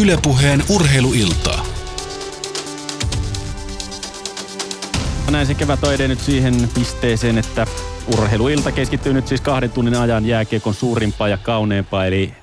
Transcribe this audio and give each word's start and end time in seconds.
Ylepuheen 0.00 0.62
urheiluiltaa. 0.74 1.66
Näin 5.30 5.46
se 5.46 5.54
kevät 5.54 5.84
on 5.84 5.94
edennyt 5.94 6.18
siihen 6.18 6.54
pisteeseen, 6.74 7.38
että 7.38 7.66
urheiluilta 8.18 8.72
keskittyy 8.72 9.12
nyt 9.12 9.28
siis 9.28 9.40
kahden 9.40 9.70
tunnin 9.70 9.94
ajan 9.94 10.26
jääkiekon 10.26 10.74
suurimpaa 10.74 11.28
ja 11.28 11.36
kauneempaa, 11.36 12.06
eli 12.06 12.34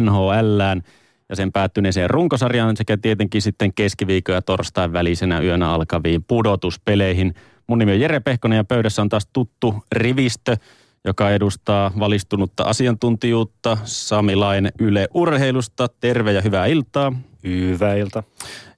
NHLään 0.00 0.82
ja 1.28 1.36
sen 1.36 1.52
päättyneeseen 1.52 2.10
runkosarjaan 2.10 2.76
sekä 2.76 2.96
tietenkin 2.96 3.42
sitten 3.42 3.74
keskiviikon 3.74 4.34
ja 4.34 4.42
torstain 4.42 4.92
välisenä 4.92 5.40
yönä 5.40 5.70
alkaviin 5.70 6.24
pudotuspeleihin. 6.24 7.34
Mun 7.66 7.78
nimi 7.78 7.92
on 7.92 8.00
Jere 8.00 8.20
Pehkonen 8.20 8.56
ja 8.56 8.64
pöydässä 8.64 9.02
on 9.02 9.08
taas 9.08 9.28
tuttu 9.32 9.74
rivistö, 9.92 10.56
joka 11.04 11.30
edustaa 11.30 11.90
valistunutta 11.98 12.64
asiantuntijuutta. 12.64 13.78
Sami 13.84 14.36
Laine 14.36 14.70
Yle 14.78 15.08
Urheilusta, 15.14 15.88
terve 16.00 16.32
ja 16.32 16.40
hyvää 16.40 16.66
iltaa. 16.66 17.12
Hyvää 17.44 17.94
iltaa. 17.94 18.22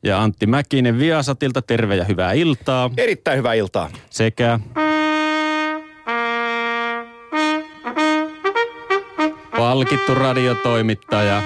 Ja 0.02 0.22
Antti 0.22 0.46
Mäkinen 0.46 0.98
Viasatilta, 0.98 1.62
terve 1.62 1.96
ja 1.96 2.04
hyvää 2.04 2.32
iltaa. 2.32 2.90
Erittäin 2.96 3.38
hyvää 3.38 3.54
iltaa. 3.54 3.90
Sekä 4.10 4.60
palkittu 9.56 10.14
radiotoimittaja 10.14 11.42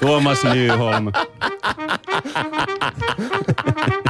Tuomas 0.00 0.44
Nyholm. 0.44 1.06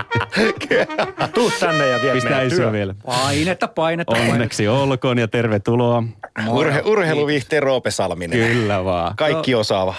Tuu 1.34 1.50
tänne 1.60 1.88
ja 1.88 2.02
vie 2.02 2.12
Pistä 2.12 2.30
meidän 2.30 2.46
isoa 2.46 2.72
vielä. 2.72 2.94
Painetta, 3.06 3.68
painetta, 3.68 4.12
painetta. 4.12 4.34
Onneksi 4.34 4.68
olkoon 4.68 5.18
ja 5.18 5.28
tervetuloa. 5.28 6.02
Urhe, 6.48 6.82
urheiluviihteen 6.84 7.62
Roope 7.62 7.90
Salminen. 7.90 8.38
Kyllä 8.38 8.84
vaan. 8.84 9.16
Kaikki 9.16 9.54
osaava. 9.54 9.94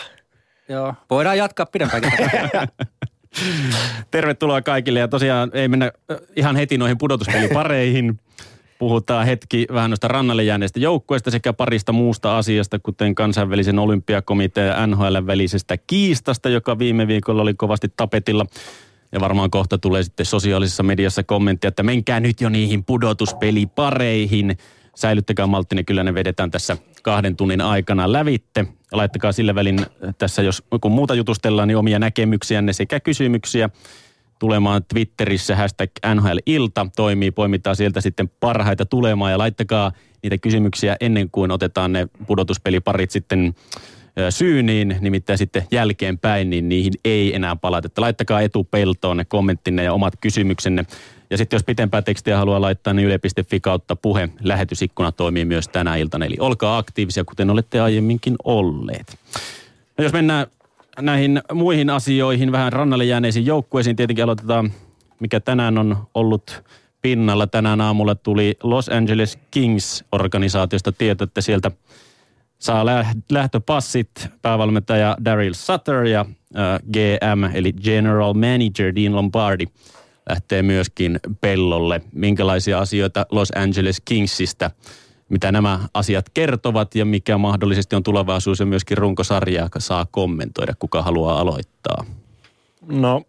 Joo. 0.69 0.93
Voidaan 1.09 1.37
jatkaa 1.37 1.65
pidempäänkin. 1.65 2.11
Tervetuloa 4.11 4.61
kaikille 4.61 4.99
ja 4.99 5.07
tosiaan 5.07 5.51
ei 5.53 5.67
mennä 5.67 5.91
ihan 6.35 6.55
heti 6.55 6.77
noihin 6.77 6.97
pudotuspelipareihin. 6.97 8.19
Puhutaan 8.79 9.25
hetki 9.25 9.67
vähän 9.73 9.89
noista 9.89 10.07
rannalle 10.07 10.43
jääneistä 10.43 10.79
joukkueista 10.79 11.31
sekä 11.31 11.53
parista 11.53 11.91
muusta 11.91 12.37
asiasta, 12.37 12.79
kuten 12.79 13.15
kansainvälisen 13.15 13.79
olympiakomitean 13.79 14.67
ja 14.67 14.87
NHL 14.87 15.17
välisestä 15.27 15.77
kiistasta, 15.77 16.49
joka 16.49 16.79
viime 16.79 17.07
viikolla 17.07 17.41
oli 17.41 17.53
kovasti 17.53 17.87
tapetilla. 17.97 18.45
Ja 19.11 19.19
varmaan 19.19 19.51
kohta 19.51 19.77
tulee 19.77 20.03
sitten 20.03 20.25
sosiaalisessa 20.25 20.83
mediassa 20.83 21.23
kommenttia, 21.23 21.67
että 21.67 21.83
menkää 21.83 22.19
nyt 22.19 22.41
jo 22.41 22.49
niihin 22.49 22.83
pudotuspelipareihin. 22.83 24.57
Säilyttäkää 24.95 25.47
malttinen, 25.47 25.85
kyllä 25.85 26.03
ne 26.03 26.13
vedetään 26.13 26.51
tässä 26.51 26.77
kahden 27.03 27.35
tunnin 27.35 27.61
aikana 27.61 28.11
lävitte. 28.11 28.65
Laittakaa 28.91 29.31
sillä 29.31 29.55
välin 29.55 29.85
tässä, 30.17 30.41
jos 30.41 30.63
kun 30.81 30.91
muuta 30.91 31.15
jutustellaan, 31.15 31.67
niin 31.67 31.77
omia 31.77 31.99
näkemyksiänne 31.99 32.73
sekä 32.73 32.99
kysymyksiä 32.99 33.69
tulemaan 34.39 34.81
Twitterissä 34.93 35.55
hashtag 35.55 35.89
NHL-ilta 36.15 36.87
toimii. 36.95 37.31
Poimitaan 37.31 37.75
sieltä 37.75 38.01
sitten 38.01 38.29
parhaita 38.39 38.85
tulemaan 38.85 39.31
ja 39.31 39.37
laittakaa 39.37 39.91
niitä 40.23 40.37
kysymyksiä 40.37 40.97
ennen 40.99 41.29
kuin 41.31 41.51
otetaan 41.51 41.93
ne 41.93 42.07
pudotuspeliparit 42.27 43.11
sitten 43.11 43.55
syyniin, 44.29 44.97
nimittäin 44.99 45.37
sitten 45.37 45.67
jälkeenpäin, 45.71 46.49
niin 46.49 46.69
niihin 46.69 46.93
ei 47.05 47.35
enää 47.35 47.55
palata. 47.55 47.87
Että 47.87 48.01
laittakaa 48.01 48.41
etupeltoon 48.41 49.17
ne 49.17 49.25
kommenttinne 49.25 49.83
ja 49.83 49.93
omat 49.93 50.13
kysymyksenne. 50.21 50.85
Ja 51.29 51.37
sitten 51.37 51.57
jos 51.57 51.63
pitempää 51.63 52.01
tekstiä 52.01 52.37
haluaa 52.37 52.61
laittaa, 52.61 52.93
niin 52.93 53.07
yle.fi 53.07 53.59
kautta 53.59 53.95
puhe 53.95 54.29
lähetysikkuna 54.43 55.11
toimii 55.11 55.45
myös 55.45 55.67
tänä 55.67 55.95
iltana. 55.95 56.25
Eli 56.25 56.35
olkaa 56.39 56.77
aktiivisia, 56.77 57.23
kuten 57.23 57.49
olette 57.49 57.79
aiemminkin 57.79 58.35
olleet. 58.43 59.17
No 59.97 60.03
jos 60.03 60.13
mennään 60.13 60.47
näihin 60.99 61.41
muihin 61.53 61.89
asioihin, 61.89 62.51
vähän 62.51 62.73
rannalle 62.73 63.05
jääneisiin 63.05 63.45
joukkueisiin, 63.45 63.95
tietenkin 63.95 64.23
aloitetaan, 64.23 64.71
mikä 65.19 65.39
tänään 65.39 65.77
on 65.77 65.97
ollut 66.13 66.63
pinnalla. 67.01 67.47
Tänään 67.47 67.81
aamulla 67.81 68.15
tuli 68.15 68.57
Los 68.63 68.89
Angeles 68.89 69.39
Kings-organisaatiosta 69.51 70.91
tieto, 70.97 71.23
että 71.23 71.41
sieltä 71.41 71.71
saa 72.61 72.85
lä- 72.85 73.13
lähtöpassit 73.31 74.09
päävalmentaja 74.41 75.17
Daryl 75.25 75.53
Sutter 75.53 76.05
ja 76.05 76.25
GM 76.93 77.43
eli 77.53 77.73
General 77.73 78.33
Manager 78.33 78.95
Dean 78.95 79.15
Lombardi 79.15 79.65
lähtee 80.29 80.61
myöskin 80.61 81.19
pellolle. 81.41 82.01
Minkälaisia 82.13 82.79
asioita 82.79 83.25
Los 83.31 83.51
Angeles 83.55 84.01
Kingsistä, 84.05 84.71
mitä 85.29 85.51
nämä 85.51 85.79
asiat 85.93 86.29
kertovat 86.33 86.95
ja 86.95 87.05
mikä 87.05 87.37
mahdollisesti 87.37 87.95
on 87.95 88.03
tulevaisuus 88.03 88.59
ja 88.59 88.65
myöskin 88.65 88.97
runkosarjaa 88.97 89.69
saa 89.77 90.05
kommentoida, 90.11 90.73
kuka 90.79 91.01
haluaa 91.01 91.39
aloittaa. 91.39 92.05
No, 92.87 93.21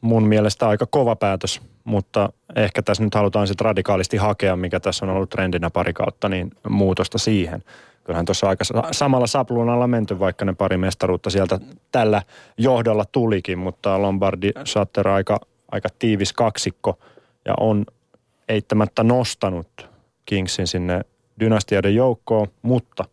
mun 0.00 0.22
mielestä 0.22 0.68
aika 0.68 0.86
kova 0.86 1.16
päätös, 1.16 1.60
mutta 1.84 2.32
ehkä 2.56 2.82
tässä 2.82 3.04
nyt 3.04 3.14
halutaan 3.14 3.46
sitten 3.46 3.64
radikaalisti 3.64 4.16
hakea, 4.16 4.56
mikä 4.56 4.80
tässä 4.80 5.06
on 5.06 5.10
ollut 5.10 5.30
trendinä 5.30 5.70
pari 5.70 5.92
kautta, 5.92 6.28
niin 6.28 6.50
muutosta 6.68 7.18
siihen. 7.18 7.64
Kyllähän 8.10 8.26
tuossa 8.26 8.48
aika 8.48 8.64
sa- 8.64 8.88
samalla 8.92 9.26
sapluunalla 9.26 9.86
menty, 9.86 10.18
vaikka 10.18 10.44
ne 10.44 10.52
pari 10.52 10.76
mestaruutta 10.76 11.30
sieltä 11.30 11.60
tällä 11.92 12.22
johdolla 12.58 13.04
tulikin, 13.04 13.58
mutta 13.58 14.02
Lombardi 14.02 14.50
Sutter 14.64 15.08
aika, 15.08 15.40
aika 15.72 15.88
tiivis 15.98 16.32
kaksikko 16.32 16.98
ja 17.44 17.54
on 17.60 17.84
eittämättä 18.48 19.02
nostanut 19.02 19.88
Kingsin 20.26 20.66
sinne 20.66 21.00
dynastioiden 21.40 21.94
joukkoon, 21.94 22.46
mutta 22.62 23.04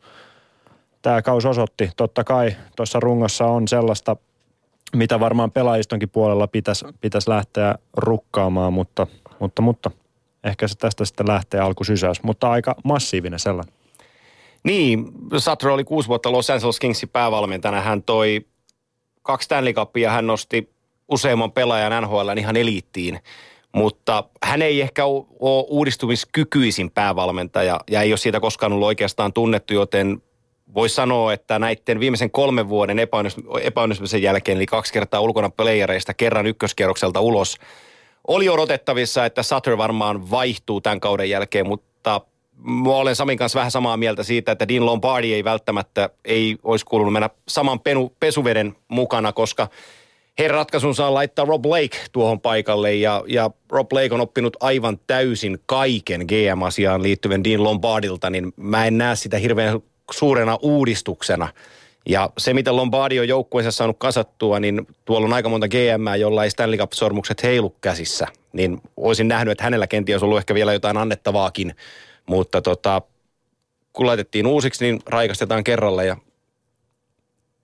tämä 1.02 1.22
kaus 1.22 1.46
osoitti, 1.46 1.90
totta 1.98 2.24
kai 2.24 2.56
tuossa 2.76 3.00
rungossa 3.00 3.46
on 3.46 3.68
sellaista, 3.68 4.16
mitä 4.96 5.20
varmaan 5.20 5.52
pelaajistonkin 5.52 6.10
puolella 6.10 6.48
pitäisi 6.48 6.86
pitäis 7.02 7.28
lähteä 7.28 7.76
rukkaamaan, 7.98 8.74
mutta, 8.74 9.08
mutta, 9.40 9.62
mutta 9.62 9.92
ehkä 10.44 10.68
se 10.68 10.78
tästä 10.78 11.06
sitten 11.06 11.28
lähtee 11.28 11.60
alkusysäys, 11.60 12.24
mutta 12.24 12.52
aika 12.52 12.76
massiivinen 12.84 13.40
sellainen. 13.40 13.77
Niin, 14.68 15.12
Sutter 15.38 15.70
oli 15.70 15.84
kuusi 15.84 16.08
vuotta 16.08 16.32
Los 16.32 16.50
Angeles 16.50 16.80
Kingsin 16.80 17.10
päävalmentajana. 17.10 17.82
Hän 17.82 18.04
toi 18.04 18.46
kaksi 19.22 19.46
Stanley 19.46 19.74
Cupia, 19.74 20.12
hän 20.12 20.28
nosti 20.28 20.70
useamman 21.12 21.52
pelaajan 21.52 22.04
NHL 22.04 22.38
ihan 22.38 22.56
eliittiin. 22.56 23.20
Mutta 23.76 24.24
hän 24.44 24.62
ei 24.62 24.82
ehkä 24.82 25.06
ole 25.06 25.26
uudistumiskykyisin 25.70 26.92
päävalmentaja 26.92 27.80
ja 27.92 28.02
ei 28.02 28.12
ole 28.12 28.18
siitä 28.18 28.40
koskaan 28.40 28.74
ollut 28.74 28.88
oikeastaan 28.88 29.34
tunnettu, 29.34 29.74
joten 29.74 30.22
voisi 30.74 30.96
sanoa, 30.96 31.34
että 31.34 31.60
näiden 31.60 32.00
viimeisen 32.00 32.32
kolmen 32.32 32.70
vuoden 32.70 33.00
epäonnistu- 33.00 33.58
epäonnistumisen 33.62 34.22
jälkeen, 34.22 34.58
eli 34.58 34.66
kaksi 34.66 34.94
kertaa 34.94 35.22
ulkona 35.22 35.50
playereista, 35.50 36.14
kerran 36.14 36.48
ykköskierrokselta 36.48 37.22
ulos, 37.22 37.58
oli 38.28 38.50
odotettavissa, 38.50 39.26
että 39.26 39.44
Sutter 39.44 39.78
varmaan 39.78 40.32
vaihtuu 40.32 40.82
tämän 40.82 41.00
kauden 41.00 41.30
jälkeen, 41.30 41.68
mutta 41.68 42.22
mä 42.64 42.90
olen 42.90 43.16
Samin 43.16 43.38
kanssa 43.38 43.58
vähän 43.58 43.72
samaa 43.72 43.98
mieltä 43.98 44.24
siitä, 44.24 44.52
että 44.52 44.68
Dean 44.68 44.86
Lombardi 44.86 45.34
ei 45.34 45.44
välttämättä 45.44 46.10
ei 46.26 46.58
olisi 46.64 46.86
kuulunut 46.86 47.14
mennä 47.14 47.30
saman 47.48 47.80
penu, 47.80 48.14
pesuveden 48.20 48.76
mukana, 48.88 49.34
koska 49.34 49.68
heidän 50.40 50.56
ratkaisunsa 50.56 51.08
on 51.08 51.14
laittaa 51.14 51.46
Rob 51.46 51.62
Blake 51.62 51.98
tuohon 52.12 52.42
paikalle 52.42 52.96
ja, 52.96 53.24
ja 53.28 53.52
Rob 53.72 53.90
Blake 53.90 54.14
on 54.14 54.22
oppinut 54.22 54.58
aivan 54.60 55.00
täysin 55.08 55.60
kaiken 55.66 56.22
GM-asiaan 56.22 57.04
liittyvän 57.04 57.44
Dean 57.44 57.64
Lombardilta, 57.64 58.30
niin 58.30 58.54
mä 58.56 58.86
en 58.86 58.98
näe 58.98 59.16
sitä 59.16 59.38
hirveän 59.38 59.80
suurena 60.12 60.58
uudistuksena. 60.62 61.48
Ja 62.10 62.30
se, 62.38 62.54
mitä 62.54 62.76
Lombardi 62.76 63.20
on 63.20 63.28
joukkueessa 63.28 63.72
saanut 63.72 63.98
kasattua, 64.00 64.60
niin 64.60 64.88
tuolla 65.06 65.28
on 65.28 65.34
aika 65.34 65.50
monta 65.50 65.68
GM, 65.68 66.20
jolla 66.20 66.44
ei 66.44 66.50
Stanley 66.50 66.78
Cup-sormukset 66.78 67.44
heilu 67.44 67.76
käsissä. 67.82 68.28
Niin 68.54 68.82
olisin 68.98 69.28
nähnyt, 69.28 69.52
että 69.52 69.64
hänellä 69.64 69.88
kenties 69.88 70.24
ollut 70.24 70.38
ehkä 70.38 70.54
vielä 70.54 70.74
jotain 70.74 70.98
annettavaakin. 70.98 71.76
Mutta 72.28 72.62
tota, 72.62 73.02
kun 73.94 74.06
laitettiin 74.06 74.48
uusiksi, 74.48 74.86
niin 74.86 75.00
raikastetaan 75.06 75.64
kerralla 75.64 76.04
ja 76.04 76.18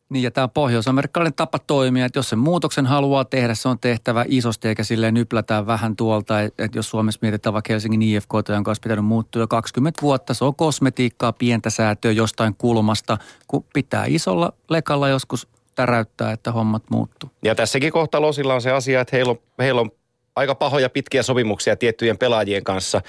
Niin 0.09 0.23
ja 0.23 0.31
tämä 0.31 0.43
on 0.43 0.51
pohjois-amerikkalainen 0.51 1.33
tapa 1.33 1.59
toimia, 1.59 2.05
että 2.05 2.19
jos 2.19 2.29
sen 2.29 2.39
muutoksen 2.39 2.85
haluaa 2.85 3.25
tehdä, 3.25 3.55
se 3.55 3.69
on 3.69 3.79
tehtävä 3.79 4.25
isosti 4.27 4.67
eikä 4.67 4.83
silleen 4.83 5.13
nyplätään 5.13 5.67
vähän 5.67 5.95
tuolta. 5.95 6.41
Että 6.41 6.77
jos 6.77 6.89
Suomessa 6.89 7.19
mietitään 7.21 7.53
vaikka 7.53 7.73
Helsingin 7.73 8.01
IFK, 8.01 8.29
jonka 8.49 8.69
olisi 8.69 8.81
pitänyt 8.81 9.05
muuttua 9.05 9.41
jo 9.41 9.47
20 9.47 10.01
vuotta, 10.01 10.33
se 10.33 10.45
on 10.45 10.55
kosmetiikkaa, 10.55 11.33
pientä 11.33 11.69
säätöä 11.69 12.11
jostain 12.11 12.55
kulmasta, 12.57 13.17
kun 13.47 13.65
pitää 13.73 14.05
isolla 14.07 14.53
lekalla 14.69 15.09
joskus 15.09 15.47
täräyttää, 15.75 16.31
että 16.31 16.51
hommat 16.51 16.83
muuttuu. 16.89 17.29
Ja 17.43 17.55
tässäkin 17.55 17.91
kohtaa 17.91 18.21
Losilla 18.21 18.53
on 18.53 18.61
se 18.61 18.71
asia, 18.71 19.01
että 19.01 19.15
heillä 19.15 19.31
on, 19.31 19.39
heillä 19.59 19.81
on 19.81 19.91
aika 20.35 20.55
pahoja 20.55 20.89
pitkiä 20.89 21.23
sopimuksia 21.23 21.75
tiettyjen 21.75 22.17
pelaajien 22.17 22.63
kanssa. 22.63 23.01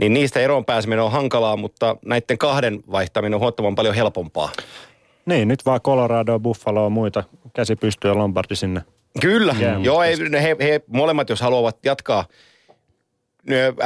Niin 0.00 0.14
niistä 0.14 0.40
eroon 0.40 0.64
pääseminen 0.64 1.04
on 1.04 1.12
hankalaa, 1.12 1.56
mutta 1.56 1.96
näiden 2.04 2.38
kahden 2.38 2.80
vaihtaminen 2.90 3.34
on 3.34 3.40
huomattavan 3.40 3.74
paljon 3.74 3.94
helpompaa. 3.94 4.50
Niin, 5.26 5.48
nyt 5.48 5.66
vaan 5.66 5.80
Colorado, 5.80 6.38
Buffalo 6.38 6.84
ja 6.84 6.90
muita 6.90 7.24
käsi 7.52 7.76
pystyy 7.76 8.10
ja 8.10 8.18
Lombardi 8.18 8.56
sinne. 8.56 8.82
Kyllä, 9.20 9.54
joo, 9.82 10.02
ei, 10.02 10.16
he, 10.42 10.56
he 10.60 10.80
molemmat, 10.86 11.28
jos 11.28 11.40
haluavat 11.40 11.76
jatkaa 11.84 12.24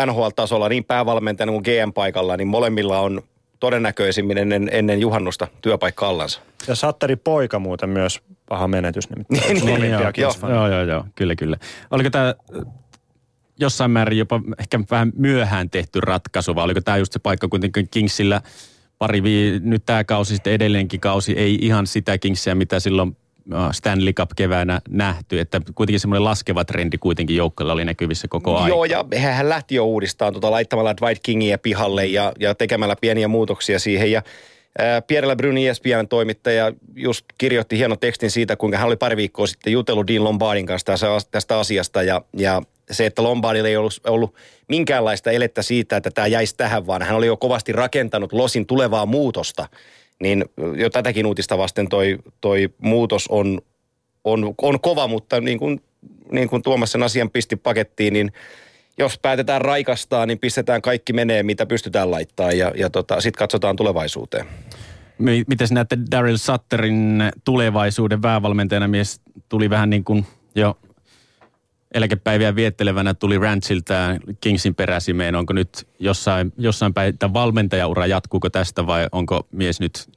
NHL-tasolla 0.06 0.68
niin 0.68 0.84
päävalmentajana 0.84 1.52
kuin 1.52 1.64
GM-paikalla, 1.64 2.36
niin 2.36 2.48
molemmilla 2.48 3.00
on 3.00 3.22
todennäköisimmin 3.60 4.38
ennen, 4.38 4.68
ennen 4.72 5.00
juhannusta 5.00 5.48
työpaikka 5.62 6.08
allansa. 6.08 6.40
Ja 6.68 6.74
Satterin 6.74 7.18
poika 7.18 7.58
muuten 7.58 7.88
myös 7.88 8.20
paha 8.48 8.68
menetys 8.68 9.10
nimittäin. 9.10 9.42
Niin, 9.66 9.80
niin. 9.80 9.92
Joo, 10.48 10.68
joo, 10.68 10.82
joo, 10.82 11.04
kyllä, 11.14 11.36
kyllä. 11.36 11.56
Oliko 11.90 12.10
tämä 12.10 12.34
jossain 13.60 13.90
määrin 13.90 14.18
jopa 14.18 14.40
ehkä 14.58 14.80
vähän 14.90 15.12
myöhään 15.16 15.70
tehty 15.70 16.00
ratkaisu, 16.00 16.54
vai 16.54 16.64
oliko 16.64 16.80
tämä 16.80 16.96
just 16.96 17.12
se 17.12 17.18
paikka 17.18 17.48
kuitenkin 17.48 17.88
Kingsillä 17.90 18.40
pari 18.98 19.22
vii, 19.22 19.60
nyt 19.62 19.82
tämä 19.86 20.04
kausi 20.04 20.34
sitten 20.34 20.52
edelleenkin 20.52 21.00
kausi, 21.00 21.32
ei 21.32 21.58
ihan 21.60 21.86
sitä 21.86 22.18
Kingsia, 22.18 22.54
mitä 22.54 22.80
silloin 22.80 23.16
äh, 23.54 23.70
Stanley 23.72 24.12
Cup 24.12 24.30
keväänä 24.36 24.80
nähty, 24.88 25.40
että 25.40 25.60
kuitenkin 25.74 26.00
semmoinen 26.00 26.24
laskeva 26.24 26.64
trendi 26.64 26.98
kuitenkin 26.98 27.36
joukkoilla 27.36 27.72
oli 27.72 27.84
näkyvissä 27.84 28.28
koko 28.28 28.56
ajan. 28.56 28.68
Joo, 28.68 28.84
ja 28.84 29.04
hän 29.16 29.48
lähti 29.48 29.74
jo 29.74 29.84
uudestaan 29.84 30.32
tota, 30.32 30.50
laittamalla 30.50 30.96
Dwight 30.96 31.22
Kingia 31.22 31.58
pihalle 31.58 32.06
ja, 32.06 32.32
ja 32.40 32.54
tekemällä 32.54 32.96
pieniä 33.00 33.28
muutoksia 33.28 33.78
siihen. 33.78 34.12
Ja 34.12 34.22
ää, 34.78 35.02
Pierre 35.02 35.36
Bruni, 35.36 35.68
ESPN 35.68 36.08
toimittaja, 36.08 36.72
just 36.94 37.24
kirjoitti 37.38 37.78
hienon 37.78 37.98
tekstin 37.98 38.30
siitä, 38.30 38.56
kuinka 38.56 38.78
hän 38.78 38.86
oli 38.86 38.96
pari 38.96 39.16
viikkoa 39.16 39.46
sitten 39.46 39.72
jutellut 39.72 40.06
Dean 40.06 40.24
Lombardin 40.24 40.66
kanssa 40.66 40.92
tästä 41.30 41.58
asiasta. 41.58 42.02
Ja, 42.02 42.22
ja 42.36 42.62
se, 42.90 43.06
että 43.06 43.22
Lombardilla 43.22 43.68
ei 43.68 43.76
ollut, 43.76 44.00
ollut 44.06 44.34
minkäänlaista 44.68 45.30
elettä 45.30 45.62
siitä, 45.62 45.96
että 45.96 46.10
tämä 46.10 46.26
jäisi 46.26 46.56
tähän, 46.56 46.86
vaan 46.86 47.02
hän 47.02 47.16
oli 47.16 47.26
jo 47.26 47.36
kovasti 47.36 47.72
rakentanut 47.72 48.32
Losin 48.32 48.66
tulevaa 48.66 49.06
muutosta. 49.06 49.68
Niin 50.20 50.44
jo 50.76 50.90
tätäkin 50.90 51.26
uutista 51.26 51.58
vasten 51.58 51.88
toi, 51.88 52.18
toi 52.40 52.68
muutos 52.78 53.26
on, 53.28 53.60
on, 54.24 54.54
on 54.62 54.80
kova, 54.80 55.08
mutta 55.08 55.40
niin 55.40 55.58
kuin, 55.58 55.80
niin 56.32 56.48
kuin 56.48 56.62
Tuomas 56.62 56.92
sen 56.92 57.02
asian 57.02 57.30
pisti 57.30 57.56
pakettiin, 57.56 58.12
niin 58.12 58.32
jos 58.98 59.18
päätetään 59.18 59.60
raikastaa, 59.60 60.26
niin 60.26 60.38
pistetään 60.38 60.82
kaikki 60.82 61.12
menee, 61.12 61.42
mitä 61.42 61.66
pystytään 61.66 62.10
laittaa 62.10 62.52
ja, 62.52 62.72
ja 62.76 62.90
tota, 62.90 63.20
sitten 63.20 63.38
katsotaan 63.38 63.76
tulevaisuuteen. 63.76 64.46
Miten 65.18 65.68
näette 65.70 65.98
Daryl 66.10 66.36
Sutterin 66.36 67.22
tulevaisuuden 67.44 68.20
päävalmentajana 68.20 68.88
mies 68.88 69.20
tuli 69.48 69.70
vähän 69.70 69.90
niin 69.90 70.04
kuin 70.04 70.26
jo 70.54 70.78
eläkepäiviä 71.94 72.54
viettelevänä 72.54 73.14
tuli 73.14 73.38
Ranchilta 73.38 73.94
Kingsin 74.40 74.74
peräsimeen. 74.74 75.34
Onko 75.34 75.52
nyt 75.52 75.88
jossain, 75.98 76.52
jossain 76.58 76.94
päin, 76.94 77.18
tämä 77.18 77.32
valmentajaura 77.32 78.06
jatkuuko 78.06 78.50
tästä 78.50 78.86
vai 78.86 79.08
onko 79.12 79.46
mies 79.52 79.80
nyt 79.80 80.08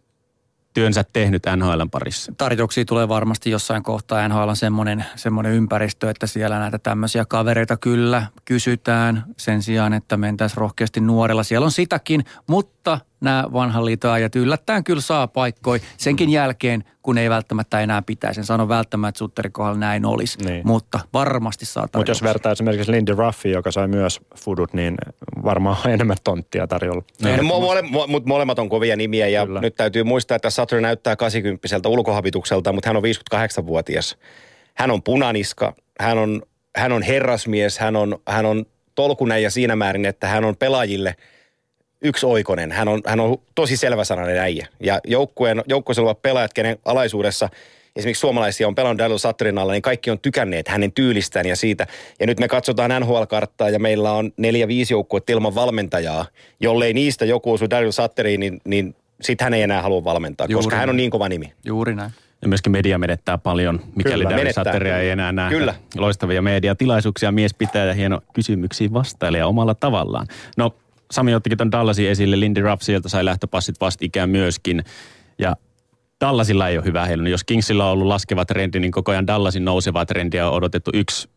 työnsä 0.73 1.03
tehnyt 1.13 1.43
NHLn 1.55 1.89
parissa? 1.89 2.31
tarjouksia 2.37 2.85
tulee 2.85 3.07
varmasti 3.07 3.51
jossain 3.51 3.83
kohtaa. 3.83 4.27
NHL 4.27 4.49
on 4.49 4.55
semmoinen, 4.55 5.05
semmoinen 5.15 5.53
ympäristö, 5.53 6.09
että 6.09 6.27
siellä 6.27 6.59
näitä 6.59 6.79
tämmöisiä 6.79 7.25
kavereita 7.25 7.77
kyllä 7.77 8.25
kysytään 8.45 9.23
sen 9.37 9.61
sijaan, 9.61 9.93
että 9.93 10.17
mentäisiin 10.17 10.57
rohkeasti 10.57 10.99
nuorella. 10.99 11.43
Siellä 11.43 11.65
on 11.65 11.71
sitäkin, 11.71 12.23
mutta 12.47 12.99
nämä 13.21 13.43
vanhan 13.53 13.85
liiton 13.85 14.11
ajat 14.11 14.35
yllättäen 14.35 14.83
kyllä 14.83 15.01
saa 15.01 15.27
paikkoja 15.27 15.81
senkin 15.97 16.29
jälkeen, 16.29 16.83
kun 17.01 17.17
ei 17.17 17.29
välttämättä 17.29 17.79
enää 17.79 18.01
pitäisi. 18.01 18.39
En 18.39 18.45
sano 18.45 18.67
välttämättä, 18.67 19.09
että 19.09 19.17
Sutterin 19.19 19.51
kohdalla 19.51 19.79
näin 19.79 20.05
olisi, 20.05 20.37
Niin. 20.45 20.61
mutta 20.67 20.99
varmasti 21.13 21.65
saa 21.65 21.87
Mutta 21.95 22.11
jos 22.11 22.23
vertaa 22.23 22.51
esimerkiksi 22.51 22.91
Lindy 22.91 23.13
Ruffi, 23.13 23.51
joka 23.51 23.71
sai 23.71 23.87
myös 23.87 24.19
fudut, 24.35 24.73
niin 24.73 24.95
varmaan 25.43 25.77
on 25.85 25.91
enemmän 25.91 26.17
tonttia 26.23 26.67
tarjolla. 26.67 27.03
No, 27.21 27.43
mole, 27.43 27.81
mo, 27.81 28.07
mutta 28.07 28.27
molemmat 28.27 28.59
on 28.59 28.69
kovia 28.69 28.95
nimiä 28.95 29.27
ja 29.27 29.45
Kyllä. 29.45 29.61
nyt 29.61 29.75
täytyy 29.75 30.03
muistaa, 30.03 30.35
että 30.35 30.49
Sutter 30.49 30.81
näyttää 30.81 31.15
80 31.15 31.89
ulkohabitukselta, 31.89 32.73
mutta 32.73 32.89
hän 32.89 32.97
on 32.97 33.03
58-vuotias. 33.03 34.17
Hän 34.73 34.91
on 34.91 35.03
punaniska, 35.03 35.73
hän 35.99 36.17
on, 36.17 36.41
hän 36.75 36.91
on 36.91 37.01
herrasmies, 37.01 37.79
hän 37.79 37.95
on, 37.95 38.19
hän 38.27 38.45
on 38.45 38.65
tolkunen 38.95 39.51
siinä 39.51 39.75
määrin, 39.75 40.05
että 40.05 40.27
hän 40.27 40.45
on 40.45 40.55
pelaajille 40.55 41.15
yksi 42.01 42.25
oikonen. 42.25 42.71
Hän 42.71 42.87
on, 42.87 43.01
hän 43.05 43.19
on 43.19 43.37
tosi 43.55 43.77
selväsanainen 43.77 44.37
äijä. 44.37 44.67
Ja 44.79 44.99
joukkueen, 45.07 45.63
joukkueessa 45.67 46.01
olevat 46.01 46.21
pelaajat, 46.21 46.53
kenen 46.53 46.77
alaisuudessa 46.85 47.49
esimerkiksi 47.95 48.21
suomalaisia 48.21 48.67
on 48.67 48.75
pelannut 48.75 48.97
Daryl 48.97 49.17
Sutterin 49.17 49.57
alla, 49.57 49.73
niin 49.73 49.81
kaikki 49.81 50.11
on 50.11 50.19
tykänneet 50.19 50.67
hänen 50.67 50.91
tyylistään 50.91 51.45
ja 51.45 51.55
siitä. 51.55 51.87
Ja 52.19 52.27
nyt 52.27 52.39
me 52.39 52.47
katsotaan 52.47 52.91
NHL-karttaa 53.01 53.69
ja 53.69 53.79
meillä 53.79 54.11
on 54.11 54.31
neljä, 54.37 54.67
viisi 54.67 54.93
joukkuetta 54.93 55.31
ilman 55.31 55.55
valmentajaa. 55.55 56.25
Jollei 56.59 56.93
niistä 56.93 57.25
joku 57.25 57.53
osu 57.53 57.69
Daryl 57.69 57.91
Sutteriin, 57.91 58.39
niin, 58.39 58.61
niin 58.65 58.95
sit 59.21 59.41
hän 59.41 59.53
ei 59.53 59.61
enää 59.61 59.81
halua 59.81 60.03
valmentaa, 60.03 60.47
Juuri 60.49 60.63
koska 60.63 60.75
hän 60.75 60.83
on 60.83 60.87
näin. 60.87 60.97
niin 60.97 61.11
kova 61.11 61.29
nimi. 61.29 61.53
Juuri 61.65 61.95
näin. 61.95 62.11
Ja 62.41 62.47
myöskin 62.47 62.71
media 62.71 62.97
menettää 62.97 63.37
paljon, 63.37 63.79
mikäli 63.95 64.23
Daryl. 64.23 64.53
Sutteria 64.53 64.99
ei 64.99 65.09
enää 65.09 65.31
nähdä. 65.31 65.57
Kyllä. 65.57 65.75
Loistavia 65.95 66.41
mediatilaisuuksia 66.41 67.31
mies 67.31 67.53
pitää 67.53 67.85
ja 67.85 67.93
hieno 67.93 68.21
kysymyksiin 68.33 68.93
vastailee 68.93 69.43
omalla 69.43 69.75
tavallaan. 69.75 70.27
No 70.57 70.75
Sami 71.11 71.35
ottikin 71.35 71.57
ton 71.57 71.71
Dallasin 71.71 72.09
esille, 72.09 72.39
Lindy 72.39 72.61
Ruff 72.61 72.81
sieltä 72.81 73.09
sai 73.09 73.25
lähtöpassit 73.25 73.75
vastikään 73.81 74.29
myöskin. 74.29 74.83
Ja 75.39 75.55
Dallasilla 76.21 76.67
ei 76.69 76.77
ole 76.77 76.85
hyvä 76.85 77.05
heilunut. 77.05 77.31
Jos 77.31 77.43
Kingsilla 77.43 77.85
on 77.85 77.91
ollut 77.91 78.07
laskeva 78.07 78.45
trendi, 78.45 78.79
niin 78.79 78.91
koko 78.91 79.11
ajan 79.11 79.27
Dallasin 79.27 79.65
nousevaa 79.65 80.05
trendiä 80.05 80.47
on 80.47 80.53
odotettu 80.53 80.91
yksi 80.93 81.29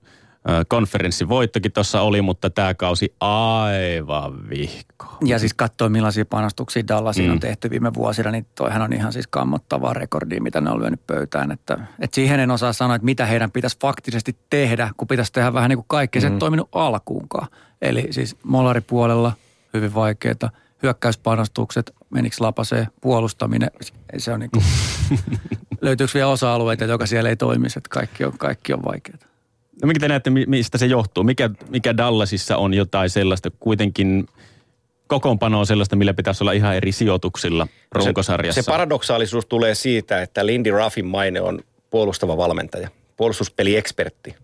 konferenssivoittokin 0.68 1.72
tuossa 1.72 2.00
oli, 2.00 2.22
mutta 2.22 2.50
tämä 2.50 2.74
kausi 2.74 3.14
aivan 3.20 4.48
vihko. 4.50 5.06
Ja 5.24 5.38
siis 5.38 5.54
katsoi 5.54 5.88
millaisia 5.88 6.24
panostuksia 6.24 6.88
Dallasin 6.88 7.24
Mm. 7.24 7.32
on 7.32 7.40
tehty 7.40 7.70
viime 7.70 7.94
vuosina, 7.94 8.30
niin 8.30 8.46
toihan 8.54 8.82
on 8.82 8.92
ihan 8.92 9.12
siis 9.12 9.26
kammottavaa 9.26 9.92
rekordia, 9.92 10.42
mitä 10.42 10.60
ne 10.60 10.70
on 10.70 10.80
lyönyt 10.80 11.06
pöytään. 11.06 11.52
Että, 11.52 11.78
että 11.98 12.14
siihen 12.14 12.40
en 12.40 12.50
osaa 12.50 12.72
sanoa, 12.72 12.96
että 12.96 13.04
mitä 13.04 13.26
heidän 13.26 13.50
pitäisi 13.50 13.78
faktisesti 13.80 14.36
tehdä, 14.50 14.90
kun 14.96 15.08
pitäisi 15.08 15.32
tehdä 15.32 15.52
vähän 15.52 15.68
niin 15.68 15.78
kuin 15.78 15.88
kaikkea. 15.88 16.22
Se 16.22 16.28
ei 16.28 16.38
toiminut 16.38 16.68
alkuunkaan. 16.72 17.48
Eli 17.82 18.06
siis 18.10 18.36
molaripuolella 18.44 19.32
hyvin 19.74 19.94
vaikeaa. 19.94 20.50
Hyökkäyspanostukset, 20.82 21.94
menikö 22.10 22.36
lapasee, 22.40 22.86
puolustaminen, 23.00 23.70
se 24.16 24.32
on 24.32 24.40
niin 24.40 24.50
kuin, 24.50 24.64
löytyykö 25.80 26.10
vielä 26.14 26.30
osa-alueita, 26.30 26.84
joka 26.84 27.06
siellä 27.06 27.30
ei 27.30 27.36
toimisi, 27.36 27.78
että 27.78 27.88
kaikki 27.90 28.24
on, 28.24 28.38
kaikki 28.38 28.72
on 28.72 28.84
vaikeaa. 28.84 29.18
No 29.82 29.86
mikä 29.86 30.00
te 30.00 30.08
näette, 30.08 30.30
mi- 30.30 30.46
mistä 30.46 30.78
se 30.78 30.86
johtuu? 30.86 31.24
Mikä, 31.24 31.50
mikä 31.68 31.96
Dallasissa 31.96 32.56
on 32.56 32.74
jotain 32.74 33.10
sellaista, 33.10 33.50
kuitenkin 33.60 34.26
kokoonpano 35.06 35.58
on 35.58 35.66
sellaista, 35.66 35.96
millä 35.96 36.14
pitäisi 36.14 36.44
olla 36.44 36.52
ihan 36.52 36.76
eri 36.76 36.92
sijoituksilla 36.92 37.66
runkosarjassa? 37.92 38.62
Se, 38.62 38.64
se 38.64 38.70
paradoksaalisuus 38.70 39.46
tulee 39.46 39.74
siitä, 39.74 40.22
että 40.22 40.46
Lindy 40.46 40.70
Ruffin 40.70 41.06
maine 41.06 41.40
on 41.40 41.60
puolustava 41.90 42.36
valmentaja, 42.36 42.88
puolustuspeliekspertti. 43.16 44.34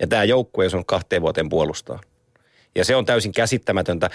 Ja 0.00 0.06
tämä 0.06 0.24
joukkue 0.24 0.68
on 0.74 0.84
kahteen 0.84 1.22
vuoteen 1.22 1.48
puolustaa. 1.48 2.00
Ja 2.74 2.84
se 2.84 2.96
on 2.96 3.04
täysin 3.04 3.32
käsittämätöntä. 3.32 4.10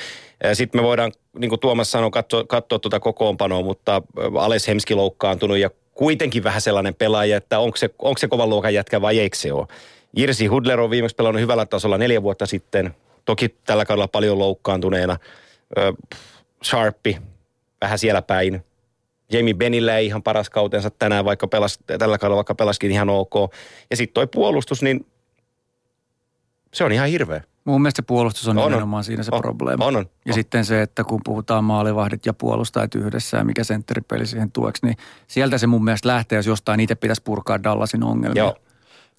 Sitten 0.54 0.82
me 0.82 0.84
voidaan, 0.84 1.12
niin 1.38 1.50
kuin 1.50 1.60
Tuomas 1.60 1.92
sanoi, 1.92 2.12
katsoa, 2.12 2.44
katsoa 2.44 2.80
tuota 2.80 3.00
kokoonpanoa, 3.00 3.62
mutta 3.62 4.02
Ales 4.40 4.68
Hemski 4.68 4.96
loukkaantunut 4.96 5.58
ja 5.58 5.70
kuitenkin 5.94 6.44
vähän 6.44 6.62
sellainen 6.62 6.96
pelaaja, 6.96 7.38
että 7.38 7.60
onko 7.60 7.78
se, 7.78 7.90
onko 8.00 8.18
se 8.18 8.28
kovan 8.28 8.50
luokan 8.50 8.74
jätkä 8.74 9.02
vai 9.02 9.20
eikö 9.20 9.38
se 9.38 9.54
ole. 9.54 9.68
Jirsi 10.18 10.46
Hudler 10.46 10.80
on 10.80 10.90
viimeksi 10.90 11.16
pelannut 11.16 11.42
hyvällä 11.42 11.66
tasolla 11.66 11.98
neljä 11.98 12.24
vuotta 12.24 12.46
sitten. 12.46 12.96
Toki 13.26 13.50
tällä 13.50 13.86
kaudella 13.86 14.08
paljon 14.08 14.40
loukkaantuneena. 14.40 15.18
Ö, 15.78 15.94
Sharppi, 16.64 17.18
vähän 17.82 18.00
siellä 18.00 18.22
päin. 18.22 18.66
Jamie 19.32 19.54
Benillä 19.54 19.98
ei 19.98 20.06
ihan 20.06 20.24
paras 20.24 20.50
kautensa 20.50 20.90
tänään, 20.90 21.26
vaikka 21.26 21.48
pelas, 21.48 21.80
tällä 22.00 22.18
kaudella 22.18 22.36
vaikka 22.36 22.56
pelaskin 22.56 22.92
ihan 22.92 23.10
ok. 23.10 23.34
Ja 23.90 23.98
sitten 23.98 24.14
toi 24.14 24.28
puolustus, 24.28 24.82
niin 24.82 25.06
se 26.74 26.84
on 26.84 26.92
ihan 26.92 27.10
hirveä. 27.10 27.42
Mun 27.68 27.82
mielestä 27.82 28.02
se 28.02 28.06
puolustus 28.08 28.48
on, 28.48 28.58
On, 28.58 28.64
on. 28.64 28.72
nimenomaan 28.72 29.04
siinä 29.04 29.24
se 29.24 29.32
On, 29.34 29.42
probleema. 29.42 29.86
on, 29.86 29.96
on. 29.96 30.06
Ja 30.26 30.32
On. 30.32 30.34
sitten 30.34 30.66
se, 30.66 30.82
että 30.82 31.04
kun 31.04 31.22
puhutaan 31.24 31.64
maalivahdit 31.64 32.26
ja 32.26 32.34
puolustajat 32.34 32.96
yhdessä 32.96 33.38
ja 33.38 33.44
mikä 33.44 33.64
sentteripeli 33.64 34.26
siihen 34.26 34.52
tueksi, 34.52 34.86
niin 34.86 34.98
sieltä 35.28 35.58
se 35.58 35.68
mun 35.68 35.84
mielestä 35.84 36.08
lähtee, 36.08 36.36
jos 36.36 36.46
jostain 36.46 36.80
itse 36.80 36.96
pitäisi 36.96 37.22
purkaa 37.26 37.64
Dallasin 37.64 38.04
ongelmia. 38.04 38.44
Joo. 38.44 38.56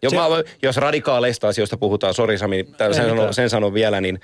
Jo, 0.02 0.10
mä, 0.10 0.22
jos 0.62 0.76
radikaaleista 0.76 1.48
asioista 1.48 1.76
puhutaan, 1.76 2.14
sori 2.14 2.38
Sami, 2.38 2.68
sen, 2.78 2.94
sanon, 2.94 3.34
sen 3.34 3.50
sanon 3.50 3.74
vielä, 3.74 4.00
niin, 4.00 4.20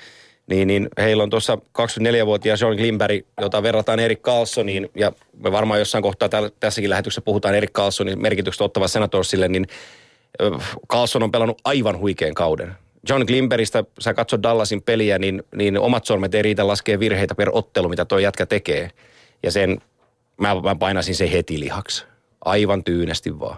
niin, 0.47 0.69
niin 0.69 0.89
heillä 0.99 1.23
on 1.23 1.31
tuossa 1.31 1.59
24-vuotias 1.79 2.61
John 2.61 2.77
Glimberg, 2.77 3.25
jota 3.41 3.63
verrataan 3.63 4.01
Erik 4.01 4.23
Carlsoniin, 4.23 4.89
ja 4.95 5.13
me 5.37 5.53
varmaan 5.53 5.79
jossain 5.81 6.03
kohtaa 6.03 6.29
täällä, 6.29 6.51
tässäkin 6.61 6.91
lähetyksessä 6.91 7.21
puhutaan 7.21 7.55
Erik 7.55 7.73
Carlsonin 7.73 8.23
merkityksestä 8.23 8.65
ottava 8.65 8.89
Senatorsille, 8.89 9.49
niin 9.49 9.67
Carlson 10.89 11.23
on 11.23 11.33
pelannut 11.33 11.61
aivan 11.65 11.99
huikean 11.99 12.35
kauden. 12.35 12.75
John 13.09 13.23
Glimberistä, 13.27 13.85
sä 14.01 14.15
katsot 14.15 14.43
Dallasin 14.43 14.83
peliä, 14.83 15.19
niin, 15.19 15.43
niin 15.57 15.79
omat 15.79 16.05
sormet 16.05 16.35
ei 16.35 16.43
riitä 16.43 16.67
laskea 16.67 16.99
virheitä 17.01 17.35
per 17.35 17.49
ottelu, 17.53 17.89
mitä 17.89 18.05
tuo 18.05 18.19
jätkä 18.19 18.47
tekee. 18.47 18.91
Ja 19.43 19.51
sen, 19.51 19.79
mä, 20.41 20.55
mä 20.63 20.75
painasin 20.75 21.15
sen 21.15 21.29
heti 21.29 21.61
lihaksi. 21.61 22.05
Aivan 22.45 22.85
tyynesti 22.85 23.39
vaan. 23.41 23.57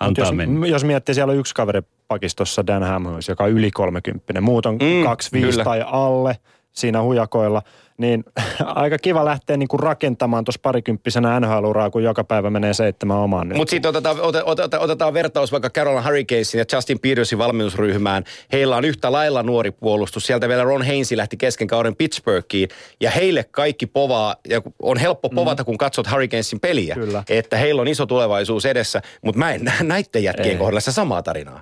Antaa 0.00 0.24
jos, 0.24 0.34
mennä. 0.34 0.66
jos 0.66 0.84
miettii, 0.84 1.14
siellä 1.14 1.30
on 1.30 1.38
yksi 1.38 1.54
kaveri 1.54 1.82
pakistossa, 2.08 2.66
Dan 2.66 2.82
Hamhuis, 2.82 3.28
joka 3.28 3.44
on 3.44 3.50
yli 3.50 3.70
30. 3.70 4.40
Muut 4.40 4.66
on 4.66 4.74
Mm, 4.74 5.04
25 5.04 5.50
kyllä. 5.50 5.64
tai 5.64 5.84
alle 5.86 6.38
siinä 6.72 7.02
hujakoilla. 7.02 7.62
Niin 7.98 8.24
aika 8.64 8.98
kiva 8.98 9.24
lähteä 9.24 9.56
niin 9.56 9.68
kuin 9.68 9.80
rakentamaan 9.80 10.44
tuossa 10.44 10.60
parikymppisenä 10.62 11.40
NHL-uraa, 11.40 11.90
kun 11.90 12.02
joka 12.02 12.24
päivä 12.24 12.50
menee 12.50 12.74
seitsemän 12.74 13.16
omaan. 13.16 13.52
Mutta 13.56 13.70
sitten 13.70 13.88
otetaan, 13.88 14.16
otetaan, 14.44 14.82
otetaan 14.82 15.14
vertaus 15.14 15.52
vaikka 15.52 15.70
Carolina 15.70 16.02
Hurricanesin 16.02 16.58
ja 16.58 16.64
Justin 16.72 16.98
Petersin 16.98 17.38
valmennusryhmään. 17.38 18.24
Heillä 18.52 18.76
on 18.76 18.84
yhtä 18.84 19.12
lailla 19.12 19.42
nuori 19.42 19.70
puolustus. 19.70 20.26
Sieltä 20.26 20.48
vielä 20.48 20.64
Ron 20.64 20.86
Hainsi 20.86 21.16
lähti 21.16 21.36
kesken 21.36 21.68
kauden 21.68 21.96
Pittsburghiin. 21.96 22.68
Ja 23.00 23.10
heille 23.10 23.44
kaikki 23.44 23.86
povaa, 23.86 24.36
ja 24.48 24.62
on 24.82 24.98
helppo 24.98 25.30
povata, 25.30 25.62
mm. 25.62 25.64
kun 25.64 25.78
katsot 25.78 26.10
Hurricanesin 26.10 26.60
peliä. 26.60 26.94
Kyllä. 26.94 27.24
Että 27.28 27.56
heillä 27.56 27.82
on 27.82 27.88
iso 27.88 28.06
tulevaisuus 28.06 28.66
edessä. 28.66 29.02
Mutta 29.24 29.38
mä 29.38 29.52
en 29.52 29.64
näe 29.64 29.82
näiden 29.82 30.22
jätkien 30.22 30.58
kohdalla 30.58 30.80
sitä 30.80 30.92
samaa 30.92 31.22
tarinaa. 31.22 31.60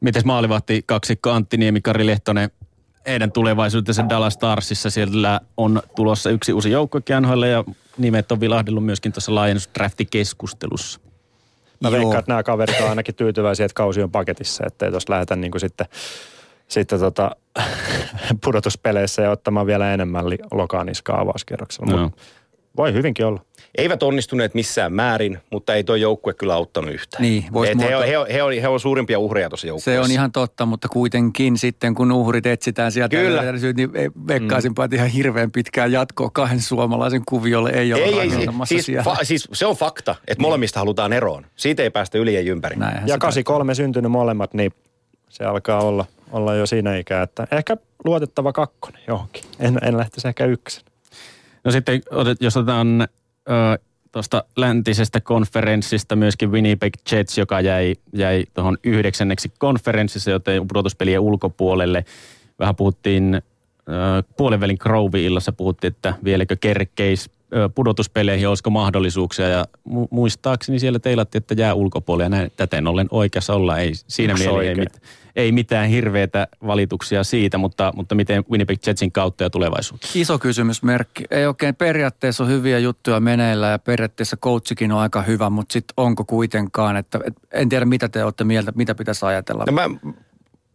Mites 0.00 0.24
maalivahti 0.24 0.82
kaksikko 0.86 1.30
Antti 1.30 1.56
Niemi, 1.56 1.80
Kari 1.80 2.06
Lehtonen, 2.06 2.50
heidän 3.06 3.32
tulevaisuutensa 3.32 4.08
Dallas 4.08 4.34
Starsissa. 4.34 4.90
Siellä 4.90 5.40
on 5.56 5.82
tulossa 5.96 6.30
yksi 6.30 6.52
uusi 6.52 6.70
joukko 6.70 7.00
ja 7.08 7.64
nimet 7.98 8.32
on 8.32 8.40
vilahdellut 8.40 8.84
myöskin 8.84 9.12
tuossa 9.12 9.34
laajennusdraftikeskustelussa. 9.34 11.00
Mä 11.80 11.90
veikkaan, 11.90 12.18
että 12.18 12.32
nämä 12.32 12.42
kaverit 12.42 12.80
on 12.80 12.88
ainakin 12.88 13.14
tyytyväisiä, 13.14 13.66
että 13.66 13.74
kausi 13.74 14.02
on 14.02 14.10
paketissa, 14.10 14.64
ettei 14.66 14.90
tuossa 14.90 15.12
lähdetä 15.12 15.36
niin 15.36 15.50
kuin 15.50 15.60
sitten, 15.60 15.86
sitten 16.68 17.00
tota, 17.00 17.30
pudotuspeleissä 18.44 19.22
ja 19.22 19.30
ottamaan 19.30 19.66
vielä 19.66 19.94
enemmän 19.94 20.24
lokaaniskaa 20.52 21.20
avauskierroksella. 21.20 22.00
No. 22.00 22.10
Voi 22.76 22.92
hyvinkin 22.92 23.26
olla. 23.26 23.44
Eivät 23.78 24.02
onnistuneet 24.02 24.54
missään 24.54 24.92
määrin, 24.92 25.38
mutta 25.50 25.74
ei 25.74 25.84
tuo 25.84 25.94
joukkue 25.94 26.34
kyllä 26.34 26.54
auttanut 26.54 26.94
yhtään. 26.94 27.22
Niin, 27.22 27.44
Et 27.44 27.80
he, 27.80 27.86
he, 27.86 27.96
he, 28.06 28.26
he, 28.32 28.42
on, 28.42 28.52
he 28.52 28.68
on 28.68 28.80
suurimpia 28.80 29.18
uhreja 29.18 29.48
tuossa 29.48 29.66
joukkueessa. 29.66 29.90
Se 29.90 30.00
on 30.00 30.10
ihan 30.10 30.32
totta, 30.32 30.66
mutta 30.66 30.88
kuitenkin 30.88 31.58
sitten 31.58 31.94
kun 31.94 32.12
uhrit 32.12 32.46
etsitään 32.46 32.92
sieltä, 32.92 33.16
kyllä. 33.16 33.42
niin 33.76 33.92
veikkaisinpa, 34.26 34.84
että 34.84 34.96
ihan 34.96 35.08
hirveän 35.08 35.50
pitkään 35.50 35.92
jatkoa 35.92 36.30
kahden 36.32 36.60
suomalaisen 36.60 37.22
kuviolle 37.28 37.70
ei 37.70 37.92
ole 37.92 38.02
ei, 38.02 38.20
ei, 38.20 38.30
siis, 38.64 38.86
fa, 39.04 39.16
siis 39.22 39.48
se 39.52 39.66
on 39.66 39.76
fakta, 39.76 40.12
että 40.12 40.34
niin. 40.34 40.42
molemmista 40.42 40.80
halutaan 40.80 41.12
eroon. 41.12 41.46
Siitä 41.56 41.82
ei 41.82 41.90
päästä 41.90 42.18
yli 42.18 42.34
ja 42.34 42.40
ympäri. 42.40 42.76
Näinhän 42.76 43.08
ja 43.08 43.18
83 43.18 43.74
syntynyt 43.74 44.10
molemmat, 44.10 44.54
niin 44.54 44.72
se 45.28 45.44
alkaa 45.44 45.80
olla, 45.80 46.06
olla 46.32 46.54
jo 46.54 46.66
siinä 46.66 46.96
ikää, 46.96 47.22
että 47.22 47.46
ehkä 47.52 47.76
luotettava 48.04 48.52
kakkonen 48.52 49.02
johonkin. 49.06 49.42
En, 49.58 49.78
en 49.82 49.96
lähtisi 49.96 50.28
ehkä 50.28 50.44
yksin. 50.44 50.84
No 51.64 51.70
sitten, 51.70 52.02
jos 52.40 52.56
otetaan 52.56 53.08
tuosta 54.12 54.44
läntisestä 54.56 55.20
konferenssista 55.20 56.16
myöskin 56.16 56.52
Winnipeg 56.52 56.94
Jets, 57.12 57.38
joka 57.38 57.60
jäi, 57.60 57.94
jäi 58.12 58.44
tuohon 58.54 58.78
yhdeksänneksi 58.84 59.52
konferenssissa, 59.58 60.30
joten 60.30 60.68
pudotuspelien 60.68 61.20
ulkopuolelle. 61.20 62.04
Vähän 62.58 62.76
puhuttiin 62.76 63.34
äh, 63.34 63.42
puolenvälin 64.36 64.78
Grove-illassa, 64.80 65.52
puhuttiin, 65.52 65.92
että 65.92 66.14
vieläkö 66.24 66.56
kerkeis 66.60 67.30
pudotuspeleihin, 67.74 68.48
olisiko 68.48 68.70
mahdollisuuksia. 68.70 69.48
Ja 69.48 69.64
mu- 69.88 70.08
muistaakseni 70.10 70.78
siellä 70.78 70.98
teilatti, 70.98 71.38
että 71.38 71.54
jää 71.58 71.74
ulkopuolelle 71.74 72.24
ja 72.24 72.28
näin 72.28 72.52
täten 72.56 72.86
ollen 72.86 73.08
oikeassa 73.10 73.54
olla. 73.54 73.78
Ei 73.78 73.92
siinä 73.94 74.34
mielessä 74.34 74.62
ei, 74.62 74.74
mit, 74.74 75.02
ei 75.36 75.52
mitään 75.52 75.88
hirveitä 75.88 76.48
valituksia 76.66 77.24
siitä, 77.24 77.58
mutta, 77.58 77.92
mutta 77.96 78.14
miten 78.14 78.44
Winnipeg 78.50 78.86
Jetsin 78.86 79.12
kautta 79.12 79.44
ja 79.44 79.50
tulevaisuutta? 79.50 80.08
Iso 80.14 80.38
kysymysmerkki. 80.38 81.24
Ei 81.30 81.46
oikein 81.46 81.74
periaatteessa 81.74 82.44
on 82.44 82.50
hyviä 82.50 82.78
juttuja 82.78 83.20
meneillä 83.20 83.66
ja 83.66 83.78
periaatteessa 83.78 84.36
coachikin 84.36 84.92
on 84.92 84.98
aika 84.98 85.22
hyvä, 85.22 85.50
mutta 85.50 85.72
sitten 85.72 85.94
onko 85.96 86.24
kuitenkaan, 86.24 86.96
että 86.96 87.20
et, 87.26 87.34
en 87.52 87.68
tiedä 87.68 87.84
mitä 87.84 88.08
te 88.08 88.24
olette 88.24 88.44
mieltä, 88.44 88.72
mitä 88.74 88.94
pitäisi 88.94 89.26
ajatella. 89.26 89.64
No 89.66 89.72
mä, 89.72 89.90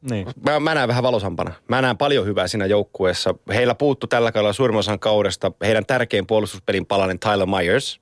niin. 0.10 0.28
Mä, 0.46 0.60
mä 0.60 0.74
näen 0.74 0.88
vähän 0.88 1.04
valosampana. 1.04 1.54
Mä 1.68 1.82
näen 1.82 1.98
paljon 1.98 2.26
hyvää 2.26 2.48
siinä 2.48 2.66
joukkueessa. 2.66 3.36
Heillä 3.50 3.76
puuttu 3.76 4.08
tällä 4.08 4.32
kaudella 4.32 4.54
suurimman 4.54 4.80
osan 4.80 5.00
kaudesta 5.00 5.52
heidän 5.62 5.86
tärkein 5.86 6.28
puolustuspelin 6.28 6.86
palanen 6.86 7.20
Tyler 7.20 7.48
Myers. 7.48 8.00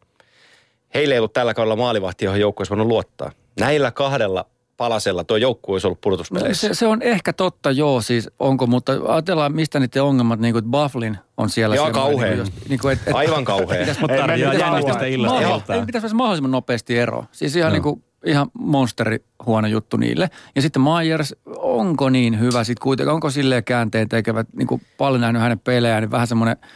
Heillä 0.93 1.15
ei 1.15 1.19
ollut 1.19 1.33
tällä 1.33 1.53
kaudella 1.53 1.75
maalivahti, 1.75 2.25
johon 2.25 2.39
joukkueessa 2.39 2.75
voinut 2.75 2.87
luottaa. 2.87 3.31
Näillä 3.59 3.91
kahdella 3.91 4.45
palasella 4.77 5.23
tuo 5.23 5.37
joukkue 5.37 5.73
olisi 5.73 5.87
ollut 5.87 6.01
pudotuspeleissä. 6.01 6.67
No, 6.67 6.73
se, 6.73 6.79
se, 6.79 6.87
on 6.87 7.01
ehkä 7.01 7.33
totta, 7.33 7.71
joo, 7.71 8.01
siis 8.01 8.29
onko, 8.39 8.67
mutta 8.67 8.93
ajatellaan, 9.07 9.55
mistä 9.55 9.79
niiden 9.79 10.03
ongelmat, 10.03 10.39
niin 10.39 10.53
kuin, 10.53 10.65
Bufflin 10.65 11.17
on 11.37 11.49
siellä. 11.49 11.75
Joo, 11.75 11.91
kauhean. 11.91 12.37
Niin, 12.37 12.53
niin 12.69 12.79
kuin, 12.79 12.93
et, 12.93 12.99
et, 13.07 13.15
Aivan 13.15 13.45
kauhean. 13.45 13.79
Pitäisi, 13.79 14.01
mutta 14.01 14.17
tarjoaa 14.17 14.53
jännitystä 14.53 15.05
illasta. 15.05 15.75
Ei 15.75 15.85
pitäisi 15.85 16.03
päästä 16.03 16.15
mahdollisimman 16.15 16.51
nopeasti 16.51 16.97
ero. 16.97 17.25
Siis 17.31 17.55
ihan 17.55 17.69
no. 17.69 17.73
niin 17.73 17.83
kuin, 17.83 18.03
ihan 18.25 18.47
monsteri 18.53 19.25
huono 19.45 19.67
juttu 19.67 19.97
niille. 19.97 20.29
Ja 20.55 20.61
sitten 20.61 20.81
Myers, 20.81 21.35
onko 21.57 22.09
niin 22.09 22.39
hyvä 22.39 22.63
sitten 22.63 22.83
kuitenkaan, 22.83 23.13
onko 23.15 23.29
silleen 23.29 23.63
käänteen 23.63 24.09
tekevät, 24.09 24.47
niin 24.55 24.67
kuin 24.67 24.81
paljon 24.97 25.21
nähnyt 25.21 25.41
hänen 25.41 25.59
pelejään, 25.59 26.03
niin 26.03 26.11
vähän 26.11 26.27
semmoinen– 26.27 26.57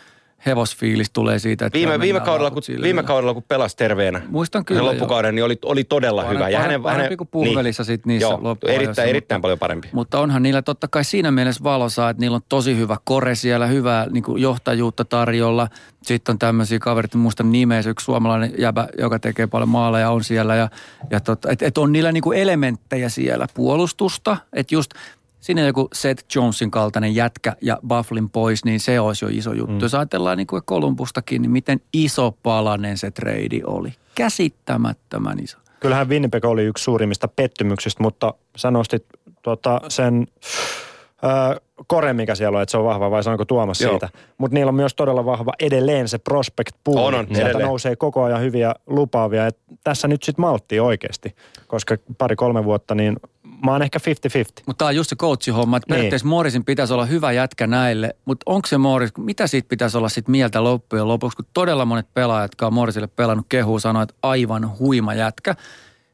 hevosfiilis 0.48 1.10
tulee 1.10 1.40
siitä, 1.40 1.66
että 1.66 1.78
viime, 1.78 2.00
viime, 2.00 2.20
kaudella, 2.20 2.52
kun, 2.52 2.62
viime 2.82 3.04
kaudella, 3.04 3.34
kun 3.34 3.44
pelasi 3.48 3.78
terveenä, 3.78 4.22
Muistan 4.30 4.66
kyllä, 4.66 4.86
loppukauden, 4.86 5.36
niin 5.36 5.46
oli, 5.46 5.60
oli 5.66 5.84
todella 5.84 6.22
parempi, 6.22 6.38
hyvä. 6.38 6.50
Ja 6.50 6.60
hänen, 6.60 6.82
parempi 6.82 7.04
hänen, 7.04 7.18
kuin 7.18 7.28
puhvelissa 7.28 7.82
niin, 7.82 7.88
sitten 7.88 8.10
niissä 8.10 8.28
joo, 8.28 8.58
erittäin, 8.68 9.10
erittäin 9.10 9.42
paljon 9.42 9.60
parempi. 9.60 9.90
Mutta 9.92 10.20
onhan 10.20 10.44
niillä 10.44 10.62
totta 10.62 10.88
kai 10.88 11.04
siinä 11.04 11.32
mielessä 11.32 11.64
valossa, 11.64 12.10
että 12.10 12.22
niillä 12.22 12.36
on 12.36 12.42
tosi 12.50 12.78
hyvä 12.78 12.98
kore 13.04 13.36
siellä, 13.36 13.68
hyvää 13.68 14.08
niin 14.10 14.24
kuin 14.24 14.42
johtajuutta 14.42 15.06
tarjolla. 15.06 15.68
Sitten 16.04 16.34
on 16.34 16.40
tämmöisiä 16.40 16.80
kaverit, 16.80 17.16
muista 17.16 17.44
nimeä, 17.44 17.82
yksi 17.88 18.04
suomalainen 18.04 18.54
jäbä, 18.58 18.88
joka 19.00 19.20
tekee 19.20 19.48
paljon 19.48 19.70
maaleja, 19.70 20.12
on 20.12 20.24
siellä. 20.24 20.56
Ja, 20.56 20.70
ja 21.10 21.20
tota, 21.20 21.52
että 21.52 21.66
et 21.66 21.78
on 21.78 21.92
niillä 21.92 22.12
niin 22.12 22.24
kuin 22.24 22.40
elementtejä 22.40 23.10
siellä, 23.10 23.48
puolustusta, 23.54 24.38
että 24.54 24.76
just 24.76 24.92
sinne 25.40 25.66
joku 25.66 25.88
Seth 25.94 26.26
Jonesin 26.36 26.72
kaltainen 26.72 27.16
jätkä 27.16 27.56
ja 27.62 27.78
Bufflin 27.88 28.30
pois, 28.30 28.66
niin 28.66 28.80
se 28.80 29.00
olisi 29.00 29.26
jo 29.26 29.30
iso 29.34 29.54
juttu. 29.54 29.74
Mm. 29.74 29.80
Jos 29.80 29.96
ajatellaan 29.96 30.38
niin 30.38 30.48
kuin 30.48 30.62
Kolumbustakin, 30.66 31.42
niin 31.42 31.52
miten 31.52 31.82
iso 31.94 32.36
palanen 32.44 32.98
se 32.98 33.12
trade 33.12 33.62
oli. 33.66 33.94
Käsittämättömän 34.16 35.40
iso. 35.44 35.58
Kyllähän 35.80 36.10
Winnipeg 36.10 36.46
oli 36.46 36.64
yksi 36.64 36.84
suurimmista 36.84 37.28
pettymyksistä, 37.28 38.04
mutta 38.04 38.34
sä 38.58 38.72
nostit 38.72 39.06
tuota, 39.42 39.82
sen 39.90 40.28
ö, 41.24 41.62
kore, 41.88 42.14
mikä 42.14 42.36
siellä 42.36 42.56
on, 42.56 42.62
että 42.62 42.72
se 42.72 42.78
on 42.78 42.86
vahva, 42.86 43.12
vai 43.12 43.24
sanonko 43.24 43.46
Tuomas 43.46 43.82
Joo. 43.82 43.92
siitä. 43.92 44.10
Mutta 44.38 44.56
niillä 44.56 44.70
on 44.70 44.76
myös 44.76 44.96
todella 44.96 45.26
vahva 45.26 45.52
edelleen 45.60 46.08
se 46.08 46.18
prospect 46.18 46.76
pool. 46.84 46.98
On, 46.98 47.16
on, 47.16 47.26
Sieltä 47.26 47.42
edelleen. 47.42 47.68
nousee 47.68 47.96
koko 47.96 48.24
ajan 48.24 48.42
hyviä 48.42 48.76
lupaavia. 48.88 49.48
Et 49.48 49.58
tässä 49.84 50.08
nyt 50.08 50.24
sitten 50.24 50.42
malttia 50.42 50.84
oikeasti, 50.84 51.36
koska 51.68 51.98
pari-kolme 52.18 52.64
vuotta, 52.64 52.96
niin 52.96 53.18
mä 53.66 53.72
oon 53.72 53.82
ehkä 53.82 54.00
50-50. 54.00 54.02
Mutta 54.66 54.78
tämä 54.78 54.88
on 54.88 54.96
just 54.96 55.10
se 55.10 55.16
coaching-homma, 55.16 55.78
että 55.78 55.86
niin. 55.88 55.96
periaatteessa 55.96 56.28
Morrisin 56.28 56.66
pitäisi 56.66 56.94
olla 56.94 57.06
hyvä 57.06 57.32
jätkä 57.32 57.68
näille, 57.68 58.16
mutta 58.26 58.44
onko 58.46 58.68
se 58.68 58.78
Morris, 58.78 59.12
mitä 59.18 59.48
siitä 59.48 59.68
pitäisi 59.68 59.98
olla 59.98 60.10
sitten 60.10 60.32
mieltä 60.32 60.64
loppujen 60.64 61.08
lopuksi, 61.08 61.36
kun 61.36 61.46
todella 61.54 61.86
monet 61.86 62.14
pelaajat, 62.14 62.52
jotka 62.52 62.68
on 62.68 62.74
Morrisille 62.74 63.08
pelannut 63.08 63.46
kehuu, 63.50 63.80
sanoo, 63.80 64.02
että 64.02 64.16
aivan 64.24 64.80
huima 64.80 65.14
jätkä. 65.14 65.56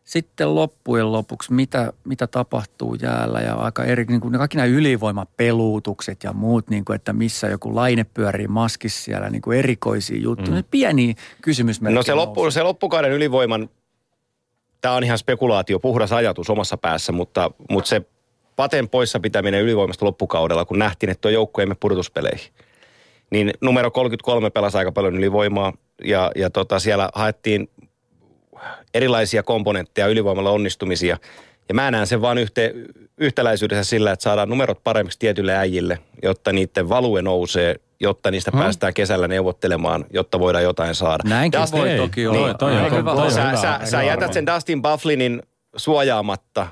Sitten 0.03 0.55
loppujen 0.55 1.11
lopuksi, 1.11 1.53
mitä, 1.53 1.93
mitä 2.03 2.27
tapahtuu 2.27 2.95
jäällä 2.95 3.39
ja 3.39 3.55
aika 3.55 3.83
eri, 3.83 4.05
niin 4.05 4.21
kuin 4.21 4.37
kaikki 4.37 4.57
nämä 4.57 4.67
ylivoimapeluutukset 4.67 6.23
ja 6.23 6.33
muut, 6.33 6.69
niin 6.69 6.85
kuin, 6.85 6.95
että 6.95 7.13
missä 7.13 7.47
joku 7.47 7.75
laine 7.75 8.03
pyörii 8.03 8.47
maskissa 8.47 9.03
siellä, 9.03 9.29
niin 9.29 9.41
kuin 9.41 9.59
erikoisia 9.59 10.21
juttuja. 10.21 10.57
Mm. 10.57 10.63
Pieni 10.71 11.15
kysymysmerkki. 11.41 11.95
No 11.95 12.03
se, 12.03 12.13
loppu, 12.13 12.51
se 12.51 12.63
loppukauden 12.63 13.11
ylivoiman 13.11 13.69
tämä 14.83 14.95
on 14.95 15.03
ihan 15.03 15.17
spekulaatio, 15.17 15.79
puhdas 15.79 16.11
ajatus 16.11 16.49
omassa 16.49 16.77
päässä, 16.77 17.11
mutta, 17.11 17.51
mutta 17.69 17.89
se 17.89 18.01
paten 18.55 18.89
poissa 18.89 19.19
pitäminen 19.19 19.61
ylivoimasta 19.61 20.05
loppukaudella, 20.05 20.65
kun 20.65 20.79
nähtiin, 20.79 21.09
että 21.09 21.21
tuo 21.21 21.31
joukko 21.31 21.61
ei 21.61 21.67
pudotuspeleihin. 21.79 22.53
Niin 23.29 23.53
numero 23.61 23.91
33 23.91 24.49
pelasi 24.49 24.77
aika 24.77 24.91
paljon 24.91 25.15
ylivoimaa 25.15 25.73
ja, 26.03 26.31
ja 26.35 26.49
tota, 26.49 26.79
siellä 26.79 27.09
haettiin 27.13 27.69
erilaisia 28.93 29.43
komponentteja 29.43 30.07
ylivoimalla 30.07 30.51
onnistumisia. 30.51 31.17
Ja 31.69 31.75
mä 31.75 31.91
näen 31.91 32.07
sen 32.07 32.21
vaan 32.21 32.37
yhte, 32.37 32.73
yhtäläisyydessä 33.17 33.83
sillä, 33.83 34.11
että 34.11 34.23
saadaan 34.23 34.49
numerot 34.49 34.83
paremmiksi 34.83 35.19
tietyille 35.19 35.57
äijille, 35.57 35.99
jotta 36.23 36.53
niiden 36.53 36.89
value 36.89 37.21
nousee 37.21 37.75
jotta 38.03 38.31
niistä 38.31 38.51
hmm. 38.51 38.61
päästään 38.61 38.93
kesällä 38.93 39.27
neuvottelemaan, 39.27 40.05
jotta 40.13 40.39
voidaan 40.39 40.63
jotain 40.63 40.95
saada. 40.95 41.23
Näinkin 41.29 41.61
Dustin, 41.61 41.79
voi 41.79 41.97
toki 41.97 42.27
olla. 42.27 42.47
Niin, 42.47 42.57
toi, 42.57 42.71
toi, 42.89 43.03
toi, 43.03 43.31
sä, 43.31 43.51
sä, 43.61 43.79
sä 43.83 44.03
jätät 44.03 44.33
sen 44.33 44.45
Dustin 44.45 44.81
Bufflinin 44.81 45.41
suojaamatta, 45.75 46.67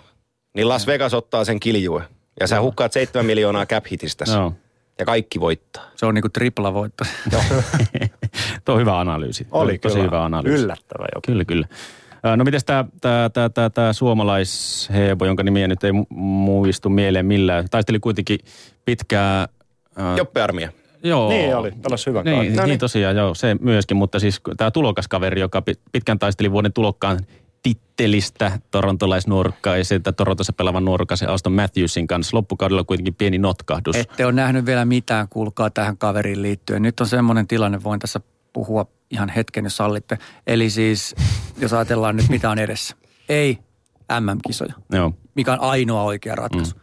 niin 0.55 0.69
Las 0.69 0.87
Vegas 0.87 1.13
ottaa 1.13 1.45
sen 1.45 1.59
kiljue. 1.59 2.03
Ja 2.39 2.47
sä 2.47 2.61
hukkaat 2.61 2.93
7 2.93 3.25
miljoonaa 3.25 3.65
cap 3.65 3.85
hitistä. 3.91 4.25
No. 4.35 4.53
Ja 4.99 5.05
kaikki 5.05 5.39
voittaa. 5.39 5.83
Se 5.95 6.05
on 6.05 6.13
niinku 6.13 6.29
tripla 6.29 6.73
voitto. 6.73 7.03
Tuo 8.65 8.75
on 8.75 8.81
hyvä 8.81 8.99
analyysi. 8.99 9.47
Oli 9.51 9.77
tosi 9.77 9.93
kyllä. 9.93 10.05
hyvä 10.05 10.23
analyysi. 10.23 10.63
Yllättävä 10.63 11.05
joku. 11.15 11.21
Kyllä, 11.25 11.45
kyllä. 11.45 11.67
No 12.37 12.43
miten 12.43 12.61
tämä 12.65 12.85
tää, 13.01 13.29
tää, 13.29 13.49
tää, 13.49 13.69
tää 13.69 13.93
suomalaishebo, 13.93 15.25
jonka 15.25 15.43
nimiä 15.43 15.67
nyt 15.67 15.83
ei 15.83 15.91
muistu 16.09 16.89
mieleen 16.89 17.25
millään, 17.25 17.65
taisteli 17.71 17.99
kuitenkin 17.99 18.39
pitkää... 18.85 19.47
Joppe 20.17 20.41
Armia. 20.41 20.71
Joo. 21.03 21.29
Niin 21.29 21.55
oli, 21.55 21.71
pelasi 21.83 22.05
hyvä 22.09 22.23
niin, 22.23 22.35
no 22.35 22.41
niin, 22.41 22.69
niin, 22.69 22.79
tosiaan, 22.79 23.15
joo, 23.15 23.33
se 23.33 23.55
myöskin, 23.59 23.97
mutta 23.97 24.19
siis 24.19 24.41
tämä 24.57 24.71
tulokaskaveri, 24.71 25.41
joka 25.41 25.63
pitkän 25.91 26.19
taisteli 26.19 26.51
vuoden 26.51 26.73
tulokkaan 26.73 27.19
tittelistä 27.63 28.59
torontolaisnuorukkaisen 28.71 30.01
Torontossa 30.17 30.53
pelaavan 30.53 30.85
nuorukaisen 30.85 31.29
Auston 31.29 31.53
Matthewsin 31.53 32.07
kanssa. 32.07 32.37
Loppukaudella 32.37 32.83
kuitenkin 32.83 33.15
pieni 33.15 33.37
notkahdus. 33.37 33.95
Ette 33.95 34.25
ole 34.25 34.33
nähnyt 34.33 34.65
vielä 34.65 34.85
mitään, 34.85 35.27
kuulkaa 35.29 35.69
tähän 35.69 35.97
kaveriin 35.97 36.41
liittyen. 36.41 36.81
Nyt 36.81 36.99
on 36.99 37.07
semmoinen 37.07 37.47
tilanne, 37.47 37.83
voin 37.83 37.99
tässä 37.99 38.19
puhua 38.53 38.85
ihan 39.11 39.29
hetken, 39.29 39.63
jos 39.63 39.77
sallitte. 39.77 40.17
Eli 40.47 40.69
siis, 40.69 41.15
jos 41.57 41.73
ajatellaan 41.73 42.15
nyt 42.15 42.29
mitä 42.29 42.49
on 42.49 42.59
edessä. 42.59 42.95
Ei 43.29 43.57
MM-kisoja, 44.19 44.73
Joo. 44.91 45.13
mikä 45.35 45.53
on 45.53 45.59
ainoa 45.59 46.03
oikea 46.03 46.35
ratkaisu. 46.35 46.75
Mm. 46.75 46.81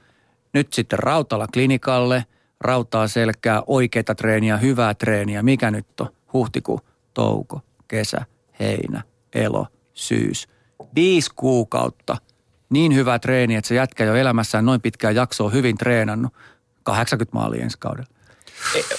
Nyt 0.54 0.72
sitten 0.72 0.98
Rautala 0.98 1.46
klinikalle, 1.46 2.24
rautaa 2.60 3.08
selkää, 3.08 3.62
oikeita 3.66 4.14
treeniä, 4.14 4.56
hyvää 4.56 4.94
treeniä. 4.94 5.42
Mikä 5.42 5.70
nyt 5.70 6.00
on? 6.00 6.08
Huhtikuu, 6.32 6.80
touko, 7.14 7.60
kesä, 7.88 8.26
heinä, 8.60 9.02
elo, 9.34 9.66
syys. 9.94 10.48
Viisi 10.94 11.30
kuukautta. 11.36 12.16
Niin 12.70 12.94
hyvä 12.94 13.18
treeni, 13.18 13.54
että 13.54 13.68
se 13.68 13.74
jätkä 13.74 14.04
jo 14.04 14.14
elämässään 14.14 14.64
noin 14.64 14.80
pitkään 14.80 15.14
jaksoa 15.14 15.50
hyvin 15.50 15.78
treenannut. 15.78 16.32
80 16.82 17.38
maalia 17.38 17.62
ensi 17.62 17.78
kaudella. 17.80 18.18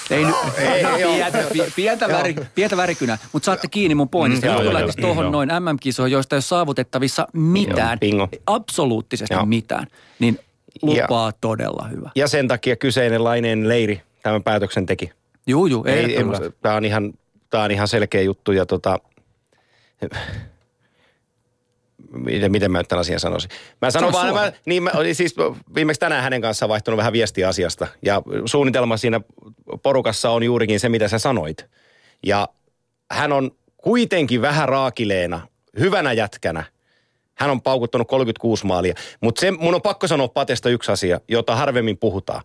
Ei, 0.10 0.24
nyt, 0.26 0.36
no, 0.84 0.98
pientä, 0.98 1.44
pi- 1.54 1.74
pientä, 1.76 2.08
väri, 2.08 2.36
pientä 2.56 2.78
värikynää, 2.78 3.18
mutta 3.34 3.46
saatte 3.46 3.68
kiinni 3.68 3.96
mun 3.96 4.10
pointista. 4.10 4.48
Mm, 4.48 4.64
joo, 4.64 4.74
lähtisi 4.74 5.02
tuohon 5.02 5.32
noin 5.32 5.50
MM-kisoihin, 5.50 6.14
joista 6.14 6.36
ei 6.36 6.38
ole 6.38 6.42
saavutettavissa 6.42 7.28
mitään, 7.34 7.98
Joo, 8.02 8.28
absoluuttisesti 8.48 9.34
Joo. 9.34 9.46
mitään, 9.46 9.88
niin 10.20 10.40
lupaa 10.82 11.32
todella 11.42 11.88
hyvä. 11.88 12.12
Ja 12.16 12.28
sen 12.28 12.48
takia 12.48 12.76
kyseinen 12.76 13.24
lainen 13.24 13.70
leiri 13.70 14.02
tämän 14.24 14.44
päätöksen 14.44 14.86
teki. 14.86 15.12
Juu, 15.48 15.66
juu, 15.66 15.84
Ei, 15.86 16.00
ehdottomasti. 16.00 16.56
tämä, 16.62 16.76
on 16.76 16.86
ihan, 16.86 17.14
tämä 17.50 17.64
on 17.64 17.72
ihan 17.72 17.88
selkeä 17.88 18.22
juttu 18.22 18.52
ja 18.52 18.66
tota, 18.66 19.00
miten, 22.14 22.52
miten 22.52 22.72
mä 22.72 22.78
nyt 22.78 22.88
tämän 22.88 23.02
asian 23.02 23.20
sanoisin. 23.20 23.52
Mä 23.82 23.92
sanon 23.92 24.14
Sano 24.14 24.34
vaan, 24.34 24.46
mä, 24.46 24.52
niin 24.66 24.84
mä 24.84 24.92
siis 25.14 25.36
viimeksi 25.76 26.00
tänään 26.00 26.24
hänen 26.24 26.42
kanssaan 26.42 26.70
vaihtunut 26.70 26.98
vähän 26.98 27.14
viestiä 27.14 27.48
asiasta. 27.48 27.88
Ja 28.06 28.22
suunnitelma 28.46 28.98
siinä 28.98 29.22
porukassa 29.84 30.30
on 30.30 30.44
juurikin 30.44 30.80
se, 30.80 30.90
mitä 30.90 31.08
sä 31.08 31.20
sanoit. 31.20 31.66
Ja 32.24 32.48
hän 33.12 33.32
on 33.32 33.52
kuitenkin 33.78 34.42
vähän 34.42 34.70
raakileena, 34.70 35.48
hyvänä 35.80 36.14
jätkänä. 36.14 36.64
Hän 37.40 37.50
on 37.50 37.62
paukuttanut 37.62 38.08
36 38.08 38.66
maalia. 38.66 38.94
Mutta 39.22 39.40
se, 39.40 39.52
mun 39.52 39.76
on 39.76 39.82
pakko 39.82 40.08
sanoa 40.08 40.28
Patesta 40.28 40.70
yksi 40.70 40.92
asia, 40.92 41.20
jota 41.28 41.56
harvemmin 41.56 41.98
puhutaan. 41.98 42.42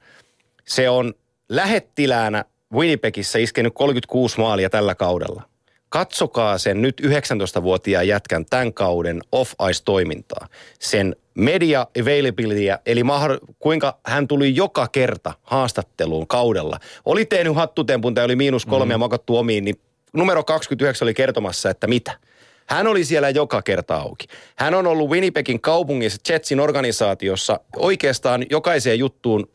Se 0.65 0.89
on 0.89 1.15
lähettiläänä 1.49 2.45
Winnipegissä 2.73 3.39
iskenyt 3.39 3.75
36 3.75 4.41
maalia 4.41 4.71
tällä 4.71 4.95
kaudella. 4.95 5.43
Katsokaa 5.89 6.59
sen 6.59 6.83
nyt 6.83 7.01
19-vuotiaan 7.01 8.09
jätkän 8.09 8.47
tämän 8.47 8.75
kauden 8.75 9.21
off-ice-toimintaa. 9.33 10.49
Sen 10.79 11.17
media 11.35 11.87
availabilityä, 12.01 12.79
eli 12.87 13.03
mahdoll- 13.03 13.55
kuinka 13.59 13.99
hän 14.07 14.29
tuli 14.29 14.57
joka 14.57 14.89
kerta 14.89 15.33
haastatteluun 15.43 16.27
kaudella. 16.27 16.79
Oli 17.05 17.25
tehnyt 17.25 17.57
hattutempun 17.57 18.15
tai 18.15 18.25
oli 18.25 18.37
miinus 18.37 18.67
kolme 18.67 18.85
mm. 18.85 18.91
ja 18.91 18.99
makattu 18.99 19.37
omiin, 19.37 19.65
niin 19.65 19.81
numero 20.13 20.45
29 20.45 21.07
oli 21.07 21.15
kertomassa, 21.15 21.71
että 21.71 21.87
mitä. 21.87 22.19
Hän 22.67 22.87
oli 22.87 23.05
siellä 23.05 23.31
joka 23.31 23.63
kerta 23.63 23.97
auki. 23.97 24.27
Hän 24.57 24.75
on 24.75 24.87
ollut 24.87 25.11
Winnipegin 25.11 25.61
kaupungissa, 25.61 26.33
Jetsin 26.33 26.61
organisaatiossa, 26.61 27.61
oikeastaan 27.77 28.47
jokaiseen 28.51 28.99
juttuun 28.99 29.49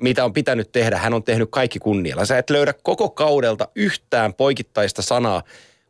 mitä 0.00 0.24
on 0.24 0.32
pitänyt 0.32 0.72
tehdä, 0.72 0.98
hän 0.98 1.14
on 1.14 1.22
tehnyt 1.22 1.48
kaikki 1.50 1.78
kunnialla. 1.78 2.24
Sä 2.24 2.38
et 2.38 2.50
löydä 2.50 2.74
koko 2.82 3.10
kaudelta 3.10 3.68
yhtään 3.74 4.34
poikittaista 4.34 5.02
sanaa 5.02 5.42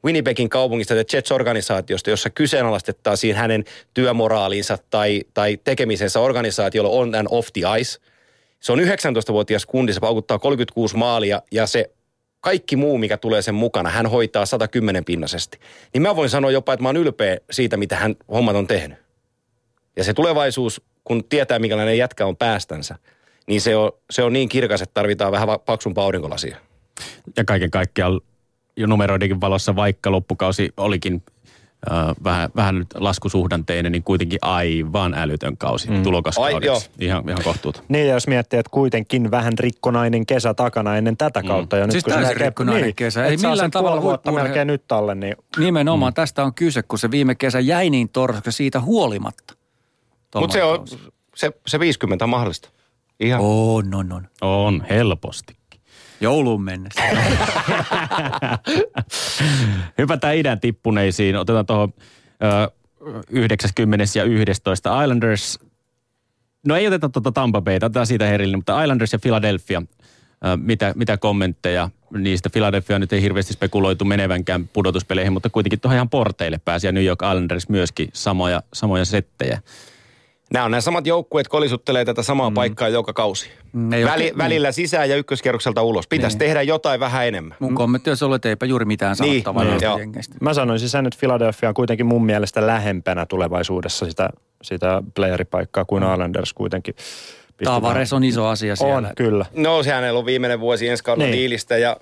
Winnipegin 0.04 0.48
kaupungista 0.48 0.94
ja 0.94 1.04
Jets-organisaatiosta, 1.12 2.10
jossa 2.10 2.30
kyseenalaistettaisiin 2.30 3.36
hänen 3.36 3.64
työmoraaliinsa 3.94 4.78
tai, 4.90 5.22
tai 5.34 5.58
tekemisensä 5.64 6.20
organisaatiolla 6.20 6.90
on 6.90 7.14
and 7.14 7.26
off 7.30 7.48
the 7.52 7.60
ice. 7.80 8.00
Se 8.60 8.72
on 8.72 8.78
19-vuotias 8.78 9.66
kundi, 9.66 9.92
se 9.92 10.00
paukuttaa 10.00 10.38
36 10.38 10.96
maalia 10.96 11.42
ja 11.52 11.66
se 11.66 11.90
kaikki 12.44 12.76
muu, 12.76 12.98
mikä 12.98 13.16
tulee 13.16 13.42
sen 13.42 13.54
mukana, 13.54 13.90
hän 13.90 14.06
hoitaa 14.06 14.46
110 14.46 15.04
pinnasesti. 15.04 15.58
Niin 15.94 16.02
mä 16.02 16.16
voin 16.16 16.30
sanoa 16.30 16.50
jopa, 16.50 16.72
että 16.72 16.82
mä 16.82 16.88
oon 16.88 16.96
ylpeä 16.96 17.36
siitä, 17.50 17.76
mitä 17.76 17.96
hän 17.96 18.16
hommat 18.32 18.56
on 18.56 18.66
tehnyt. 18.66 18.98
Ja 19.96 20.04
se 20.04 20.14
tulevaisuus, 20.14 20.82
kun 21.04 21.24
tietää, 21.24 21.58
minkälainen 21.58 21.98
jätkä 21.98 22.26
on 22.26 22.36
päästänsä, 22.36 22.96
niin 23.46 23.60
se 23.60 23.76
on, 23.76 23.92
se 24.10 24.22
on 24.22 24.32
niin 24.32 24.48
kirkas, 24.48 24.82
että 24.82 24.94
tarvitaan 24.94 25.32
vähän 25.32 25.48
paksumpaa 25.66 26.04
aurinkolasia. 26.04 26.56
Ja 27.36 27.44
kaiken 27.44 27.70
kaikkiaan 27.70 28.20
jo 28.76 28.86
numeroidenkin 28.86 29.40
valossa, 29.40 29.76
vaikka 29.76 30.10
loppukausi 30.10 30.72
olikin 30.76 31.22
äh, 31.92 32.14
vähän, 32.24 32.50
vähän 32.56 32.78
nyt 32.78 32.88
laskusuhdanteinen, 32.94 33.92
niin 33.92 34.02
kuitenkin 34.02 34.38
aivan 34.42 35.14
älytön 35.14 35.56
kausi 35.56 35.90
mm. 35.90 36.02
tulokaskaudeksi. 36.02 36.90
Ihan, 37.00 37.28
ihan 37.28 37.44
kohtuuta. 37.44 37.82
Niin, 37.88 38.06
ja 38.08 38.14
jos 38.14 38.26
miettii, 38.26 38.58
että 38.58 38.70
kuitenkin 38.70 39.30
vähän 39.30 39.52
rikkonainen 39.58 40.26
kesä 40.26 40.54
takana 40.54 40.96
ennen 40.96 41.16
tätä 41.16 41.42
kautta. 41.42 41.76
Ja 41.76 41.86
nyt, 41.86 41.92
Siis 41.92 42.04
kun 42.04 42.12
se 42.12 42.16
täysin 42.18 42.34
näkee- 42.34 42.46
rikkonainen 42.46 42.94
kesä. 42.94 43.24
Ei 43.26 43.36
millään 43.36 43.70
tavalla 43.70 44.02
vuotta 44.02 44.30
huippu- 44.30 44.42
melkein 44.42 44.66
nyt 44.66 44.92
alle, 44.92 45.14
niin 45.14 45.36
Nimenomaan 45.58 46.12
mm. 46.12 46.14
tästä 46.14 46.44
on 46.44 46.54
kyse, 46.54 46.82
kun 46.82 46.98
se 46.98 47.10
viime 47.10 47.34
kesä 47.34 47.60
jäi 47.60 47.90
niin 47.90 48.08
torsoksi 48.08 48.52
siitä 48.52 48.80
huolimatta. 48.80 49.54
Mutta 50.34 50.52
se 50.52 50.62
on, 50.64 50.86
se, 51.34 51.50
se 51.66 51.80
50 51.80 52.24
on 52.24 52.28
mahdollista. 52.28 52.68
Ihan. 53.20 53.40
On, 53.40 53.94
on, 53.94 54.12
on. 54.12 54.28
On 54.40 54.84
helposti. 54.90 55.56
Jouluun 56.24 56.62
mennessä. 56.62 57.00
Hypätään 59.98 60.36
idän 60.36 60.60
tippuneisiin. 60.60 61.36
Otetaan 61.36 61.66
tuohon 61.66 61.94
ö, 62.42 62.70
90 63.30 64.04
ja 64.18 64.24
11 64.24 65.02
Islanders. 65.02 65.58
No 66.66 66.76
ei 66.76 66.86
oteta 66.86 67.08
tuota 67.08 67.32
Tampa 67.32 67.60
Bayta, 67.60 67.86
otetaan 67.86 68.06
siitä 68.06 68.26
herillinen, 68.26 68.58
mutta 68.58 68.82
Islanders 68.82 69.12
ja 69.12 69.18
Philadelphia. 69.18 69.82
Ö, 70.44 70.56
mitä, 70.56 70.92
mitä 70.96 71.16
kommentteja 71.16 71.90
niistä? 72.18 72.50
Philadelphia 72.50 72.98
nyt 72.98 73.12
ei 73.12 73.22
hirveästi 73.22 73.52
spekuloitu 73.52 74.04
menevänkään 74.04 74.68
pudotuspeleihin, 74.68 75.32
mutta 75.32 75.50
kuitenkin 75.50 75.80
tuohon 75.80 75.96
ihan 75.96 76.10
porteille 76.10 76.60
pääsi 76.64 76.86
ja 76.86 76.92
New 76.92 77.04
York 77.04 77.22
Islanders 77.22 77.68
myöskin 77.68 78.08
samoja, 78.12 78.62
samoja 78.72 79.04
settejä. 79.04 79.60
Nämä 80.52 80.64
on 80.64 80.70
nämä 80.70 80.80
samat 80.80 81.06
joukkueet 81.06 81.48
kolisuttelee 81.48 82.04
tätä 82.04 82.22
samaa 82.22 82.50
mm. 82.50 82.54
paikkaa 82.54 82.88
joka 82.88 83.12
kausi. 83.12 83.50
Mm, 83.72 83.92
ei 83.92 84.04
Väli, 84.04 84.22
oikein- 84.24 84.38
välillä 84.38 84.72
sisään 84.72 85.10
ja 85.10 85.16
ykköskerrokselta 85.16 85.82
ulos. 85.82 86.06
Pitäisi 86.06 86.34
Niin. 86.34 86.38
tehdä 86.38 86.62
jotain 86.62 87.00
vähän 87.00 87.26
enemmän. 87.26 87.56
Mun 87.60 87.74
kommentti 87.74 88.10
olisi 88.10 88.24
ollut, 88.24 88.34
että 88.36 88.48
eipä 88.48 88.66
juuri 88.66 88.84
mitään 88.84 89.16
sanottavaa 89.16 89.64
Niin, 89.64 89.80
jengeistä. 89.98 90.34
mä 90.40 90.54
sanoisin 90.54 90.88
sen, 90.88 91.06
että 91.06 91.18
Philadelphia 91.20 91.68
on 91.68 91.74
kuitenkin 91.74 92.06
mun 92.06 92.26
mielestä 92.26 92.66
lähempänä 92.66 93.26
tulevaisuudessa 93.26 94.06
sitä, 94.06 94.30
sitä 94.62 95.02
playeripaikkaa 95.14 95.84
kuin 95.84 96.02
Islanders 96.12 96.52
kuitenkin. 96.52 96.94
Tavares 97.64 98.12
on 98.12 98.24
iso 98.24 98.46
asia 98.46 98.76
siellä. 98.76 98.94
On, 98.96 99.08
kyllä. 99.16 99.46
No 99.56 99.82
sehän 99.82 99.96
hänellä 100.00 100.18
on 100.18 100.26
viimeinen 100.26 100.60
vuosi 100.60 100.88
ensi 100.88 101.04
kaudella 101.04 101.30
Niin. 101.30 101.38
diilistä 101.38 101.76
ja 101.78 101.96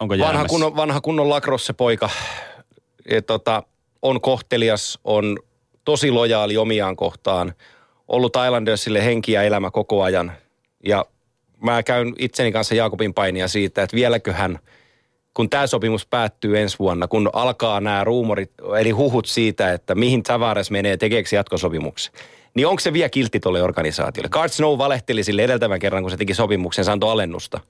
Onko 0.00 0.18
vanha 0.18 0.44
kunnon, 0.44 0.76
vanha 0.76 1.00
kunnon 1.00 1.28
lakrosse 1.30 1.72
poika 1.72 2.10
ja 3.10 3.22
tota, 3.22 3.62
on 4.02 4.20
kohtelias, 4.20 4.98
on 5.04 5.38
tosi 5.84 6.10
lojaali 6.10 6.56
omiaan 6.56 6.96
kohtaan, 6.96 7.54
ollut 8.08 8.36
Islandersille 8.46 9.04
henki 9.04 9.32
ja 9.32 9.42
elämä 9.42 9.70
koko 9.70 10.02
ajan. 10.02 10.32
Ja 10.86 11.04
mä 11.62 11.82
käyn 11.82 12.14
itseni 12.18 12.52
kanssa 12.52 12.74
Jaakobin 12.74 13.14
painia 13.14 13.48
siitä, 13.48 13.82
että 13.82 13.96
vieläkö 13.96 14.32
hän, 14.32 14.58
kun 15.34 15.50
tämä 15.50 15.66
sopimus 15.66 16.06
päättyy 16.06 16.58
ensi 16.58 16.78
vuonna, 16.78 17.08
kun 17.08 17.30
alkaa 17.32 17.80
nämä 17.80 18.04
ruumorit, 18.04 18.50
eli 18.78 18.90
huhut 18.90 19.26
siitä, 19.26 19.72
että 19.72 19.94
mihin 19.94 20.22
Tavares 20.22 20.70
menee 20.70 20.96
tekeeksi 20.96 21.36
jatkosopimuksen, 21.36 22.14
niin 22.54 22.66
onko 22.66 22.80
se 22.80 22.92
vielä 22.92 23.08
kiltti 23.08 23.40
tuolle 23.40 23.62
organisaatiolle? 23.62 24.28
Card 24.28 24.48
Snow 24.48 24.78
valehteli 24.78 25.24
sille 25.24 25.44
edeltävän 25.44 25.80
kerran, 25.80 26.02
kun 26.02 26.10
se 26.10 26.16
teki 26.16 26.34
sopimuksen, 26.34 26.84
se 26.84 26.90
antoi 26.90 27.10
alennusta. 27.10 27.60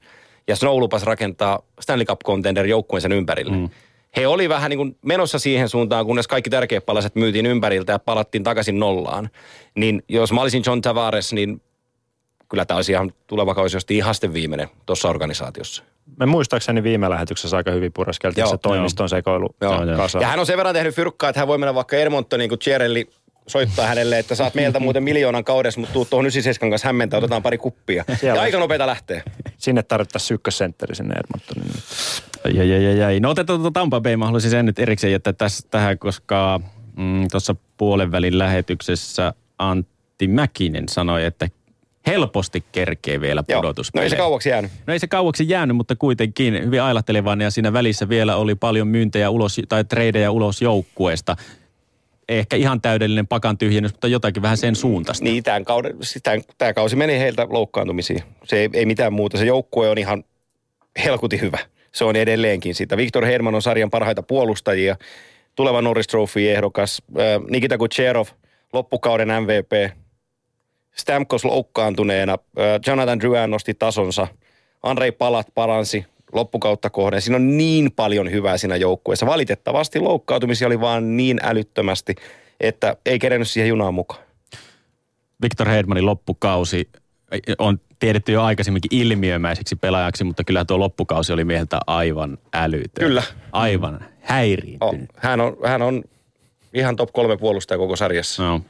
Ja 0.49 0.57
Snow 0.57 0.79
lupas 0.79 1.03
rakentaa 1.03 1.63
Stanley 1.81 2.05
Cup 2.07 2.21
Contender 2.25 2.67
joukkueen 2.67 3.03
sen 3.03 3.13
ympärille. 3.13 3.57
Mm. 3.57 3.69
He 4.17 4.27
oli 4.27 4.49
vähän 4.49 4.71
niin 4.71 4.79
kuin 4.79 4.97
menossa 5.05 5.39
siihen 5.39 5.69
suuntaan, 5.69 6.07
kunnes 6.07 6.29
kaikki 6.29 6.51
tärkeät 6.51 6.87
palaset 6.87 7.15
myytiin 7.15 7.47
ympäriltä 7.47 7.93
ja 7.93 7.99
palattiin 7.99 8.45
takaisin 8.45 8.79
nollaan. 8.79 9.31
Niin 9.75 10.03
jos 10.09 10.33
mä 10.33 10.41
olisin 10.41 10.63
John 10.67 10.81
Tavares, 10.81 11.33
niin 11.33 11.63
kyllä 12.49 12.65
tämä 12.65 12.77
olisi 12.77 12.93
ihan 12.93 13.13
tuleva 13.27 13.55
kausi 13.55 13.77
josti 13.77 13.97
ihan 13.97 14.15
sitten 14.15 14.33
viimeinen 14.33 14.69
tuossa 14.87 15.09
organisaatiossa. 15.09 15.83
Me 16.19 16.27
muistaakseni 16.27 16.83
viime 16.83 17.11
lähetyksessä 17.11 17.57
aika 17.57 17.71
hyvin 17.71 17.93
pureskeltiin 17.93 18.43
Joo, 18.43 18.51
se 18.51 18.59
toimiston 18.59 19.09
sekoilu 19.09 19.57
Joo. 19.61 19.81
Ja 20.21 20.27
hän 20.27 20.41
on 20.41 20.47
sen 20.47 20.57
verran 20.57 20.75
tehnyt 20.75 20.95
fyrkkaa, 20.95 21.29
että 21.29 21.41
hän 21.41 21.49
voi 21.49 21.59
mennä 21.59 21.75
vaikka 21.75 21.97
Edmontoniin, 21.97 22.49
kun 22.49 22.59
Thierrelli 22.59 23.11
soittaa 23.47 23.87
hänelle, 23.87 24.19
että 24.19 24.35
saat 24.35 24.55
meiltä 24.55 24.81
muuten 24.81 25.03
miljoonan 25.03 25.45
kaudessa, 25.45 25.81
mutta 25.81 25.93
tuu 25.93 26.05
tuohon 26.05 26.25
97 26.25 26.71
kanssa 26.71 26.89
hämmentää, 26.89 27.19
otetaan 27.19 27.43
pari 27.43 27.59
kuppia. 27.59 28.05
Siellä 28.21 28.39
ja 28.39 28.43
aika 28.43 28.59
nopeita 28.59 28.87
lähtee. 28.87 29.23
Sinne 29.59 29.83
tarvittaisiin 29.83 30.35
ykkössentteri 30.35 30.95
sinne 30.95 31.15
Edmontoniin. 31.15 31.83
Jäi, 32.55 32.85
jäi, 32.85 32.99
jäi. 32.99 33.21
No 33.21 33.31
otetaan 33.31 33.61
tuota 33.61 33.81
Tampa 33.81 34.01
Bay. 34.01 34.17
Mä 34.17 34.25
haluaisin 34.25 34.51
sen 34.51 34.67
nyt 34.67 34.79
erikseen 34.79 35.13
jättää 35.13 35.33
tässä, 35.33 35.69
tähän, 35.71 35.99
koska 35.99 36.61
mm, 36.97 37.29
tuossa 37.31 37.57
puolen 37.77 38.13
välin 38.13 38.39
lähetyksessä 38.39 39.35
Antti 39.59 40.29
Mäkinen 40.29 40.89
sanoi, 40.89 41.25
että 41.25 41.49
helposti 42.07 42.65
kerkee 42.73 43.21
vielä 43.21 43.45
Joo. 43.49 43.63
No 43.95 44.03
ei 44.03 44.11
se 44.11 44.17
kauaksi 44.17 44.49
jäänyt. 44.49 44.71
No 44.87 44.93
ei 44.93 44.99
se 44.99 45.07
kauaksi 45.07 45.49
jäänyt, 45.49 45.77
mutta 45.77 45.97
kuitenkin 45.97 46.55
hyvin 46.65 46.83
ailahtelevan 46.83 47.41
ja 47.41 47.51
siinä 47.51 47.73
välissä 47.73 48.09
vielä 48.09 48.37
oli 48.37 48.55
paljon 48.55 48.89
myyntejä 48.89 49.31
ulos 49.31 49.61
tai 49.69 49.85
treidejä 49.85 50.31
ulos 50.31 50.63
joukkueesta. 50.63 51.37
Ehkä 52.29 52.57
ihan 52.57 52.81
täydellinen 52.81 53.27
pakan 53.27 53.59
tyhjennys, 53.59 53.93
mutta 53.93 54.09
jotakin 54.09 54.43
vähän 54.43 54.57
sen 54.57 54.77
suuntaista. 54.77 55.25
Niin, 55.25 55.43
tämän 55.43 55.65
kauden, 55.65 55.97
siis 56.03 56.23
tämän, 56.23 56.43
tämä 56.59 56.73
kausi 56.73 56.97
meni 56.97 57.19
heiltä 57.19 57.47
loukkaantumisiin. 57.51 58.23
Se 58.45 58.59
ei, 58.59 58.71
ei 58.73 58.87
mitään 58.87 59.13
muuta. 59.13 59.39
Se 59.39 59.45
joukkue 59.45 59.89
on 59.89 59.99
ihan 59.99 60.25
helkutin 61.05 61.41
hyvä. 61.41 61.59
Se 61.93 62.05
on 62.05 62.17
edelleenkin 62.17 62.75
sitä. 62.75 62.97
Viktor 62.97 63.25
Herman 63.25 63.55
on 63.55 63.63
sarjan 63.63 63.91
parhaita 63.91 64.23
puolustajia. 64.23 64.97
Tuleva 65.55 65.83
Norris 65.83 66.07
Trophy-ehdokas. 66.07 67.03
Nikita 67.51 67.79
Kucherov, 67.79 68.27
loppukauden 68.73 69.29
MVP. 69.29 69.97
Stamkos 70.97 71.45
loukkaantuneena. 71.45 72.39
Jonathan 72.87 73.21
Drouin 73.21 73.51
nosti 73.51 73.75
tasonsa. 73.75 74.27
Andrei 74.83 75.13
Palat 75.13 75.47
paransi 75.55 76.05
loppukautta 76.35 76.91
kohden. 76.91 77.23
Siinä 77.23 77.37
on 77.37 77.57
niin 77.57 77.93
paljon 77.93 78.31
hyvää 78.31 78.59
siinä 78.59 78.77
joukkueessa. 78.77 79.27
Valitettavasti 79.27 80.01
loukkaantumisia 80.01 80.67
oli 80.67 80.81
vaan 80.81 81.17
niin 81.17 81.41
älyttömästi, 81.43 82.15
että 82.61 82.97
ei 83.07 83.19
kerennyt 83.19 83.51
siihen 83.51 83.69
junaan 83.69 83.95
mukaan. 83.95 84.23
Victor 85.43 85.69
Hedmanin 85.69 86.07
loppukausi 86.07 86.89
on 87.59 87.81
tiedetty 87.99 88.33
jo 88.33 88.43
aikaisemminkin 88.43 88.99
ilmiömäiseksi 89.01 89.77
pelaajaksi, 89.77 90.25
mutta 90.25 90.45
kyllä 90.45 90.65
tuo 90.65 90.79
loppukausi 90.79 91.33
oli 91.33 91.45
mieheltä 91.45 91.81
aivan 91.87 92.39
älytön. 92.55 93.07
Kyllä. 93.07 93.23
Aivan 93.53 94.05
häiriintynyt. 94.21 95.11
Oh, 95.11 95.23
hän, 95.23 95.41
on, 95.41 95.57
hän 95.65 95.83
on 95.83 96.05
ihan 96.75 96.97
top 96.97 97.13
kolme 97.13 97.37
puolustaja 97.37 97.79
koko 97.79 97.97
sarjassa. 97.97 98.43
No. 98.43 98.61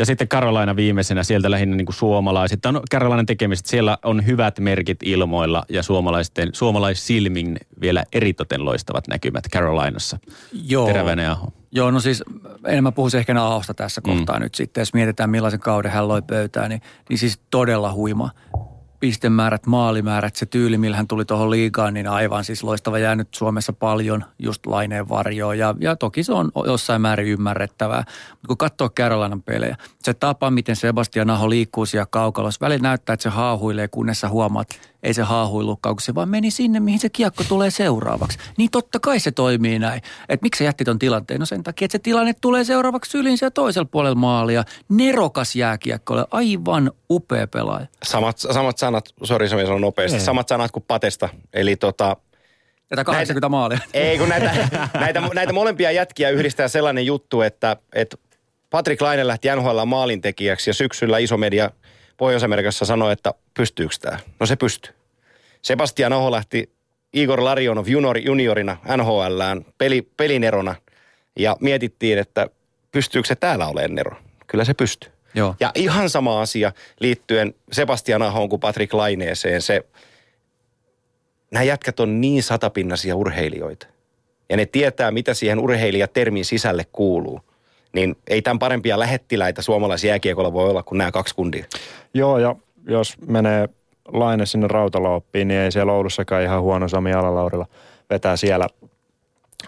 Ja 0.00 0.06
sitten 0.06 0.28
Karolaina 0.28 0.76
viimeisenä, 0.76 1.22
sieltä 1.22 1.50
lähinnä 1.50 1.76
niin 1.76 1.86
kuin 1.86 1.94
suomalaiset. 1.94 2.66
On 2.66 2.80
Karolainen 2.90 3.26
tekemistä, 3.26 3.70
siellä 3.70 3.98
on 4.04 4.26
hyvät 4.26 4.58
merkit 4.58 4.98
ilmoilla 5.02 5.64
ja 5.68 5.82
suomalaisten, 5.82 6.48
suomalaissilmin 6.52 7.56
vielä 7.80 8.04
eritoten 8.12 8.64
loistavat 8.64 9.08
näkymät 9.08 9.44
Carolinassa. 9.52 10.18
Joo. 10.52 10.86
Teräväinen 10.86 11.30
Aho. 11.30 11.52
Joo, 11.72 11.90
no 11.90 12.00
siis 12.00 12.24
enemmän 12.66 12.92
puhuisin 12.92 13.18
ehkä 13.18 13.42
Ahosta 13.42 13.74
tässä 13.74 14.00
kohtaa 14.00 14.36
mm. 14.36 14.42
nyt 14.42 14.54
sitten. 14.54 14.80
Jos 14.80 14.94
mietitään 14.94 15.30
millaisen 15.30 15.60
kauden 15.60 15.90
hän 15.90 16.08
loi 16.08 16.22
pöytään, 16.22 16.70
niin, 16.70 16.82
niin 17.08 17.18
siis 17.18 17.40
todella 17.50 17.92
huima 17.92 18.30
pistemäärät, 19.00 19.66
maalimäärät, 19.66 20.36
se 20.36 20.46
tyyli, 20.46 20.78
millä 20.78 20.96
hän 20.96 21.08
tuli 21.08 21.24
tuohon 21.24 21.50
liigaan, 21.50 21.94
niin 21.94 22.08
aivan 22.08 22.44
siis 22.44 22.64
loistava 22.64 22.98
jäänyt 22.98 23.34
Suomessa 23.34 23.72
paljon 23.72 24.24
just 24.38 24.66
laineen 24.66 25.08
varjoon. 25.08 25.58
Ja, 25.58 25.74
ja 25.80 25.96
toki 25.96 26.22
se 26.22 26.32
on 26.32 26.50
jossain 26.66 27.02
määrin 27.02 27.26
ymmärrettävää. 27.26 28.04
Mutta 28.30 28.46
kun 28.48 28.56
katsoo 28.56 28.90
Carolinan 28.90 29.42
pelejä, 29.42 29.76
se 30.02 30.14
tapa, 30.14 30.50
miten 30.50 30.76
Sebastian 30.76 31.30
Aho 31.30 31.50
liikkuu 31.50 31.86
siellä 31.86 32.06
kaukalossa, 32.10 32.66
välillä 32.66 32.82
näyttää, 32.82 33.14
että 33.14 33.22
se 33.22 33.28
haahuilee, 33.28 33.88
kunnes 33.88 34.20
sä 34.20 34.28
huomaat, 34.28 34.68
ei 35.02 35.14
se 35.14 35.22
se 36.02 36.14
vaan 36.14 36.28
meni 36.28 36.50
sinne, 36.50 36.80
mihin 36.80 37.00
se 37.00 37.08
kiekko 37.08 37.44
tulee 37.48 37.70
seuraavaksi. 37.70 38.38
Niin 38.56 38.70
totta 38.70 39.00
kai 39.00 39.20
se 39.20 39.30
toimii 39.30 39.78
näin. 39.78 40.02
Että 40.28 40.44
miksi 40.44 40.58
se 40.58 40.64
jätti 40.64 40.84
ton 40.84 40.98
tilanteen? 40.98 41.40
No 41.40 41.46
sen 41.46 41.62
takia, 41.62 41.84
että 41.86 41.92
se 41.92 41.98
tilanne 41.98 42.34
tulee 42.40 42.64
seuraavaksi 42.64 43.10
syliin 43.10 43.38
siellä 43.38 43.50
toisella 43.50 43.88
puolella 43.92 44.14
maalia. 44.14 44.64
Nerokas 44.88 45.56
jääkiekko, 45.56 46.26
aivan 46.30 46.92
upea 47.10 47.46
pelaaja. 47.46 47.86
Samat, 48.02 48.38
samat 48.38 48.78
sanat, 48.78 49.04
sori 49.22 49.48
se 49.48 49.64
sanon 49.66 49.80
nopeasti, 49.80 50.18
ei. 50.18 50.24
samat 50.24 50.48
sanat 50.48 50.70
kuin 50.70 50.84
Patesta. 50.88 51.28
Eli 51.52 51.76
tota, 51.76 52.16
Tätä 52.88 53.04
80 53.04 53.34
näitä, 53.34 53.48
maalia. 53.48 53.78
Ei, 53.94 54.18
kun 54.18 54.28
näitä, 54.28 54.68
näitä, 54.94 55.22
näitä 55.34 55.52
molempia 55.52 55.90
jätkiä 55.90 56.30
yhdistää 56.30 56.68
sellainen 56.68 57.06
juttu, 57.06 57.42
että, 57.42 57.76
että 57.94 58.16
Patrick 58.70 59.02
Laine 59.02 59.26
lähti 59.26 59.48
NHL 59.56 59.84
maalintekijäksi 59.84 60.70
ja 60.70 60.74
syksyllä 60.74 61.18
iso 61.18 61.36
media 61.36 61.70
Pohjois-Amerikassa 62.20 62.84
sanoi, 62.84 63.12
että 63.12 63.34
pystyykö 63.54 63.94
tämä? 64.00 64.18
No 64.40 64.46
se 64.46 64.56
pystyy. 64.56 64.94
Sebastian 65.62 66.12
Aho 66.12 66.30
lähti 66.30 66.70
Igor 67.12 67.44
Larionov 67.44 67.86
junior, 67.86 68.18
juniorina 68.18 68.76
NHLään 68.96 69.64
peli, 69.78 70.02
pelinerona 70.16 70.74
ja 71.36 71.56
mietittiin, 71.60 72.18
että 72.18 72.46
pystyykö 72.92 73.28
se 73.28 73.34
täällä 73.34 73.66
olemaan 73.66 73.94
nero. 73.94 74.16
Kyllä 74.46 74.64
se 74.64 74.74
pystyy. 74.74 75.12
Joo. 75.34 75.54
Ja 75.60 75.72
ihan 75.74 76.10
sama 76.10 76.40
asia 76.40 76.72
liittyen 77.00 77.54
Sebastian 77.72 78.22
Ahoon 78.22 78.48
kuin 78.48 78.60
Patrick 78.60 78.94
Laineeseen. 78.94 79.62
Se, 79.62 79.82
nämä 81.50 81.62
jätkät 81.62 82.00
on 82.00 82.20
niin 82.20 82.42
satapinnaisia 82.42 83.16
urheilijoita. 83.16 83.86
Ja 84.48 84.56
ne 84.56 84.66
tietää, 84.66 85.10
mitä 85.10 85.34
siihen 85.34 85.58
urheilijatermin 85.58 86.44
sisälle 86.44 86.86
kuuluu 86.92 87.40
niin 87.92 88.16
ei 88.28 88.42
tämän 88.42 88.58
parempia 88.58 88.98
lähettiläitä 88.98 89.62
suomalaisia 89.62 90.08
jääkiekolla 90.08 90.52
voi 90.52 90.70
olla 90.70 90.82
kuin 90.82 90.98
nämä 90.98 91.10
kaksi 91.10 91.34
kundia. 91.34 91.64
Joo, 92.14 92.38
ja 92.38 92.56
jos 92.86 93.16
menee 93.26 93.68
Laine 94.12 94.46
sinne 94.46 94.68
Rautalaoppiin, 94.68 95.48
niin 95.48 95.60
ei 95.60 95.72
siellä 95.72 95.92
Oulussakaan 95.92 96.42
ihan 96.42 96.62
huono 96.62 96.88
Sami 96.88 97.12
Alalaurilla 97.12 97.66
vetää 98.10 98.36
siellä, 98.36 98.66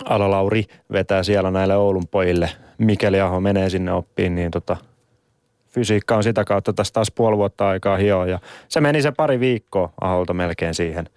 Alalauri 0.05 0.65
vetää 0.93 1.23
siellä 1.23 1.51
näille 1.51 1.77
Oulun 1.77 2.09
pojille. 2.09 2.51
Mikäli 2.79 3.21
Aho 3.21 3.41
menee 3.41 3.71
sinne 3.71 3.93
oppiin, 3.93 4.35
niin 4.35 4.51
tota, 4.51 4.77
fysiikka 5.69 6.17
on 6.17 6.23
sitä 6.23 6.45
kautta 6.45 6.73
tässä 6.73 6.93
taas 6.93 7.11
puoli 7.11 7.37
vuotta 7.37 7.69
aikaa 7.69 7.97
hioa. 7.97 8.27
Ja 8.27 8.39
se 8.69 8.81
meni 8.81 9.03
se 9.03 9.13
pari 9.13 9.41
viikkoa 9.41 9.93
Aholta 10.01 10.35
melkein 10.35 10.75
siihen. 10.75 11.09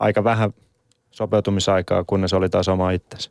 Aika 0.00 0.24
vähän 0.24 0.50
sopeutumisaikaa, 1.10 2.04
kunnes 2.04 2.32
oli 2.32 2.48
taas 2.48 2.68
oma 2.68 2.90
itsensä. 2.90 3.30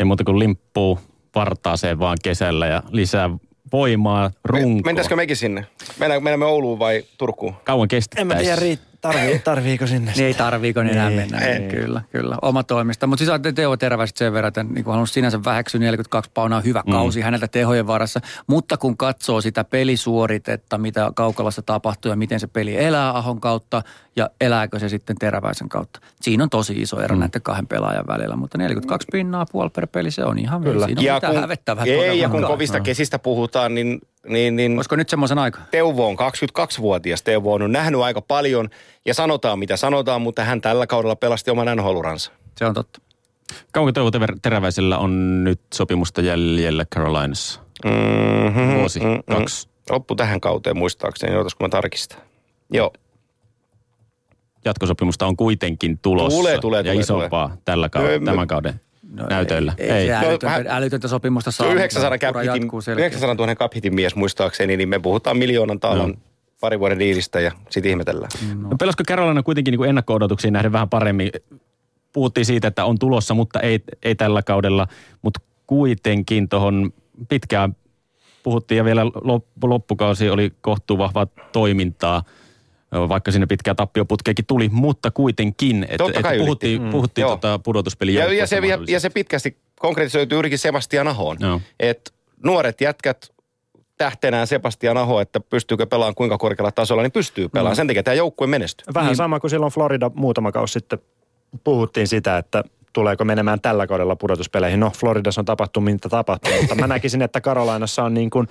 Ei 0.00 0.04
muuta 0.04 0.24
kuin 0.24 0.38
limppuu 0.38 0.98
partaaseen 1.32 1.98
vaan 1.98 2.18
kesällä 2.22 2.66
ja 2.66 2.82
lisää 2.90 3.30
voimaa, 3.72 4.30
runkoa. 4.44 4.82
Mentäisikö 4.84 5.16
mekin 5.16 5.36
sinne? 5.36 5.66
Mennään, 5.98 6.22
mennään 6.22 6.38
me 6.38 6.46
Ouluun 6.46 6.78
vai 6.78 7.04
Turkuun? 7.18 7.54
Kauan 7.64 7.88
kestettäisiin. 7.88 8.32
En 8.32 8.36
mä 8.36 8.42
tiedä, 8.42 8.56
riittää 8.56 8.87
Tarvii, 9.00 9.38
tarviiko 9.44 9.86
sinne 9.86 10.12
Niin 10.16 10.26
ei 10.26 10.34
tarviiko 10.34 10.82
niin 10.82 10.92
enää 10.92 11.10
mennä. 11.10 11.38
Ei. 11.38 11.68
Kyllä, 11.68 12.02
kyllä. 12.10 12.36
Oma 12.42 12.62
toimista. 12.62 13.06
Mutta 13.06 13.24
siis 13.24 13.54
Teo 13.54 13.76
Teräväiset 13.76 14.16
sen 14.16 14.32
verran, 14.32 14.48
että 14.48 14.62
niin 14.62 14.84
halunnut 14.84 15.10
sinänsä 15.10 15.44
vähäksy 15.44 15.78
42 15.78 16.30
paunaa 16.34 16.60
hyvä 16.60 16.82
mm. 16.86 16.92
kausi 16.92 17.20
häneltä 17.20 17.48
tehojen 17.48 17.86
varassa. 17.86 18.20
Mutta 18.46 18.76
kun 18.76 18.96
katsoo 18.96 19.40
sitä 19.40 19.64
pelisuoritetta, 19.64 20.78
mitä 20.78 21.12
Kaukalassa 21.14 21.62
tapahtuu 21.62 22.10
ja 22.10 22.16
miten 22.16 22.40
se 22.40 22.46
peli 22.46 22.84
elää 22.84 23.16
Ahon 23.16 23.40
kautta 23.40 23.82
ja 24.16 24.30
elääkö 24.40 24.78
se 24.78 24.88
sitten 24.88 25.16
Teräväisen 25.18 25.68
kautta. 25.68 26.00
Siinä 26.20 26.42
on 26.42 26.50
tosi 26.50 26.72
iso 26.72 27.00
ero 27.00 27.14
mm. 27.14 27.20
näiden 27.20 27.42
kahden 27.42 27.66
pelaajan 27.66 28.06
välillä, 28.08 28.36
mutta 28.36 28.58
42 28.58 29.08
pinnaa 29.12 29.46
puoli 29.52 29.70
per 29.70 29.86
peli, 29.86 30.10
se 30.10 30.24
on 30.24 30.38
ihan 30.38 30.62
Kyllä. 30.62 30.86
Siinä 30.86 31.00
on 31.00 31.04
ja 31.04 31.20
kun, 31.20 31.40
hävettävää. 31.40 31.84
Ei, 31.84 32.18
ja 32.18 32.28
kun 32.28 32.42
kovista 32.42 32.78
no. 32.78 32.84
kesistä 32.84 33.18
puhutaan, 33.18 33.74
niin 33.74 34.00
niin, 34.26 34.56
niin 34.56 34.76
Olisiko 34.76 34.96
nyt 34.96 35.08
semmoisen 35.08 35.38
aika? 35.38 35.60
Teuvo 35.70 36.08
on 36.08 36.16
22-vuotias. 36.18 37.22
Teuvo 37.22 37.54
on 37.54 37.72
nähnyt 37.72 38.00
aika 38.00 38.20
paljon 38.20 38.68
ja 39.06 39.14
sanotaan 39.14 39.58
mitä 39.58 39.76
sanotaan, 39.76 40.22
mutta 40.22 40.44
hän 40.44 40.60
tällä 40.60 40.86
kaudella 40.86 41.16
pelasti 41.16 41.50
oman 41.50 41.76
nhl 41.76 42.16
Se 42.58 42.64
on 42.64 42.74
totta. 42.74 43.00
Kauanko 43.72 43.92
Teuvo 43.92 44.10
Teräväisellä 44.42 44.98
on 44.98 45.44
nyt 45.44 45.60
sopimusta 45.74 46.20
jäljellä 46.20 46.84
Carolinassa? 46.94 47.60
Mm-hmm, 47.84 48.74
Vuosi, 48.74 49.00
mm-hmm. 49.00 49.22
kaksi. 49.36 49.68
Loppu 49.90 50.14
tähän 50.14 50.40
kauteen 50.40 50.76
muistaakseni, 50.76 51.36
otaisiko 51.36 51.64
mä 51.64 51.68
tarkistaa. 51.68 52.18
Joo. 52.72 52.92
Jatkosopimusta 54.64 55.26
on 55.26 55.36
kuitenkin 55.36 55.98
tulossa 55.98 56.38
tulee, 56.38 56.58
tulee, 56.58 56.78
ja 56.78 56.84
tulee, 56.84 57.00
isompaa 57.00 57.48
tulee. 57.48 57.62
tällä 57.64 57.88
kauden, 57.88 58.24
tämän 58.24 58.48
kauden 58.48 58.80
no, 59.08 59.26
näytöillä. 59.30 59.74
Ei, 59.78 59.90
ei. 59.90 60.10
ei. 60.10 60.12
älytöntä, 60.12 60.58
no, 60.58 60.64
älytöntä 60.68 61.08
sopimusta 61.08 61.50
saa. 61.50 61.72
900, 61.72 62.18
cap 62.18 62.36
900 62.36 63.34
000 63.34 63.54
cap 63.54 63.72
mies 63.90 64.14
muistaakseni, 64.14 64.76
niin 64.76 64.88
me 64.88 64.98
puhutaan 64.98 65.38
miljoonan 65.38 65.80
taalan 65.80 66.10
no. 66.10 66.16
pari 66.60 66.78
vuoden 66.78 66.98
diilistä 66.98 67.40
ja 67.40 67.52
sitten 67.70 67.90
ihmetellään. 67.90 68.30
No. 68.54 68.68
no 68.68 68.76
pelasko 68.76 69.04
Carolina 69.08 69.42
kuitenkin 69.42 69.72
niin 69.72 69.88
ennakko-odotuksiin 69.88 70.52
nähden 70.52 70.72
vähän 70.72 70.88
paremmin? 70.88 71.30
Puhuttiin 72.12 72.46
siitä, 72.46 72.68
että 72.68 72.84
on 72.84 72.98
tulossa, 72.98 73.34
mutta 73.34 73.60
ei, 73.60 73.80
ei 74.02 74.14
tällä 74.14 74.42
kaudella. 74.42 74.86
Mutta 75.22 75.40
kuitenkin 75.66 76.48
tuohon 76.48 76.92
pitkään 77.28 77.76
puhuttiin 78.42 78.76
ja 78.76 78.84
vielä 78.84 79.02
loppukausi 79.62 80.30
oli 80.30 80.52
kohtuu 80.60 80.98
vahvaa 80.98 81.26
toimintaa– 81.52 82.22
vaikka 82.92 83.32
sinne 83.32 83.46
pitkää 83.46 83.74
tappioputkeekin 83.74 84.46
tuli, 84.46 84.68
mutta 84.68 85.10
kuitenkin, 85.10 85.86
että 85.88 86.04
et 86.04 86.38
puhuttiin, 86.38 86.82
mm. 86.82 86.90
puhuttiin 86.90 87.26
tota 87.26 87.58
pudotuspelin 87.58 88.14
ja, 88.14 88.32
ja, 88.32 88.46
se, 88.46 88.56
ja, 88.56 88.78
ja 88.88 89.00
se 89.00 89.10
pitkästi 89.10 89.56
konkretisoituu 89.80 90.36
juurikin 90.36 90.58
Sebastian 90.58 91.08
Ahoon. 91.08 91.36
No. 91.40 91.60
Että 91.80 92.10
nuoret 92.44 92.80
jätkät 92.80 93.32
tähtenään 93.98 94.46
Sebastian 94.46 94.96
Aho, 94.96 95.20
että 95.20 95.40
pystyykö 95.40 95.86
pelaamaan 95.86 96.14
kuinka 96.14 96.38
korkealla 96.38 96.72
tasolla, 96.72 97.02
niin 97.02 97.12
pystyy 97.12 97.48
pelaamaan. 97.48 97.74
Mm. 97.74 97.76
Sen 97.76 97.86
takia 97.86 98.02
tämä 98.02 98.14
joukkue 98.14 98.46
menestyy. 98.46 98.86
Vähän 98.94 99.08
niin. 99.08 99.16
sama 99.16 99.40
kuin 99.40 99.50
silloin 99.50 99.72
Florida 99.72 100.10
muutama 100.14 100.52
kausi 100.52 100.72
sitten 100.72 100.98
puhuttiin 101.64 102.08
sitä, 102.08 102.38
että 102.38 102.64
tuleeko 102.92 103.24
menemään 103.24 103.60
tällä 103.60 103.86
kaudella 103.86 104.16
pudotuspeleihin. 104.16 104.80
No, 104.80 104.90
Floridassa 104.90 105.40
on 105.40 105.44
tapahtunut, 105.44 105.84
mitä 105.84 106.08
tapahtuu, 106.08 106.52
mutta 106.60 106.74
mä 106.74 106.86
näkisin, 106.86 107.22
että 107.22 107.40
Karolainassa 107.40 108.04
on 108.04 108.14
niin 108.14 108.30
kuin 108.30 108.48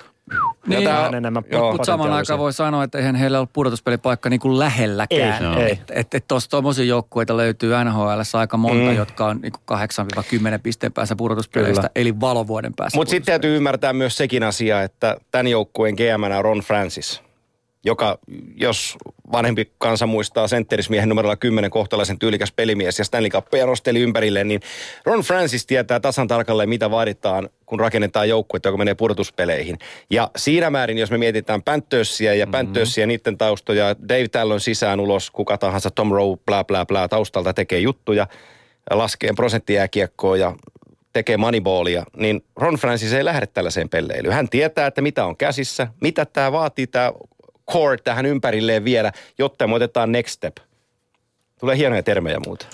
niin, 0.67 0.83
vähän 0.83 1.13
enemmän 1.13 1.43
Mutta 1.71 1.85
saman 1.85 2.13
aikaan 2.13 2.39
voi 2.39 2.53
sanoa, 2.53 2.83
että 2.83 2.97
eihän 2.97 3.15
heillä 3.15 3.39
ole 3.39 3.47
pudotuspelipaikka 3.53 4.29
niin 4.29 4.39
kuin 4.39 4.59
lähelläkään. 4.59 5.43
Ei, 5.43 5.49
no. 5.49 5.61
Että 5.61 5.93
et, 5.95 6.13
et 6.13 6.25
tuossa 6.27 6.49
tuommoisia 6.49 6.85
joukkueita 6.85 7.37
löytyy 7.37 7.73
NHL 7.83 8.21
aika 8.33 8.57
monta, 8.57 8.91
mm. 8.91 8.95
jotka 8.95 9.25
on 9.25 9.39
niin 9.41 9.53
8-10 10.57 10.59
pisteen 10.63 10.93
päässä 10.93 11.15
pudotuspeleistä, 11.15 11.81
Kyllä. 11.81 11.91
eli 11.95 12.19
valovuoden 12.19 12.73
päässä. 12.73 12.97
Mutta 12.97 13.11
sitten 13.11 13.25
täytyy 13.25 13.57
ymmärtää 13.57 13.93
myös 13.93 14.17
sekin 14.17 14.43
asia, 14.43 14.83
että 14.83 15.17
tämän 15.31 15.47
joukkueen 15.47 15.95
GM 15.95 16.23
on 16.37 16.43
Ron 16.43 16.59
Francis. 16.59 17.26
Joka, 17.85 18.19
jos 18.55 18.97
vanhempi 19.31 19.71
kansa 19.77 20.07
muistaa 20.07 20.47
sentterismiehen 20.47 21.09
numerolla 21.09 21.35
10 21.35 21.71
kohtalaisen 21.71 22.19
tyylikäs 22.19 22.51
pelimies 22.51 22.99
ja 22.99 23.05
Stanley 23.05 23.29
Cupia 23.29 23.65
nosteli 23.65 23.99
ympärilleen, 23.99 24.47
niin 24.47 24.61
Ron 25.05 25.21
Francis 25.21 25.65
tietää 25.65 25.99
tasan 25.99 26.27
tarkalleen, 26.27 26.69
mitä 26.69 26.91
vaaditaan, 26.91 27.49
kun 27.65 27.79
rakennetaan 27.79 28.29
joukkue, 28.29 28.59
joka 28.65 28.77
menee 28.77 28.95
pudotuspeleihin. 28.95 29.77
Ja 30.09 30.31
siinä 30.35 30.69
määrin, 30.69 30.97
jos 30.97 31.11
me 31.11 31.17
mietitään 31.17 31.63
Panthersia 31.63 32.33
ja 32.33 32.45
mm-hmm. 32.45 32.51
Panthersia, 32.51 33.07
niiden 33.07 33.37
taustoja, 33.37 33.95
Dave 34.09 34.27
Tallon 34.27 34.59
sisään 34.59 34.99
ulos, 34.99 35.31
kuka 35.31 35.57
tahansa, 35.57 35.91
Tom 35.91 36.11
Rowe, 36.11 36.37
bla 36.45 36.63
bla 36.63 36.85
bla, 36.85 37.07
taustalta 37.07 37.53
tekee 37.53 37.79
juttuja, 37.79 38.27
laskee 38.89 39.33
prosenttijääkiekkoa 39.35 40.37
ja 40.37 40.53
tekee 41.13 41.37
moneyballia, 41.37 42.03
niin 42.17 42.43
Ron 42.55 42.75
Francis 42.75 43.13
ei 43.13 43.25
lähde 43.25 43.47
tällaiseen 43.47 43.89
pelleilyyn. 43.89 44.33
Hän 44.33 44.49
tietää, 44.49 44.87
että 44.87 45.01
mitä 45.01 45.25
on 45.25 45.37
käsissä, 45.37 45.87
mitä 46.01 46.25
tämä 46.25 46.51
vaatii, 46.51 46.87
tämä 46.87 47.11
core 47.71 47.97
tähän 47.97 48.25
ympärilleen 48.25 48.85
vielä, 48.85 49.11
jotta 49.37 49.67
me 49.67 49.75
otetaan 49.75 50.11
next 50.11 50.33
step. 50.33 50.57
Tulee 51.59 51.77
hienoja 51.77 52.03
termejä 52.03 52.37
muuta. 52.45 52.65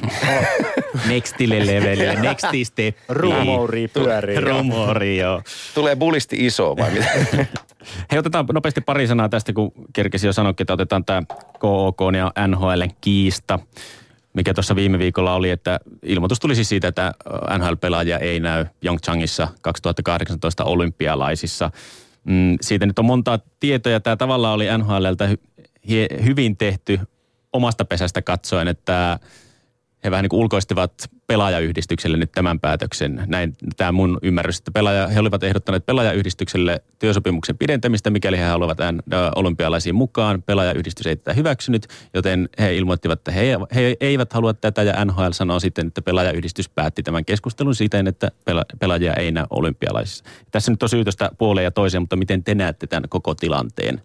Nextille 1.09 1.65
levelille, 1.65 2.15
nexti 2.29 2.65
step. 2.65 2.97
Rumori 3.09 3.87
pyörii. 3.87 4.39
Rumori, 4.39 5.17
joo. 5.17 5.41
Tulee 5.73 5.95
bullisti 5.95 6.45
iso 6.45 6.77
vai 6.77 6.91
mitä? 6.91 7.09
Hei, 8.11 8.19
otetaan 8.19 8.45
nopeasti 8.53 8.81
pari 8.81 9.07
sanaa 9.07 9.29
tästä, 9.29 9.53
kun 9.53 9.71
kerkesi 9.93 10.27
jo 10.27 10.33
sanoikin, 10.33 10.63
että 10.63 10.73
otetaan 10.73 11.05
tämä 11.05 11.23
KOK 11.59 11.99
ja 12.17 12.47
NHL 12.47 12.81
kiista 13.01 13.59
mikä 14.33 14.53
tuossa 14.53 14.75
viime 14.75 14.99
viikolla 14.99 15.33
oli, 15.33 15.49
että 15.49 15.79
ilmoitus 16.03 16.39
tuli 16.39 16.55
siis 16.55 16.69
siitä, 16.69 16.87
että 16.87 17.13
NHL-pelaajia 17.57 18.19
ei 18.19 18.39
näy 18.39 18.65
Pyeongchangissa 18.79 19.47
2018 19.61 20.63
olympialaisissa. 20.63 21.71
Mm, 22.23 22.57
siitä 22.61 22.85
nyt 22.85 22.99
on 22.99 23.05
montaa 23.05 23.39
tietoja. 23.59 23.99
Tämä 23.99 24.15
tavallaan 24.15 24.53
oli 24.53 24.65
NHLltä 24.77 25.27
hy- 25.27 26.23
hyvin 26.23 26.57
tehty 26.57 26.99
omasta 27.53 27.85
pesästä 27.85 28.21
katsoen, 28.21 28.67
että 28.67 29.19
he 30.03 30.11
vähän 30.11 30.23
niin 30.23 30.29
kuin 30.29 30.39
ulkoistivat 30.39 30.93
pelaajayhdistykselle 31.27 32.17
nyt 32.17 32.31
tämän 32.31 32.59
päätöksen. 32.59 33.23
Näin 33.27 33.55
tämä 33.77 33.91
mun 33.91 34.19
ymmärrys, 34.21 34.57
että 34.57 34.71
pelaaja, 34.71 35.07
he 35.07 35.19
olivat 35.19 35.43
ehdottaneet 35.43 35.85
pelaajayhdistykselle 35.85 36.83
työsopimuksen 36.99 37.57
pidentämistä, 37.57 38.09
mikäli 38.09 38.37
he 38.37 38.43
haluavat 38.43 38.77
olympialaisiin 39.35 39.95
mukaan. 39.95 40.41
Pelaajayhdistys 40.41 41.07
ei 41.07 41.15
tätä 41.15 41.33
hyväksynyt, 41.33 41.87
joten 42.13 42.49
he 42.59 42.75
ilmoittivat, 42.75 43.19
että 43.19 43.31
he, 43.31 43.57
he 43.75 43.97
eivät 43.99 44.33
halua 44.33 44.53
tätä 44.53 44.83
ja 44.83 45.05
NHL 45.05 45.31
sanoo 45.31 45.59
sitten, 45.59 45.87
että 45.87 46.01
pelaajayhdistys 46.01 46.69
päätti 46.69 47.03
tämän 47.03 47.25
keskustelun 47.25 47.75
siten, 47.75 48.07
että 48.07 48.31
pela, 48.45 48.63
pelaajia 48.79 49.13
ei 49.13 49.31
näy 49.31 49.45
olympialaisissa. 49.49 50.23
Tässä 50.51 50.71
nyt 50.71 50.83
on 50.83 50.89
syytöstä 50.89 51.29
puoleen 51.37 51.65
ja 51.65 51.71
toiseen, 51.71 52.01
mutta 52.01 52.15
miten 52.15 52.43
te 52.43 52.55
näette 52.55 52.87
tämän 52.87 53.09
koko 53.09 53.35
tilanteen? 53.35 54.01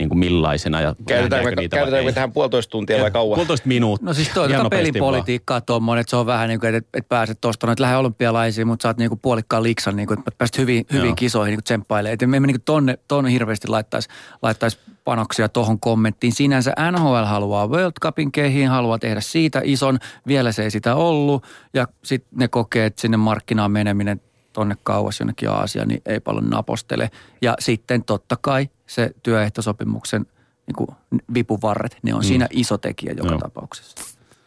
Niin 0.00 0.08
kuin 0.08 0.18
millaisena. 0.18 0.80
Ja 0.80 0.94
käytetäänkö, 1.08 1.56
niitä 1.56 1.76
käytetäänkö 1.76 2.12
tähän 2.12 2.32
puolitoista 2.32 2.70
tuntia 2.70 2.96
ja, 2.96 3.02
vai 3.02 3.10
kauan? 3.10 3.36
Puolitoista 3.36 3.68
minuuttia. 3.68 4.06
No 4.06 4.14
siis 4.14 4.28
toi 4.28 4.48
tota 4.48 4.70
pelipolitiikkaa 4.70 5.60
tuommoinen, 5.60 6.00
että 6.00 6.10
se 6.10 6.16
on 6.16 6.26
vähän 6.26 6.48
niin 6.48 6.60
kuin, 6.60 6.74
että, 6.74 6.98
että 6.98 7.08
pääset 7.08 7.40
tuosta, 7.40 7.72
että 7.72 7.82
lähde 7.82 7.96
olympialaisiin, 7.96 8.66
mutta 8.66 8.82
saat 8.82 8.96
niin 8.96 9.08
kuin 9.08 9.18
puolikkaan 9.22 9.62
liksan, 9.62 9.96
niin 9.96 10.06
kuin, 10.06 10.18
että 10.18 10.30
pääset 10.38 10.58
hyvin, 10.58 10.86
hyvin 10.92 11.16
kisoihin 11.16 11.52
niin 11.52 11.64
tsemppailemaan. 11.64 12.12
Että 12.12 12.26
me 12.26 12.36
emme 12.36 12.46
niin 12.46 12.62
tonne, 12.64 12.98
tonne 13.08 13.32
hirveästi 13.32 13.68
laittaisi 13.68 14.08
laittaisi 14.42 14.78
panoksia 15.04 15.48
tuohon 15.48 15.80
kommenttiin. 15.80 16.32
Sinänsä 16.32 16.72
NHL 16.92 17.24
haluaa 17.24 17.66
World 17.66 17.92
Cupin 18.02 18.32
kehiin, 18.32 18.68
haluaa 18.68 18.98
tehdä 18.98 19.20
siitä 19.20 19.60
ison, 19.64 19.98
vielä 20.26 20.52
se 20.52 20.62
ei 20.62 20.70
sitä 20.70 20.94
ollut. 20.94 21.44
Ja 21.74 21.88
sitten 22.04 22.38
ne 22.38 22.48
kokee, 22.48 22.86
että 22.86 23.00
sinne 23.00 23.16
markkinaan 23.16 23.70
meneminen 23.70 24.20
tonne 24.52 24.76
kauas 24.82 25.20
jonnekin 25.20 25.50
Aasiaan, 25.50 25.88
niin 25.88 26.02
ei 26.06 26.20
paljon 26.20 26.50
napostele. 26.50 27.10
Ja 27.42 27.54
sitten 27.58 28.04
totta 28.04 28.36
kai 28.40 28.68
se 28.90 29.10
työehtosopimuksen 29.22 30.26
niin 30.66 30.76
kuin 30.76 30.88
vipuvarret, 31.34 31.96
ne 32.02 32.14
on 32.14 32.20
mm. 32.20 32.24
siinä 32.24 32.48
iso 32.50 32.78
tekijä 32.78 33.12
joka 33.16 33.30
Joo. 33.30 33.38
tapauksessa. 33.38 33.96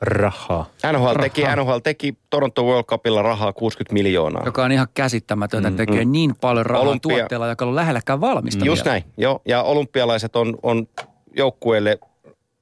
Rahaa. 0.01 0.69
NHL 0.91 0.97
rahaa. 0.97 1.15
teki, 1.21 1.41
NHL 1.55 1.77
teki 1.83 2.17
Toronto 2.29 2.63
World 2.63 2.83
Cupilla 2.83 3.21
rahaa 3.21 3.53
60 3.53 3.93
miljoonaa. 3.93 4.45
Joka 4.45 4.63
on 4.63 4.71
ihan 4.71 4.87
käsittämätöntä, 4.93 5.69
mm. 5.69 5.75
tekee 5.75 6.05
mm. 6.05 6.11
niin 6.11 6.35
paljon 6.41 6.65
rahaa 6.65 6.87
Olympia... 6.87 7.17
tuotteella, 7.17 7.47
joka 7.47 7.65
on 7.65 7.75
lähelläkään 7.75 8.21
valmista. 8.21 8.65
Just 8.65 8.85
vielä. 8.85 8.93
näin, 8.93 9.03
joo. 9.17 9.41
Ja 9.45 9.63
olympialaiset 9.63 10.35
on, 10.35 10.57
on 10.63 10.87
joukkueelle 11.35 11.99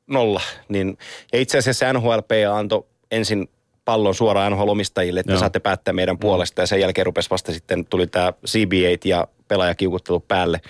nolla. 0.08 0.42
Niin, 0.70 0.98
ja 1.34 1.40
itse 1.40 1.58
asiassa 1.58 1.94
NHLP 1.94 2.32
antoi 2.54 2.86
ensin 3.12 3.50
pallon 3.86 4.16
suoraan 4.16 4.52
NHL-omistajille, 4.52 5.20
että 5.20 5.32
Joo. 5.32 5.40
saatte 5.40 5.60
päättää 5.60 5.94
meidän 5.94 6.18
puolesta. 6.18 6.62
Ja 6.62 6.68
sen 6.68 6.80
jälkeen 6.80 7.06
rupesi 7.06 7.30
vasta 7.30 7.54
sitten, 7.54 7.86
tuli 7.86 8.08
tämä 8.08 8.34
CB8 8.48 9.00
ja 9.06 9.28
pelaajakiukuttelu 9.48 10.20
päälle. 10.20 10.62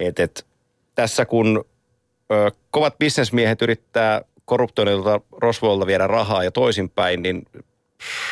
Et, 0.00 0.20
et, 0.20 0.46
tässä 0.94 1.24
kun 1.24 1.64
ö, 2.32 2.50
kovat 2.70 2.98
bisnesmiehet 2.98 3.62
yrittää 3.62 4.22
korruptoinnilta 4.44 5.20
rosvoilta 5.32 5.86
viedä 5.86 6.06
rahaa 6.06 6.44
ja 6.44 6.50
toisinpäin, 6.50 7.22
niin 7.22 7.42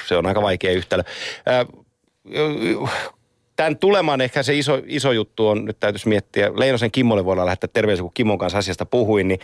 se 0.08 0.16
on 0.16 0.26
aika 0.26 0.42
vaikea 0.42 0.72
yhtälö. 0.72 1.02
Tämän 3.56 3.78
tuleman 3.78 4.20
ehkä 4.20 4.42
se 4.42 4.54
iso, 4.54 4.82
iso 4.86 5.12
juttu 5.12 5.48
on, 5.48 5.64
nyt 5.64 5.80
täytyisi 5.80 6.08
miettiä, 6.08 6.50
Leinosen 6.54 6.90
Kimmolle 6.90 7.24
voidaan 7.24 7.46
lähettää 7.46 7.70
terveisiä, 7.72 8.02
kun 8.02 8.10
Kimmon 8.14 8.38
kanssa 8.38 8.58
asiasta 8.58 8.86
puhuin, 8.86 9.28
niin 9.28 9.40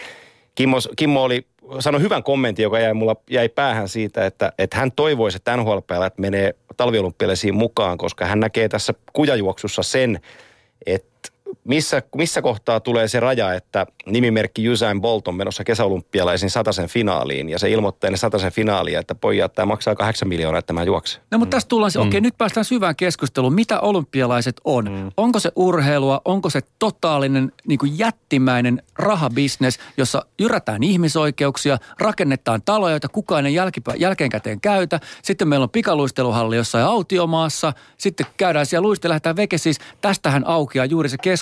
Kimmo, 0.55 0.77
Kimmo 0.97 1.23
oli 1.23 1.47
sanoi 1.79 2.01
hyvän 2.01 2.23
kommentin, 2.23 2.63
joka 2.63 2.79
jäi 2.79 2.95
mulla 2.95 3.17
jäi 3.31 3.49
päähän 3.49 3.89
siitä, 3.89 4.27
että, 4.27 4.53
että 4.59 4.77
hän 4.77 4.93
toivoisi, 4.93 5.37
että 5.37 5.57
nhl 5.57 5.79
menee 6.17 6.55
talviolympialaisiin 6.77 7.55
mukaan, 7.55 7.99
koska 7.99 8.27
hän 8.27 8.41
näkee 8.41 8.69
tässä 8.69 8.95
kujajuoksussa 9.13 9.83
sen, 9.83 10.21
että 10.87 11.10
missä, 11.65 12.03
missä 12.17 12.43
kohtaa 12.43 12.81
tulee 12.81 13.09
se 13.09 13.21
raja, 13.21 13.55
että 13.55 13.87
nimimerkki 14.07 14.71
Usain 14.71 15.01
Bolt 15.01 15.29
on 15.29 15.35
menossa 15.35 15.65
kesäolympialaisiin 15.65 16.51
sataisen 16.51 16.89
finaaliin 16.89 17.49
ja 17.49 17.59
se 17.59 17.71
ilmoittaa 17.71 18.09
ennen 18.09 18.19
sataisen 18.19 18.53
finaalia, 18.53 19.01
että 19.01 19.15
pojat, 19.15 19.53
tämä 19.53 19.67
maksaa 19.67 19.95
kahdeksan 19.95 20.29
miljoonaa, 20.29 20.59
että 20.59 20.73
mä 20.73 20.83
juoksen. 20.83 21.23
No 21.31 21.39
mutta 21.39 21.57
tästä 21.57 21.69
tullaan, 21.69 21.93
mm. 21.95 22.01
okei 22.01 22.09
okay, 22.09 22.21
nyt 22.21 22.39
päästään 22.39 22.65
syvään 22.65 22.97
keskusteluun. 22.97 23.55
Mitä 23.55 23.81
olympialaiset 23.81 24.61
on? 24.65 24.85
Mm. 24.93 25.11
Onko 25.17 25.39
se 25.39 25.53
urheilua, 25.57 26.21
onko 26.25 26.51
se 26.51 26.61
totaalinen 26.79 27.53
niin 27.67 27.79
kuin 27.79 27.99
jättimäinen 27.99 28.83
rahabisnes, 28.97 29.79
jossa 29.97 30.25
jyrätään 30.39 30.83
ihmisoikeuksia, 30.83 31.79
rakennetaan 31.99 32.63
taloja, 32.65 32.93
joita 32.93 33.09
kukaan 33.09 33.47
ei 33.47 33.55
jälkipä, 33.55 33.95
jälkeenkäteen 33.99 34.61
käytä. 34.61 35.01
Sitten 35.23 35.49
meillä 35.49 35.65
on 35.65 35.71
pikaluisteluhalli 35.71 36.57
jossain 36.57 36.85
autiomaassa, 36.85 37.73
sitten 37.99 38.27
käydään 38.37 38.67
siellä 38.67 38.87
luiste, 38.87 39.09
lähdetään 39.09 39.37
veke. 39.37 39.59
Siis 39.59 39.79
tästähän 40.01 40.47
aukeaa 40.47 40.85
juuri 40.85 41.09
se 41.09 41.17
keskustelu. 41.23 41.40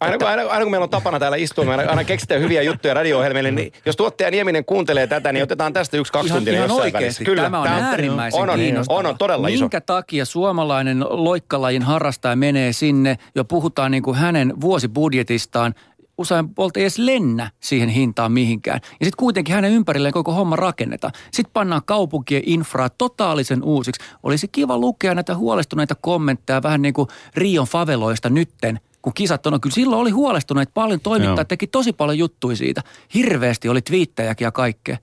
Aina, 0.00 0.18
kun, 0.18 0.28
aina, 0.28 0.42
aina 0.42 0.64
kun 0.64 0.70
meillä 0.70 0.84
on 0.84 0.90
tapana 0.90 1.18
täällä 1.18 1.36
istua, 1.36 1.64
me 1.64 1.70
aina, 1.70 1.90
aina 1.90 2.04
keksitään 2.04 2.40
hyviä 2.40 2.62
juttuja 2.62 2.94
radio-ohjelmille, 2.94 3.50
niin 3.50 3.72
jos 3.86 3.96
tuottaja 3.96 4.30
Nieminen 4.30 4.64
kuuntelee 4.64 5.06
tätä, 5.06 5.32
niin 5.32 5.42
otetaan 5.42 5.72
tästä 5.72 5.96
yksi 5.96 6.12
kaksi 6.12 6.32
tuntia 6.32 6.54
jossain 6.54 6.92
välissä. 6.92 7.24
Kyllä, 7.24 7.42
tämä 7.42 7.60
on, 7.60 7.64
tämä 7.64 7.88
äärimmäisen 7.88 8.40
on, 8.40 8.50
on, 8.50 8.60
on, 8.88 9.06
on, 9.06 9.18
todella 9.18 9.46
Minkä 9.46 9.54
iso. 9.54 9.64
Minkä 9.64 9.80
takia 9.80 10.24
suomalainen 10.24 11.04
loikkalajin 11.08 11.82
harrastaja 11.82 12.36
menee 12.36 12.72
sinne, 12.72 13.18
jo 13.34 13.44
puhutaan 13.44 13.90
niin 13.90 14.02
kuin 14.02 14.16
hänen 14.16 14.60
vuosibudjetistaan, 14.60 15.74
usein 16.18 16.54
polta 16.54 16.80
edes 16.80 16.98
lennä 16.98 17.50
siihen 17.60 17.88
hintaan 17.88 18.32
mihinkään. 18.32 18.80
Ja 18.82 19.06
sitten 19.06 19.16
kuitenkin 19.16 19.54
hänen 19.54 19.72
ympärilleen 19.72 20.12
koko 20.12 20.32
homma 20.32 20.56
rakennetaan. 20.56 21.12
Sitten 21.32 21.52
pannaan 21.52 21.82
kaupunkien 21.84 22.42
infraa 22.46 22.88
totaalisen 22.88 23.62
uusiksi. 23.62 24.02
Olisi 24.22 24.48
kiva 24.48 24.78
lukea 24.78 25.14
näitä 25.14 25.36
huolestuneita 25.36 25.94
kommentteja 25.94 26.62
vähän 26.62 26.82
niin 26.82 26.94
kuin 26.94 27.08
Rion 27.34 27.66
faveloista 27.66 28.30
nytten, 28.30 28.80
kun 29.06 29.14
kisat 29.14 29.46
on. 29.46 29.60
Kyllä 29.60 29.74
silloin 29.74 30.00
oli 30.00 30.10
huolestuneet 30.10 30.70
paljon, 30.74 31.00
toimittajat 31.00 31.48
teki 31.48 31.66
tosi 31.66 31.92
paljon 31.92 32.18
juttuja 32.18 32.56
siitä. 32.56 32.82
Hirveästi 33.14 33.68
oli 33.68 33.82
twiittejäkin 33.82 34.44
ja 34.44 34.52
kaikkea. 34.52 34.96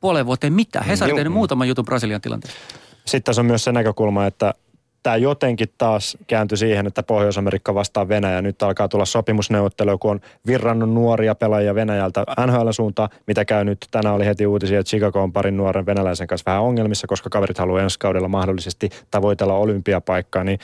Puoleen 0.00 0.26
vuoteen 0.26 0.52
mitä? 0.52 0.80
Hesari 0.80 1.14
tehnyt 1.14 1.32
muutaman 1.32 1.68
jutun 1.68 1.84
Brasilian 1.84 2.20
tilanteessa. 2.20 2.58
Sitten 3.04 3.22
tässä 3.22 3.42
on 3.42 3.46
myös 3.46 3.64
se 3.64 3.72
näkökulma, 3.72 4.26
että 4.26 4.54
tämä 5.02 5.16
jotenkin 5.16 5.68
taas 5.78 6.16
kääntyi 6.26 6.58
siihen, 6.58 6.86
että 6.86 7.02
Pohjois-Amerikka 7.02 7.74
vastaa 7.74 8.08
Venäjä. 8.08 8.42
Nyt 8.42 8.62
alkaa 8.62 8.88
tulla 8.88 9.04
sopimusneuvottelu, 9.04 9.98
kun 9.98 10.10
on 10.10 10.20
virrannut 10.46 10.90
nuoria 10.90 11.34
pelaajia 11.34 11.74
Venäjältä 11.74 12.24
NHL-suuntaan, 12.46 13.08
mitä 13.26 13.44
käy 13.44 13.64
nyt. 13.64 13.86
Tänään 13.90 14.14
oli 14.14 14.26
heti 14.26 14.46
uutisia, 14.46 14.80
että 14.80 14.90
Chicago 14.90 15.22
on 15.22 15.32
parin 15.32 15.56
nuoren 15.56 15.86
venäläisen 15.86 16.26
kanssa 16.26 16.50
vähän 16.50 16.62
ongelmissa, 16.62 17.06
koska 17.06 17.30
kaverit 17.30 17.58
haluaa 17.58 17.82
ensi 17.82 17.98
kaudella 17.98 18.28
mahdollisesti 18.28 18.90
tavoitella 19.10 19.54
olympiapaikkaa. 19.54 20.44
Niin 20.44 20.58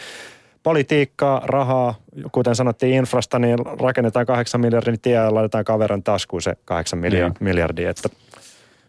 politiikkaa, 0.63 1.43
rahaa, 1.45 1.95
kuten 2.33 2.55
sanottiin 2.55 2.95
infrasta, 2.95 3.39
niin 3.39 3.59
rakennetaan 3.81 4.27
kahdeksan 4.27 4.61
miljardin 4.61 5.01
tie 5.01 5.15
ja 5.15 5.35
laitetaan 5.35 5.65
kaverin 5.65 6.03
taskuun 6.03 6.43
se 6.43 6.57
kahdeksan 6.65 6.99
miljardia. 6.99 7.29
Niin. 7.29 7.45
miljardia. 7.45 7.91
Että 7.91 8.09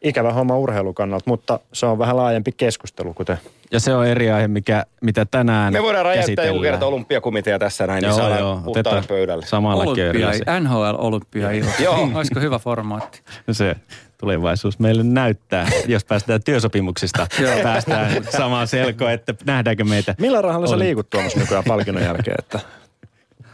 ikävä 0.01 0.33
homma 0.33 0.57
urheilukannalta, 0.57 1.23
mutta 1.27 1.59
se 1.73 1.85
on 1.85 1.99
vähän 1.99 2.17
laajempi 2.17 2.51
keskustelu, 2.51 3.13
kuten... 3.13 3.37
Ja 3.71 3.79
se 3.79 3.95
on 3.95 4.07
eri 4.07 4.31
aihe, 4.31 4.47
mikä, 4.47 4.85
mitä 5.01 5.25
tänään 5.25 5.73
Me 5.73 5.83
voidaan 5.83 6.05
räjäyttää 6.05 6.45
joku 6.45 6.59
kerta 6.59 6.85
olympiakomitea 6.85 7.59
tässä 7.59 7.87
näin, 7.87 8.01
niin 8.01 8.09
joo, 8.09 8.17
niin 8.17 8.37
saadaan 8.73 8.93
joo, 8.93 9.03
pöydälle. 9.07 9.45
Samalla 9.45 9.83
Olympia, 9.83 10.59
NHL 10.59 10.95
Olympia 10.97 11.51
Joo. 11.79 12.09
Olisiko 12.15 12.39
hyvä 12.39 12.59
formaatti? 12.59 13.21
se 13.51 13.75
tulevaisuus 14.21 14.79
meille 14.79 15.03
näyttää, 15.03 15.69
jos 15.87 16.05
päästään 16.05 16.43
työsopimuksista, 16.43 17.27
päästään 17.63 18.23
samaan 18.37 18.67
selkoon, 18.67 19.11
että 19.11 19.33
nähdäänkö 19.45 19.83
meitä. 19.83 20.15
Millä 20.19 20.41
rahalla 20.41 20.67
sä 20.67 20.79
liikut 20.79 21.09
Tuomas 21.09 21.35
nykyään 21.35 21.63
palkinnon 21.67 22.03
jälkeen? 22.03 22.35
Että... 22.39 22.59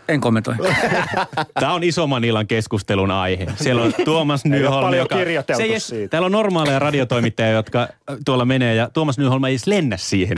En 0.08 0.21
kommentoi. 0.21 0.56
Tämä 1.60 1.73
on 1.73 1.84
isomman 1.84 2.23
illan 2.23 2.47
keskustelun 2.47 3.12
aihe. 3.12 3.47
Siellä 3.56 3.82
on 3.82 3.93
Tuomas 4.06 4.45
Nyholm, 4.45 4.86
paljon 4.86 5.03
joka... 5.03 5.15
kirjoiteltu 5.15 5.62
se 5.62 5.73
ei, 5.73 5.80
siitä. 5.80 6.12
Täällä 6.12 6.25
on 6.25 6.32
normaaleja 6.32 6.80
radiotoimittajia, 6.80 7.51
jotka 7.51 7.88
tuolla 8.25 8.45
menee 8.45 8.75
ja 8.75 8.89
Tuomas 8.93 9.17
Nyholm 9.17 9.43
ei 9.43 9.53
edes 9.53 9.67
lennä 9.67 9.97
siihen. 9.97 10.38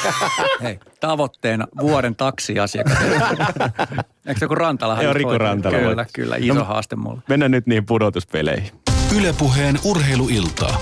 Hei, 0.62 0.78
tavoitteena 1.00 1.66
vuoden 1.80 2.16
taksiasiakas. 2.16 2.98
Eikö 4.26 4.38
se 4.38 4.44
joku 4.44 4.54
Rantala? 4.54 5.02
Joo, 5.02 5.12
Riku 5.12 5.38
Rantala 5.38 5.78
Kyllä, 5.78 6.06
kyllä. 6.12 6.36
Iso 6.38 6.64
haaste 6.64 6.96
mulle. 6.96 7.22
Mennään 7.28 7.50
nyt 7.50 7.66
niihin 7.66 7.86
pudotuspeleihin. 7.86 8.70
Ylepuheen 9.14 9.78
urheiluiltaa. 9.84 10.80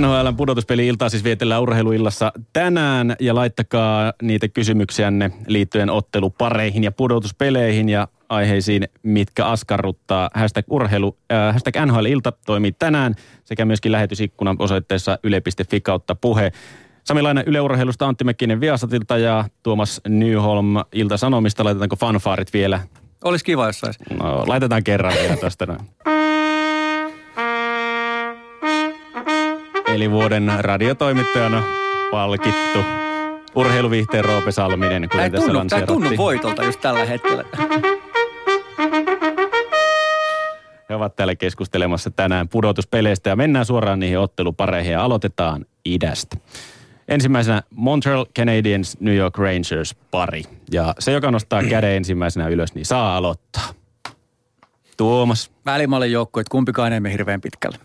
NHL 0.00 0.32
pudotuspeli-iltaa 0.36 1.08
siis 1.08 1.24
vietellään 1.24 1.62
urheiluillassa 1.62 2.32
tänään 2.52 3.16
ja 3.20 3.34
laittakaa 3.34 4.12
niitä 4.22 4.48
kysymyksiänne 4.48 5.30
liittyen 5.46 5.90
ottelupareihin 5.90 6.84
ja 6.84 6.92
pudotuspeleihin 6.92 7.88
ja 7.88 8.08
aiheisiin, 8.28 8.88
mitkä 9.02 9.46
askarruttaa. 9.46 10.30
Hashtag, 10.34 10.64
urheilu, 10.70 11.18
äh, 11.32 11.52
hashtag 11.52 11.74
NHL-ilta 11.86 12.32
toimii 12.46 12.72
tänään 12.72 13.14
sekä 13.44 13.64
myöskin 13.64 13.92
lähetysikkuna 13.92 14.56
osoitteessa 14.58 15.18
yle.fi 15.22 15.80
kautta 15.80 16.14
puhe. 16.14 16.52
Sami 17.04 17.22
Laine 17.22 17.44
Yle 17.46 17.60
Urheilusta, 17.60 18.06
Antti 18.06 18.24
Mäkkinen 18.24 18.60
Viasatilta 18.60 19.18
ja 19.18 19.44
Tuomas 19.62 20.00
Nyholm 20.08 20.74
Ilta 20.92 21.16
Sanomista. 21.16 21.64
Laitetaanko 21.64 21.96
fanfaarit 21.96 22.52
vielä? 22.52 22.80
Olisi 23.24 23.44
kiva, 23.44 23.66
jos 23.66 23.80
saisi. 23.80 23.98
No, 24.20 24.44
laitetaan 24.46 24.84
kerran 24.84 25.14
vielä 25.22 25.36
tästä 25.36 25.66
noin. 25.66 25.80
Eli 29.94 30.10
vuoden 30.10 30.52
radiotoimittajana 30.58 31.62
palkittu 32.10 32.78
urheiluviihteen 33.54 34.24
Roope 34.24 34.52
Salminen, 34.52 35.08
Tämä 35.08 35.24
ei 35.24 35.30
kuten 35.30 35.40
tässä 35.40 35.52
tunnu, 35.52 35.68
tämä 35.68 35.80
ei 35.80 35.86
tunnu 35.86 36.10
voitolta 36.16 36.64
just 36.64 36.80
tällä 36.80 37.04
hetkellä. 37.04 37.44
He 40.88 40.94
ovat 40.94 41.16
täällä 41.16 41.34
keskustelemassa 41.34 42.10
tänään 42.10 42.48
pudotuspeleistä 42.48 43.30
ja 43.30 43.36
mennään 43.36 43.66
suoraan 43.66 44.00
niihin 44.00 44.18
ottelupareihin 44.18 44.92
ja 44.92 45.04
aloitetaan 45.04 45.66
idästä. 45.84 46.36
Ensimmäisenä 47.08 47.62
Montreal 47.70 48.26
Canadiens 48.38 49.00
New 49.00 49.16
York 49.16 49.38
Rangers 49.38 49.94
pari. 50.10 50.42
Ja 50.72 50.94
se, 50.98 51.12
joka 51.12 51.30
nostaa 51.30 51.62
käden 51.62 51.90
ensimmäisenä 51.90 52.48
ylös, 52.48 52.74
niin 52.74 52.86
saa 52.86 53.16
aloittaa. 53.16 53.74
Tuomas, 54.96 55.50
Välimallin 55.66 56.12
joukkueet, 56.12 56.48
kumpikaan 56.48 56.92
ei 56.92 57.00
mene 57.00 57.12
hirveän 57.12 57.40
pitkälle. 57.40 57.78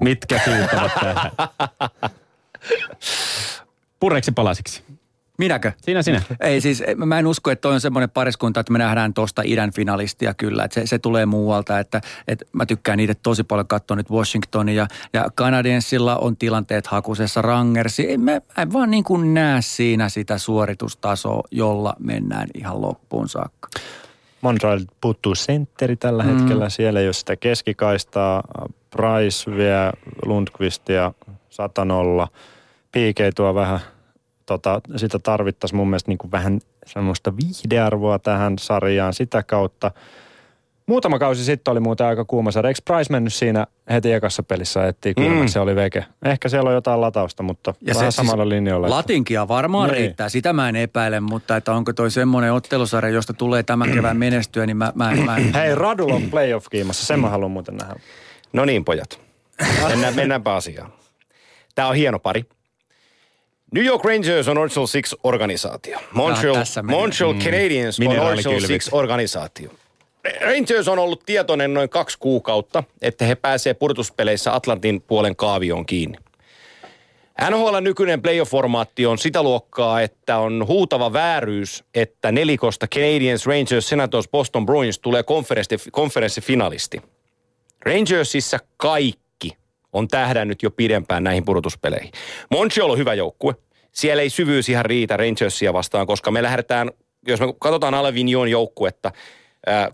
mitkä 0.00 0.40
syyt 0.44 0.72
ovat 0.72 0.92
tähän? 1.00 1.30
Pureksi 4.00 4.32
palasiksi. 4.32 4.82
Minäkö? 5.42 5.72
Sinä, 5.82 6.02
sinä. 6.02 6.22
Ei 6.40 6.60
siis, 6.60 6.82
mä 6.96 7.18
en 7.18 7.26
usko, 7.26 7.50
että 7.50 7.60
toi 7.62 7.74
on 7.74 7.80
semmoinen 7.80 8.10
pariskunta, 8.10 8.60
että 8.60 8.72
me 8.72 8.78
nähdään 8.78 9.14
tosta 9.14 9.42
idän 9.44 9.70
finalistia 9.72 10.34
kyllä. 10.34 10.64
Että 10.64 10.74
se, 10.74 10.86
se 10.86 10.98
tulee 10.98 11.26
muualta, 11.26 11.78
että, 11.78 12.00
että 12.28 12.44
mä 12.52 12.66
tykkään 12.66 12.98
niitä 12.98 13.14
tosi 13.22 13.44
paljon 13.44 13.66
katsoa 13.68 13.96
nyt 13.96 14.10
Washingtonia. 14.10 14.74
Ja, 14.74 14.86
ja 15.12 15.30
Canadiensilla 15.36 16.16
on 16.16 16.36
tilanteet 16.36 16.86
hakusessa 16.86 17.42
rangersi. 17.42 18.12
En, 18.12 18.20
mä, 18.20 18.32
mä 18.32 18.62
en 18.62 18.72
vaan 18.72 18.90
niin 18.90 19.04
kuin 19.04 19.34
näe 19.34 19.62
siinä 19.62 20.08
sitä 20.08 20.38
suoritustasoa, 20.38 21.42
jolla 21.50 21.94
mennään 21.98 22.48
ihan 22.54 22.80
loppuun 22.82 23.28
saakka. 23.28 23.68
Montreal 24.40 24.80
puuttuu 25.00 25.34
sentteri 25.34 25.96
tällä 25.96 26.22
Mm. 26.22 26.38
hetkellä. 26.38 26.68
Siellä 26.68 27.00
ole 27.00 27.12
sitä 27.12 27.36
keskikaistaa. 27.36 28.42
Price 28.90 29.50
vie 29.50 29.92
Lundqvistia 30.26 31.12
satanolla. 31.50 32.28
PK 32.88 33.34
tuo 33.36 33.54
vähän, 33.54 33.80
tota, 34.46 34.80
sitä 34.96 35.18
tarvittaisiin 35.18 35.76
mun 35.76 35.88
mielestä 35.90 36.10
niin 36.10 36.18
kuin 36.18 36.30
vähän 36.30 36.60
semmoista 36.86 37.32
viihdearvoa 37.36 38.18
tähän 38.18 38.58
sarjaan 38.58 39.14
sitä 39.14 39.42
kautta. 39.42 39.90
Muutama 40.86 41.18
kausi 41.18 41.44
sitten 41.44 41.72
oli 41.72 41.80
muuten 41.80 42.06
aika 42.06 42.24
kuuma 42.24 42.50
sarja. 42.50 42.68
Eikö 42.68 42.80
Price 42.84 43.12
mennyt 43.12 43.34
siinä 43.34 43.66
heti 43.90 44.12
ekassa 44.12 44.42
pelissä, 44.42 44.86
että 44.88 45.14
kyllä 45.14 45.40
Mm. 45.42 45.46
se 45.48 45.60
oli 45.60 45.76
veke. 45.76 46.04
Ehkä 46.24 46.48
siellä 46.48 46.68
on 46.68 46.74
jotain 46.74 47.00
latausta, 47.00 47.42
mutta 47.42 47.74
ja 47.80 47.94
vähän 47.94 48.12
se- 48.12 48.16
samalla 48.16 48.44
siis 48.44 48.48
linjoilla. 48.48 48.86
että- 48.86 48.96
Latinkia 48.96 49.48
varmaan 49.48 49.88
Niin. 49.88 49.98
riittää, 49.98 50.28
sitä 50.28 50.52
mä 50.52 50.68
en 50.68 50.76
epäile, 50.76 51.20
mutta 51.20 51.56
että 51.56 51.72
onko 51.72 51.92
toi 51.92 52.10
semmoinen 52.10 52.52
ottelusarja, 52.52 53.10
josta 53.14 53.32
tulee 53.32 53.62
tämän 53.62 53.90
kevään 53.92 54.16
menestyä, 54.16 54.66
niin 54.66 54.76
mä, 54.76 54.92
mä, 54.94 55.12
mä 55.24 55.36
Hei, 55.60 55.74
Radul 55.74 56.10
on 56.10 56.22
playoff-kiimassa, 56.22 57.06
sen 57.06 57.20
mä 57.20 57.28
haluan 57.30 57.50
muuten 57.50 57.76
nähdä. 57.76 57.94
No 58.52 58.64
niin, 58.64 58.84
pojat. 58.84 59.20
Mennään, 59.88 60.14
mennäänpä 60.14 60.54
asiaan. 60.54 60.92
Tämä 61.74 61.88
on 61.88 61.94
hieno 61.94 62.18
pari. 62.18 62.44
New 63.72 63.84
York 63.84 64.04
Rangers 64.04 64.48
on 64.48 64.58
Original 64.58 64.86
Six-organisaatio. 64.86 65.98
Montreal, 66.12 66.54
tässä 66.54 66.82
meni. 66.82 66.98
Montreal 66.98 67.34
Canadiens 67.34 68.00
on 68.00 68.06
Original 68.06 68.26
Mineraalikylvyt. 68.34 68.66
Six-organisaatio. 68.66 69.70
Rangers 70.40 70.88
on 70.88 70.98
ollut 70.98 71.22
tietoinen 71.26 71.74
noin 71.74 71.88
kaksi 71.88 72.18
kuukautta, 72.18 72.84
että 73.02 73.24
he 73.24 73.34
pääsee 73.34 73.74
purtuspeleissä 73.74 74.54
Atlantin 74.54 75.02
puolen 75.02 75.36
kaavioon 75.36 75.86
kiinni. 75.86 76.18
NHL 77.50 77.76
nykyinen 77.80 78.22
playoff-formaatti 78.22 79.06
on 79.06 79.18
sitä 79.18 79.42
luokkaa, 79.42 80.00
että 80.00 80.38
on 80.38 80.66
huutava 80.66 81.12
vääryys, 81.12 81.84
että 81.94 82.32
nelikosta 82.32 82.86
Canadiens, 82.86 83.46
Rangers, 83.46 83.88
Senators, 83.88 84.28
Boston 84.28 84.66
Bruins 84.66 84.98
tulee 84.98 85.22
konferenssi- 85.22 85.90
konferenssifinalisti. 85.92 87.02
Rangersissa 87.86 88.58
kaikki 88.76 89.21
on 89.92 90.08
tähdännyt 90.08 90.62
jo 90.62 90.70
pidempään 90.70 91.24
näihin 91.24 91.44
pudotuspeleihin. 91.44 92.10
Montreal 92.50 92.90
on 92.90 92.98
hyvä 92.98 93.14
joukkue. 93.14 93.54
Siellä 93.92 94.22
ei 94.22 94.30
syvyys 94.30 94.68
ihan 94.68 94.84
riitä 94.84 95.16
Rangersia 95.16 95.72
vastaan, 95.72 96.06
koska 96.06 96.30
me 96.30 96.42
lähdetään, 96.42 96.90
jos 97.26 97.40
me 97.40 97.46
katsotaan 97.58 97.94
Alevignon 97.94 98.50
joukkuetta, 98.50 99.12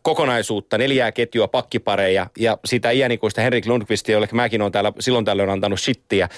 kokonaisuutta, 0.02 0.78
neljää 0.78 1.12
ketjua, 1.12 1.48
pakkipareja 1.48 2.26
ja 2.38 2.58
sitä 2.64 2.90
iänikuista 2.90 3.40
Henrik 3.40 3.66
Lundqvistia, 3.66 4.12
jolle 4.12 4.28
mäkin 4.32 4.62
olen 4.62 4.72
täällä 4.72 4.92
silloin 5.00 5.24
tällöin 5.24 5.50
antanut 5.50 5.80
shittiä. 5.80 6.28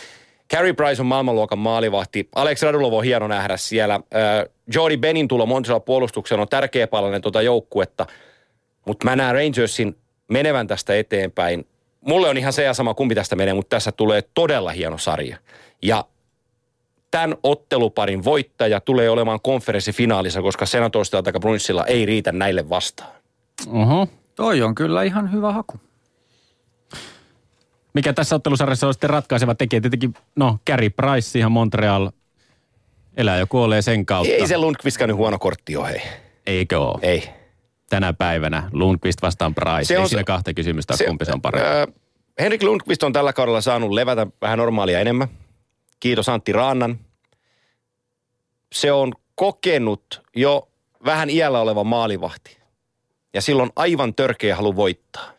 Carey 0.52 0.72
Price 0.72 1.02
on 1.02 1.06
maailmanluokan 1.06 1.58
maalivahti. 1.58 2.28
Alex 2.34 2.62
Radulov 2.62 2.92
on 2.92 3.04
hieno 3.04 3.28
nähdä 3.28 3.56
siellä. 3.56 4.00
Jordi 4.74 4.96
Benin 4.96 5.28
tulo 5.28 5.46
Montreal 5.46 5.80
puolustukseen 5.80 6.40
on 6.40 6.48
tärkeä 6.48 6.86
palanen 6.86 7.22
tuota 7.22 7.42
joukkuetta. 7.42 8.06
Mutta 8.86 9.04
mä 9.04 9.16
näen 9.16 9.34
Rangersin 9.34 9.96
menevän 10.28 10.66
tästä 10.66 10.96
eteenpäin. 10.96 11.66
Mulle 12.00 12.28
on 12.28 12.36
ihan 12.36 12.52
se 12.52 12.64
ja 12.64 12.74
sama 12.74 12.94
kumpi 12.94 13.14
tästä 13.14 13.36
menee, 13.36 13.54
mutta 13.54 13.76
tässä 13.76 13.92
tulee 13.92 14.22
todella 14.34 14.70
hieno 14.70 14.98
sarja. 14.98 15.36
Ja 15.82 16.04
tämän 17.10 17.36
otteluparin 17.42 18.24
voittaja 18.24 18.80
tulee 18.80 19.10
olemaan 19.10 19.40
konferenssifinaalissa, 19.40 20.42
koska 20.42 20.66
Senatorsilla 20.66 21.22
tai 21.22 21.32
Bruinsilla 21.32 21.86
ei 21.86 22.06
riitä 22.06 22.32
näille 22.32 22.68
vastaan. 22.68 23.10
Oho. 23.66 24.08
toi 24.34 24.62
on 24.62 24.74
kyllä 24.74 25.02
ihan 25.02 25.32
hyvä 25.32 25.52
haku. 25.52 25.80
Mikä 27.94 28.12
tässä 28.12 28.36
ottelusarjassa 28.36 28.86
on 28.86 28.94
sitten 28.94 29.10
ratkaiseva 29.10 29.54
tekijä? 29.54 29.80
Tietenkin, 29.80 30.14
no, 30.36 30.58
Carey 30.68 30.90
Price, 30.90 31.38
ihan 31.38 31.52
Montreal 31.52 32.10
elää 33.16 33.38
jo 33.38 33.46
kuolee 33.46 33.82
sen 33.82 34.06
kautta. 34.06 34.32
Ei 34.32 34.46
se 34.46 34.58
Lundqvist 34.58 34.98
käynyt 34.98 35.16
huono 35.16 35.38
kortti 35.38 35.72
jo, 35.72 35.84
hei. 35.84 36.02
Eikö 36.46 36.80
ole? 36.80 36.98
Ei. 37.02 37.39
Tänä 37.90 38.12
päivänä 38.12 38.68
Lundqvist 38.72 39.22
vastaan 39.22 39.54
Price. 39.54 39.84
Se 39.84 39.94
Ei 39.94 40.00
on 40.00 40.08
siinä 40.08 40.20
se- 40.20 40.24
kahta 40.24 40.54
kysymystä, 40.54 40.96
se, 40.96 41.04
kumpi 41.06 41.24
se 41.24 41.32
on 41.32 41.42
parempi. 41.42 41.68
Äh, 41.68 41.86
Henrik 42.40 42.62
Lundqvist 42.62 43.02
on 43.02 43.12
tällä 43.12 43.32
kaudella 43.32 43.60
saanut 43.60 43.90
levätä 43.90 44.26
vähän 44.42 44.58
normaalia 44.58 45.00
enemmän. 45.00 45.28
Kiitos 46.00 46.28
Antti 46.28 46.52
Raannan. 46.52 46.98
Se 48.72 48.92
on 48.92 49.12
kokenut 49.34 50.22
jo 50.36 50.68
vähän 51.04 51.30
iällä 51.30 51.60
oleva 51.60 51.84
maalivahti. 51.84 52.58
Ja 53.34 53.42
silloin 53.42 53.70
aivan 53.76 54.14
törkeä 54.14 54.56
halu 54.56 54.76
voittaa. 54.76 55.30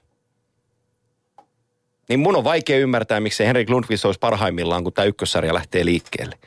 Niin 2.09 2.19
mun 2.19 2.35
on 2.35 2.43
vaikea 2.43 2.77
ymmärtää, 2.79 3.19
miksi 3.19 3.45
Henrik 3.45 3.69
Lundqvist 3.69 4.05
olisi 4.05 4.19
parhaimmillaan, 4.19 4.83
kun 4.83 4.93
tämä 4.93 5.05
ykkössarja 5.05 5.53
lähtee 5.53 5.85
liikkeelle. 5.85 6.37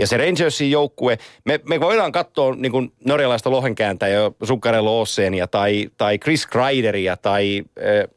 Ja 0.00 0.06
se 0.06 0.16
Rangersin 0.16 0.70
joukkue, 0.70 1.18
me, 1.44 1.60
me 1.68 1.80
voidaan 1.80 2.12
katsoa 2.12 2.54
niin 2.54 2.72
kuin 2.72 2.92
norjalaista 3.04 3.50
lohenkääntäjää, 3.50 4.30
Sukkarello 4.42 5.00
Ossenia 5.00 5.46
tai, 5.46 5.90
tai 5.96 6.18
Chris 6.18 6.46
Kreideria 6.46 7.16
tai 7.16 7.62
äh, 7.78 8.10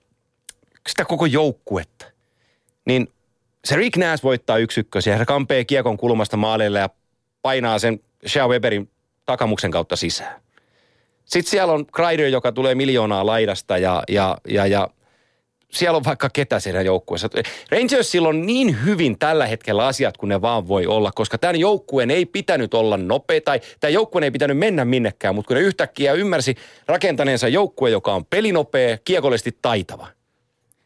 sitä 0.87 1.05
koko 1.05 1.25
joukkuetta. 1.25 2.05
Niin 2.85 3.07
se 3.65 3.75
Rick 3.75 3.97
Nash 3.97 4.23
voittaa 4.23 4.57
yksi 4.57 4.79
ykkösiä, 4.79 5.17
se 5.17 5.25
kampee 5.25 5.65
kiekon 5.65 5.97
kulmasta 5.97 6.37
maalille 6.37 6.79
ja 6.79 6.89
painaa 7.41 7.79
sen 7.79 7.99
Shea 8.27 8.47
Weberin 8.47 8.89
takamuksen 9.25 9.71
kautta 9.71 9.95
sisään. 9.95 10.41
Sitten 11.25 11.51
siellä 11.51 11.73
on 11.73 11.85
Kreider, 11.85 12.27
joka 12.27 12.51
tulee 12.51 12.75
miljoonaa 12.75 13.25
laidasta 13.25 13.77
ja, 13.77 14.03
ja, 14.09 14.37
ja, 14.47 14.67
ja 14.67 14.87
siellä 15.73 15.97
on 15.97 16.03
vaikka 16.03 16.29
ketä 16.33 16.59
siinä 16.59 16.81
joukkueessa. 16.81 17.29
Rangersilla 17.71 18.27
on 18.29 18.45
niin 18.45 18.85
hyvin 18.85 19.19
tällä 19.19 19.47
hetkellä 19.47 19.85
asiat, 19.85 20.17
kun 20.17 20.29
ne 20.29 20.41
vaan 20.41 20.67
voi 20.67 20.87
olla, 20.87 21.11
koska 21.15 21.37
tämän 21.37 21.59
joukkueen 21.59 22.11
ei 22.11 22.25
pitänyt 22.25 22.73
olla 22.73 22.97
nopea, 22.97 23.41
tai 23.41 23.59
tämän 23.79 23.93
joukkueen 23.93 24.23
ei 24.23 24.31
pitänyt 24.31 24.57
mennä 24.57 24.85
minnekään, 24.85 25.35
mutta 25.35 25.47
kun 25.47 25.55
ne 25.57 25.61
yhtäkkiä 25.61 26.13
ymmärsi 26.13 26.55
rakentaneensa 26.87 27.47
joukkue, 27.47 27.89
joka 27.89 28.13
on 28.13 28.25
pelinopea, 28.25 28.97
kiekollisesti 29.05 29.57
taitava. 29.61 30.07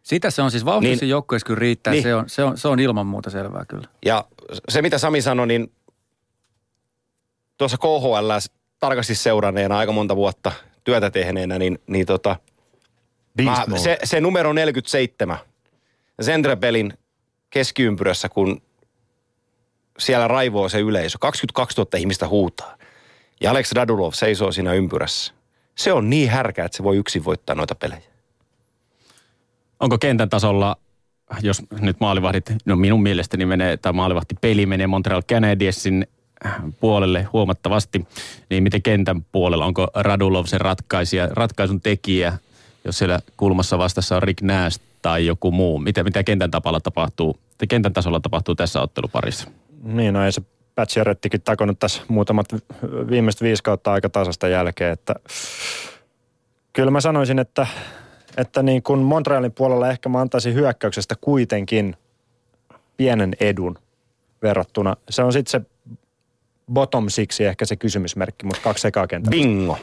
Sitä 0.04 0.32
se 0.32 0.42
on 0.42 0.52
siis 0.52 0.66
vauhdissa 0.66 1.06
Niin. 1.06 1.10
joukkueessa 1.10 1.46
kyllä 1.46 1.60
riittää, 1.60 1.94
Niin. 1.94 2.04
se, 2.04 2.16
on, 2.16 2.30
se, 2.30 2.44
on, 2.44 2.58
se, 2.58 2.68
on, 2.68 2.80
ilman 2.80 3.06
muuta 3.08 3.30
selvää 3.30 3.66
kyllä. 3.68 3.88
Ja 4.06 4.26
se, 4.70 4.82
mitä 4.82 4.98
Sami 4.98 5.22
sanoi, 5.22 5.48
niin 5.48 5.72
tuossa 7.58 7.78
KHL 7.78 8.32
tarkasti 8.80 9.16
seuranneena 9.16 9.78
aika 9.78 9.92
monta 9.92 10.16
vuotta 10.16 10.52
työtä 10.84 11.12
tehneenä, 11.12 11.60
niin, 11.60 11.80
niin 11.88 12.06
tota, 12.06 12.36
Beast 13.38 13.68
mä, 13.68 13.78
se, 13.78 13.98
se 14.04 14.22
numero 14.22 14.54
47 14.54 15.38
Zendrebelin 16.24 16.94
keskiympyrässä, 17.50 18.30
kun 18.30 18.62
siellä 20.00 20.28
raivoo 20.28 20.70
se 20.70 20.80
yleisö. 20.80 21.18
22 21.22 21.78
000 21.78 21.90
ihmistä 21.98 22.28
huutaa. 22.28 22.78
Ja 23.42 23.52
Alex 23.52 23.72
Radulov 23.72 24.12
seisoo 24.14 24.52
siinä 24.52 24.74
ympyrässä. 24.74 25.34
Se 25.76 25.94
on 25.94 26.10
niin 26.10 26.30
härkä, 26.30 26.66
että 26.66 26.78
se 26.78 26.84
voi 26.84 26.98
yksin 26.98 27.26
voittaa 27.26 27.56
noita 27.56 27.76
pelejä. 27.76 28.02
Onko 29.80 29.98
kentän 29.98 30.30
tasolla, 30.30 30.76
jos 31.42 31.64
nyt 31.80 32.00
maalivahdit, 32.00 32.46
no 32.66 32.76
minun 32.76 33.04
mielestäni 33.04 33.46
menee, 33.46 33.78
tai 33.78 33.94
maalivahti 33.94 34.36
peli 34.42 34.66
menee 34.66 34.88
Montreal 34.88 35.22
Canadiensin 35.22 36.08
puolelle 36.80 37.24
huomattavasti, 37.34 38.08
niin 38.50 38.64
miten 38.64 38.82
kentän 38.82 39.24
puolella, 39.32 39.66
onko 39.66 39.88
Radulov 39.94 40.46
se 40.46 40.58
ratkaisija, 40.58 41.28
ratkaisun 41.32 41.82
tekijä, 41.82 42.38
jos 42.88 42.98
siellä 42.98 43.20
kulmassa 43.38 43.78
vastassa 43.78 44.16
on 44.16 44.24
Rick 44.24 44.42
Nash 44.42 44.80
tai 45.02 45.26
joku 45.26 45.52
muu? 45.52 45.80
Mitä, 45.80 46.04
mitä 46.04 46.24
kentän, 46.24 46.52
tapalla 46.52 46.80
tapahtuu, 46.80 47.38
kentän 47.70 47.94
tasolla 47.94 48.20
tapahtuu 48.20 48.56
tässä 48.56 48.82
otteluparissa? 48.82 49.48
Niin, 49.84 50.14
no 50.14 50.26
ei 50.26 50.32
se 50.32 50.42
Paciorettikin 50.76 51.42
takonut 51.42 51.80
tässä 51.80 52.02
muutamat 52.08 52.46
viimeiset 53.10 53.42
viisi 53.42 53.64
kautta 53.64 53.92
aika 53.92 54.10
tasasta 54.10 54.48
jälkeen, 54.48 54.94
että 54.94 55.16
kyllä 56.74 56.92
mä 56.92 57.02
sanoisin, 57.02 57.40
että, 57.40 57.68
että 58.38 58.64
niin 58.64 58.84
kuin 58.84 59.00
Montrealin 59.00 59.52
puolella 59.52 59.90
ehkä 59.90 60.10
mä 60.10 60.22
antaisin 60.22 60.54
hyökkäyksestä 60.54 61.16
kuitenkin 61.22 61.96
pienen 62.98 63.36
edun 63.40 63.80
verrattuna. 64.42 64.96
Se 65.10 65.24
on 65.24 65.34
sitten 65.34 65.52
se 65.52 65.68
bottom 66.74 67.10
siksi 67.10 67.46
ehkä 67.46 67.66
se 67.66 67.76
kysymysmerkki, 67.76 68.46
mutta 68.46 68.62
kaksi 68.64 68.82
sekaa 68.82 69.08
kentällä. 69.08 69.32
Bingo. 69.32 69.78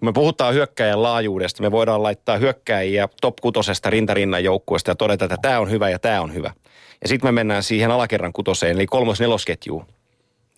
Kun 0.00 0.08
me 0.08 0.12
puhutaan 0.12 0.54
hyökkäjän 0.54 1.02
laajuudesta, 1.02 1.62
me 1.62 1.70
voidaan 1.70 2.02
laittaa 2.02 2.36
hyökkäjiä 2.36 3.08
top 3.20 3.36
kutosesta 3.36 3.90
rintarinnan 3.90 4.44
joukkueesta 4.44 4.90
ja 4.90 4.94
todeta, 4.94 5.24
että 5.24 5.36
tämä 5.42 5.60
on 5.60 5.70
hyvä 5.70 5.90
ja 5.90 5.98
tämä 5.98 6.20
on 6.20 6.34
hyvä. 6.34 6.54
Ja 7.02 7.08
sitten 7.08 7.28
me 7.28 7.32
mennään 7.32 7.62
siihen 7.62 7.90
alakerran 7.90 8.32
kutoseen, 8.32 8.72
eli 8.72 8.86
kolmos-nelosketjuun. 8.86 9.86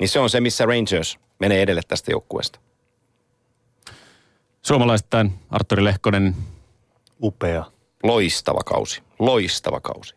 Niin 0.01 0.09
se 0.09 0.19
on 0.19 0.31
se, 0.31 0.41
missä 0.41 0.67
Rangers 0.67 1.19
menee 1.41 1.63
edelle 1.63 1.81
tästä 1.89 2.11
joukkueesta. 2.11 2.61
Suomalaisittain 4.63 5.33
Arturi 5.51 5.85
Lehkonen 5.85 6.37
Upea. 7.23 7.65
Loistava 8.03 8.61
kausi. 8.65 9.03
Loistava 9.19 9.81
kausi. 9.81 10.15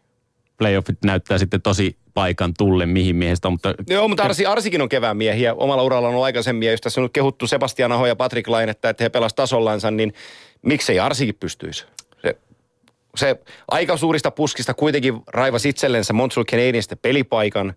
playoffit 0.58 0.98
näyttää 1.06 1.38
sitten 1.38 1.62
tosi 1.62 1.98
paikan 2.14 2.54
tulle 2.58 2.86
mihin 2.86 3.16
miehestä 3.16 3.48
on, 3.48 3.54
mutta 3.54 3.74
Joo, 3.90 4.08
mutta 4.08 4.24
Arsi, 4.24 4.46
Arsikin 4.46 4.82
on 4.82 4.90
kevään 4.90 5.18
miehiä. 5.18 5.54
Omalla 5.54 5.84
uralla 5.84 6.08
on 6.08 6.14
ollut 6.14 6.26
aikaisemmin. 6.26 6.72
Jos 6.72 6.82
tässä 6.82 7.02
on 7.02 7.06
nyt 7.06 7.14
kehuttu 7.14 7.48
Sebastian 7.48 7.92
Aho 7.92 8.06
ja 8.06 8.16
Patrick 8.16 8.48
Lainetta, 8.48 8.90
että 8.90 9.04
he 9.04 9.10
pelasivat 9.10 9.36
tasollansa, 9.36 9.92
niin 9.92 10.14
miksei 10.62 11.00
Arsikin 11.00 11.36
pystyisi? 11.40 11.86
Se, 12.24 12.38
se 13.16 13.40
aika 13.68 13.98
suurista 13.98 14.32
puskista 14.32 14.74
kuitenkin 14.74 15.22
raivasi 15.28 15.70
itsellensä 15.70 16.14
Montreal 16.14 16.46
Canadiensista 16.46 16.96
pelipaikan. 16.96 17.74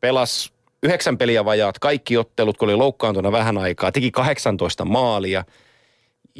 Pelas 0.00 0.52
yhdeksän 0.82 1.18
peliä 1.18 1.44
vajaat, 1.44 1.78
kaikki 1.78 2.16
ottelut, 2.16 2.56
kun 2.56 2.68
oli 2.68 2.76
loukkaantuna 2.76 3.32
vähän 3.32 3.58
aikaa. 3.58 3.92
Teki 3.92 4.10
18 4.10 4.84
maalia. 4.84 5.44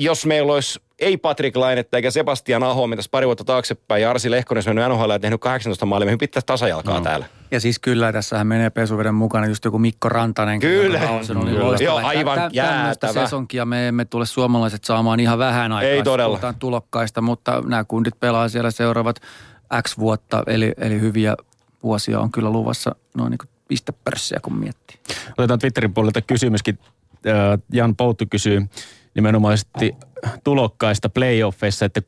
Jos 0.01 0.27
meillä 0.27 0.53
olisi 0.53 0.81
ei 0.99 1.17
Patrick 1.17 1.57
Lainetta 1.57 1.97
eikä 1.97 2.11
Sebastian 2.11 2.63
Aho 2.63 2.87
mentäisi 2.87 3.11
pari 3.11 3.27
vuotta 3.27 3.45
taaksepäin 3.45 4.03
ja 4.03 4.11
Arsi 4.11 4.31
Lehkonen 4.31 4.59
olisi 4.59 4.69
mennyt 4.69 4.89
NHL 4.89 5.11
ja 5.11 5.19
tehnyt 5.19 5.41
18 5.41 5.87
maalia, 5.87 6.07
me 6.11 6.17
pitäisi 6.17 6.47
tasajalkaa 6.47 6.99
no. 6.99 7.05
täällä. 7.05 7.27
Ja 7.51 7.61
siis 7.61 7.79
kyllä, 7.79 8.13
tässähän 8.13 8.47
menee 8.47 8.71
pesuveden 8.71 9.15
mukana 9.15 9.47
just 9.47 9.65
joku 9.65 9.79
Mikko 9.79 10.09
Rantanen. 10.09 10.61
Kyllä. 10.61 11.01
Se 11.23 11.33
oli 11.33 11.51
Kyllä. 11.51 11.77
Joo, 11.81 11.97
aivan 11.97 12.35
tä- 12.35 12.41
tämmöistä 12.41 12.57
jäätävä. 12.57 13.13
sesonkia 13.13 13.65
me 13.65 13.89
emme 13.89 14.05
tule 14.05 14.27
suomalaiset 14.27 14.85
saamaan 14.85 15.21
ihan 15.21 15.39
vähän 15.39 15.73
aikaa. 15.73 15.91
Ei 15.91 16.03
todella. 16.03 16.29
Puhutaan 16.29 16.55
tulokkaista, 16.55 17.21
mutta 17.21 17.63
nämä 17.67 17.85
kundit 17.85 18.21
pelaa 18.21 18.49
siellä 18.49 18.71
seuraavat 18.71 19.21
X 19.83 19.99
vuotta, 19.99 20.43
eli, 20.47 20.73
eli 20.79 21.01
hyviä 21.01 21.37
vuosia 21.83 22.21
on 22.21 22.33
kyllä 22.33 22.51
luvassa 22.51 22.95
noin 23.17 23.31
niin 23.31 23.39
kuin 23.39 23.49
pistepörssiä, 23.69 24.39
kun 24.43 24.59
miettii. 24.59 24.97
Otetaan 25.39 25.59
Twitterin 25.59 25.95
puolelta 25.95 26.23
kysymyskin. 26.23 26.79
Äh, 27.27 27.59
Jan 27.73 27.97
Pouttu 27.97 28.25
kysyy 28.31 28.69
nimenomaisesti 29.15 29.93
tulokkaista 30.45 31.09
playoffeissa, 31.09 31.85
että 31.85 32.03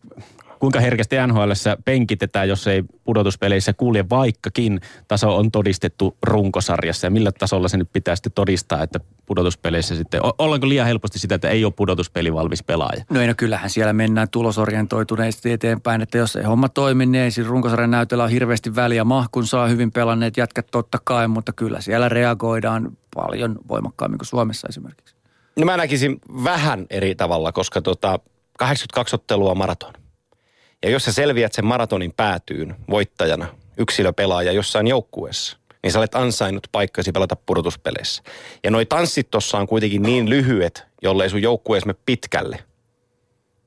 kuinka 0.61 0.81
herkästi 0.81 1.17
NHL 1.27 1.51
penkitetään, 1.85 2.49
jos 2.49 2.67
ei 2.67 2.83
pudotuspeleissä 3.05 3.73
kulje, 3.73 4.05
vaikkakin 4.11 4.81
taso 5.09 5.37
on 5.37 5.51
todistettu 5.51 6.17
runkosarjassa. 6.23 7.07
Ja 7.07 7.11
millä 7.11 7.33
tasolla 7.33 7.69
se 7.69 7.77
nyt 7.77 7.89
pitää 7.93 8.17
sitten 8.17 8.33
todistaa, 8.33 8.83
että 8.83 9.01
pudotuspeleissä 9.27 9.97
sitten, 9.97 10.21
ollaanko 10.39 10.69
liian 10.69 10.87
helposti 10.87 11.19
sitä, 11.19 11.35
että 11.35 11.49
ei 11.49 11.65
ole 11.65 11.73
pudotuspeli 11.77 12.35
valmis 12.35 12.63
pelaaja? 12.63 13.05
No 13.11 13.21
ei, 13.21 13.27
no 13.27 13.35
kyllähän 13.37 13.71
siellä 13.71 13.93
mennään 13.93 14.29
tulosorientoituneesti 14.31 15.53
eteenpäin, 15.53 16.01
että 16.01 16.19
jos 16.19 16.37
ei 16.37 16.45
homma 16.45 16.69
toimi, 16.69 17.07
niin 17.07 17.25
ei 17.25 17.31
siinä 17.31 17.51
runkosarjan 17.51 17.91
näytöllä 17.91 18.25
ole 18.25 18.33
hirveästi 18.33 18.75
väliä. 18.75 19.05
Mahkun 19.05 19.47
saa 19.47 19.69
hyvin 19.69 19.93
pelanneet 19.93 20.37
jätkät 20.37 20.67
totta 20.71 20.99
kai, 21.05 21.29
mutta 21.29 21.53
kyllä 21.53 21.81
siellä 21.81 22.09
reagoidaan 22.09 22.97
paljon 23.15 23.57
voimakkaammin 23.69 24.19
kuin 24.19 24.27
Suomessa 24.27 24.69
esimerkiksi. 24.69 25.20
No 25.61 25.67
mä 25.67 25.77
näkisin 25.77 26.19
vähän 26.45 26.87
eri 26.91 27.15
tavalla, 27.15 27.53
koska 27.53 27.83
tota, 27.83 28.19
82 28.59 29.15
ottelua 29.17 29.51
on 29.51 29.59
maraton. 29.59 29.93
Ja 30.83 30.91
jos 30.91 31.05
sä 31.05 31.13
selviät 31.13 31.53
sen 31.53 31.65
maratonin 31.65 32.13
päätyyn 32.13 32.77
voittajana, 32.91 33.47
yksilöpelaaja 33.79 34.53
jossain 34.53 34.87
joukkueessa, 34.87 35.57
niin 35.83 35.93
sä 35.93 35.99
olet 35.99 36.15
ansainnut 36.15 36.67
paikkasi 36.73 37.13
pelata 37.13 37.37
pudotuspeleissä. 37.37 38.23
Ja 38.65 38.71
noi 38.71 38.87
tanssit 38.87 39.31
tossa 39.31 39.59
on 39.59 39.67
kuitenkin 39.67 40.03
niin 40.03 40.31
lyhyet, 40.31 40.87
jollei 41.03 41.31
sun 41.31 41.43
joukkueessa 41.43 41.87
me 41.87 41.95
pitkälle, 42.07 42.59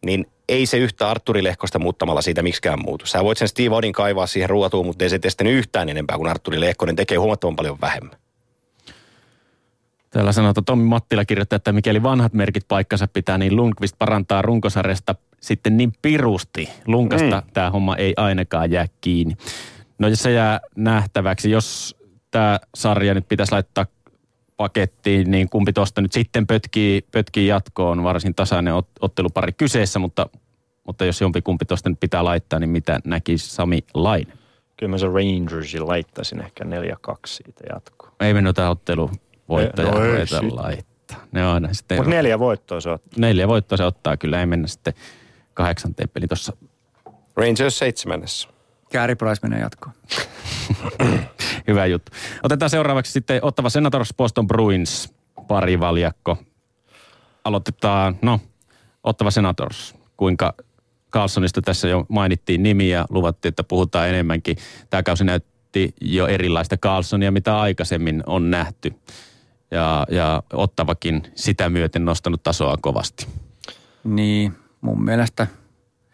niin 0.06 0.26
ei 0.50 0.66
se 0.66 0.78
yhtä 0.78 1.10
Arturi 1.10 1.44
Lehkosta 1.44 1.80
muuttamalla 1.80 2.22
siitä 2.22 2.42
miksikään 2.42 2.80
muutu. 2.86 3.06
Sä 3.06 3.24
voit 3.24 3.38
sen 3.38 3.48
Steve 3.48 3.76
Odin 3.76 3.94
kaivaa 3.94 4.28
siihen 4.28 4.50
ruotuun, 4.50 4.86
mutta 4.86 5.06
ei 5.06 5.10
se 5.10 5.20
testänyt 5.20 5.54
yhtään 5.54 5.90
enempää 5.90 6.18
kuin 6.18 6.30
Arturi 6.30 6.60
Lehkonen 6.60 6.96
tekee 6.96 7.18
huomattavan 7.18 7.56
paljon 7.56 7.82
vähemmän. 7.82 8.23
Täällä 10.14 10.32
sanotaan, 10.32 10.52
että 10.52 10.62
Tommi 10.72 10.86
Mattila 10.86 11.26
kirjoittaa, 11.26 11.58
että 11.58 11.72
mikäli 11.72 12.04
vanhat 12.04 12.34
merkit 12.34 12.68
paikkansa 12.68 13.08
pitää, 13.08 13.38
niin 13.38 13.56
Lundqvist 13.56 13.96
parantaa 14.00 14.42
runkosarjasta 14.42 15.16
sitten 15.42 15.78
niin 15.78 15.94
pirusti. 16.02 16.70
Lunkasta 16.88 17.42
mm. 17.42 17.52
tämä 17.54 17.70
homma 17.70 17.96
ei 17.96 18.14
ainakaan 18.18 18.72
jää 18.72 18.86
kiinni. 19.02 19.36
No 20.00 20.08
jos 20.08 20.20
se 20.20 20.32
jää 20.32 20.60
nähtäväksi, 20.76 21.52
jos 21.52 21.96
tämä 22.32 22.60
sarja 22.76 23.14
nyt 23.14 23.28
pitäisi 23.30 23.52
laittaa 23.52 23.86
pakettiin, 24.58 25.32
niin 25.32 25.50
kumpi 25.50 25.74
tuosta 25.74 26.02
nyt 26.02 26.12
sitten 26.12 26.48
pötkii, 26.48 27.02
pötkii 27.12 27.48
jatkoon, 27.48 28.04
varsin 28.04 28.36
tasainen 28.36 28.74
ot, 28.74 28.88
ottelupari 29.02 29.52
kyseessä, 29.54 30.00
mutta, 30.00 30.30
mutta 30.88 31.06
jos 31.06 31.22
jompikumpi 31.22 31.66
tuosta 31.66 31.90
nyt 31.90 32.00
pitää 32.00 32.24
laittaa, 32.24 32.60
niin 32.60 32.70
mitä 32.70 33.00
näkisi 33.06 33.50
Sami 33.50 33.84
Laine? 33.94 34.34
Kyllä 34.78 34.90
mä 34.90 34.98
se 34.98 35.08
Rangersin 35.08 35.88
laittaisin 35.88 36.42
ehkä 36.42 36.64
4-2 36.64 36.68
siitä 37.26 37.64
jatkoon. 37.74 38.14
Ei 38.20 38.34
me 38.34 38.42
noita 38.42 38.70
ottelu 38.70 39.10
voittaja 39.50 39.92
No 39.92 40.04
ei 40.04 40.26
laittaa. 40.52 41.18
Ne 41.32 41.48
on 41.48 41.54
aina 41.54 41.74
sitten 41.74 41.98
Mutta 41.98 42.10
neljä 42.10 42.40
voittoa 42.40 42.82
se 42.82 42.90
on. 42.90 43.00
neljä 43.18 43.48
voittoa 43.48 43.78
se 43.78 43.84
ottaa 43.84 44.18
kyllä, 44.18 44.40
ei 44.40 44.46
mennä 44.46 44.68
sitten 44.68 44.94
kahdeksanteen 45.54 46.10
peli 46.10 46.28
tuossa. 46.28 46.54
Rangers 47.36 47.78
seitsemännessä. 47.80 48.50
Carey 48.94 49.16
Price 49.16 49.40
menee 49.44 49.60
jatkoon. 49.60 49.96
Hyvä 51.68 51.86
juttu. 51.86 52.12
Otetaan 52.44 52.70
seuraavaksi 52.70 53.12
sitten 53.12 53.40
Ottava 53.42 53.70
Senators 53.70 54.14
Boston 54.18 54.48
Bruins 54.48 55.14
parivaljakko. 55.48 56.38
Aloitetaan, 57.44 58.18
no, 58.22 58.40
Ottava 59.04 59.32
Senators. 59.32 59.96
Kuinka 60.18 60.54
Carlsonista 61.12 61.62
tässä 61.62 61.88
jo 61.88 62.06
mainittiin 62.10 62.64
nimiä 62.64 62.98
ja 62.98 63.06
luvattiin, 63.10 63.50
että 63.50 63.64
puhutaan 63.64 64.10
enemmänkin. 64.10 64.58
Tämä 64.90 65.04
kausi 65.04 65.24
näytti 65.24 65.96
jo 66.02 66.28
erilaista 66.28 66.78
Carlsonia, 66.78 67.32
mitä 67.32 67.60
aikaisemmin 67.60 68.24
on 68.26 68.52
nähty. 68.52 68.94
Ja, 69.74 70.06
ja 70.10 70.44
Ottavakin 70.54 71.24
sitä 71.36 71.70
myöten 71.70 72.06
nostanut 72.06 72.44
tasoa 72.44 72.78
kovasti. 72.82 73.28
Niin, 74.04 74.58
mun 74.82 75.04
mielestä 75.04 75.48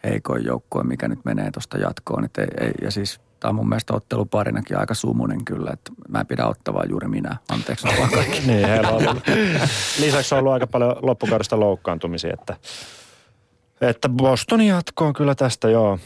heikoin 0.04 0.46
joukkue, 0.46 0.84
mikä 0.84 1.08
nyt 1.08 1.20
menee 1.26 1.52
tuosta 1.52 1.78
jatkoon. 1.78 2.26
Et 2.26 2.38
ei, 2.38 2.48
ei, 2.62 2.72
ja 2.82 2.92
siis 2.92 3.22
tämä 3.40 3.50
on 3.50 3.56
mun 3.56 3.70
mielestä 3.70 3.94
otteluparinakin 3.94 4.78
aika 4.78 4.94
sumunen 4.94 5.46
kyllä, 5.46 5.72
että 5.74 5.92
mä 6.10 6.20
en 6.20 6.28
pidä 6.28 6.46
ottavaa 6.46 6.84
juuri 6.90 7.08
minä. 7.08 7.38
Anteeksi 7.50 7.88
vaan 8.00 8.12
kaikki. 8.12 8.40
Niin, 8.48 8.68
heillä 8.68 8.90
on 8.90 9.08
ollut. 9.08 9.24
Lisäksi 10.00 10.36
on 10.36 10.40
ollut 10.40 10.54
aika 10.54 10.68
paljon 10.68 10.96
loppukaudesta 11.02 11.60
loukkaantumisia, 11.60 12.34
että, 12.34 12.58
että 13.82 14.10
Boston 14.10 14.62
jatkoon 14.62 15.14
kyllä 15.14 15.36
tästä 15.36 15.70
joo. 15.70 16.00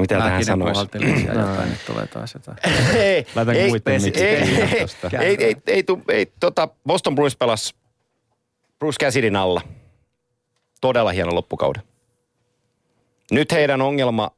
Mitä 0.00 0.18
tähän 0.18 0.44
sanoisi? 0.44 0.80
jotain, 1.38 1.70
nyt 1.70 1.80
tulee 1.86 2.06
taas 2.06 2.34
jotain. 2.34 2.58
ei, 2.96 3.26
Laitan 3.34 3.54
ei, 3.56 3.62
ei, 3.62 3.70
ei, 4.14 4.24
ei, 4.24 5.20
ei, 5.20 5.36
ei, 5.44 5.56
ei, 5.66 5.82
tu- 5.82 6.02
ei, 6.08 6.32
tota, 6.40 6.68
Boston 6.86 7.14
Bruins 7.14 7.36
pelasi 7.36 7.74
Bruce 8.78 9.04
Cassidyn 9.04 9.36
alla. 9.36 9.60
Todella 10.80 11.10
hieno 11.12 11.34
loppukauden. 11.34 11.82
Nyt 13.30 13.52
heidän 13.52 13.82
ongelma 13.82 14.30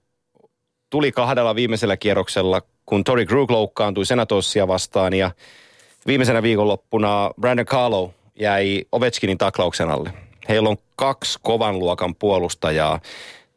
tuli 0.91 1.13
kahdella 1.13 1.55
viimeisellä 1.55 1.97
kierroksella, 1.97 2.63
kun 2.87 3.05
Tori 3.05 3.27
Krug 3.27 3.51
loukkaantui 3.51 4.07
Senatorsia 4.07 4.69
vastaan 4.69 5.15
ja 5.15 5.31
viimeisenä 6.07 6.43
viikonloppuna 6.43 7.31
Brandon 7.41 7.67
Carlo 7.67 8.15
jäi 8.35 8.85
Ovechkinin 8.93 9.39
taklauksen 9.39 9.91
alle. 9.91 10.13
Heillä 10.49 10.69
on 10.69 10.77
kaksi 10.97 11.39
kovan 11.43 11.79
luokan 11.79 12.15
puolustajaa. 12.15 13.01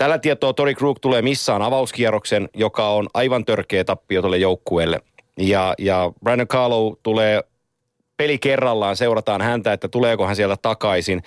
Tällä 0.04 0.20
tietoa 0.20 0.54
Tori 0.54 0.76
Krug 0.76 0.98
tulee 1.02 1.22
missään 1.22 1.62
avauskierroksen, 1.62 2.50
joka 2.54 2.90
on 2.90 3.08
aivan 3.14 3.46
törkeä 3.46 3.84
tappio 3.84 4.22
tuolle 4.22 4.38
joukkueelle. 4.38 5.00
Ja, 5.38 5.74
ja 5.78 6.12
Brandon 6.24 6.48
Carlo 6.48 6.98
tulee 7.04 7.44
peli 8.18 8.38
kerrallaan, 8.38 8.98
seurataan 8.98 9.42
häntä, 9.42 9.74
että 9.74 9.88
tuleeko 9.88 10.26
hän 10.26 10.36
sieltä 10.36 10.56
takaisin. 10.62 11.24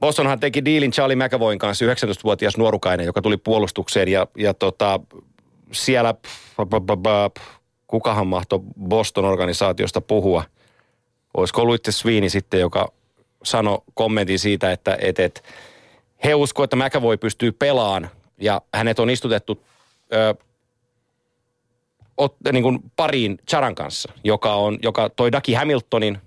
Bostonhan 0.00 0.40
teki 0.40 0.64
diilin 0.64 0.90
Charlie 0.90 1.16
McAvoyn 1.16 1.58
kanssa, 1.58 1.84
19-vuotias 1.84 2.56
nuorukainen, 2.56 3.06
joka 3.06 3.22
tuli 3.22 3.36
puolustukseen 3.36 4.08
ja, 4.08 4.26
ja 4.36 4.54
tota, 4.54 5.00
siellä, 5.72 6.14
kukahan 7.86 8.26
mahtoi 8.26 8.60
Boston-organisaatiosta 8.88 10.00
puhua. 10.00 10.44
Olisiko 11.34 11.62
ollut 11.62 11.74
itse 11.74 11.92
Sviini 11.92 12.30
sitten, 12.30 12.60
joka 12.60 12.92
sanoi 13.44 13.78
kommentin 13.94 14.38
siitä, 14.38 14.72
että 14.72 14.98
et, 15.00 15.18
et, 15.18 15.42
he 16.24 16.34
uskovat, 16.34 16.74
että 16.74 16.84
McAvoy 16.84 17.16
pystyy 17.16 17.52
pelaamaan 17.52 18.10
ja 18.40 18.60
hänet 18.74 18.98
on 18.98 19.10
istutettu 19.10 19.64
ö, 20.12 20.34
ot, 22.16 22.36
niin 22.52 22.62
kuin 22.62 22.78
pariin 22.96 23.38
Charan 23.48 23.74
kanssa, 23.74 24.12
joka, 24.24 24.54
on, 24.54 24.78
joka 24.82 25.10
toi 25.10 25.32
Daki 25.32 25.54
Hamiltonin 25.54 26.18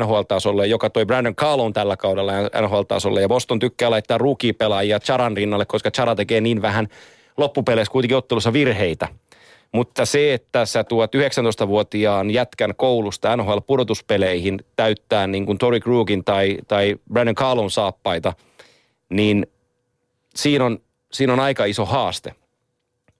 NHL-tasolle, 0.00 0.66
joka 0.66 0.90
toi 0.90 1.06
Brandon 1.06 1.36
Carlon 1.36 1.72
tällä 1.72 1.96
kaudella 1.96 2.32
NHL-tasolle. 2.60 3.20
Ja 3.20 3.28
Boston 3.28 3.58
tykkää 3.58 3.90
laittaa 3.90 4.18
rookie-pelaajia 4.18 5.00
Charan 5.00 5.36
rinnalle, 5.36 5.66
koska 5.66 5.90
Chara 5.90 6.14
tekee 6.14 6.40
niin 6.40 6.62
vähän 6.62 6.88
loppupeleissä 7.36 7.92
kuitenkin 7.92 8.16
ottelussa 8.16 8.52
virheitä. 8.52 9.08
Mutta 9.72 10.06
se, 10.06 10.34
että 10.34 10.66
sä 10.66 10.84
tuot 10.84 11.14
19-vuotiaan 11.14 12.30
jätkän 12.30 12.74
koulusta 12.76 13.36
NHL-pudotuspeleihin 13.36 14.64
täyttää 14.76 15.26
niin 15.26 15.46
kuin 15.46 15.58
Tori 15.58 15.80
Krugin 15.80 16.24
tai, 16.24 16.58
tai 16.68 16.96
Brandon 17.12 17.34
Carlon 17.34 17.70
saappaita, 17.70 18.32
niin 19.10 19.46
siinä 20.34 20.64
on, 20.64 20.78
siinä 21.12 21.32
on 21.32 21.40
aika 21.40 21.64
iso 21.64 21.84
haaste. 21.84 22.34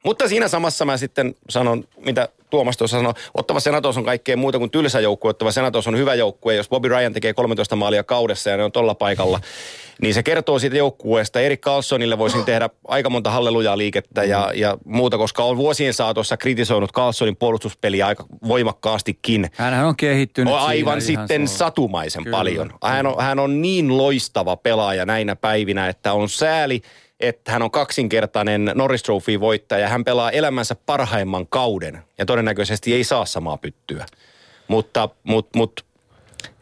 Mutta 0.05 0.28
siinä 0.28 0.49
samassa 0.49 0.84
mä 0.84 0.97
sitten 0.97 1.34
sanon, 1.49 1.84
mitä 1.97 2.28
Tuomas 2.51 2.76
tuossa 2.76 2.97
sanoi, 2.97 3.14
Ottava 3.34 3.61
Senatos 3.61 3.97
on 3.97 4.05
kaikkea 4.05 4.36
muuta 4.36 4.59
kuin 4.59 4.70
tylsä 4.70 5.01
joukkue. 5.01 5.30
Ottava 5.30 5.53
Senatos 5.53 5.86
on 5.86 5.99
hyvä 5.99 6.14
joukkue. 6.14 6.55
Jos 6.55 6.68
Bobby 6.68 6.88
Ryan 6.88 7.12
tekee 7.12 7.34
13 7.34 7.76
maalia 7.76 8.05
kaudessa 8.05 8.51
ja 8.51 8.57
ne 8.57 8.64
on 8.64 8.72
tolla 8.72 8.95
paikalla, 8.95 9.41
niin 10.03 10.14
se 10.14 10.22
kertoo 10.22 10.59
siitä 10.59 10.76
joukkueesta. 10.76 11.40
Erik 11.40 11.61
Carlsonille 11.61 12.18
voisin 12.18 12.44
tehdä 12.44 12.70
aika 12.88 13.11
monta 13.11 13.30
hallelujaa 13.30 13.78
liikettä 13.78 14.24
ja, 14.24 14.53
ja 14.55 14.78
muuta, 14.84 15.18
koska 15.18 15.44
on 15.44 15.57
vuosien 15.57 15.94
saatossa 15.94 16.36
kritisoinut 16.36 16.92
Carlsonin 16.92 17.36
puolustuspeliä 17.36 18.07
aika 18.07 18.24
voimakkaastikin. 18.48 19.51
Hänhän 19.53 19.86
on 19.86 19.96
kehittynyt 19.96 20.55
on 20.55 20.61
aivan 20.61 21.01
sitten 21.01 21.48
satumaisen 21.48 22.24
Kyllä. 22.24 22.36
paljon. 22.36 22.72
Hän 22.84 23.07
on, 23.07 23.14
hän 23.22 23.38
on 23.38 23.62
niin 23.62 23.96
loistava 23.96 24.57
pelaaja 24.57 25.07
näinä 25.07 25.36
päivinä, 25.36 25.88
että 25.88 26.12
on 26.12 26.28
sääli, 26.28 26.82
että 27.20 27.53
hän 27.53 27.62
on 27.62 27.70
kaksinkertainen 27.70 28.72
Norris 28.74 29.03
Trophy 29.03 29.40
voittaja. 29.40 29.88
Hän 29.88 30.05
pelaa 30.05 30.30
elämänsä 30.30 30.76
parhaimman 30.86 31.46
kauden 31.46 32.03
ja 32.18 32.26
todennäköisesti 32.26 32.94
ei 32.94 33.05
saa 33.05 33.24
samaa 33.24 33.57
pyttyä. 33.57 34.07
Mutta, 34.68 35.09
mutta, 35.24 35.59
mutta 35.59 35.84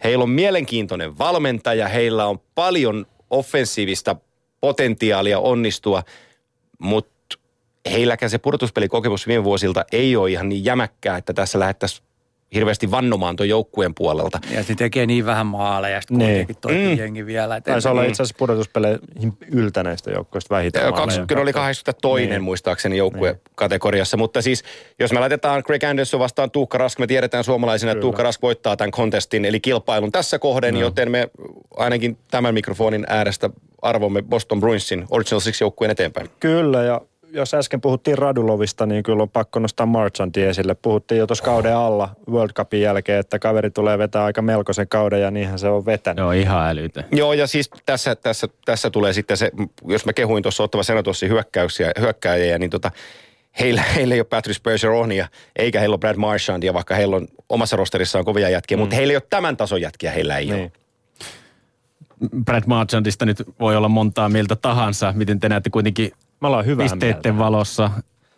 heillä 0.05 0.23
on 0.23 0.31
mielenkiintoinen 0.31 1.19
valmentaja, 1.19 1.89
heillä 1.89 2.27
on 2.27 2.41
paljon 2.55 3.07
offensiivista 3.31 4.17
potentiaalia 4.61 5.39
onnistua, 5.39 6.03
mutta 6.79 7.39
heilläkään 7.91 8.31
se 8.31 8.39
pudotuspelikokemus 8.39 9.27
viime 9.27 9.45
vuosilta 9.45 9.85
ei 9.93 10.17
ole 10.17 10.31
ihan 10.31 10.49
niin 10.49 10.65
jämäkkää, 10.65 11.17
että 11.17 11.33
tässä 11.33 11.59
lähdettäisiin 11.59 12.08
hirveästi 12.55 12.91
vannomaan 12.91 13.37
tuon 13.37 13.49
joukkueen 13.49 13.95
puolelta. 13.95 14.39
Ja 14.55 14.63
se 14.63 14.75
tekee 14.75 15.07
niin 15.07 15.27
vähän 15.27 15.47
maaleja, 15.47 16.01
sitten 16.01 16.19
niin. 16.19 16.31
kuitenkin 16.31 16.57
toi 16.61 16.73
mm. 16.73 16.99
jengi 16.99 17.27
vielä. 17.27 17.61
Taisi 17.61 17.89
olla 17.89 18.03
itse 18.03 18.23
asiassa 18.23 18.39
pudotuspeleihin 18.39 19.33
yltäneistä 19.53 20.11
joukkueista 20.11 20.55
vähintään 20.55 20.95
20 20.95 21.43
oli 21.43 21.53
82 21.53 22.27
niin. 22.27 22.43
muistaakseni 22.43 22.97
joukkuekategoriassa, 22.97 24.17
niin. 24.17 24.23
mutta 24.23 24.43
siis 24.43 24.65
jos 24.99 25.13
me 25.13 25.21
laitetaan 25.21 25.63
Greg 25.67 25.85
Anderson 25.85 26.21
vastaan 26.21 26.51
Tuukka 26.51 26.79
Rask, 26.79 26.99
me 26.99 27.07
tiedetään 27.07 27.45
suomalaisina, 27.45 27.93
että 27.93 28.03
Tuukka 28.03 28.23
Rask 28.23 28.43
voittaa 28.43 28.77
tämän 28.77 28.91
kontestin, 28.91 29.45
eli 29.45 29.61
kilpailun 29.61 30.13
tässä 30.13 30.39
kohden, 30.39 30.75
no. 30.75 30.81
joten 30.81 31.11
me 31.11 31.29
ainakin 31.77 32.19
tämän 32.31 32.55
mikrofonin 32.55 33.07
äärestä 33.09 33.51
arvomme 33.83 34.23
Boston 34.23 34.61
Bruinsin 34.61 35.07
Original 35.11 35.41
Six 35.41 35.61
joukkueen 35.61 35.91
eteenpäin. 35.91 36.31
Kyllä, 36.41 36.83
ja 36.83 37.01
jos 37.33 37.55
äsken 37.55 37.81
puhuttiin 37.81 38.19
Radulovista, 38.19 38.87
niin 38.87 39.03
kyllä 39.03 39.23
on 39.23 39.31
pakko 39.31 39.59
nostaa 39.59 39.87
Marchanti 39.87 40.43
esille. 40.43 40.75
Puhuttiin 40.75 41.19
jo 41.19 41.27
tuossa 41.27 41.45
kauden 41.45 41.77
alla 41.77 42.09
World 42.31 42.53
Cupin 42.53 42.81
jälkeen, 42.81 43.21
että 43.21 43.39
kaveri 43.39 43.71
tulee 43.71 43.99
vetää 43.99 44.25
aika 44.25 44.43
melkoisen 44.43 44.89
kauden 44.89 45.21
ja 45.21 45.31
niinhän 45.31 45.59
se 45.59 45.69
on 45.69 45.87
vetänyt. 45.87 46.19
Joo, 46.19 46.33
ihan 46.33 46.69
älytä. 46.69 47.05
Joo, 47.13 47.33
ja 47.33 47.47
siis 47.47 47.71
tässä, 47.87 48.17
tässä, 48.17 48.49
tässä 48.65 48.91
tulee 48.91 49.13
sitten 49.13 49.37
se, 49.37 49.51
jos 49.87 50.07
mä 50.07 50.13
kehuin 50.13 50.43
tuossa 50.43 50.63
ottava 50.63 50.83
Senatossi 50.83 51.29
hyökkäyksiä, 51.29 51.93
hyökkääjiä, 52.01 52.59
niin 52.59 52.71
tota, 52.71 52.91
heillä, 53.61 53.83
heillä 53.83 54.15
ei 54.15 54.21
ole 54.21 54.27
Patrice 54.27 54.61
Bergeronia, 54.63 55.29
eikä 55.57 55.81
heillä 55.81 55.95
ole 55.95 55.99
Brad 55.99 56.17
Marchandia, 56.17 56.75
vaikka 56.75 56.95
heillä 56.95 57.17
on 57.17 57.29
omassa 57.49 57.77
rosterissaan 57.77 58.25
kovia 58.25 58.49
jätkiä, 58.49 58.77
mm. 58.77 58.81
mutta 58.81 58.97
heillä 58.97 59.13
ei 59.13 59.17
ole 59.17 59.27
tämän 59.31 59.57
tason 59.57 59.81
jätkiä, 59.81 60.11
heillä 60.11 60.39
ei 60.39 60.47
niin. 60.47 60.61
ole. 60.61 60.73
Brad 62.45 62.65
Marchandista 62.67 63.27
nyt 63.27 63.43
voi 63.61 63.77
olla 63.77 63.89
montaa 63.89 64.29
mieltä 64.29 64.57
tahansa, 64.57 65.13
miten 65.17 65.41
te 65.41 65.49
näette 65.49 65.71
kuitenkin 65.71 66.13
Me 66.41 66.49
ollaan 66.49 66.65
pisteiden 66.79 67.35
mieltä. 67.35 67.39
valossa. 67.39 67.91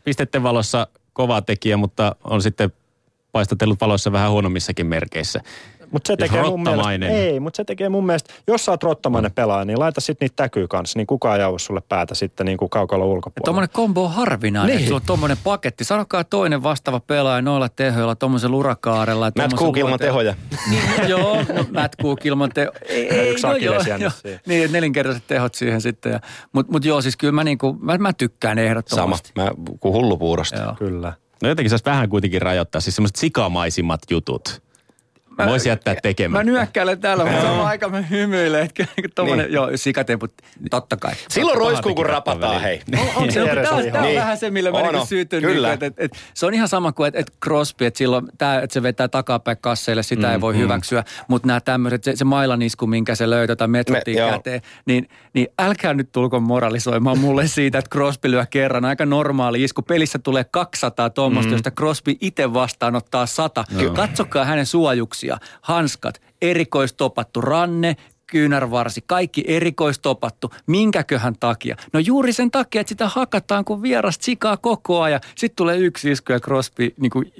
Pisteiden 0.04 0.42
valossa 0.42 0.86
kova 1.12 1.42
tekijä, 1.42 1.76
mutta 1.76 2.16
on 2.24 2.42
sitten 2.42 2.72
paistatellut 3.32 3.80
valoissa 3.80 4.12
vähän 4.12 4.30
huonommissakin 4.30 4.86
merkeissä. 4.86 5.40
Mutta 5.92 6.08
se, 6.08 6.16
tekee 6.16 6.42
mun 6.42 6.62
mielestä, 6.62 7.06
ei, 7.06 7.40
mutta 7.40 7.56
se 7.56 7.64
tekee 7.64 7.88
mun 7.88 8.06
mielestä, 8.06 8.34
jos 8.46 8.64
sä 8.64 8.72
oot 8.72 8.82
rottamainen 8.82 9.32
pelaaja, 9.32 9.64
niin 9.64 9.78
laita 9.78 10.00
sitten 10.00 10.26
niitä 10.26 10.36
täkyy 10.36 10.68
kanssa, 10.68 10.98
niin 10.98 11.06
kukaan 11.06 11.40
ei 11.40 11.46
sulle 11.56 11.82
päätä 11.88 12.14
sitten 12.14 12.46
niin 12.46 12.58
kuin 12.58 12.70
kaukalla 12.70 13.04
ulkopuolella. 13.04 13.44
Tuommoinen 13.44 13.70
kombo 13.72 14.04
on 14.04 14.12
harvinainen, 14.12 14.76
niin. 14.76 14.84
että 14.84 14.94
on 14.94 15.02
tuommoinen 15.06 15.36
paketti. 15.44 15.84
Sanokaa 15.84 16.24
toinen 16.24 16.62
vastaava 16.62 17.00
pelaaja 17.00 17.42
noilla 17.42 17.68
tehoilla, 17.68 18.14
tuommoisen 18.14 18.54
urakaarella. 18.54 19.32
Matt 19.38 19.54
Cook 19.54 19.76
ilman 19.76 19.98
tehoja. 19.98 20.34
Niin, 20.70 21.08
joo, 21.08 21.36
no, 21.36 21.66
Matt 21.72 21.94
Cook 22.02 22.26
ilman 22.26 22.50
tehoja. 22.54 22.72
Yksi 23.30 23.46
no, 23.46 23.56
joo, 23.56 23.74
joo, 23.98 24.10
Niin, 24.46 24.72
nelinkertaiset 24.72 25.24
tehot 25.26 25.54
siihen 25.54 25.80
sitten. 25.80 26.20
Mutta 26.52 26.72
mut 26.72 26.84
joo, 26.84 27.00
siis 27.00 27.16
kyllä 27.16 27.32
mä, 27.32 27.44
niinku, 27.44 27.76
mä, 27.80 27.98
mä 27.98 28.12
tykkään 28.12 28.58
ehdottomasti. 28.58 29.32
Sama, 29.36 29.44
mä 29.44 29.50
kuin 29.80 29.94
hullupuurosta. 29.94 30.60
Joo. 30.60 30.74
Kyllä. 30.78 31.12
No 31.42 31.48
jotenkin 31.48 31.70
saisi 31.70 31.84
vähän 31.84 32.08
kuitenkin 32.08 32.42
rajoittaa, 32.42 32.80
siis 32.80 32.96
semmoiset 32.96 33.16
sikamaisimmat 33.16 34.00
jutut 34.10 34.62
Mä, 35.44 35.50
Voisi 35.50 35.68
jättää 35.68 35.94
tekemään. 36.02 36.46
Mä 36.46 36.52
nyökkäilen 36.52 37.00
täällä, 37.00 37.24
mutta 37.24 37.42
samaan 37.42 37.66
aikaan 37.66 37.92
mä 37.92 38.00
hymyilen. 38.00 38.62
Että 38.64 38.86
tommonen, 39.14 39.46
niin. 39.46 39.54
joo, 39.54 39.70
sikatemput, 39.74 40.32
totta 40.70 40.96
kai. 40.96 41.12
Silloin 41.28 41.58
roiskuu, 41.58 41.94
kun 41.94 42.06
rapataan, 42.06 42.60
hei. 42.60 42.82
On, 42.98 43.08
on, 43.16 43.32
se, 43.32 43.40
tämä 43.64 43.76
on, 43.76 43.84
tää 43.92 44.00
on 44.00 44.06
niin. 44.06 44.20
vähän 44.20 44.38
se, 44.38 44.50
millä 44.50 44.70
mä 44.70 44.82
niinku. 44.82 45.06
Kyllä. 45.40 45.68
Niin, 45.68 45.84
että, 45.84 46.04
et, 46.04 46.12
se 46.34 46.46
on 46.46 46.54
ihan 46.54 46.68
sama 46.68 46.92
kuin, 46.92 47.08
että 47.08 47.20
et 47.20 47.32
Crosby, 47.44 47.86
että 47.86 47.98
silloin 47.98 48.28
tää, 48.38 48.60
että 48.60 48.74
se 48.74 48.82
vetää 48.82 49.08
takapäin 49.08 49.56
kasseille, 49.60 50.02
sitä 50.02 50.26
mm, 50.26 50.32
ei 50.32 50.40
voi 50.40 50.52
mm. 50.52 50.58
hyväksyä. 50.58 51.04
Mutta 51.28 51.46
nämä 51.46 51.60
tämmöiset, 51.60 52.04
se, 52.04 52.16
se 52.16 52.24
mailanisku, 52.24 52.86
minkä 52.86 53.14
se 53.14 53.30
löytää 53.30 53.56
tai 53.56 53.68
metrotin 53.68 54.14
Me, 54.14 54.30
käteen, 54.30 54.62
niin, 54.86 55.08
niin 55.32 55.48
älkää 55.58 55.94
nyt 55.94 56.12
tulko 56.12 56.40
moralisoimaan 56.40 57.18
mulle 57.18 57.46
siitä, 57.46 57.78
että 57.78 57.90
Crosby 57.90 58.30
lyö 58.30 58.46
kerran. 58.50 58.84
Aika 58.84 59.06
normaali 59.06 59.64
isku. 59.64 59.82
Pelissä 59.82 60.18
tulee 60.18 60.44
200 60.44 61.10
tuommoista, 61.10 61.50
mm. 61.50 61.54
josta 61.54 61.70
Crosby 61.70 62.14
itse 62.20 62.54
vastaanottaa 62.54 63.26
100. 63.26 63.64
No. 63.70 63.90
Katsokaa 63.90 64.44
hänen 64.44 64.66
suojuksia 64.66 65.29
asia. 65.34 65.48
Hanskat, 65.60 66.20
erikoistopattu 66.42 67.40
ranne, 67.40 67.96
kyynärvarsi, 68.26 69.00
kaikki 69.06 69.44
erikoistopattu. 69.46 70.50
Minkäköhän 70.66 71.34
takia? 71.40 71.76
No 71.92 72.00
juuri 72.00 72.32
sen 72.32 72.50
takia, 72.50 72.80
että 72.80 72.88
sitä 72.88 73.08
hakataan 73.08 73.64
kuin 73.64 73.82
vierasta 73.82 74.24
sikaa 74.24 74.56
koko 74.56 75.00
ajan. 75.02 75.20
Sitten 75.36 75.56
tulee 75.56 75.78
yksi 75.78 76.10
isku 76.10 76.32
ja 76.32 76.40
Crosby 76.40 76.94
niin 77.00 77.10
kuin 77.10 77.32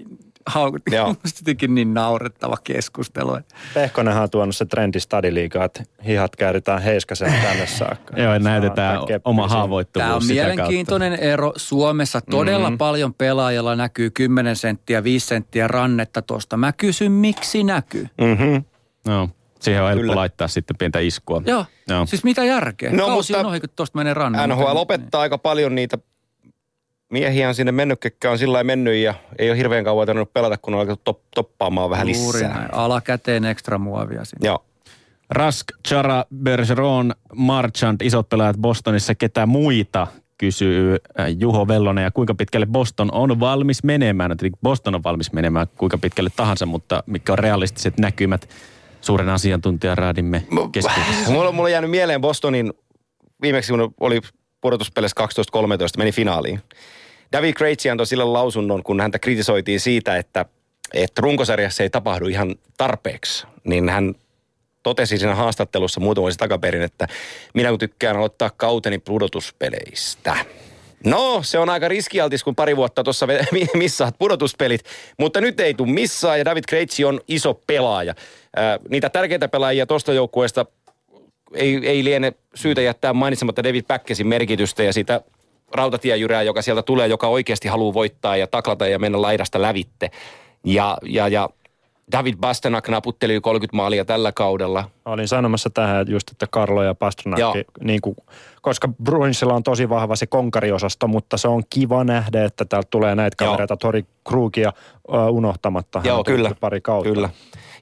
haukutti. 0.47 0.97
jotenkin 1.41 1.75
niin 1.75 1.95
naurettava 1.95 2.57
keskustelu. 2.65 3.39
Pehkonenhan 3.75 4.23
on 4.23 4.31
tuonut 4.31 4.57
se 4.57 4.65
trendi 4.65 5.01
stadiliigaa, 5.01 5.65
että 5.65 5.83
hihat 6.07 6.37
kääritään 6.37 6.83
heiskasen 6.83 7.33
tänne 7.43 7.67
saakka. 7.67 8.21
Joo, 8.21 8.39
näytetään 8.39 8.99
oma 9.25 9.49
haavoittuvuus 9.49 10.07
Tämä 10.07 10.17
on 10.17 10.27
mielenkiintoinen 10.27 11.11
kautta. 11.11 11.25
ero. 11.27 11.53
Suomessa 11.57 12.21
todella 12.21 12.67
mm-hmm. 12.67 12.79
paljon 12.79 13.15
pelaajalla 13.15 13.77
näkyy 13.77 14.11
10 14.11 14.57
senttiä, 14.57 15.05
5 15.05 15.27
senttiä 15.27 15.69
rannetta 15.69 16.23
tuosta. 16.23 16.57
Mä 16.57 16.73
kysyn, 16.73 17.13
miksi 17.13 17.65
näkyy? 17.65 18.07
Mm-hmm. 18.21 18.65
No. 19.07 19.29
Siihen 19.61 19.83
on 19.83 19.89
helppo 19.89 20.01
Kyllä. 20.01 20.17
laittaa 20.17 20.49
sitten 20.49 20.77
pientä 20.77 20.99
iskua. 20.99 21.43
Joo. 21.47 21.65
Joo. 21.89 22.07
Siis 22.07 22.25
mitä 22.25 22.45
järkeä? 22.45 22.93
No, 22.93 23.07
Kausi 23.07 23.33
mutta 23.33 23.47
on 23.47 23.51
ohi, 23.51 23.61
kun 23.61 23.69
tuosta 23.77 23.99
menee 23.99 24.15
rannan. 24.15 24.49
NHL 24.49 24.77
opettaa 24.77 25.19
niin. 25.19 25.23
aika 25.23 25.39
paljon 25.39 25.75
niitä 25.75 25.99
miehiä 27.11 27.49
on 27.49 27.55
sinne 27.55 27.73
mennyt, 27.73 28.01
ketkä 28.01 28.31
on 28.31 28.39
sillä 28.39 28.65
mennyt 28.65 28.95
ja 28.95 29.15
ei 29.39 29.51
ole 29.51 29.59
hirveän 29.59 29.85
kauan 29.85 30.07
tarvinnut 30.07 30.33
pelata, 30.33 30.59
kun 30.59 30.75
on 30.75 30.81
alkanut 30.81 31.05
top, 31.05 31.21
toppaamaan 31.35 31.91
vähän 31.91 32.07
lisää. 32.07 32.23
Juuri 32.23 32.41
näin. 32.41 32.75
Alakäteen 32.75 33.45
ekstra 33.45 33.79
muovia 33.79 34.25
sinne. 34.25 34.47
Joo. 34.47 34.65
Rask, 35.31 35.67
Chara, 35.89 36.25
Bergeron, 36.35 37.15
Marchand, 37.35 38.01
isot 38.03 38.29
pelaajat 38.29 38.57
Bostonissa, 38.57 39.15
ketä 39.15 39.47
muita 39.47 40.07
kysyy 40.39 40.97
äh, 41.21 41.27
Juho 41.39 41.69
Vellonen 41.69 42.05
ja 42.05 42.11
kuinka 42.11 42.35
pitkälle 42.35 42.67
Boston 42.67 43.13
on 43.13 43.41
valmis 43.41 43.85
menemään. 43.85 44.31
Tietenkin 44.31 44.59
Boston 44.63 44.95
on 44.95 45.03
valmis 45.03 45.33
menemään 45.33 45.67
kuinka 45.77 45.99
pitkälle 45.99 46.31
tahansa, 46.37 46.67
mutta 46.67 47.03
mitkä 47.07 47.33
on 47.33 47.39
realistiset 47.39 47.99
näkymät 47.99 48.49
suuren 49.01 49.29
asiantuntijaraadimme 49.29 50.45
keskuudessa. 50.73 51.31
Mulla, 51.33 51.53
mulla 51.53 51.67
on 51.67 51.73
jäänyt 51.73 51.91
mieleen 51.91 52.21
Bostonin 52.21 52.73
viimeksi, 53.43 53.73
kun 53.73 53.95
oli 54.01 54.21
pudotuspeleissä 54.61 55.25
12-13, 55.25 55.99
meni 55.99 56.13
finaaliin. 56.13 56.61
David 57.33 57.55
Krejci 57.55 57.91
antoi 57.91 58.07
sille 58.07 58.25
lausunnon, 58.25 58.83
kun 58.83 59.01
häntä 59.01 59.19
kritisoitiin 59.19 59.81
siitä, 59.81 60.17
että, 60.17 60.45
että 60.95 61.23
runkosarjassa 61.23 61.83
ei 61.83 61.91
tapahdu 61.91 62.27
ihan 62.27 62.55
tarpeeksi. 62.77 63.47
Niin 63.65 63.89
hän 63.89 64.15
totesi 64.83 65.19
siinä 65.19 65.35
haastattelussa 65.35 66.01
muutama 66.01 66.23
vuosi 66.23 66.39
takaperin, 66.39 66.83
että 66.83 67.09
minä 67.55 67.71
kun 67.71 67.79
tykkään 67.79 68.17
aloittaa 68.17 68.51
kauteni 68.57 68.99
pudotuspeleistä. 68.99 70.37
No, 71.05 71.41
se 71.43 71.59
on 71.59 71.69
aika 71.69 71.89
riskialtis, 71.89 72.45
kun 72.45 72.55
pari 72.55 72.77
vuotta 72.77 73.05
tuossa 73.05 73.27
missaat 73.75 74.15
pudotuspelit, 74.19 74.85
mutta 75.19 75.41
nyt 75.41 75.61
ei 75.61 75.75
tule 75.75 75.93
missään 75.93 76.39
ja 76.39 76.45
David 76.45 76.65
Krejci 76.69 77.05
on 77.05 77.21
iso 77.29 77.55
pelaaja. 77.67 78.15
Ää, 78.57 78.79
niitä 78.89 79.11
tärkeitä 79.11 79.49
pelaajia 79.49 79.87
tuosta 79.87 80.13
joukkueesta 80.13 80.67
ei, 81.55 81.81
ei 81.83 82.05
liene 82.05 82.33
syytä 82.55 82.81
jättää 82.81 83.13
mainitsematta 83.13 83.65
David 83.65 83.85
Päkkesin 83.89 84.27
merkitystä 84.27 84.83
ja 84.83 84.93
sitä 84.93 85.21
rautatiejyrää, 85.75 86.43
joka 86.43 86.63
sieltä 86.63 86.83
tulee, 86.83 87.07
joka 87.07 87.29
oikeasti 87.29 87.69
haluaa 87.69 87.95
voittaa 87.95 88.37
ja 88.37 88.47
taklata 88.47 88.87
ja 88.87 88.99
mennä 88.99 89.23
laidasta 89.23 89.63
lävitte. 89.63 90.11
Ja, 90.65 90.99
ja, 91.03 91.29
ja 91.29 91.49
David 92.13 92.35
Bastenak 92.41 92.89
naputteli 92.89 93.41
30 93.41 93.77
maalia 93.77 94.05
tällä 94.05 94.33
kaudella. 94.33 94.91
Olin 95.05 95.29
sanomassa 95.29 95.71
tähän 95.71 96.07
just, 96.09 96.31
että 96.31 96.47
Karlo 96.51 96.83
ja 96.83 96.95
Pasternak, 96.95 97.41
niin 97.81 98.01
kuin, 98.01 98.17
koska 98.63 98.89
Bruinsilla 99.05 99.55
on 99.55 99.63
tosi 99.63 99.89
vahva 99.89 100.17
se 100.17 100.27
konkariosasto, 100.27 101.09
mutta 101.09 101.37
se 101.37 101.49
on 101.49 101.63
kiva 101.71 102.05
nähdä, 102.05 102.45
että 102.45 102.65
täältä 102.65 102.89
tulee 102.91 103.15
näitä 103.15 103.37
kavereita, 103.37 103.77
Tori 103.77 104.05
Krugia 104.29 104.73
uh, 105.09 105.37
unohtamatta. 105.37 106.01
Joo, 106.05 106.25
kyllä. 106.25 106.51
Pari 106.61 106.81
kautta. 106.81 107.13
Kyllä. 107.13 107.29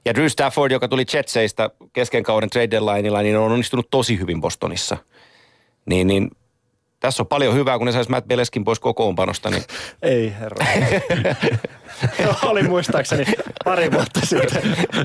Ja 0.05 0.15
Drew 0.15 0.27
Stafford, 0.27 0.71
joka 0.71 0.87
tuli 0.87 1.05
Jetseistä 1.13 1.69
kesken 1.93 2.23
kauden 2.23 2.49
trade 2.49 2.71
deadlineilla, 2.71 3.21
niin 3.21 3.37
on 3.37 3.51
onnistunut 3.51 3.87
tosi 3.91 4.19
hyvin 4.19 4.41
Bostonissa. 4.41 4.97
Niin, 5.85 6.07
niin 6.07 6.31
tässä 6.99 7.23
on 7.23 7.27
paljon 7.27 7.55
hyvää, 7.55 7.77
kun 7.77 7.85
ne 7.85 7.91
saisi 7.91 8.09
Matt 8.09 8.27
Beleskin 8.27 8.63
pois 8.63 8.79
kokoonpanosta. 8.79 9.49
Niin... 9.49 9.63
Ei 10.01 10.33
herra. 10.39 10.65
Oli 12.43 12.63
muistaakseni 12.63 13.25
pari 13.65 13.91
vuotta 13.91 14.19
sitten. 14.23 14.61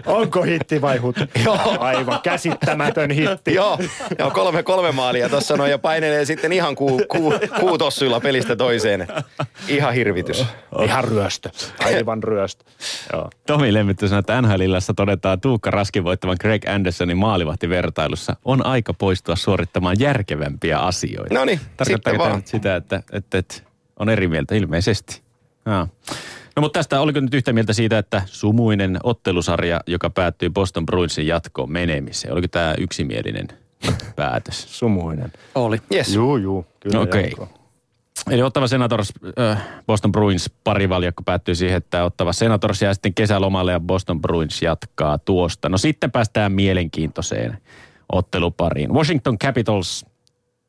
Onko 0.07 0.43
hitti 0.43 0.81
vai 0.81 0.99
hut? 0.99 1.17
Joo. 1.45 1.77
Aivan 1.79 2.21
käsittämätön 2.23 3.11
hitti. 3.11 3.55
Joo, 3.55 3.79
Joo 4.19 4.31
kolme, 4.31 4.63
kolme 4.63 4.93
maalia 4.93 5.29
tuossa 5.29 5.57
noin 5.57 5.71
ja 5.71 5.79
painelee 5.79 6.25
sitten 6.25 6.53
ihan 6.53 6.75
kuu, 6.75 7.01
kuu, 7.09 7.35
kuutossuilla 7.61 8.21
pelistä 8.21 8.57
toiseen. 8.57 9.07
Ihan 9.69 9.95
hirvitys. 9.95 10.45
Ihan 10.85 11.05
ryöstö. 11.05 11.51
Aivan 11.85 12.23
ryöstö. 12.23 12.65
Joo. 13.13 13.31
Tomi 13.47 13.75
Lemmitty 13.75 14.09
sanoi, 14.09 14.21
että 14.21 14.43
nhl 14.43 14.63
todetaan 14.97 15.41
Tuukka 15.41 15.71
Raskin 15.71 16.05
voittavan 16.05 16.37
Greg 16.41 16.69
Andersonin 16.69 17.17
maalivahtivertailussa. 17.17 18.37
On 18.45 18.67
aika 18.67 18.95
poistua 18.95 19.37
suorittamaan 19.37 19.97
järkevämpiä 19.99 20.79
asioita. 20.79 21.35
No 21.35 21.45
niin, 21.45 21.61
Tarkoittaa 21.77 22.13
tämä 22.13 22.41
sitä, 22.45 22.77
että, 22.77 23.03
että, 23.13 23.39
että 23.39 23.55
on 23.99 24.09
eri 24.09 24.29
mieltä 24.29 24.55
ilmeisesti. 24.55 25.23
Ja. 25.67 25.87
No 26.57 26.61
mutta 26.61 26.79
tästä 26.79 27.01
oliko 27.01 27.21
nyt 27.21 27.35
yhtä 27.35 27.53
mieltä 27.53 27.73
siitä, 27.73 27.99
että 27.99 28.23
sumuinen 28.27 28.99
ottelusarja, 29.03 29.81
joka 29.87 30.11
päättyi 30.11 30.51
Boston 30.51 30.87
Bruinsin 30.87 31.27
jatkoon 31.27 31.73
menemiseen, 31.73 32.33
oliko 32.33 32.49
tämä 32.49 32.75
yksimielinen 32.79 33.49
päätös? 34.17 34.79
Sumuinen. 34.79 35.33
Oli. 35.55 35.79
Yes. 35.95 36.15
Juu, 36.15 36.37
juu. 36.37 36.67
Kyllä 36.81 37.01
Okei. 37.01 37.33
Okay. 37.33 37.47
Eli 38.31 38.43
Ottava 38.43 38.67
Senators, 38.67 39.13
äh, 39.39 39.63
Boston 39.87 40.13
Bruins 40.13 40.51
parivaljakko 40.65 41.23
päättyy 41.23 41.55
siihen, 41.55 41.77
että 41.77 42.05
Ottava 42.05 42.33
Senators 42.33 42.83
jää 42.83 42.95
sitten 42.95 43.15
kesälomalle 43.15 43.73
ja 43.73 43.81
Boston 43.81 44.21
Bruins 44.21 44.63
jatkaa 44.63 45.19
tuosta. 45.19 45.69
No 45.69 45.79
sitten 45.79 46.11
päästään 46.11 46.53
mielenkiintoiseen 46.53 47.59
ottelupariin. 48.13 48.93
Washington 48.93 49.39
Capitals 49.39 50.07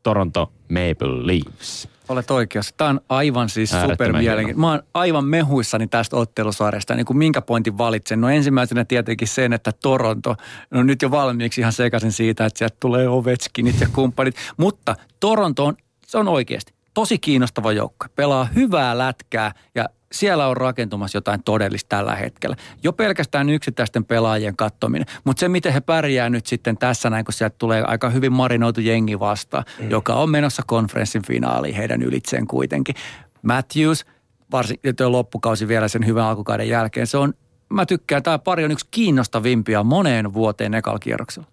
Toronto 0.04 0.52
Maple 0.70 1.28
Leafs. 1.28 1.88
Olet 2.10 2.32
oikeassa. 2.32 2.74
Tämä 2.78 2.90
on 2.90 3.02
aivan 3.10 3.50
siis 3.50 3.70
super 3.90 4.14
Mä 4.56 4.72
oon 4.72 4.84
aivan 4.94 5.26
mehuissani 5.26 5.88
tästä 5.88 6.18
ottelusarjasta. 6.18 6.96
Niin 6.96 7.06
kuin 7.06 7.18
minkä 7.18 7.42
pointin 7.42 7.78
valitsen? 7.78 8.22
No 8.22 8.30
ensimmäisenä 8.30 8.86
tietenkin 8.86 9.28
sen, 9.28 9.54
että 9.54 9.72
Toronto, 9.82 10.36
no 10.72 10.84
nyt 10.84 11.02
jo 11.02 11.12
valmiiksi 11.12 11.62
ihan 11.62 11.74
sekaisin 11.74 12.12
siitä, 12.12 12.46
että 12.46 12.58
sieltä 12.58 12.78
tulee 12.80 13.08
Ovechkinit 13.08 13.82
ja 13.82 13.88
kumppanit. 13.94 14.36
Mutta 14.58 14.96
Toronto 15.20 15.66
on, 15.66 15.78
se 16.08 16.18
on 16.18 16.28
oikeasti 16.28 16.74
tosi 16.94 17.18
kiinnostava 17.18 17.72
joukko. 17.72 18.06
Pelaa 18.16 18.48
hyvää 18.56 18.98
lätkää 18.98 19.52
ja 19.76 19.90
siellä 20.16 20.48
on 20.48 20.58
rakentumassa 20.58 21.18
jotain 21.18 21.44
todellista 21.44 21.90
tällä 21.90 22.16
hetkellä. 22.16 22.56
Jo 22.84 22.94
pelkästään 22.94 23.50
yksittäisten 23.50 24.06
pelaajien 24.06 24.56
kattominen, 24.56 25.08
mutta 25.24 25.40
se 25.40 25.50
miten 25.50 25.74
he 25.74 25.82
pärjää 25.82 26.30
nyt 26.30 26.46
sitten 26.46 26.78
tässä 26.78 27.10
näin, 27.10 27.26
kun 27.26 27.34
sieltä 27.34 27.56
tulee 27.60 27.84
aika 27.84 28.10
hyvin 28.10 28.34
marinoitu 28.34 28.82
jengi 28.82 29.20
vastaan, 29.20 29.64
mm. 29.80 29.90
joka 29.90 30.14
on 30.14 30.30
menossa 30.30 30.64
konferenssin 30.68 31.26
finaaliin 31.26 31.76
heidän 31.76 32.02
ylitseen 32.02 32.48
kuitenkin. 32.48 32.96
Matthews, 33.42 34.06
varsinkin 34.52 34.96
loppukausi 35.08 35.68
vielä 35.68 35.88
sen 35.88 36.06
hyvän 36.06 36.26
alkukauden 36.26 36.70
jälkeen, 36.70 37.08
se 37.08 37.18
on, 37.18 37.34
mä 37.70 37.86
tykkään, 37.86 38.24
tämä 38.24 38.40
pari 38.40 38.66
on 38.66 38.72
yksi 38.72 38.88
kiinnostavimpia 38.92 39.84
moneen 39.84 40.34
vuoteen 40.34 40.74
ekalla 40.74 41.00
kierroksella. 41.00 41.48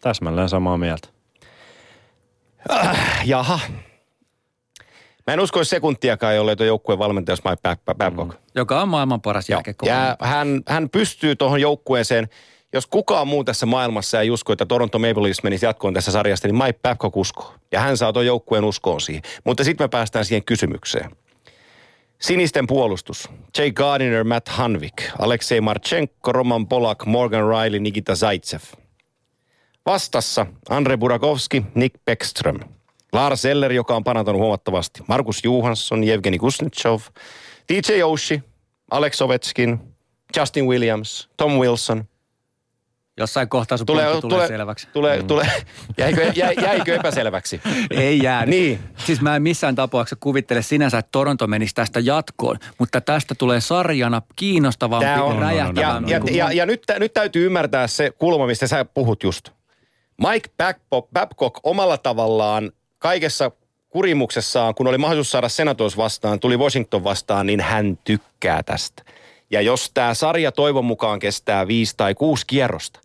Täsmälleen 0.00 0.48
samaa 0.48 0.78
mieltä. 0.78 1.08
Äh, 2.70 3.20
jaha, 3.24 3.60
Mä 5.28 5.32
en 5.32 5.40
usko 5.40 5.64
sekuntiakaan, 5.64 6.36
jollei 6.36 6.56
tuo 6.56 6.66
joukkueen 6.66 6.98
valmentaja 6.98 7.36
Mike 7.44 7.94
Babcock. 7.94 8.32
Mm. 8.32 8.38
Joka 8.54 8.82
on 8.82 8.88
maailman 8.88 9.20
paras 9.20 9.48
jälkeen. 9.48 9.74
Ja 9.84 10.16
hän, 10.20 10.62
hän 10.68 10.90
pystyy 10.90 11.36
tuohon 11.36 11.60
joukkueeseen, 11.60 12.28
jos 12.72 12.86
kukaan 12.86 13.28
muu 13.28 13.44
tässä 13.44 13.66
maailmassa 13.66 14.20
ei 14.20 14.30
usko, 14.30 14.52
että 14.52 14.66
Toronto 14.66 14.98
Maple 14.98 15.22
Leafs 15.22 15.42
menisi 15.42 15.66
jatkoon 15.66 15.94
tässä 15.94 16.12
sarjasta, 16.12 16.48
niin 16.48 16.56
Mike 16.56 16.78
Babcock 16.82 17.16
uskoo. 17.16 17.54
Ja 17.72 17.80
hän 17.80 17.96
saa 17.96 18.12
tuon 18.12 18.26
joukkueen 18.26 18.64
uskoon 18.64 19.00
siihen. 19.00 19.22
Mutta 19.44 19.64
sitten 19.64 19.84
me 19.84 19.88
päästään 19.88 20.24
siihen 20.24 20.44
kysymykseen. 20.44 21.10
Sinisten 22.18 22.66
puolustus. 22.66 23.28
Jay 23.58 23.70
Gardiner, 23.70 24.24
Matt 24.24 24.48
Hanvik, 24.48 25.02
Aleksei 25.18 25.60
Marchenko, 25.60 26.32
Roman 26.32 26.68
Polak, 26.68 27.06
Morgan 27.06 27.44
Riley, 27.48 27.80
Nikita 27.80 28.14
Zaitsev. 28.14 28.60
Vastassa 29.86 30.46
Andre 30.70 30.96
Burakovski, 30.96 31.62
Nick 31.74 31.94
Beckström– 32.04 32.60
Lars 33.12 33.44
Eller, 33.44 33.72
joka 33.72 33.96
on 33.96 34.04
parantanut 34.04 34.40
huomattavasti. 34.40 35.00
Markus 35.06 35.44
Johansson, 35.44 36.04
Evgeni 36.04 36.38
Kuznetsov, 36.38 37.00
DJ 37.68 38.02
Oshie, 38.02 38.42
Alex 38.90 39.22
Ovechkin, 39.22 39.80
Justin 40.36 40.66
Williams, 40.66 41.28
Tom 41.36 41.52
Wilson. 41.52 42.04
Jossain 43.18 43.48
kohtaa 43.48 43.78
sun 43.78 43.86
tulee, 43.86 44.06
tulee, 44.06 44.20
tulee 44.20 44.48
selväksi. 44.48 44.88
Tulee, 44.92 45.20
mm. 45.20 45.26
tulee. 45.26 45.50
Jäikö, 45.98 46.32
jä, 46.36 46.52
jäikö 46.52 46.94
epäselväksi? 46.94 47.60
Ei 47.90 48.22
jää. 48.22 48.46
Niin. 48.46 48.78
Siis 48.96 49.20
mä 49.20 49.36
en 49.36 49.42
missään 49.42 49.74
tapauksessa 49.74 50.16
kuvittele 50.20 50.62
sinänsä, 50.62 50.98
että 50.98 51.08
Toronto 51.12 51.46
menisi 51.46 51.74
tästä 51.74 52.00
jatkoon, 52.00 52.56
mutta 52.78 53.00
tästä 53.00 53.34
tulee 53.34 53.60
sarjana 53.60 54.22
kiinnostavampi, 54.36 55.04
Tämä 55.04 55.22
on, 55.22 55.38
räjähtävämpi. 55.38 56.10
Ja, 56.10 56.20
ja, 56.26 56.36
ja, 56.36 56.52
ja 56.52 56.66
nyt, 56.66 56.82
nyt 56.98 57.12
täytyy 57.12 57.46
ymmärtää 57.46 57.86
se 57.86 58.10
kulma, 58.18 58.46
mistä 58.46 58.66
sä 58.66 58.84
puhut 58.84 59.22
just. 59.22 59.50
Mike 60.18 60.50
Babcock 61.12 61.60
omalla 61.62 61.98
tavallaan 61.98 62.72
kaikessa 62.98 63.50
kurimuksessaan, 63.88 64.74
kun 64.74 64.86
oli 64.86 64.98
mahdollisuus 64.98 65.30
saada 65.30 65.48
Senators 65.48 65.96
vastaan, 65.96 66.40
tuli 66.40 66.56
Washington 66.56 67.04
vastaan, 67.04 67.46
niin 67.46 67.60
hän 67.60 67.98
tykkää 68.04 68.62
tästä. 68.62 69.02
Ja 69.50 69.60
jos 69.60 69.90
tämä 69.94 70.14
sarja 70.14 70.52
toivon 70.52 70.84
mukaan 70.84 71.18
kestää 71.18 71.68
viisi 71.68 71.94
tai 71.96 72.14
kuusi 72.14 72.46
kierrosta, 72.46 73.00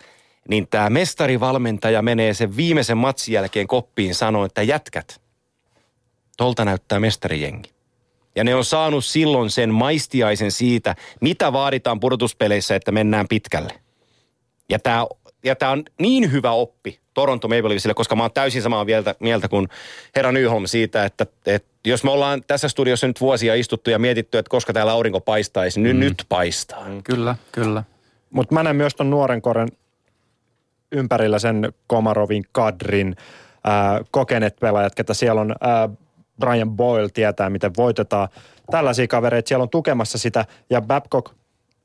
niin 0.49 0.67
tämä 0.67 0.89
mestarivalmentaja 0.89 2.01
menee 2.01 2.33
sen 2.33 2.55
viimeisen 2.55 2.97
matsin 2.97 3.33
jälkeen 3.33 3.67
koppiin 3.67 4.15
sanoa, 4.15 4.45
että 4.45 4.61
jätkät, 4.61 5.21
tolta 6.37 6.65
näyttää 6.65 6.99
mestarijengi. 6.99 7.73
Ja 8.35 8.43
ne 8.43 8.55
on 8.55 8.65
saanut 8.65 9.05
silloin 9.05 9.49
sen 9.49 9.73
maistiaisen 9.73 10.51
siitä, 10.51 10.95
mitä 11.21 11.53
vaaditaan 11.53 11.99
pudotuspeleissä, 11.99 12.75
että 12.75 12.91
mennään 12.91 13.27
pitkälle. 13.27 13.73
Ja 14.69 14.79
tämä 14.79 15.05
ja 15.43 15.55
tämä 15.55 15.71
on 15.71 15.83
niin 15.99 16.31
hyvä 16.31 16.51
oppi 16.51 16.99
Toronto 17.13 17.47
Maple 17.47 17.69
Leafsille, 17.69 17.93
koska 17.93 18.15
mä 18.15 18.23
oon 18.23 18.31
täysin 18.33 18.61
samaa 18.61 18.85
mieltä, 18.85 19.15
mieltä 19.19 19.47
kuin 19.47 19.67
herra 20.15 20.31
Nyholm 20.31 20.65
siitä, 20.65 21.05
että, 21.05 21.25
että 21.45 21.69
jos 21.85 22.03
me 22.03 22.11
ollaan 22.11 22.43
tässä 22.47 22.67
studiossa 22.67 23.07
nyt 23.07 23.21
vuosia 23.21 23.55
istuttu 23.55 23.89
ja 23.89 23.99
mietitty, 23.99 24.37
että 24.37 24.49
koska 24.49 24.73
täällä 24.73 24.91
aurinko 24.91 25.21
paistaisi, 25.21 25.81
niin 25.81 25.95
mm. 25.95 25.99
nyt 25.99 26.25
paistaa. 26.29 26.87
Mm, 26.87 27.03
kyllä, 27.03 27.35
kyllä. 27.51 27.83
Mutta 28.29 28.53
mä 28.53 28.63
näen 28.63 28.75
myös 28.75 28.95
ton 28.95 29.09
nuoren 29.09 29.41
koren 29.41 29.69
ympärillä 30.91 31.39
sen 31.39 31.73
Komarovin, 31.87 32.43
Kadrin, 32.51 33.15
ää, 33.63 34.01
kokeneet 34.11 34.55
pelaajat, 34.59 34.95
ketä 34.95 35.13
siellä 35.13 35.41
on. 35.41 35.55
Ää, 35.61 35.89
Brian 36.39 36.71
Boyle 36.71 37.09
tietää, 37.09 37.49
miten 37.49 37.71
voitetaan. 37.77 38.27
Tällaisia 38.71 39.07
kavereita 39.07 39.47
siellä 39.47 39.63
on 39.63 39.69
tukemassa 39.69 40.17
sitä, 40.17 40.45
ja 40.69 40.81
Babcock 40.81 41.33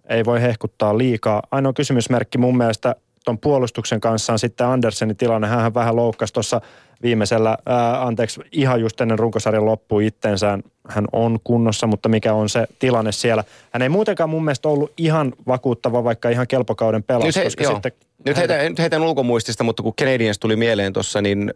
ei 0.08 0.24
voi 0.24 0.42
hehkuttaa 0.42 0.98
liikaa. 0.98 1.42
Ainoa 1.50 1.72
kysymysmerkki 1.72 2.38
mun 2.38 2.56
mielestä 2.56 2.94
tuon 3.28 3.38
puolustuksen 3.38 4.00
kanssa 4.00 4.32
on 4.32 4.38
sitten 4.38 4.66
Andersenin 4.66 5.16
tilanne. 5.16 5.48
Hän 5.48 5.74
vähän 5.74 5.96
loukkasi 5.96 6.32
tuossa 6.32 6.60
viimeisellä, 7.02 7.58
ää, 7.66 8.02
anteeksi, 8.06 8.40
ihan 8.52 8.80
just 8.80 9.00
ennen 9.00 9.18
runkosarjan 9.18 9.66
loppuun 9.66 10.02
itsensään. 10.02 10.62
Hän 10.88 11.04
on 11.12 11.38
kunnossa, 11.44 11.86
mutta 11.86 12.08
mikä 12.08 12.34
on 12.34 12.48
se 12.48 12.66
tilanne 12.78 13.12
siellä. 13.12 13.44
Hän 13.72 13.82
ei 13.82 13.88
muutenkaan 13.88 14.30
mun 14.30 14.44
mielestä 14.44 14.68
ollut 14.68 14.92
ihan 14.96 15.32
vakuuttava, 15.46 16.04
vaikka 16.04 16.28
ihan 16.28 16.46
kelpokauden 16.46 17.02
pelas. 17.02 17.24
Nyt, 17.24 17.36
he, 17.36 17.44
koska 17.44 17.64
joo. 17.64 17.72
sitten 17.72 17.92
nyt, 18.26 18.36
heitän, 18.36 18.64
nyt 18.64 18.78
heitän 18.78 19.02
ulkomuistista, 19.02 19.64
mutta 19.64 19.82
kun 19.82 19.94
Canadiens 19.94 20.38
tuli 20.38 20.56
mieleen 20.56 20.92
tuossa, 20.92 21.22
niin 21.22 21.54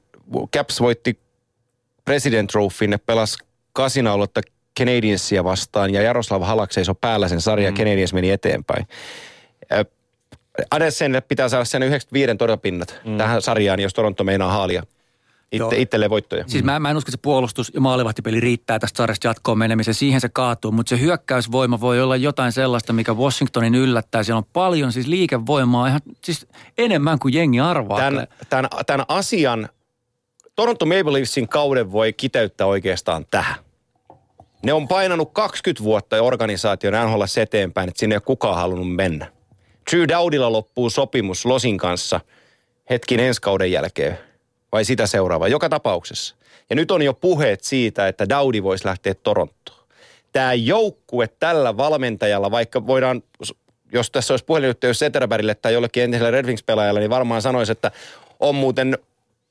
Caps 0.57 0.81
voitti 0.81 1.19
President 2.05 2.51
Trophyn, 2.51 2.91
ne 2.91 2.99
pelasi 2.99 3.39
kasinauletta 3.73 4.41
Canadiensia 4.79 5.45
vastaan 5.45 5.93
ja 5.93 6.03
Jaroslav 6.03 6.43
Halak 6.43 6.73
seisoi 6.73 6.95
päällä 7.01 7.29
sen 7.29 7.41
sarja 7.41 7.71
mm. 7.71 7.77
ja 7.77 7.79
Canadiens 7.79 8.15
meni 8.15 8.31
eteenpäin. 8.31 8.87
Adesenille 10.71 11.21
pitää 11.21 11.49
saada 11.49 11.65
sen 11.65 11.83
95 11.83 12.37
torjapinnat 12.37 13.01
mm. 13.05 13.19
tähän 13.19 13.43
sarjaan, 13.43 13.81
jos 13.81 13.95
Toronto 13.95 14.25
meinaa 14.25 14.53
haalia 14.53 14.83
itte, 15.53 15.77
itselleen 15.77 16.11
voittoja. 16.11 16.45
Siis 16.47 16.65
mä, 16.65 16.81
mä 16.81 16.91
en 16.91 16.97
usko, 16.97 17.09
että 17.09 17.17
se 17.17 17.23
puolustus 17.23 17.71
ja 17.75 17.81
maalivahtipeli 17.81 18.41
riittää 18.41 18.79
tästä 18.79 18.97
sarjasta 18.97 19.27
jatkoon 19.27 19.59
menemiseen. 19.59 19.95
Siihen 19.95 20.21
se 20.21 20.29
kaatuu, 20.29 20.73
mutta 20.73 20.91
se 20.91 21.01
hyökkäysvoima 21.01 21.81
voi 21.81 22.01
olla 22.01 22.17
jotain 22.17 22.53
sellaista, 22.53 22.93
mikä 22.93 23.15
Washingtonin 23.15 23.75
yllättää. 23.75 24.23
Siellä 24.23 24.39
on 24.39 24.45
paljon 24.53 24.93
siis 24.93 25.07
liikevoimaa, 25.07 25.87
ihan 25.87 26.01
siis 26.25 26.47
enemmän 26.79 27.19
kuin 27.19 27.35
jengi 27.35 27.61
arvaa. 27.61 27.99
Tämän, 27.99 28.27
tämän, 28.49 28.69
tämän 28.87 29.07
asian 29.09 29.69
Toronto 30.57 30.87
Maple 30.87 31.13
Leafsin 31.13 31.49
kauden 31.49 31.93
voi 31.93 32.13
kiteyttää 32.13 32.67
oikeastaan 32.67 33.27
tähän. 33.31 33.55
Ne 34.63 34.73
on 34.73 34.89
painanut 34.89 35.31
20 35.33 35.85
vuotta 35.85 36.17
ja 36.17 36.23
organisaation 36.23 36.95
NHL 37.07 37.23
eteenpäin, 37.41 37.89
että 37.89 38.01
sinne 38.01 38.15
ei 38.15 38.17
ole 38.17 38.23
kukaan 38.27 38.57
halunnut 38.57 38.95
mennä. 38.95 39.33
Drew 39.91 40.09
Dowdilla 40.09 40.53
loppuu 40.53 40.91
sopimus 40.91 41.47
Losin 41.47 41.79
kanssa 41.79 42.21
hetkin 42.91 43.21
ensi 43.21 43.41
kauden 43.41 43.73
jälkeen 43.73 44.19
vai 44.73 44.85
sitä 44.85 45.07
seuraava, 45.07 45.49
joka 45.49 45.69
tapauksessa. 45.69 46.35
Ja 46.71 46.77
nyt 46.77 46.91
on 46.91 47.03
jo 47.03 47.15
puheet 47.15 47.65
siitä, 47.65 48.09
että 48.09 48.29
Daudi 48.29 48.63
voisi 48.63 48.87
lähteä 48.87 49.15
Torontoon. 49.15 49.79
Tämä 50.33 50.55
joukkue 50.55 51.29
tällä 51.29 51.77
valmentajalla, 51.77 52.51
vaikka 52.51 52.87
voidaan, 52.87 53.23
jos 53.93 54.11
tässä 54.11 54.33
olisi 54.33 54.45
puhelinyhteys 54.45 54.99
Setterbergille 54.99 55.55
tai 55.55 55.73
jollekin 55.73 56.03
entiselle 56.03 56.31
Red 56.31 56.47
Wings-pelaajalle, 56.47 57.01
niin 57.01 57.11
varmaan 57.11 57.43
sanoisi, 57.43 57.73
että 57.73 57.91
on 58.41 58.55
muuten 58.55 58.99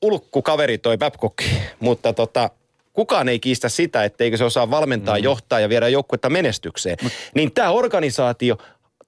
ulkkukaveri 0.02 0.78
toi 0.78 0.98
Babcock, 0.98 1.38
mutta 1.80 2.12
tota, 2.12 2.50
kukaan 2.92 3.28
ei 3.28 3.38
kiistä 3.38 3.68
sitä, 3.68 4.04
etteikö 4.04 4.36
se 4.36 4.44
osaa 4.44 4.70
valmentaa, 4.70 5.16
mm. 5.16 5.24
johtaa 5.24 5.60
ja 5.60 5.68
viedä 5.68 5.88
joukkuetta 5.88 6.30
menestykseen. 6.30 6.96
Mut. 7.02 7.12
Niin 7.34 7.52
tämä 7.52 7.70
organisaatio 7.70 8.58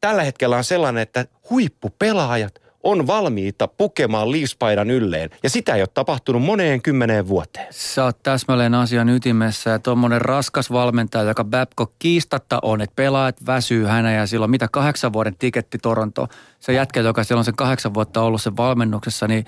tällä 0.04 0.22
hetkellä 0.22 0.56
on 0.56 0.64
sellainen, 0.64 1.02
että 1.02 1.26
huippupelaajat 1.50 2.62
on 2.82 3.06
valmiita 3.06 3.68
pukemaan 3.68 4.30
liispaidan 4.30 4.90
ylleen. 4.90 5.30
Ja 5.42 5.50
sitä 5.50 5.74
ei 5.74 5.82
ole 5.82 5.88
tapahtunut 5.94 6.42
moneen 6.42 6.82
kymmeneen 6.82 7.28
vuoteen. 7.28 7.66
Sä 7.70 8.04
oot 8.04 8.22
täsmälleen 8.22 8.74
asian 8.74 9.08
ytimessä 9.08 9.70
ja 9.70 9.78
tuommoinen 9.78 10.20
raskas 10.20 10.72
valmentaja, 10.72 11.24
joka 11.24 11.44
Babcock 11.44 11.92
kiistatta 11.98 12.58
on, 12.62 12.80
että 12.80 12.96
pelaajat 12.96 13.46
väsyy 13.46 13.84
hänä 13.84 14.12
ja 14.12 14.26
silloin 14.26 14.50
mitä 14.50 14.68
kahdeksan 14.72 15.12
vuoden 15.12 15.36
tiketti 15.38 15.78
Toronto. 15.78 16.28
Se 16.60 16.72
jätkä, 16.72 17.00
joka 17.00 17.24
siellä 17.24 17.40
on 17.40 17.44
sen 17.44 17.56
kahdeksan 17.56 17.94
vuotta 17.94 18.22
ollut 18.22 18.42
sen 18.42 18.56
valmennuksessa, 18.56 19.28
niin 19.28 19.44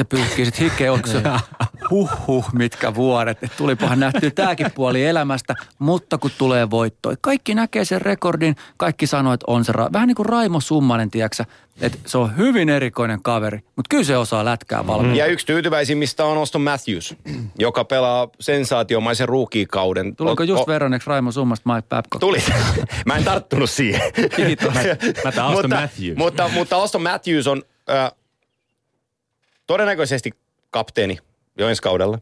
se 0.00 0.04
pyyhkii 0.04 0.44
sit 0.44 0.60
hikeä, 0.60 0.92
onko 0.92 1.08
se 1.08 1.22
huh 1.90 2.10
huh 2.26 2.52
mitkä 2.52 2.94
vuodet. 2.94 3.42
Et 3.42 3.52
tulipahan 3.56 4.00
nähty 4.00 4.30
tämäkin 4.30 4.66
puoli 4.74 5.04
elämästä, 5.04 5.54
mutta 5.78 6.18
kun 6.18 6.30
tulee 6.38 6.70
voitto. 6.70 7.14
Kaikki 7.20 7.54
näkee 7.54 7.84
sen 7.84 8.02
rekordin, 8.02 8.56
kaikki 8.76 9.06
sanoo, 9.06 9.32
että 9.32 9.44
on 9.46 9.64
se 9.64 9.72
ra- 9.72 9.92
vähän 9.92 10.08
niin 10.08 10.16
kuin 10.16 10.26
Raimo 10.26 10.60
Summanen, 10.60 11.10
tiedäksä, 11.10 11.44
että 11.80 11.98
se 12.06 12.18
on 12.18 12.36
hyvin 12.36 12.68
erikoinen 12.68 13.22
kaveri, 13.22 13.58
mutta 13.76 13.88
kyllä 13.88 14.04
se 14.04 14.16
osaa 14.16 14.44
lätkää 14.44 14.86
valmiin. 14.86 15.16
Ja 15.16 15.26
yksi 15.26 15.46
tyytyväisimmistä 15.46 16.24
on 16.24 16.38
Auston 16.38 16.62
Matthews, 16.62 17.14
joka 17.58 17.84
pelaa 17.84 18.28
sensaatiomaisen 18.40 19.28
ruukikauden. 19.28 20.16
Tuliko 20.16 20.42
just 20.42 20.66
verranneeksi 20.66 21.10
Raimo 21.10 21.32
Summasta 21.32 21.74
Mike 21.74 21.86
Babcock? 21.88 22.20
Tuli. 22.20 22.42
Mä 23.06 23.16
en 23.16 23.24
tarttunut 23.24 23.70
siihen. 23.70 24.12
Kiitos. 24.36 24.74
Mä, 25.24 25.42
mä 25.42 25.50
mutta, 25.50 25.68
Matthews. 25.68 26.16
Mutta, 26.16 26.48
mutta 26.48 26.76
Auston 26.76 27.02
Matthews 27.02 27.46
on 27.46 27.62
äh, 27.90 28.12
todennäköisesti 29.70 30.30
kapteeni 30.70 31.18
jo 31.58 31.68
ensi 31.68 31.82
kaudella. 31.82 32.18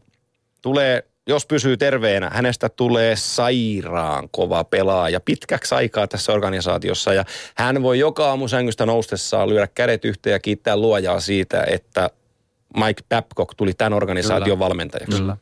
Tulee, 0.61 1.03
jos 1.27 1.45
pysyy 1.45 1.77
terveenä, 1.77 2.29
hänestä 2.33 2.69
tulee 2.69 3.15
sairaan 3.15 4.29
kova 4.31 4.63
pelaaja 4.63 5.19
pitkäksi 5.19 5.75
aikaa 5.75 6.07
tässä 6.07 6.33
organisaatiossa. 6.33 7.13
Ja 7.13 7.25
hän 7.55 7.83
voi 7.83 7.99
joka 7.99 8.29
aamu 8.29 8.47
sängystä 8.47 8.85
noustessaan 8.85 9.49
lyödä 9.49 9.67
kädet 9.67 10.05
yhteen 10.05 10.31
ja 10.33 10.39
kiittää 10.39 10.77
luojaa 10.77 11.19
siitä, 11.19 11.63
että 11.69 12.09
Mike 12.77 13.03
Babcock 13.09 13.53
tuli 13.57 13.73
tämän 13.73 13.93
organisaation 13.93 14.43
Kyllä. 14.43 14.59
valmentajaksi. 14.59 15.17
Kyllä. 15.17 15.37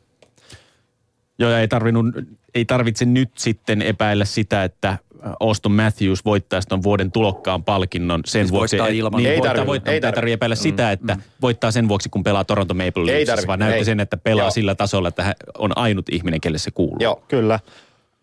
Joo, 1.38 1.50
ja 1.50 1.60
ei, 1.60 1.68
tarvinnut, 1.68 2.06
ei 2.54 2.64
tarvitse 2.64 3.04
nyt 3.04 3.30
sitten 3.38 3.82
epäillä 3.82 4.24
sitä, 4.24 4.64
että 4.64 4.98
Auston 5.40 5.72
Matthews 5.72 6.24
voittaisi 6.24 6.68
tuon 6.68 6.82
vuoden 6.82 7.12
tulokkaan 7.12 7.64
palkinnon 7.64 8.20
sen 8.26 8.42
Siis 8.42 8.52
vuoksi. 8.52 8.78
voittaa 8.78 8.94
ilman. 8.94 9.18
Niin, 9.18 9.30
Ei 9.30 9.36
voittaa, 9.36 9.54
tarvi, 9.54 9.66
voittaa, 9.66 9.94
ei 9.94 10.00
tarvi. 10.00 10.14
tarvitse 10.14 10.34
epäillä 10.34 10.56
sitä, 10.56 10.92
että 10.92 11.16
voittaa 11.42 11.70
sen 11.70 11.88
vuoksi, 11.88 12.08
kun 12.08 12.22
pelaa 12.22 12.44
Toronto 12.44 12.74
Maple 12.74 13.24
tarvi, 13.26 13.46
vaan 13.46 13.58
näytti 13.58 13.78
ei. 13.78 13.84
sen, 13.84 14.00
että 14.00 14.16
pelaa 14.16 14.44
Joo. 14.44 14.50
sillä 14.50 14.74
tasolla, 14.74 15.08
että 15.08 15.22
hän 15.22 15.34
on 15.58 15.78
ainut 15.78 16.08
ihminen, 16.08 16.40
kelle 16.40 16.58
se 16.58 16.70
kuuluu. 16.70 16.96
Joo. 17.00 17.22
Kyllä. 17.28 17.60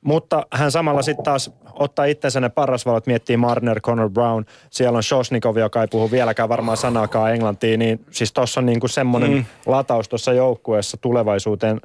Mutta 0.01 0.45
hän 0.53 0.71
samalla 0.71 1.01
sitten 1.01 1.23
taas 1.25 1.51
ottaa 1.73 2.05
itsensä 2.05 2.39
ne 2.39 2.49
parasvalot, 2.49 3.07
miettii 3.07 3.37
Marner, 3.37 3.81
Connor 3.81 4.09
Brown. 4.09 4.43
Siellä 4.69 4.97
on 4.97 5.03
Shosnikov, 5.03 5.57
joka 5.57 5.81
ei 5.81 5.87
puhu 5.87 6.11
vieläkään 6.11 6.49
varmaan 6.49 6.77
sanaakaan 6.77 7.33
englantia. 7.33 7.77
Niin 7.77 8.05
siis 8.11 8.33
tuossa 8.33 8.59
on 8.59 8.65
niinku 8.65 8.87
semmoinen 8.87 9.31
mm. 9.31 9.45
lataus 9.65 10.09
tuossa 10.09 10.33
joukkueessa 10.33 10.97
tulevaisuuteen. 10.97 11.81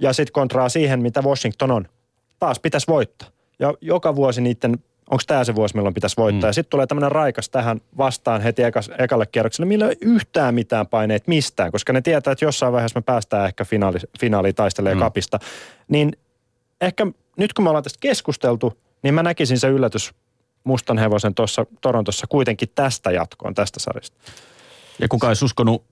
Ja 0.00 0.12
sitten 0.12 0.32
kontraa 0.32 0.68
siihen, 0.68 1.02
mitä 1.02 1.22
Washington 1.22 1.70
on. 1.70 1.88
Taas 2.38 2.60
pitäisi 2.60 2.86
voittaa. 2.86 3.28
Ja 3.60 3.74
joka 3.80 4.16
vuosi 4.16 4.40
niiden, 4.40 4.72
onko 5.10 5.22
tämä 5.26 5.44
se 5.44 5.54
vuosi, 5.54 5.74
milloin 5.74 5.94
pitäisi 5.94 6.16
voittaa. 6.16 6.46
Mm. 6.46 6.48
Ja 6.48 6.52
sitten 6.52 6.70
tulee 6.70 6.86
tämmöinen 6.86 7.12
raikas 7.12 7.48
tähän 7.48 7.80
vastaan 7.96 8.40
heti 8.40 8.62
ekas, 8.62 8.90
ekalle 8.98 9.26
kierrokselle, 9.26 9.68
millä 9.68 9.84
ei 9.84 9.88
ole 9.88 9.96
yhtään 10.00 10.54
mitään 10.54 10.86
paineet 10.86 11.28
mistään. 11.28 11.72
Koska 11.72 11.92
ne 11.92 12.00
tietää, 12.00 12.32
että 12.32 12.44
jossain 12.44 12.72
vaiheessa 12.72 12.98
me 12.98 13.02
päästään 13.02 13.46
ehkä 13.46 13.64
finaali, 13.64 13.98
finaaliin 14.20 14.54
taistelemaan 14.54 14.96
mm. 14.96 15.00
kapista. 15.00 15.38
Niin 15.88 16.12
ehkä 16.80 17.06
nyt 17.36 17.52
kun 17.52 17.64
me 17.64 17.68
ollaan 17.68 17.84
tästä 17.84 17.98
keskusteltu, 18.00 18.78
niin 19.02 19.14
mä 19.14 19.22
näkisin 19.22 19.58
se 19.58 19.68
yllätys 19.68 20.14
mustan 20.64 20.98
hevosen 20.98 21.34
tuossa 21.34 21.66
Torontossa 21.80 22.26
kuitenkin 22.26 22.68
tästä 22.74 23.10
jatkoon, 23.10 23.54
tästä 23.54 23.80
sarjasta. 23.80 24.16
Ja 24.98 25.08
kuka 25.08 25.28
olisi 25.28 25.44
uskonut 25.44 25.84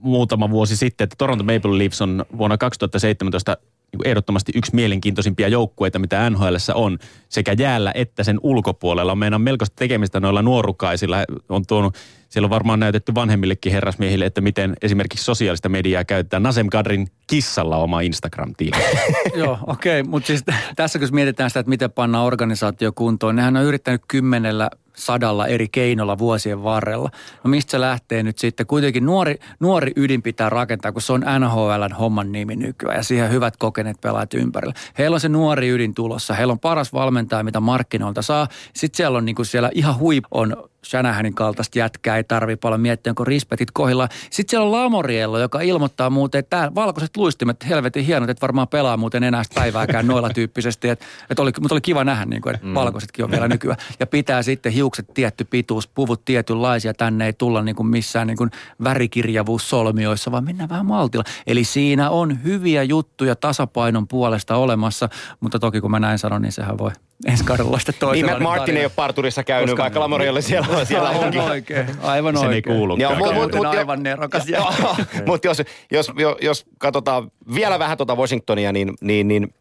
muutama 0.00 0.50
vuosi 0.50 0.76
sitten, 0.76 1.04
että 1.04 1.16
Toronto 1.18 1.44
Maple 1.44 1.78
Leafs 1.78 2.02
on 2.02 2.24
vuonna 2.38 2.58
2017 2.58 3.56
niin 3.98 4.08
ehdottomasti 4.08 4.52
yksi 4.54 4.74
mielenkiintoisimpia 4.74 5.48
joukkueita, 5.48 5.98
mitä 5.98 6.30
NHL 6.30 6.54
on, 6.74 6.98
sekä 7.28 7.54
jäällä 7.58 7.92
että 7.94 8.24
sen 8.24 8.40
ulkopuolella. 8.42 9.12
On 9.12 9.18
meidän 9.18 9.40
melkoista 9.40 9.76
tekemistä 9.76 10.20
noilla 10.20 10.42
nuorukaisilla. 10.42 11.16
On 11.48 11.66
tuonut, 11.66 11.94
siellä 12.34 12.46
on 12.46 12.50
varmaan 12.50 12.80
näytetty 12.80 13.14
vanhemmillekin 13.14 13.72
herrasmiehille, 13.72 14.26
että 14.26 14.40
miten 14.40 14.76
esimerkiksi 14.82 15.24
sosiaalista 15.24 15.68
mediaa 15.68 16.04
käytetään. 16.04 16.42
Nasem 16.42 16.68
Kadrin 16.68 17.06
kissalla 17.26 17.76
oma 17.76 18.00
Instagram-tili. 18.00 18.70
Joo, 19.40 19.58
okei, 19.66 20.00
okay, 20.00 20.10
mutta 20.10 20.26
siis 20.26 20.44
tässä 20.76 20.98
kun 20.98 21.08
mietitään 21.12 21.50
sitä, 21.50 21.60
että 21.60 21.70
miten 21.70 21.92
pannaan 21.92 22.24
organisaatio 22.24 22.92
kuntoon, 22.92 23.36
nehän 23.36 23.56
on 23.56 23.64
yrittänyt 23.64 24.02
kymmenellä 24.08 24.70
sadalla 24.96 25.46
eri 25.46 25.68
keinolla 25.68 26.18
vuosien 26.18 26.62
varrella. 26.62 27.10
No 27.44 27.50
mistä 27.50 27.70
se 27.70 27.80
lähtee 27.80 28.22
nyt 28.22 28.38
sitten? 28.38 28.66
Kuitenkin 28.66 29.06
nuori, 29.06 29.36
nuori 29.60 29.92
ydin 29.96 30.22
pitää 30.22 30.50
rakentaa, 30.50 30.92
kun 30.92 31.02
se 31.02 31.12
on 31.12 31.24
NHLn 31.38 31.92
homman 31.98 32.32
nimi 32.32 32.56
nykyään 32.56 32.96
ja 32.96 33.02
siihen 33.02 33.30
hyvät 33.30 33.56
kokeneet 33.56 34.00
pelaajat 34.00 34.34
ympärillä. 34.34 34.74
Heillä 34.98 35.14
on 35.14 35.20
se 35.20 35.28
nuori 35.28 35.68
ydin 35.68 35.94
tulossa. 35.94 36.34
Heillä 36.34 36.52
on 36.52 36.60
paras 36.60 36.92
valmentaja, 36.92 37.44
mitä 37.44 37.60
markkinoilta 37.60 38.22
saa. 38.22 38.48
Sitten 38.74 38.96
siellä 38.96 39.18
on 39.18 39.24
niin 39.24 39.36
kuin 39.36 39.46
siellä 39.46 39.70
ihan 39.74 39.98
huip 39.98 40.24
on 40.30 40.56
Shanahanin 40.84 41.34
kaltaista 41.34 41.78
jätkää, 41.78 42.16
ei 42.16 42.24
tarvii 42.24 42.56
paljon 42.56 42.80
miettiä, 42.80 43.10
onko 43.10 43.24
rispetit 43.24 43.70
kohdillaan. 43.70 44.08
Sitten 44.30 44.50
siellä 44.50 44.66
on 44.66 44.72
Lamoriello, 44.72 45.38
joka 45.38 45.60
ilmoittaa 45.60 46.10
muuten, 46.10 46.38
että 46.38 46.56
tää 46.56 46.74
valkoiset 46.74 47.16
luistimet, 47.16 47.68
helvetin 47.68 48.04
hienot, 48.04 48.30
että 48.30 48.42
varmaan 48.42 48.68
pelaa 48.68 48.96
muuten 48.96 49.22
enää 49.22 49.42
päivääkään 49.54 50.06
noilla 50.06 50.30
tyyppisesti. 50.30 50.88
Että, 50.88 51.04
että 51.30 51.42
oli, 51.42 51.52
mutta 51.60 51.74
oli 51.74 51.80
kiva 51.80 52.04
nähdä, 52.04 52.24
niin 52.24 52.42
kuin, 52.42 52.54
että 52.54 52.66
mm. 52.66 52.74
valkoisetkin 52.74 53.24
on 53.24 53.30
vielä 53.30 53.48
nykyään. 53.48 53.78
Ja 54.00 54.06
pitää 54.06 54.42
sitten 54.42 54.72
hiukset 54.72 55.06
tietty 55.14 55.44
pituus, 55.44 55.88
puvut 55.88 56.24
tietynlaisia, 56.24 56.94
tänne 56.94 57.26
ei 57.26 57.32
tulla 57.32 57.62
niin 57.62 57.76
kuin 57.76 57.86
missään 57.86 58.26
niin 58.26 58.36
kuin 58.36 58.50
värikirjavuussolmioissa, 58.84 60.30
vaan 60.30 60.44
mennään 60.44 60.68
vähän 60.68 60.86
maltilla. 60.86 61.24
Eli 61.46 61.64
siinä 61.64 62.10
on 62.10 62.44
hyviä 62.44 62.82
juttuja 62.82 63.36
tasapainon 63.36 64.08
puolesta 64.08 64.56
olemassa, 64.56 65.08
mutta 65.40 65.58
toki 65.58 65.80
kun 65.80 65.90
mä 65.90 66.00
näin 66.00 66.18
sanon, 66.18 66.42
niin 66.42 66.52
sehän 66.52 66.78
voi 66.78 66.90
ensi 67.26 67.44
kaudella 67.44 67.78
sitten 67.78 67.92
Niin 67.92 68.00
toisella. 68.00 68.30
Matt 68.30 68.42
Martin 68.42 68.76
ei 68.76 68.84
ole 68.84 68.92
parturissa 68.96 69.44
käynyt, 69.44 69.70
Koska- 69.70 69.82
vaikka 69.82 70.00
Lamori 70.00 70.28
oli 70.28 70.42
siellä, 70.42 70.84
siellä 70.84 71.08
aivan 71.08 71.24
onkin. 71.24 71.40
oikein, 71.40 71.86
aivan 72.02 72.36
Sen 72.36 72.42
ei 72.50 72.56
oikein. 72.56 72.76
kuulu. 72.76 72.96
Joo, 72.96 73.12
Kyllä. 73.12 73.26
mut- 73.26 73.34
mut- 73.34 73.54
mut- 73.54 73.66
aivan 73.66 74.02
nerokas. 74.02 74.42
Mutta 75.26 75.46
jos, 75.48 75.62
jos, 75.90 76.12
jos, 76.18 76.36
jos 76.42 76.64
katsotaan 76.78 77.30
vielä 77.54 77.78
vähän 77.78 77.96
tuota 77.96 78.14
Washingtonia, 78.16 78.72
niin, 78.72 78.92
niin, 79.00 79.28
niin 79.28 79.54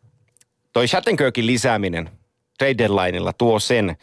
toi 0.73 0.87
Shattenkirkin 0.87 1.47
lisääminen 1.47 2.09
trade 2.57 2.77
deadlineilla 2.77 3.33
tuo 3.33 3.59
sen, 3.59 3.95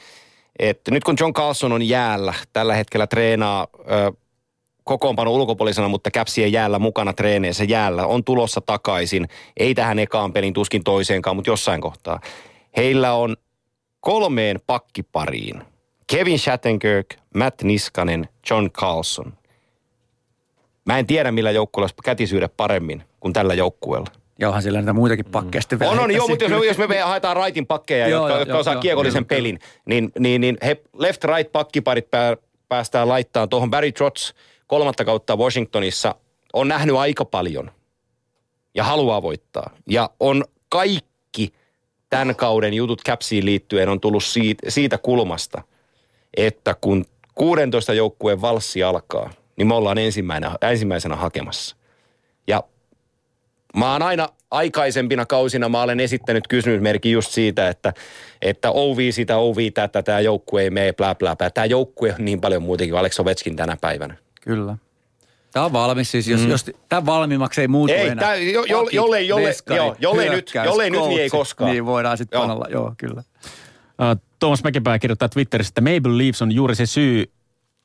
että 0.58 0.90
nyt 0.90 1.04
kun 1.04 1.16
John 1.20 1.32
Carlson 1.32 1.72
on 1.72 1.88
jäällä, 1.88 2.34
tällä 2.52 2.74
hetkellä 2.74 3.06
treenaa 3.06 3.66
ö, 3.90 4.12
kokoonpano 4.84 5.30
ulkopuolisena, 5.32 5.88
mutta 5.88 6.10
käpsien 6.10 6.52
jäällä 6.52 6.78
mukana 6.78 7.12
treeneissä 7.12 7.64
jäällä, 7.64 8.06
on 8.06 8.24
tulossa 8.24 8.60
takaisin. 8.60 9.28
Ei 9.56 9.74
tähän 9.74 9.98
ekaan 9.98 10.32
pelin, 10.32 10.52
tuskin 10.52 10.84
toiseenkaan, 10.84 11.36
mutta 11.36 11.50
jossain 11.50 11.80
kohtaa. 11.80 12.20
Heillä 12.76 13.12
on 13.12 13.36
kolmeen 14.00 14.60
pakkipariin. 14.66 15.62
Kevin 16.06 16.38
Shattenkirk, 16.38 17.06
Matt 17.34 17.62
Niskanen, 17.62 18.28
John 18.50 18.70
Carlson. 18.70 19.32
Mä 20.86 20.98
en 20.98 21.06
tiedä, 21.06 21.32
millä 21.32 21.50
joukkueella 21.50 21.84
olisi 21.84 21.94
kätisyydet 22.04 22.56
paremmin 22.56 23.02
kuin 23.20 23.32
tällä 23.32 23.54
joukkueella. 23.54 24.06
Ja 24.38 24.48
onhan 24.48 24.62
siellä 24.62 24.80
niitä 24.80 24.92
muitakin 24.92 25.24
pakkeja 25.24 25.62
sitten 25.62 25.88
On, 25.88 25.98
on, 25.98 26.10
joo, 26.10 26.28
mutta 26.28 26.44
jos 26.44 26.52
me, 26.60 26.66
jos 26.66 26.78
me 26.78 27.00
haetaan 27.00 27.36
raitin 27.36 27.66
pakkeja, 27.66 28.08
Joo, 28.08 28.20
jotka, 28.20 28.32
joo, 28.32 28.38
jotka 28.38 28.52
joo, 28.52 28.60
osaa 28.60 28.74
joo, 28.74 28.80
kiekollisen 28.80 29.26
kyllä, 29.26 29.38
pelin, 29.38 29.58
niin, 29.84 30.12
niin, 30.18 30.40
niin 30.40 30.58
he 30.62 30.82
left-right 30.98 31.52
pakkiparit 31.52 32.10
pää, 32.10 32.36
päästään 32.68 33.08
laittaa 33.08 33.46
tuohon 33.46 33.70
Barry 33.70 33.92
Trotz 33.92 34.32
kolmatta 34.66 35.04
kautta 35.04 35.36
Washingtonissa 35.36 36.14
on 36.52 36.68
nähnyt 36.68 36.96
aika 36.96 37.24
paljon 37.24 37.70
ja 38.74 38.84
haluaa 38.84 39.22
voittaa. 39.22 39.70
Ja 39.86 40.10
on 40.20 40.44
kaikki 40.68 41.09
tämän 42.10 42.36
kauden 42.36 42.74
jutut 42.74 43.02
Capsiin 43.04 43.46
liittyen 43.46 43.88
on 43.88 44.00
tullut 44.00 44.24
siitä, 44.24 44.70
siitä 44.70 44.98
kulmasta, 44.98 45.62
että 46.36 46.76
kun 46.80 47.04
16 47.34 47.94
joukkueen 47.94 48.40
valssi 48.40 48.82
alkaa, 48.82 49.30
niin 49.56 49.68
me 49.68 49.74
ollaan 49.74 49.98
ensimmäisenä, 49.98 50.56
ensimmäisenä 50.62 51.16
hakemassa. 51.16 51.76
Ja 52.46 52.62
Mä 53.76 53.92
oon 53.92 54.02
aina 54.02 54.28
aikaisempina 54.50 55.26
kausina 55.26 55.68
mä 55.68 55.82
olen 55.82 56.00
esittänyt 56.00 56.48
kysymysmerkin 56.48 57.12
just 57.12 57.30
siitä, 57.30 57.68
että, 57.68 57.92
että 58.42 58.70
Ovi 58.70 59.12
sitä, 59.12 59.36
Ovi 59.36 59.70
tätä, 59.70 60.02
tämä 60.02 60.20
joukkue 60.20 60.62
ei 60.62 60.70
mene, 60.70 60.92
bla 60.92 61.14
bla 61.14 61.36
bla. 61.36 61.50
Tämä 61.50 61.64
joukkue 61.64 62.14
on 62.18 62.24
niin 62.24 62.40
paljon 62.40 62.62
muutenkin 62.62 62.96
Alex 62.96 63.20
Ovechkin 63.20 63.56
tänä 63.56 63.76
päivänä. 63.80 64.16
Kyllä. 64.40 64.76
Tämä 65.52 65.64
on 65.66 65.72
valmis 65.72 66.10
siis, 66.10 66.28
jos, 66.28 66.40
mm. 66.40 66.48
jos 66.48 66.70
tämä 66.88 67.06
valmiimmaksi 67.06 67.60
ei 67.60 67.68
muutu 67.68 67.92
Ei, 67.92 68.08
enää. 68.08 68.24
tää- 68.24 68.34
jo- 68.34 68.64
jo- 68.64 68.78
Pakit, 68.78 68.92
jollei- 68.94 69.28
jollei- 69.28 69.48
veskarit, 69.48 69.76
joo, 69.82 69.96
jollei 69.98 70.28
nyt- 70.30 70.52
jollei 70.64 70.90
nyt, 70.90 71.00
niin 71.08 71.20
ei 71.22 71.30
koskaan. 71.30 71.70
Niin 71.70 71.86
voidaan 71.86 72.18
sitten 72.18 72.36
Joo. 72.36 72.42
panella, 72.46 72.66
joo 72.70 72.94
kyllä. 72.98 73.22
Uh, 74.00 74.22
Tuomas 74.38 74.64
Mäkipää 74.64 74.98
kirjoittaa 74.98 75.28
Twitterissä, 75.28 75.70
että 75.70 75.80
Maple 75.80 76.18
Leafs 76.18 76.42
on 76.42 76.52
juuri 76.52 76.74
se 76.74 76.86
syy, 76.86 77.30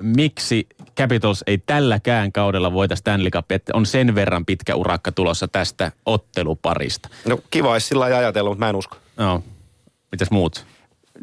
miksi 0.01 0.67
Capitals 0.97 1.43
ei 1.47 1.57
tälläkään 1.57 2.31
kaudella 2.31 2.73
voita 2.73 2.95
Stanley 2.95 3.29
Cup, 3.31 3.51
että 3.51 3.71
on 3.75 3.85
sen 3.85 4.15
verran 4.15 4.45
pitkä 4.45 4.75
urakka 4.75 5.11
tulossa 5.11 5.47
tästä 5.47 5.91
otteluparista. 6.05 7.09
No 7.25 7.39
kiva 7.51 7.71
olisi 7.71 7.87
sillä 7.87 7.99
lailla 7.99 8.17
ajatella, 8.17 8.49
mutta 8.49 8.65
mä 8.65 8.69
en 8.69 8.75
usko. 8.75 8.97
No, 9.17 9.43
mitäs 10.11 10.31
muut? 10.31 10.65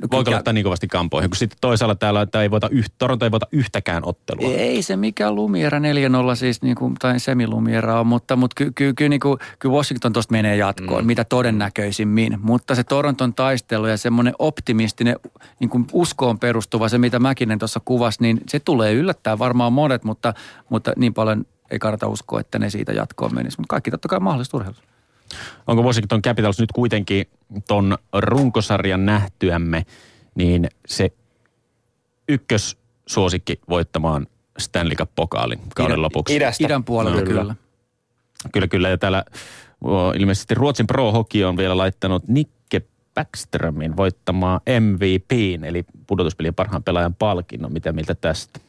Voiko 0.01 0.25
kyllä- 0.25 0.35
laittaa 0.35 0.53
niin 0.53 0.65
kovasti 0.65 0.89
kampoihin, 0.89 1.31
kun 1.31 1.37
sitten 1.37 1.59
toisaalla 1.61 1.95
täällä 1.95 2.23
että 2.23 2.43
ei 2.43 2.51
voita 2.51 2.69
yht, 2.69 2.93
Toronto 2.99 3.25
ei 3.25 3.31
voita 3.31 3.47
yhtäkään 3.53 4.03
ottelua. 4.07 4.55
Ei 4.55 4.83
se 4.83 4.97
mikään 4.97 5.35
Lumiera 5.35 5.79
4-0 5.79 5.83
siis, 6.35 6.63
niin 6.63 6.77
kuin, 6.77 6.95
tai 6.95 7.21
semilumiera 7.21 8.01
on, 8.01 8.07
mutta, 8.07 8.37
mutta 8.37 8.55
kyllä 8.55 8.73
ky, 8.75 8.93
ky, 8.95 9.09
niin 9.09 9.21
kuin, 9.21 9.39
kyllä 9.59 9.75
Washington 9.75 10.13
tuosta 10.13 10.33
menee 10.33 10.57
jatkoon, 10.57 11.05
mm. 11.05 11.07
mitä 11.07 11.25
todennäköisimmin. 11.25 12.39
Mutta 12.43 12.75
se 12.75 12.85
Toronton 12.85 13.35
taistelu 13.35 13.87
ja 13.87 13.97
semmoinen 13.97 14.35
optimistinen 14.39 15.17
niin 15.61 15.71
kuin 15.71 15.87
uskoon 15.93 16.39
perustuva, 16.39 16.89
se 16.89 16.99
mitä 16.99 17.19
Mäkinen 17.19 17.59
tuossa 17.59 17.81
kuvasi, 17.85 18.19
niin 18.23 18.41
se 18.49 18.61
tulee 18.61 18.93
yllättää 18.93 19.39
varmaan 19.39 19.73
monet, 19.73 20.05
mutta, 20.05 20.35
mutta 20.69 20.93
niin 20.97 21.15
paljon 21.15 21.45
ei 21.71 21.79
kannata 21.79 22.09
uskoa, 22.09 22.41
että 22.41 22.59
ne 22.59 22.71
siitä 22.71 22.93
jatkoon 22.93 23.35
menisi. 23.35 23.59
Mutta 23.59 23.71
kaikki 23.71 23.91
totta 23.91 24.09
kai 24.09 24.21
mahdollista 24.21 24.57
urheilussa. 24.57 24.92
Onko 25.67 25.83
Washington 25.83 26.23
Capitals 26.23 26.59
nyt 26.61 26.73
kuitenkin 26.73 27.27
ton 27.69 27.99
runkosarjan 28.13 29.07
nähtyämme, 29.07 29.87
niin 30.35 30.69
se 30.87 31.11
ykkössuosikki 32.29 33.61
voittamaan 33.69 34.27
Stanley 34.59 34.97
Cup-pokaalin 34.97 35.61
kauden 35.75 35.93
Idän- 35.95 36.03
lopuksi? 36.03 36.37
Idästä. 36.37 36.65
Idän 36.65 36.85
puolelta 36.85 37.21
No, 37.21 37.27
kyllä. 37.27 37.41
kyllä. 37.41 37.55
Kyllä, 38.53 38.69
kyllä. 38.69 38.89
Ja 38.89 38.99
täällä 38.99 39.25
ilmeisesti 40.19 40.55
Ruotsin 40.55 40.87
Pro 40.87 41.13
Hockey 41.13 41.45
on 41.45 41.57
vielä 41.57 41.77
laittanut 41.77 42.29
Nikke 42.29 42.83
Backströmin 43.15 43.97
voittamaan 43.97 44.61
MVPin, 44.81 45.65
eli 45.65 45.85
pudotuspelien 46.07 46.55
parhaan 46.55 46.83
pelaajan 46.83 47.15
palkinnon. 47.15 47.73
Mitä 47.73 47.93
mieltä 47.93 48.15
tästä? 48.15 48.61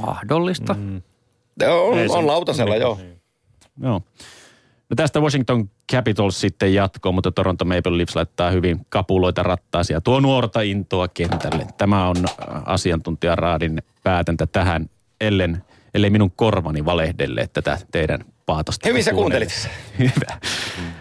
Mahdollista. 0.00 0.74
Mm. 0.74 1.02
On, 1.68 1.98
Ei 1.98 2.06
on 2.08 2.26
lautasella, 2.26 2.74
niin, 2.74 2.80
joo. 2.82 2.94
niin. 2.96 3.20
Joo. 3.82 4.02
No 4.90 4.94
tästä 4.96 5.20
Washington 5.20 5.70
Capitals 5.92 6.40
sitten 6.40 6.74
jatkoo, 6.74 7.12
mutta 7.12 7.32
Toronto 7.32 7.64
Maple 7.64 7.98
Leafs 7.98 8.16
laittaa 8.16 8.50
hyvin 8.50 8.86
kapuloita 8.88 9.42
rattaisia. 9.42 10.00
Tuo 10.00 10.20
nuorta 10.20 10.60
intoa 10.60 11.08
kentälle. 11.08 11.66
Tämä 11.78 12.08
on 12.08 12.16
äh, 12.16 12.62
asiantuntijaraadin 12.64 13.82
päätäntä 14.02 14.46
tähän, 14.46 14.90
ellen, 15.20 15.64
ellei 15.94 16.10
minun 16.10 16.30
korvani 16.36 16.84
valehdelle 16.84 17.48
tätä 17.52 17.78
teidän 17.92 18.24
paatosta. 18.46 18.88
Hyvin 18.88 19.04
sä 19.04 19.12
kuuntelit. 19.12 19.68
Hyvä. 19.98 20.38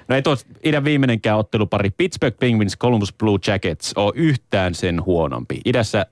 No 0.08 0.16
ei 0.16 0.22
tuo 0.22 0.38
idän 0.64 0.84
viimeinenkään 0.84 1.38
ottelupari 1.38 1.90
Pittsburgh 1.90 2.38
Penguins 2.40 2.78
Columbus 2.78 3.14
Blue 3.14 3.40
Jackets 3.48 3.94
ole 3.96 4.14
yhtään 4.16 4.76
sen 4.76 5.06
huonompi. 5.06 5.62
Idässä, 5.66 6.06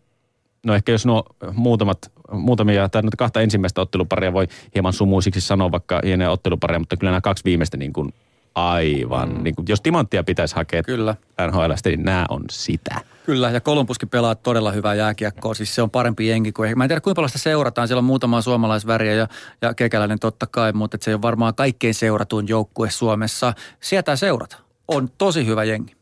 no 0.66 0.74
ehkä 0.74 0.92
jos 0.92 1.06
nuo 1.06 1.24
muutamat, 1.54 2.12
muutamia 2.32 2.90
tai 2.90 3.02
noita 3.02 3.18
kahta 3.18 3.42
ensimmäistä 3.42 3.82
otteluparia 3.82 4.34
voi 4.34 4.48
hieman 4.76 4.94
sumuisiksi 4.94 5.42
sanoa 5.42 5.72
vaikka 5.72 6.02
hienoja 6.04 6.32
ottelupareja, 6.32 6.80
mutta 6.80 6.98
kyllä 6.98 7.12
nämä 7.12 7.22
kaksi 7.22 7.44
viimeistä 7.46 7.78
niin 7.78 7.94
kuin 7.94 8.14
aivan, 8.58 9.30
mm. 9.30 9.44
niin 9.44 9.56
kuin, 9.56 9.66
jos 9.70 9.82
timanttia 9.82 10.24
pitäisi 10.24 10.56
hakea 10.56 10.84
Kyllä. 10.84 11.16
NHLstä, 11.48 11.90
niin 11.90 12.04
nämä 12.04 12.26
on 12.30 12.44
sitä. 12.52 12.96
Kyllä, 13.26 13.50
ja 13.50 13.62
Kolumbuskin 13.62 14.10
pelaa 14.10 14.36
todella 14.36 14.72
hyvää 14.72 14.94
jääkiekkoa. 14.94 15.54
Siis 15.54 15.76
se 15.76 15.82
on 15.82 15.90
parempi 15.90 16.28
jengi 16.28 16.52
kuin... 16.52 16.78
Mä 16.78 16.84
en 16.84 16.88
tiedä, 16.88 17.02
kuinka 17.02 17.16
paljon 17.16 17.30
sitä 17.30 17.40
seurataan. 17.40 17.88
Siellä 17.88 18.00
on 18.00 18.06
muutama 18.06 18.42
suomalaisväriä 18.42 19.14
ja, 19.14 19.28
ja 19.62 19.74
kekäläinen 19.74 20.20
totta 20.20 20.48
kai, 20.48 20.74
mutta 20.74 20.96
et 20.96 21.02
se 21.02 21.14
ole 21.14 21.22
varmaan 21.22 21.56
kaikkein 21.56 21.94
seuratuin 21.94 22.48
joukkue 22.48 22.90
Suomessa. 22.90 23.54
Sieltä 23.80 24.16
seurata. 24.16 24.58
On 24.88 25.10
tosi 25.18 25.46
hyvä 25.46 25.64
jengi. 25.64 25.94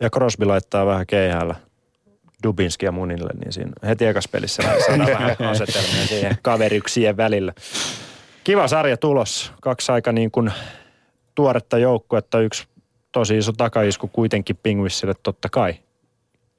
Ja 0.00 0.10
Crosby 0.10 0.44
laittaa 0.44 0.86
vähän 0.86 1.06
keihäällä 1.06 1.54
Dubinskia 2.42 2.92
munille, 2.92 3.30
niin 3.44 3.52
siinä 3.52 3.72
heti 3.86 4.06
ekas 4.06 4.28
pelissä 4.28 4.62
saadaan 4.62 5.10
vähän 5.10 5.36
asetelmia 5.50 6.06
siihen 6.06 6.38
kaveriksien 6.42 7.16
välillä. 7.16 7.52
Kiva 8.44 8.68
sarja 8.68 8.96
tulos. 8.96 9.52
Kaksi 9.60 9.92
aika 9.92 10.12
niin 10.12 10.30
kuin 10.30 10.52
tuoretta 11.34 11.78
joukkuetta. 11.78 12.40
Yksi 12.40 12.66
tosi 13.12 13.38
iso 13.38 13.52
takaisku 13.52 14.08
kuitenkin 14.08 14.58
Pingvissille 14.62 15.14
totta 15.22 15.48
kai. 15.48 15.74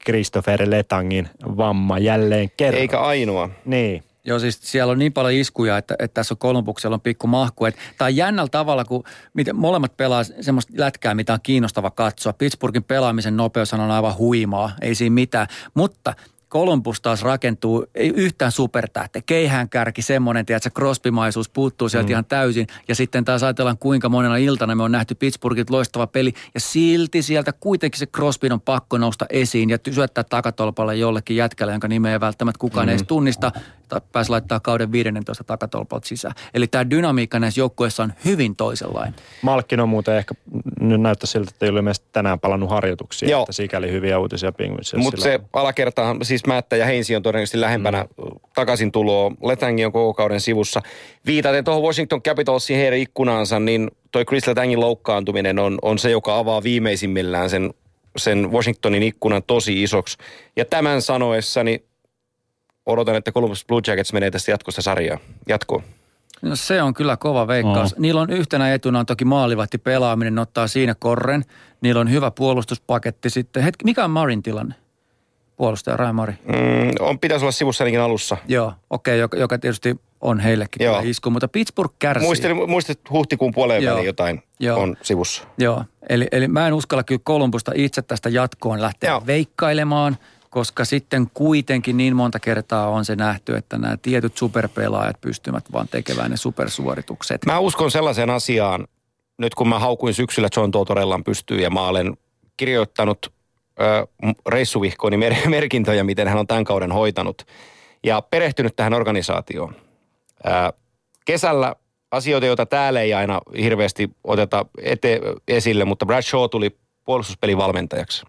Christopher 0.04 0.70
Letangin 0.70 1.28
vamma 1.56 1.98
jälleen 1.98 2.50
kerran. 2.56 2.80
Eikä 2.80 3.00
ainoa. 3.00 3.50
Niin. 3.64 4.02
Joo, 4.26 4.38
siis 4.38 4.58
siellä 4.62 4.90
on 4.90 4.98
niin 4.98 5.12
paljon 5.12 5.34
iskuja, 5.34 5.78
että, 5.78 5.94
että 5.98 6.14
tässä 6.14 6.34
on 6.34 6.38
Kolumbuksella 6.38 6.94
on 6.94 7.00
pikku 7.00 7.26
mahku. 7.26 7.64
Tämä 7.64 8.06
on 8.06 8.16
jännällä 8.16 8.48
tavalla, 8.48 8.84
kun 8.84 9.04
miten 9.34 9.56
molemmat 9.56 9.96
pelaa 9.96 10.24
semmoista 10.24 10.72
lätkää, 10.76 11.14
mitä 11.14 11.32
on 11.32 11.38
kiinnostava 11.42 11.90
katsoa. 11.90 12.32
Pittsburghin 12.32 12.84
pelaamisen 12.84 13.36
nopeus 13.36 13.74
on 13.74 13.80
aivan 13.80 14.16
huimaa, 14.16 14.70
ei 14.80 14.94
siinä 14.94 15.14
mitään. 15.14 15.46
Mutta 15.74 16.14
Columbus 16.54 17.00
taas 17.00 17.22
rakentuu, 17.22 17.86
ei 17.94 18.12
yhtään 18.16 18.52
supertähte. 18.52 19.22
Keihään 19.26 19.68
kärki, 19.68 20.02
semmoinen, 20.02 20.46
tiedätkö, 20.46 20.70
Crosby-maisuus 20.70 21.48
puuttuu 21.48 21.88
sieltä 21.88 22.06
mm. 22.06 22.10
ihan 22.10 22.24
täysin. 22.24 22.66
Ja 22.88 22.94
sitten 22.94 23.24
taas 23.24 23.42
ajatellaan, 23.42 23.78
kuinka 23.78 24.08
monena 24.08 24.36
iltana 24.36 24.74
me 24.74 24.82
on 24.82 24.92
nähty 24.92 25.14
Pittsburghit 25.14 25.70
loistava 25.70 26.06
peli. 26.06 26.32
Ja 26.54 26.60
silti 26.60 27.22
sieltä 27.22 27.52
kuitenkin 27.52 27.98
se 27.98 28.06
Crosby 28.06 28.48
on 28.50 28.60
pakko 28.60 28.98
nousta 28.98 29.26
esiin 29.30 29.70
ja 29.70 29.78
syöttää 29.90 30.24
takatolpalle 30.24 30.96
jollekin 30.96 31.36
jätkälle, 31.36 31.72
jonka 31.72 31.88
nimeä 31.88 32.12
ei 32.12 32.20
välttämättä 32.20 32.58
kukaan 32.58 32.86
mm. 32.86 32.90
edes 32.90 33.02
tunnista. 33.06 33.52
Tai 33.88 34.00
pääsi 34.12 34.30
laittaa 34.30 34.60
kauden 34.60 34.92
15 34.92 35.44
takatolpalta 35.44 36.08
sisään. 36.08 36.34
Eli 36.54 36.66
tämä 36.66 36.90
dynamiikka 36.90 37.38
näissä 37.38 37.60
joukkueissa 37.60 38.02
on 38.02 38.12
hyvin 38.24 38.56
toisenlainen. 38.56 39.14
Malkkin 39.42 39.80
on 39.80 39.88
muuten 39.88 40.16
ehkä, 40.16 40.34
nyt 40.80 41.00
näyttää 41.00 41.26
siltä, 41.26 41.50
että 41.54 41.66
ei 41.66 41.70
ole 41.70 41.92
tänään 42.12 42.40
palannut 42.40 42.70
harjoituksia, 42.70 43.30
Joo. 43.30 43.42
että 43.42 43.52
sikäli 43.52 43.92
hyviä 43.92 44.18
uutisia 44.18 44.52
Penguinsille. 44.52 45.02
Mutta 45.02 45.20
se 45.20 45.40
alakertaan, 45.52 46.24
siis 46.24 46.43
Määttä 46.46 46.76
ja 46.76 46.86
Heinsi 46.86 47.16
on 47.16 47.22
todennäköisesti 47.22 47.60
lähempänä 47.60 48.02
mm. 48.02 48.24
takaisin 48.54 48.92
tuloa. 48.92 49.32
Letangi 49.42 49.84
on 49.84 49.92
koko 49.92 50.14
kauden 50.14 50.40
sivussa. 50.40 50.82
Viitaten 51.26 51.64
tuohon 51.64 51.82
Washington 51.82 52.22
Capitalsin 52.22 52.76
heidän 52.76 52.98
ikkunaansa, 52.98 53.60
niin 53.60 53.90
toi 54.12 54.24
Chris 54.24 54.46
Letangin 54.46 54.80
loukkaantuminen 54.80 55.58
on, 55.58 55.78
on 55.82 55.98
se, 55.98 56.10
joka 56.10 56.38
avaa 56.38 56.62
viimeisimmillään 56.62 57.50
sen, 57.50 57.74
sen 58.16 58.52
Washingtonin 58.52 59.02
ikkunan 59.02 59.42
tosi 59.46 59.82
isoksi. 59.82 60.18
Ja 60.56 60.64
tämän 60.64 61.02
sanoessani 61.02 61.84
odotan, 62.86 63.16
että 63.16 63.32
Columbus 63.32 63.64
Blue 63.66 63.80
Jackets 63.86 64.12
menee 64.12 64.30
tästä 64.30 64.50
jatkosta 64.50 64.82
sarjaa. 64.82 65.18
Jatkoon. 65.48 65.82
No 66.42 66.56
se 66.56 66.82
on 66.82 66.94
kyllä 66.94 67.16
kova 67.16 67.46
veikkaus. 67.46 67.92
Oo. 67.92 68.00
Niillä 68.00 68.20
on 68.20 68.30
yhtenä 68.30 68.74
etuna 68.74 68.98
on 68.98 69.06
toki 69.06 69.24
maalivahti 69.24 69.78
pelaaminen, 69.78 70.34
ne 70.34 70.40
ottaa 70.40 70.66
siinä 70.66 70.94
korren. 70.98 71.44
Niillä 71.80 72.00
on 72.00 72.10
hyvä 72.10 72.30
puolustuspaketti 72.30 73.30
sitten. 73.30 73.62
Hetki, 73.62 73.84
mikä 73.84 74.04
on 74.04 74.10
Marin 74.10 74.42
tilanne? 74.42 74.74
Puolustaja 75.56 75.96
Ryan 75.96 76.14
Mari. 76.14 76.32
Mm, 76.44 76.54
on, 77.00 77.18
pitäisi 77.18 77.44
olla 77.44 77.52
sivussa 77.52 77.84
ainakin 77.84 78.00
alussa. 78.00 78.36
Joo, 78.48 78.72
okei, 78.90 79.12
okay, 79.12 79.20
joka, 79.20 79.36
joka 79.36 79.58
tietysti 79.58 79.96
on 80.20 80.40
heillekin 80.40 80.84
Joo. 80.84 81.00
isku, 81.04 81.30
mutta 81.30 81.48
Pittsburgh 81.48 81.94
kärsii. 81.98 82.28
Muistelin, 82.28 82.70
muistit 82.70 83.00
huhtikuun 83.10 83.52
puoleen 83.54 83.82
Joo. 83.82 83.92
väliin 83.92 84.06
jotain 84.06 84.42
Joo. 84.60 84.80
on 84.80 84.96
sivussa. 85.02 85.42
Joo, 85.58 85.84
eli, 86.08 86.26
eli 86.32 86.48
mä 86.48 86.66
en 86.66 86.72
uskalla 86.72 87.02
kyllä 87.02 87.20
Kolumbusta 87.24 87.72
itse 87.74 88.02
tästä 88.02 88.28
jatkoon 88.28 88.82
lähteä 88.82 89.10
Joo. 89.10 89.22
Veikkailemaan, 89.26 90.16
koska 90.50 90.84
sitten 90.84 91.30
kuitenkin 91.34 91.96
niin 91.96 92.16
monta 92.16 92.40
kertaa 92.40 92.88
on 92.88 93.04
se 93.04 93.16
nähty, 93.16 93.56
että 93.56 93.78
nämä 93.78 93.96
tietyt 93.96 94.36
superpelaajat 94.36 95.20
pystyvät 95.20 95.72
vaan 95.72 95.88
tekemään 95.88 96.30
ne 96.30 96.36
supersuoritukset. 96.36 97.46
Mä 97.46 97.58
uskon 97.58 97.90
sellaiseen 97.90 98.30
asiaan, 98.30 98.86
nyt 99.38 99.54
kun 99.54 99.68
mä 99.68 99.78
haukuin 99.78 100.14
syksyllä 100.14 100.48
John 100.56 100.70
Totorellan 100.70 101.24
pystyyn 101.24 101.62
ja 101.62 101.70
mä 101.70 101.88
olen 101.88 102.16
kirjoittanut 102.56 103.33
reissuvihkooni 104.46 105.16
mer- 105.16 105.48
merkintöjä, 105.48 106.04
miten 106.04 106.28
hän 106.28 106.38
on 106.38 106.46
tämän 106.46 106.64
kauden 106.64 106.92
hoitanut 106.92 107.46
ja 108.04 108.22
perehtynyt 108.22 108.76
tähän 108.76 108.94
organisaatioon. 108.94 109.76
Kesällä 111.24 111.74
asioita, 112.10 112.46
joita 112.46 112.66
täällä 112.66 113.00
ei 113.00 113.14
aina 113.14 113.40
hirveästi 113.58 114.10
oteta 114.24 114.66
ete- 114.80 115.40
esille, 115.48 115.84
mutta 115.84 116.06
Brad 116.06 116.22
Shaw 116.22 116.48
tuli 116.50 116.76
puolustuspelivalmentajaksi. 117.04 118.22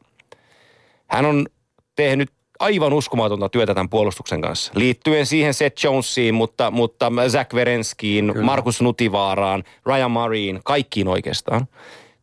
Hän 1.07 1.25
on 1.25 1.47
tehnyt 1.95 2.31
aivan 2.59 2.93
uskomatonta 2.93 3.49
työtä 3.49 3.73
tämän 3.73 3.89
puolustuksen 3.89 4.41
kanssa. 4.41 4.71
Liittyen 4.75 5.25
siihen 5.25 5.53
Seth 5.53 5.83
Jonesiin, 5.85 6.35
mutta, 6.35 6.71
mutta 6.71 7.11
Zach 7.27 7.55
Verenskiin, 7.55 8.31
Kyllä. 8.33 8.45
Markus 8.45 8.81
Nutivaaraan, 8.81 9.63
Ryan 9.85 10.11
Murrayin, 10.11 10.59
kaikkiin 10.63 11.07
oikeastaan. 11.07 11.67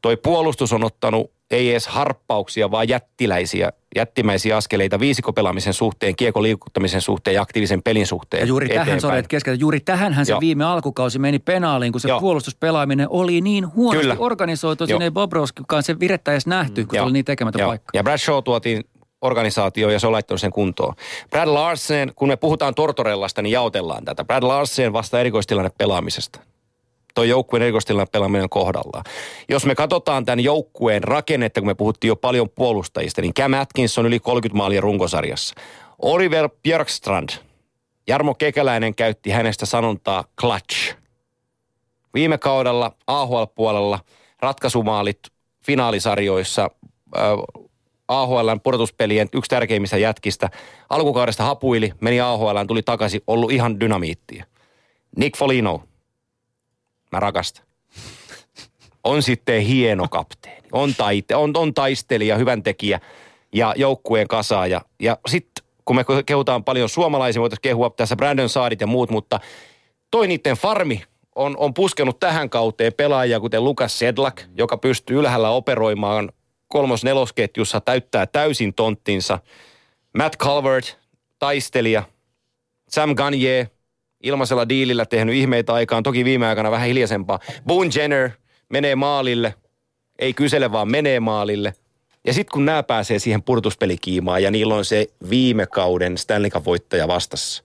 Toi 0.02 0.16
puolustus 0.16 0.72
on 0.72 0.84
ottanut 0.84 1.30
ei 1.50 1.70
edes 1.70 1.86
harppauksia, 1.86 2.70
vaan 2.70 2.88
jättiläisiä, 2.88 3.72
jättimäisiä 3.96 4.56
askeleita 4.56 5.00
viisikopelaamisen 5.00 5.72
suhteen, 5.72 6.16
kiekon 6.16 6.42
liikuttamisen 6.42 7.00
suhteen 7.00 7.34
ja 7.34 7.42
aktiivisen 7.42 7.82
pelin 7.82 8.06
suhteen 8.06 8.40
Ja 8.40 8.46
juuri 8.46 8.66
eteenpäin. 8.66 8.86
tähän, 8.86 9.00
sorry, 9.00 9.22
keskeltä, 9.22 9.60
juuri 9.60 9.80
tähänhän 9.80 10.26
se 10.26 10.32
Joo. 10.32 10.40
viime 10.40 10.64
alkukausi 10.64 11.18
meni 11.18 11.38
penaaliin, 11.38 11.92
kun 11.92 12.00
se 12.00 12.08
Joo. 12.08 12.20
puolustuspelaaminen 12.20 13.06
oli 13.10 13.40
niin 13.40 13.74
huonosti 13.74 14.00
Kyllä. 14.02 14.16
organisoitu, 14.18 14.84
että 14.84 14.92
siinä 14.92 15.04
ei 15.04 15.10
Bobrovskikaan 15.10 15.82
se 15.82 16.00
virettä 16.00 16.32
edes 16.32 16.46
nähty, 16.46 16.84
kun 16.84 16.90
se 16.90 16.96
Joo. 16.96 17.04
oli 17.04 17.12
niin 17.12 17.24
tekemätön 17.24 17.58
Joo. 17.60 17.68
paikka. 17.68 17.90
Ja 17.94 18.02
Brad 18.02 18.18
Shaw 18.18 18.42
tuotiin 18.44 18.84
organisaatioon 19.20 19.92
ja 19.92 19.98
se 19.98 20.06
on 20.06 20.12
laittanut 20.12 20.40
sen 20.40 20.50
kuntoon. 20.52 20.94
Brad 21.30 21.48
Larsen, 21.48 22.12
kun 22.16 22.28
me 22.28 22.36
puhutaan 22.36 22.74
Tortorellasta, 22.74 23.42
niin 23.42 23.52
jaotellaan 23.52 24.04
tätä. 24.04 24.24
Brad 24.24 24.42
Larsen 24.42 24.92
vasta 24.92 25.20
erikoistilanne 25.20 25.70
pelaamisesta. 25.78 26.40
Tuo 27.14 27.24
joukkueen 27.24 27.62
erikoistilanne 27.62 28.06
pelaaminen 28.12 28.42
on 28.42 28.48
kohdallaan. 28.48 29.04
Jos 29.48 29.66
me 29.66 29.74
katsotaan 29.74 30.24
tämän 30.24 30.40
joukkueen 30.40 31.04
rakennetta, 31.04 31.60
kun 31.60 31.68
me 31.68 31.74
puhuttiin 31.74 32.08
jo 32.08 32.16
paljon 32.16 32.50
puolustajista, 32.50 33.20
niin 33.20 33.34
Cam 33.34 33.52
Atkinson 33.52 34.06
yli 34.06 34.20
30 34.20 34.56
maalia 34.56 34.80
runkosarjassa. 34.80 35.54
Oliver 35.98 36.48
Björkstrand, 36.62 37.28
Jarmo 38.06 38.34
Kekäläinen 38.34 38.94
käytti 38.94 39.30
hänestä 39.30 39.66
sanontaa 39.66 40.24
clutch. 40.40 40.96
Viime 42.14 42.38
kaudella 42.38 42.92
AHL-puolella 43.06 43.98
ratkaisumaalit 44.40 45.18
finaalisarjoissa 45.64 46.70
äh, 47.16 47.22
AHLn 48.08 48.60
pudotuspelien 48.60 49.28
yksi 49.32 49.48
tärkeimmistä 49.48 49.98
jätkistä. 49.98 50.50
Alkukaudesta 50.90 51.44
hapuili, 51.44 51.92
meni 52.00 52.20
AHLn, 52.20 52.66
tuli 52.66 52.82
takaisin, 52.82 53.20
ollut 53.26 53.52
ihan 53.52 53.80
dynamiittia. 53.80 54.44
Nick 55.16 55.38
Folino, 55.38 55.82
mä 57.12 57.20
rakastan. 57.20 57.64
On 59.04 59.22
sitten 59.22 59.62
hieno 59.62 60.08
kapteeni, 60.08 60.68
on, 60.72 60.94
taite, 60.94 61.36
on, 61.36 61.52
on 61.56 61.74
taistelija, 61.74 62.36
hyvän 62.36 62.62
tekijä 62.62 63.00
ja 63.52 63.74
joukkueen 63.76 64.28
kasaaja. 64.28 64.80
Ja 65.00 65.18
sitten 65.28 65.64
kun 65.84 65.96
me 65.96 66.04
kehutaan 66.26 66.64
paljon 66.64 66.88
suomalaisia, 66.88 67.42
voitaisiin 67.42 67.62
kehua 67.62 67.90
tässä 67.90 68.16
Brandon 68.16 68.48
Saadit 68.48 68.80
ja 68.80 68.86
muut, 68.86 69.10
mutta 69.10 69.40
toi 70.10 70.26
niiden 70.26 70.56
farmi 70.56 71.02
on, 71.34 71.56
on 71.56 71.74
puskenut 71.74 72.20
tähän 72.20 72.50
kauteen 72.50 72.92
pelaajia, 72.92 73.40
kuten 73.40 73.64
Lukas 73.64 73.98
Sedlak, 73.98 74.42
joka 74.56 74.76
pystyy 74.76 75.18
ylhäällä 75.18 75.50
operoimaan 75.50 76.32
kolmos-nelosketjussa, 76.68 77.80
täyttää 77.80 78.26
täysin 78.26 78.74
tonttinsa. 78.74 79.38
Matt 80.18 80.36
Calvert, 80.36 80.98
taistelija. 81.38 82.02
Sam 82.88 83.14
Gagne, 83.14 83.70
ilmaisella 84.22 84.68
diilillä 84.68 85.06
tehnyt 85.06 85.34
ihmeitä 85.34 85.72
aikaan, 85.72 86.02
toki 86.02 86.24
viime 86.24 86.46
aikana 86.46 86.70
vähän 86.70 86.88
hiljaisempaa. 86.88 87.38
Boone 87.66 87.90
Jenner 87.94 88.30
menee 88.68 88.94
maalille, 88.94 89.54
ei 90.18 90.34
kysele 90.34 90.72
vaan 90.72 90.90
menee 90.90 91.20
maalille. 91.20 91.74
Ja 92.26 92.32
sitten 92.32 92.52
kun 92.52 92.64
nämä 92.64 92.82
pääsee 92.82 93.18
siihen 93.18 93.42
purtuspelikiimaan 93.42 94.42
ja 94.42 94.50
niillä 94.50 94.74
on 94.74 94.84
se 94.84 95.06
viime 95.30 95.66
kauden 95.66 96.18
Stanley 96.18 96.50
Cup-voittaja 96.50 97.08
vastassa, 97.08 97.62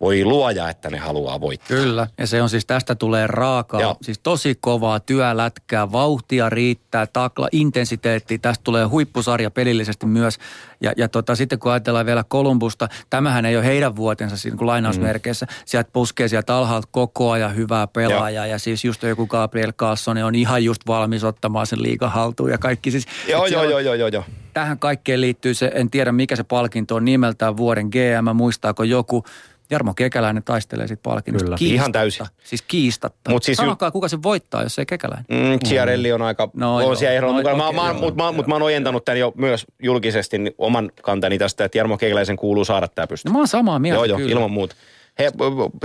voi 0.00 0.24
luoja, 0.24 0.68
että 0.68 0.90
ne 0.90 0.98
haluaa 0.98 1.40
voittaa. 1.40 1.68
Kyllä, 1.68 2.06
ja 2.18 2.26
se 2.26 2.42
on 2.42 2.48
siis, 2.48 2.66
tästä 2.66 2.94
tulee 2.94 3.26
raakaa, 3.26 3.80
Joo. 3.80 3.96
siis 4.02 4.18
tosi 4.18 4.58
kovaa 4.60 5.00
työlätkää, 5.00 5.92
vauhtia 5.92 6.50
riittää, 6.50 7.06
takla, 7.06 7.48
intensiteetti, 7.52 8.38
tästä 8.38 8.64
tulee 8.64 8.84
huippusarja 8.84 9.50
pelillisesti 9.50 10.06
myös. 10.06 10.38
Ja, 10.80 10.92
ja 10.96 11.08
tota, 11.08 11.34
sitten 11.34 11.58
kun 11.58 11.72
ajatellaan 11.72 12.06
vielä 12.06 12.24
Kolumbusta, 12.28 12.88
tämähän 13.10 13.46
ei 13.46 13.56
ole 13.56 13.64
heidän 13.64 13.96
vuotensa 13.96 14.36
siinä 14.36 14.56
kuin 14.56 14.66
lainausmerkeissä. 14.66 15.46
Mm. 15.46 15.52
Sieltä 15.64 15.90
puskee 15.92 16.28
sieltä 16.28 16.56
alhaalta 16.56 16.88
koko 16.90 17.30
ajan 17.30 17.56
hyvää 17.56 17.86
pelaajaa, 17.86 18.46
ja 18.46 18.58
siis 18.58 18.84
just 18.84 19.02
joku 19.02 19.26
Gabriel 19.26 19.72
Carlson 19.72 20.18
on 20.18 20.34
ihan 20.34 20.64
just 20.64 20.82
valmis 20.86 21.24
ottamaan 21.24 21.66
sen 21.66 21.82
liigan 21.82 22.12
haltuun 22.12 22.50
ja 22.50 22.58
kaikki. 22.58 22.90
Siis, 22.90 23.06
Joo, 23.28 23.46
joo, 23.46 23.64
joo, 23.64 23.78
joo, 23.78 23.94
joo, 23.94 24.08
joo. 24.08 24.24
Tähän 24.54 24.78
kaikkeen 24.78 25.20
liittyy 25.20 25.54
se, 25.54 25.70
en 25.74 25.90
tiedä 25.90 26.12
mikä 26.12 26.36
se 26.36 26.44
palkinto 26.44 26.94
on 26.94 27.04
nimeltään 27.04 27.56
vuoden 27.56 27.86
GM, 27.86 28.36
muistaako 28.36 28.82
joku. 28.82 29.24
Jarmo 29.70 29.94
Kekäläinen 29.94 30.42
taistelee 30.42 30.86
siitä 30.86 31.00
palkinnosta. 31.02 31.44
Kyllä. 31.44 31.56
Kiistatta. 31.58 31.74
Ihan 31.74 31.92
täysin. 31.92 32.26
Siis 32.44 32.62
kiistatta. 32.62 33.30
Mut 33.30 33.42
siis 33.42 33.56
Sanokaa, 33.56 33.90
kuka 33.90 34.08
se 34.08 34.22
voittaa, 34.22 34.62
jos 34.62 34.78
ei 34.78 34.86
Kekäläinen. 34.86 35.24
Mm, 35.30 35.58
Chiarelli 35.66 36.12
on 36.12 36.22
aika, 36.22 36.50
No 36.54 36.76
on 36.76 36.82
joo, 36.82 36.94
siellä 36.94 37.14
ehdolla 37.14 37.32
no 37.32 37.38
mukana. 37.38 37.56
Mä, 37.56 37.66
okei, 37.68 37.80
mä, 37.80 37.86
joo, 37.88 37.94
mutta 38.00 38.22
mä, 38.24 38.32
mut 38.32 38.46
mä 38.46 38.54
oon 38.54 38.62
ojentanut 38.62 39.04
tämän 39.04 39.18
jo 39.18 39.32
myös 39.36 39.66
julkisesti 39.82 40.38
niin 40.38 40.54
oman 40.58 40.90
kantani 41.02 41.38
tästä, 41.38 41.64
että 41.64 41.78
Jarmo 41.78 41.98
Keikäläisen 41.98 42.36
kuuluu 42.36 42.64
saada 42.64 42.88
tämä 42.88 43.06
pystyyn. 43.06 43.30
No 43.30 43.32
mä 43.32 43.38
oon 43.38 43.48
samaa 43.48 43.78
mieltä 43.78 43.96
joo, 43.96 44.04
joo, 44.04 44.18
kyllä. 44.18 44.32
ilman 44.32 44.50
muuta. 44.50 44.74
He, 45.18 45.30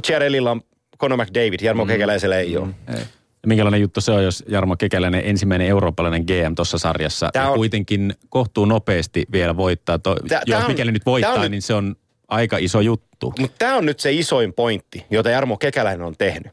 Chiarellilla 0.06 0.52
on 0.52 0.62
Conor 1.00 1.18
McDavid, 1.26 1.60
Jarmo 1.62 1.84
mm. 1.86 1.88
Keikäläisellä 1.88 2.38
ei 2.38 2.58
ole. 2.58 2.68
Ei. 2.96 3.04
Minkälainen 3.48 3.82
juttu 3.82 4.02
se 4.02 4.12
on, 4.12 4.24
jos 4.24 4.44
Jarmo 4.48 4.76
Kekäläinen 4.76 5.22
ensimmäinen 5.26 5.68
eurooppalainen 5.68 6.22
GM 6.24 6.56
tuossa 6.56 6.78
sarjassa 6.78 7.30
Tää 7.34 7.44
ja 7.44 7.50
on- 7.50 7.56
kuitenkin 7.56 8.14
kohtuu 8.30 8.66
nopeasti 8.66 9.26
vielä 9.32 9.58
voittaa. 9.58 10.00
To, 10.00 10.16
Tää- 10.16 10.42
jos 10.46 10.58
tää 10.58 10.66
on- 10.66 10.72
mikäli 10.72 10.92
nyt 10.92 11.06
voittaa, 11.06 11.34
on 11.34 11.52
niin 11.52 11.62
se 11.62 11.74
on 11.74 11.96
aika 12.34 12.58
iso 12.58 12.82
juttu. 12.82 13.34
Mutta 13.40 13.56
tämä 13.60 13.76
on 13.76 13.86
nyt 13.86 14.00
se 14.00 14.12
isoin 14.12 14.54
pointti, 14.54 15.06
jota 15.10 15.30
Jarmo 15.30 15.58
Kekäläinen 15.58 16.06
on 16.06 16.16
tehnyt. 16.18 16.52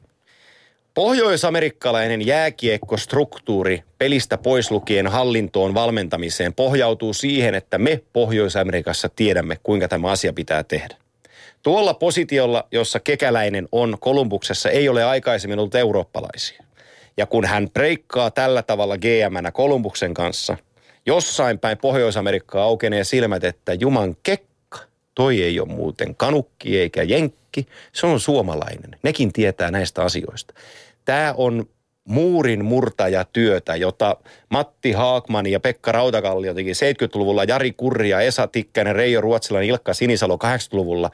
Pohjoisamerikkalainen 0.95 2.26
jääkiekkostruktuuri 2.26 3.83
pelistä 3.99 4.39
pois 4.39 4.70
lukien 4.70 5.07
hallintoon 5.07 5.74
valmentamiseen 5.74 6.55
pohjautuu 6.55 7.14
siihen, 7.14 7.55
että 7.55 7.78
me 7.78 8.03
Pohjois-Amerikassa 8.12 9.09
tiedämme, 9.16 9.57
kuinka 9.62 9.89
tämä 9.89 10.11
asia 10.11 10.33
pitää 10.33 10.62
tehdä. 10.64 10.97
Tuolla 11.62 11.95
positiolla, 11.95 12.68
jossa 12.72 13.01
Kekäläinen 13.01 13.68
on 13.72 13.97
Kolumbuksessa, 14.01 14.70
ei 14.70 14.89
ole 14.89 15.05
aikaisemmin 15.05 15.59
ollut 15.59 15.74
eurooppalaisia. 15.74 16.64
Ja 17.16 17.26
kun 17.26 17.45
hän 17.45 17.70
breikkaa 17.70 18.31
tällä 18.31 18.62
tavalla 18.62 18.99
GM-nä 18.99 19.53
Kolumbuksen 19.53 20.14
kanssa, 20.14 20.57
jossain 21.07 21.59
päin 21.59 21.78
Pohjois-Amerikkaa 21.78 22.64
aukenee 22.64 23.05
silmät, 23.05 23.45
että 23.45 23.74
juman 23.74 24.16
kekka, 24.22 24.49
toi 25.15 25.43
ei 25.43 25.61
ole 25.61 25.69
muuten 25.69 26.15
kanukki 26.15 26.79
eikä 26.79 27.03
jenkki, 27.03 27.67
se 27.93 28.07
on 28.07 28.21
suomalainen. 28.21 28.99
Nekin 29.03 29.33
tietää 29.33 29.71
näistä 29.71 30.03
asioista. 30.03 30.55
Tämä 31.05 31.35
on 31.37 31.67
muurin 32.05 32.65
murtajatyötä, 32.65 33.77
jota 33.77 34.17
Matti 34.49 34.93
Haakman 34.93 35.47
ja 35.47 35.61
Pekka 35.61 35.93
Rautakallio 35.93 36.55
teki 36.55 36.73
70-luvulla, 36.73 37.45
Jari 37.45 37.73
Kurria, 37.73 38.21
Esa 38.21 38.47
Tikkänen, 38.47 38.97
Reijo 38.97 39.21
Ruotsilainen, 39.21 39.71
Ilkka 39.71 39.95
Sinisalo 39.95 40.35
80-luvulla. 40.35 41.11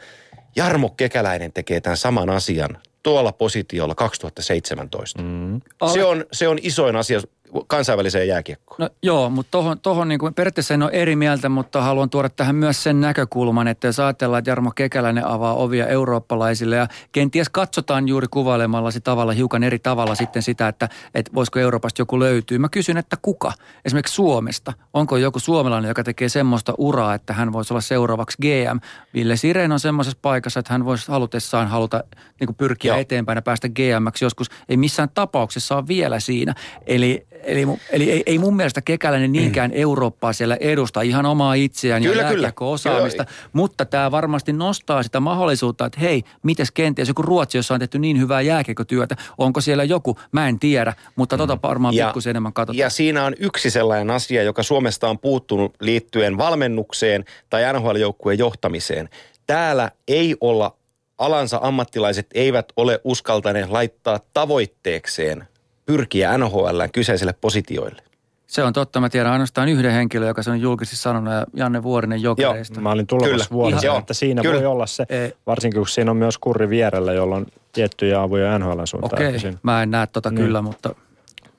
Jarmo 0.56 0.88
Kekäläinen 0.88 1.52
tekee 1.52 1.80
tämän 1.80 1.96
saman 1.96 2.30
asian 2.30 2.78
tuolla 3.02 3.32
positiolla 3.32 3.94
2017. 3.94 5.22
Mm. 5.22 5.60
Se, 5.92 6.04
on, 6.04 6.24
se 6.32 6.48
on 6.48 6.58
isoin 6.62 6.96
asia 6.96 7.20
kansainväliseen 7.66 8.28
jääkiekkoon. 8.28 8.76
No 8.78 8.88
joo, 9.02 9.30
mutta 9.30 9.50
tohon, 9.50 9.80
tohon 9.80 10.08
niin 10.08 10.18
kuin, 10.18 10.34
periaatteessa 10.34 10.74
en 10.74 10.82
ole 10.82 10.90
eri 10.92 11.16
mieltä, 11.16 11.48
mutta 11.48 11.82
haluan 11.82 12.10
tuoda 12.10 12.28
tähän 12.28 12.54
myös 12.54 12.82
sen 12.82 13.00
näkökulman, 13.00 13.68
että 13.68 13.86
jos 13.86 14.00
ajatellaan, 14.00 14.38
että 14.38 14.50
Jarmo 14.50 14.70
Kekäläinen 14.70 15.26
avaa 15.26 15.54
ovia 15.54 15.86
eurooppalaisille 15.86 16.76
ja 16.76 16.86
kenties 17.12 17.48
katsotaan 17.48 18.08
juuri 18.08 18.26
kuvailemallasi 18.30 19.00
tavalla 19.00 19.32
hiukan 19.32 19.62
eri 19.62 19.78
tavalla 19.78 20.14
sitten 20.14 20.42
sitä, 20.42 20.68
että, 20.68 20.88
että 21.14 21.32
voisiko 21.34 21.58
Euroopasta 21.58 22.02
joku 22.02 22.20
löytyä. 22.20 22.58
Mä 22.58 22.68
kysyn, 22.68 22.96
että 22.96 23.16
kuka? 23.22 23.52
Esimerkiksi 23.84 24.14
Suomesta. 24.14 24.72
Onko 24.94 25.16
joku 25.16 25.38
suomalainen, 25.38 25.88
joka 25.88 26.04
tekee 26.04 26.28
semmoista 26.28 26.74
uraa, 26.78 27.14
että 27.14 27.32
hän 27.32 27.52
voisi 27.52 27.72
olla 27.72 27.80
seuraavaksi 27.80 28.38
GM? 28.42 28.78
Ville 29.14 29.36
Sireen 29.36 29.72
on 29.72 29.80
semmoisessa 29.80 30.18
paikassa, 30.22 30.60
että 30.60 30.72
hän 30.72 30.84
voisi 30.84 31.08
halutessaan 31.08 31.68
haluta 31.68 32.04
niin 32.40 32.46
kuin 32.46 32.56
pyrkiä 32.56 32.92
Joo. 32.92 33.00
eteenpäin 33.00 33.36
ja 33.36 33.42
päästä 33.42 33.68
GMksi 33.68 34.24
joskus. 34.24 34.50
Ei 34.68 34.76
missään 34.76 35.08
tapauksessa 35.14 35.76
ole 35.76 35.88
vielä 35.88 36.20
siinä. 36.20 36.54
Eli 36.86 37.26
Eli, 37.46 37.66
eli 37.90 38.10
ei, 38.10 38.22
ei 38.26 38.38
mun 38.38 38.56
mielestä 38.56 38.80
Kekäläinen 38.80 39.32
niinkään 39.32 39.70
Eurooppaa 39.74 40.32
siellä 40.32 40.56
edusta, 40.60 41.00
ihan 41.00 41.26
omaa 41.26 41.54
itseään 41.54 42.02
Kyllä, 42.02 42.22
ja 42.22 42.28
kyllä. 42.28 42.42
jääkiekko-osaamista, 42.42 43.22
Joo. 43.22 43.48
mutta 43.52 43.84
tämä 43.84 44.10
varmasti 44.10 44.52
nostaa 44.52 45.02
sitä 45.02 45.20
mahdollisuutta, 45.20 45.86
että 45.86 46.00
hei, 46.00 46.22
mites 46.42 46.70
kenties 46.70 47.08
joku 47.08 47.22
Ruotsi, 47.22 47.58
jossa 47.58 47.74
on 47.74 47.80
tehty 47.80 47.98
niin 47.98 48.20
hyvää 48.20 48.40
jääkiekkotyötä, 48.40 49.16
onko 49.38 49.60
siellä 49.60 49.84
joku, 49.84 50.16
mä 50.32 50.48
en 50.48 50.58
tiedä, 50.58 50.92
mutta 51.16 51.36
tota 51.36 51.58
varmaan 51.62 51.94
pikkusen 51.94 52.30
enemmän 52.30 52.52
katsotaan. 52.52 52.78
ja 52.78 52.90
siinä 52.90 53.24
on 53.24 53.34
yksi 53.38 53.70
sellainen 53.70 54.10
asia, 54.10 54.42
joka 54.42 54.62
Suomesta 54.62 55.08
on 55.08 55.18
puuttunut 55.18 55.74
liittyen 55.80 56.38
valmennukseen 56.38 57.24
tai 57.50 57.62
NHL-joukkueen 57.72 58.38
johtamiseen. 58.38 59.08
Täällä 59.46 59.90
ei 60.08 60.36
olla, 60.40 60.76
alansa 61.18 61.58
ammattilaiset 61.62 62.26
eivät 62.34 62.72
ole 62.76 63.00
uskaltaneet 63.04 63.70
laittaa 63.70 64.20
tavoitteekseen 64.34 65.48
pyrkiä 65.86 66.38
NHLn 66.38 66.88
kyseisille 66.92 67.34
positioille. 67.40 68.02
Se 68.46 68.62
on 68.62 68.72
totta, 68.72 69.00
mä 69.00 69.08
tiedän 69.08 69.32
ainoastaan 69.32 69.68
yhden 69.68 69.92
henkilön, 69.92 70.28
joka 70.28 70.42
se 70.42 70.50
on 70.50 70.60
julkisesti 70.60 70.96
sanonut, 70.96 71.34
ja 71.34 71.46
Janne 71.54 71.82
Vuorinen 71.82 72.22
Jokereista. 72.22 72.80
Mä 72.80 72.90
olin 72.90 73.06
Kyllä. 73.06 73.44
vuodessa, 73.52 73.86
Ihan- 73.86 73.98
että 73.98 74.14
siinä 74.14 74.42
Kyllä. 74.42 74.56
voi 74.60 74.66
olla 74.66 74.86
se, 74.86 75.06
Ei. 75.08 75.32
varsinkin 75.46 75.80
kun 75.80 75.88
siinä 75.88 76.10
on 76.10 76.16
myös 76.16 76.38
kurri 76.38 76.68
vierellä, 76.70 77.12
jolla 77.12 77.36
on 77.36 77.46
tiettyjä 77.72 78.22
avuja 78.22 78.58
NHL 78.58 78.80
suuntaan. 78.84 79.22
Okei, 79.22 79.38
siinä- 79.40 79.58
mä 79.62 79.82
en 79.82 79.90
näe 79.90 80.06
tota 80.06 80.30
Niin. 80.30 80.44
kyllä, 80.44 80.62
mutta 80.62 80.94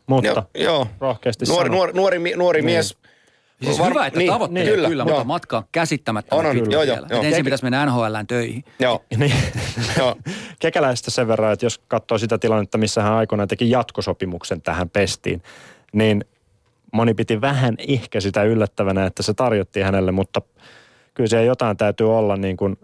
Mutta 0.09 0.27
Joo, 0.29 0.45
joo. 0.55 0.87
rohkeasti 1.01 1.45
Nuori, 1.45 1.69
nuori, 1.69 1.93
nuori, 1.93 2.33
nuori 2.35 2.61
mies. 2.61 2.97
Siis 3.63 3.79
Var- 3.79 3.89
hyvä, 3.89 4.05
että 4.05 4.19
niin, 4.19 4.31
tavoittelee 4.31 4.63
niin, 4.63 4.75
kyllä, 4.75 4.87
kyllä, 4.87 5.03
mutta 5.03 5.17
joo. 5.19 5.23
matka 5.23 5.57
on 5.57 5.63
käsittämättömän 5.71 6.45
On, 6.45 6.49
on, 6.49 6.55
pitkä 6.55 6.75
joo, 6.75 6.83
joo, 6.83 6.97
joo. 7.09 7.21
Ensin 7.21 7.41
Kek- 7.41 7.43
pitäisi 7.43 7.63
mennä 7.63 7.85
NHLään 7.85 8.27
töihin. 8.27 8.63
Joo, 8.79 9.03
Niin. 9.17 9.33
joo. 9.97 10.15
Kekäläistä 10.59 11.11
sen 11.11 11.27
verran, 11.27 11.53
että 11.53 11.65
jos 11.65 11.81
katsoo 11.87 12.17
sitä 12.17 12.37
tilannetta, 12.37 12.77
missä 12.77 13.03
hän 13.03 13.13
aikoinaan 13.13 13.47
teki 13.47 13.69
jatkosopimuksen 13.69 14.61
tähän 14.61 14.89
pestiin, 14.89 15.43
niin 15.93 16.25
moni 16.93 17.13
piti 17.13 17.41
vähän 17.41 17.75
ehkä 17.87 18.19
sitä 18.19 18.43
yllättävänä, 18.43 19.05
että 19.05 19.23
se 19.23 19.33
tarjottiin 19.33 19.85
hänelle, 19.85 20.11
mutta 20.11 20.41
kyllä 21.13 21.27
siellä 21.27 21.45
jotain 21.45 21.77
täytyy 21.77 22.17
olla 22.17 22.35
niin 22.35 22.57
kuin, 22.57 22.77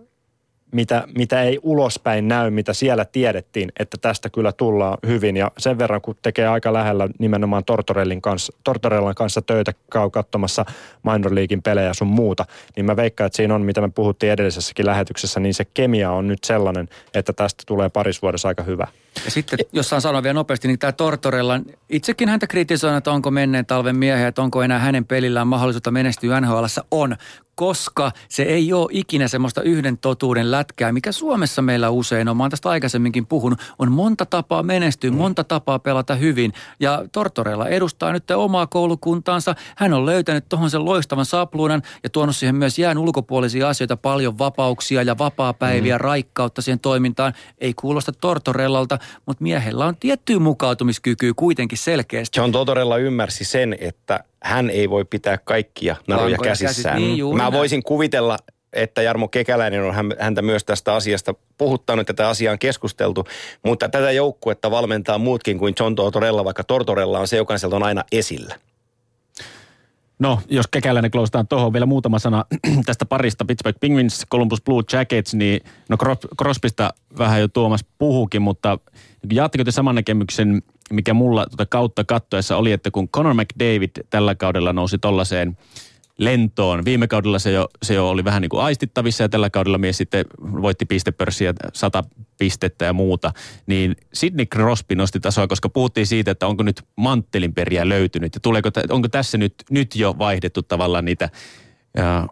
mitä, 0.74 1.04
mitä 1.18 1.44
ei 1.44 1.60
ulospäin 1.64 2.28
näy, 2.28 2.50
mitä 2.50 2.74
siellä 2.74 3.06
tiedettiin, 3.06 3.72
että 3.80 3.98
tästä 4.02 4.30
kyllä 4.30 4.52
tullaan 4.52 4.98
hyvin. 5.08 5.38
Ja 5.38 5.52
sen 5.58 5.78
verran, 5.78 6.02
kun 6.02 6.16
tekee 6.22 6.48
aika 6.48 6.74
lähellä 6.74 7.10
nimenomaan 7.20 7.66
Tortorellin 7.66 8.22
kanssa, 8.22 8.54
Tortorellan 8.64 9.16
kanssa 9.16 9.42
töitä, 9.42 9.74
käy 9.94 10.10
katsomassa 10.10 10.66
minor 11.04 11.36
leaguein 11.36 11.62
pelejä 11.62 11.94
sun 11.94 12.08
muuta, 12.08 12.46
niin 12.76 12.86
mä 12.86 12.96
veikkaan, 12.96 13.26
että 13.26 13.38
siinä 13.38 13.56
on, 13.56 13.62
mitä 13.62 13.82
me 13.82 13.90
puhuttiin 13.90 14.32
edellisessäkin 14.32 14.86
lähetyksessä, 14.86 15.40
niin 15.40 15.54
se 15.54 15.66
kemia 15.74 16.12
on 16.12 16.28
nyt 16.28 16.44
sellainen, 16.44 16.90
että 17.14 17.34
tästä 17.34 17.64
tulee 17.68 17.90
paris 17.90 18.22
vuodessa 18.22 18.48
aika 18.48 18.64
hyvä. 18.64 18.88
Ja 19.26 19.32
sitten, 19.32 19.60
jos 19.72 19.90
saan 19.90 20.02
sanoa 20.02 20.24
vielä 20.24 20.34
nopeasti, 20.34 20.68
niin 20.68 20.80
tämä 20.80 20.92
Tortorella, 20.92 21.60
itsekin 21.90 22.30
häntä 22.30 22.48
kritisoin, 22.48 22.96
että 22.96 23.12
onko 23.12 23.32
menneen 23.32 23.66
talven 23.66 23.96
miehiä, 23.96 24.28
että 24.28 24.42
onko 24.42 24.64
enää 24.64 24.80
hänen 24.80 25.06
pelillään 25.06 25.48
mahdollisuutta 25.48 25.92
menestyä 25.92 26.42
NHL 26.42 26.66
on, 26.92 27.16
koska 27.56 28.12
se 28.30 28.44
ei 28.44 28.74
ole 28.74 28.90
ikinä 28.92 29.28
semmoista 29.28 29.62
yhden 29.62 29.98
totuuden 29.98 30.52
lätkää, 30.52 30.92
mikä 30.92 31.12
Suomessa 31.12 31.62
meillä 31.62 31.90
usein 31.90 32.28
on. 32.28 32.38
Mä 32.38 32.44
oon 32.44 32.50
tästä 32.50 32.70
aikaisemminkin 32.70 33.26
puhunut. 33.26 33.62
On 33.80 33.92
monta 33.92 34.26
tapaa 34.26 34.64
menestyä, 34.64 35.12
monta 35.12 35.44
tapaa 35.44 35.80
pelata 35.80 36.16
hyvin. 36.16 36.54
Ja 36.80 37.06
Tortorella 37.12 37.68
edustaa 37.68 38.14
nyt 38.14 38.32
omaa 38.32 38.68
koulukuntaansa. 38.68 39.56
Hän 39.76 39.94
on 39.94 40.06
löytänyt 40.06 40.50
tuohon 40.50 40.70
sen 40.70 40.86
loistavan 40.86 41.26
sapluunan 41.26 41.82
ja 42.04 42.10
tuonut 42.10 42.36
siihen 42.36 42.56
myös 42.56 42.80
jään 42.80 42.98
ulkopuolisia 42.98 43.70
asioita, 43.70 43.98
paljon 43.98 44.38
vapauksia 44.38 45.04
ja 45.04 45.18
vapaa-päiviä, 45.18 45.98
raikkautta 45.98 46.62
siihen 46.62 46.80
toimintaan. 46.80 47.34
Ei 47.58 47.74
kuulosta 47.74 48.12
Tortorellalta, 48.12 48.98
mutta 49.26 49.44
miehellä 49.44 49.86
on 49.86 49.96
tiettyä 49.98 50.40
mukautumiskykyä 50.40 51.32
kuitenkin 51.36 51.78
selkeästi. 51.78 52.40
John 52.40 52.52
Totorella 52.52 52.98
ymmärsi 52.98 53.46
sen, 53.46 53.76
että 53.80 54.24
hän 54.44 54.70
ei 54.70 54.90
voi 54.90 55.06
pitää 55.06 55.38
kaikkia 55.38 55.96
naruja 56.08 56.30
Lankoja 56.30 56.50
käsissään. 56.52 56.70
käsissä, 56.70 56.94
niin, 56.94 57.18
juuri 57.18 57.38
Mä 57.38 57.44
näin. 57.44 57.54
voisin 57.54 57.84
kuvitella, 57.84 58.38
että 58.74 59.02
Jarmo 59.02 59.28
Kekäläinen 59.28 59.84
on 59.84 59.96
hän- 59.96 60.16
häntä 60.20 60.42
myös 60.42 60.64
tästä 60.64 60.94
asiasta 60.94 61.34
puhuttanut, 61.58 62.08
tätä 62.08 62.30
asiaa 62.30 62.52
on 62.52 62.60
keskusteltu, 62.60 63.26
mutta 63.66 63.90
tätä 63.90 64.12
joukkuetta 64.12 64.72
valmentaa 64.72 65.18
muutkin 65.18 65.58
kuin 65.60 65.74
John 65.80 65.96
Tortorella, 65.96 66.46
vaikka 66.46 66.64
Tortorella 66.64 67.20
on 67.20 67.28
se, 67.28 67.38
joka 67.38 67.58
sieltä 67.58 67.76
on 67.76 67.84
aina 67.84 68.04
esillä. 68.12 68.56
No, 70.24 70.40
jos 70.50 70.68
kekäläinen 70.68 71.12
kloustetaan 71.12 71.48
tuohon 71.48 71.74
vielä 71.74 71.86
muutama 71.86 72.20
sana 72.20 72.46
tästä 72.86 73.06
parista. 73.06 73.46
Pittsburgh 73.46 73.80
Penguins, 73.80 74.26
Columbus 74.32 74.62
Blue 74.62 74.84
Jackets, 74.94 75.34
niin 75.34 75.62
no 75.90 75.98
Cros- 76.04 76.36
Crosbysta 76.38 76.94
vähän 77.18 77.42
jo 77.42 77.48
Tuomas 77.48 77.86
puhukin, 77.98 78.42
mutta 78.42 78.80
jaatteko 79.34 79.64
te 79.64 79.72
saman 79.72 79.96
näkemyksen, 79.96 80.62
mikä 80.92 81.14
mulla 81.14 81.46
tuota 81.46 81.66
kautta 81.66 82.04
kattoessa 82.04 82.58
oli, 82.58 82.72
että 82.72 82.92
kun 82.92 83.10
Conor 83.10 83.34
McDavid 83.34 83.92
tällä 84.10 84.36
kaudella 84.36 84.74
nousi 84.74 84.98
tollaiseen 84.98 85.58
lentoon. 86.20 86.86
Viime 86.86 87.08
kaudella 87.08 87.40
se 87.40 87.52
jo, 87.52 87.68
se 87.84 87.94
jo 87.94 88.10
oli 88.10 88.24
vähän 88.24 88.42
niin 88.42 88.50
kuin 88.50 88.64
aistittavissa 88.64 89.24
ja 89.24 89.30
tällä 89.30 89.50
kaudella 89.50 89.78
mies 89.78 89.98
sitten 89.98 90.26
voitti 90.42 90.86
pistepörssiä 90.86 91.54
100 91.74 92.04
pistettä 92.38 92.86
ja 92.86 92.94
muuta. 92.94 93.32
Niin 93.66 93.96
Sidney 94.14 94.46
Crosby 94.46 94.96
nosti 94.96 95.20
tasoa, 95.20 95.48
koska 95.48 95.70
puhuttiin 95.70 96.08
siitä, 96.08 96.32
että 96.32 96.48
onko 96.48 96.64
nyt 96.64 96.84
manttelinperiä 96.96 97.90
löytynyt 97.90 98.36
ja 98.36 98.40
tuleeko, 98.42 98.70
onko 98.90 99.08
tässä 99.08 99.38
nyt, 99.38 99.54
nyt 99.70 99.96
jo 99.96 100.16
vaihdettu 100.20 100.62
tavallaan 100.62 101.06
niitä 101.06 101.30
ja 101.98 102.28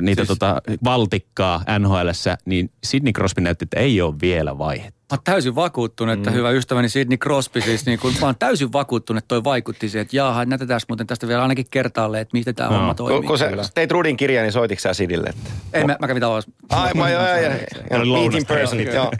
niitä 0.00 0.20
siis, 0.20 0.28
tota, 0.28 0.62
valtikkaa 0.84 1.64
NHLssä, 1.78 2.38
niin 2.44 2.70
Sidney 2.84 3.12
Crosby 3.12 3.40
näytti, 3.40 3.64
että 3.64 3.80
ei 3.80 4.00
ole 4.00 4.14
vielä 4.20 4.58
vaihdettu. 4.58 4.95
Mä 5.12 5.16
oon 5.16 5.20
täysin 5.24 5.54
vakuuttunut, 5.54 6.14
että 6.18 6.30
hyvä 6.30 6.50
ystäväni 6.50 6.88
Sidney 6.88 7.18
Crosby 7.18 7.60
siis 7.60 7.86
niin 7.86 7.98
kun, 7.98 8.12
mä 8.20 8.26
oon 8.26 8.36
täysin 8.38 8.72
vakuuttunut, 8.72 9.18
että 9.18 9.28
toi 9.28 9.44
vaikutti 9.44 9.88
siihen, 9.88 10.02
että 10.02 10.16
jaaha, 10.16 10.44
näytetään 10.44 10.80
muuten 10.88 11.06
tästä 11.06 11.28
vielä 11.28 11.42
ainakin 11.42 11.66
kertaalleen, 11.70 12.22
että 12.22 12.36
miten 12.36 12.54
tämä 12.54 12.70
No. 12.70 12.76
homma 12.76 12.94
toimii. 12.94 13.18
Kun, 13.18 13.26
kun 13.26 13.38
sä 13.38 13.50
teit 13.74 13.90
Rudin 13.90 14.16
kirjaa, 14.16 14.42
niin 14.42 14.52
soititko 14.52 14.80
sä 14.80 14.94
Sidille? 14.94 15.28
Että... 15.28 15.50
Ei, 15.72 15.84
mä, 15.84 15.96
mä 16.00 16.06
kävin 16.06 16.20
tavallaan. 16.20 16.42
Ai, 16.70 16.94
mä, 16.94 17.10
joo, 17.10 17.22
joo, 17.26 17.36
joo. 17.40 17.52
Oli 18.00 18.12
Meet 18.12 18.34
in 18.34 18.46
person, 18.46 18.80
joo. 18.80 19.10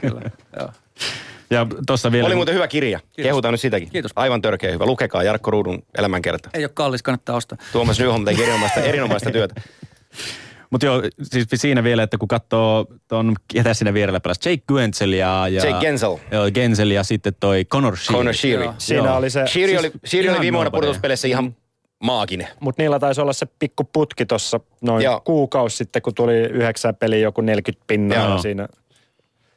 Ja 1.49 1.67
tuossa 1.87 2.11
vielä... 2.11 2.27
Oli 2.27 2.35
muuten 2.35 2.55
hyvä 2.55 2.67
kirja. 2.67 2.99
Kehutaan 3.15 3.53
nyt 3.53 3.61
sitäkin. 3.61 3.89
Kiitos. 3.89 4.11
Aivan 4.15 4.41
törkeä 4.41 4.71
hyvä. 4.71 4.85
Lukekaa 4.85 5.23
Jarkko 5.23 5.51
Ruudun 5.51 5.83
elämänkerta. 5.97 6.49
Ei 6.53 6.63
ole 6.63 6.71
kallis, 6.73 7.03
kannattaa 7.03 7.35
ostaa. 7.35 7.57
Tuomas 7.71 7.99
Nyholm 7.99 8.25
teki 8.25 8.43
erinomaista, 8.43 8.79
erinomaista 8.79 9.31
työtä. 9.31 9.61
Mutta 10.69 10.85
joo, 10.85 11.01
siis 11.21 11.47
siinä 11.55 11.83
vielä, 11.83 12.03
että 12.03 12.17
kun 12.17 12.27
katsoo 12.27 12.85
ton, 13.07 13.35
ketä 13.53 13.73
siinä 13.73 13.93
vierellä 13.93 14.19
pelasi, 14.19 14.49
Jake 14.49 14.63
Guenzel 14.67 15.11
ja... 15.11 15.47
ja 15.47 15.65
Jake 15.65 15.79
Gensel. 15.79 16.17
Joo, 16.31 16.51
Gensel 16.53 16.91
ja 16.91 17.03
sitten 17.03 17.35
toi 17.39 17.65
Connor 17.65 17.97
Sheary. 17.97 18.17
Connor 18.17 18.33
Sheary. 18.33 18.63
Joo. 18.63 18.73
Siinä 18.77 19.07
Joo. 19.07 19.17
oli 19.17 19.29
se, 19.29 19.47
Sheary 19.47 19.69
siis, 19.69 19.79
oli, 19.79 19.91
Sheary 20.05 20.27
oli 20.27 20.33
ihan 20.33 20.41
viime 20.41 20.55
vuonna 20.55 20.71
pudotuspeleissä 20.71 21.27
ihan 21.27 21.55
maaginen. 22.03 22.47
mutta 22.59 22.81
niillä 22.81 22.99
taisi 22.99 23.21
olla 23.21 23.33
se 23.33 23.45
pikku 23.59 23.83
putki 23.83 24.25
tuossa 24.25 24.59
noin 24.81 25.03
Joo. 25.03 25.21
kuukausi 25.25 25.77
sitten, 25.77 26.01
kun 26.01 26.15
tuli 26.15 26.35
yhdeksän 26.35 26.95
peliä 26.95 27.19
joku 27.19 27.41
40 27.41 27.83
pinnaa 27.87 28.29
Joo. 28.29 28.37
siinä. 28.37 28.67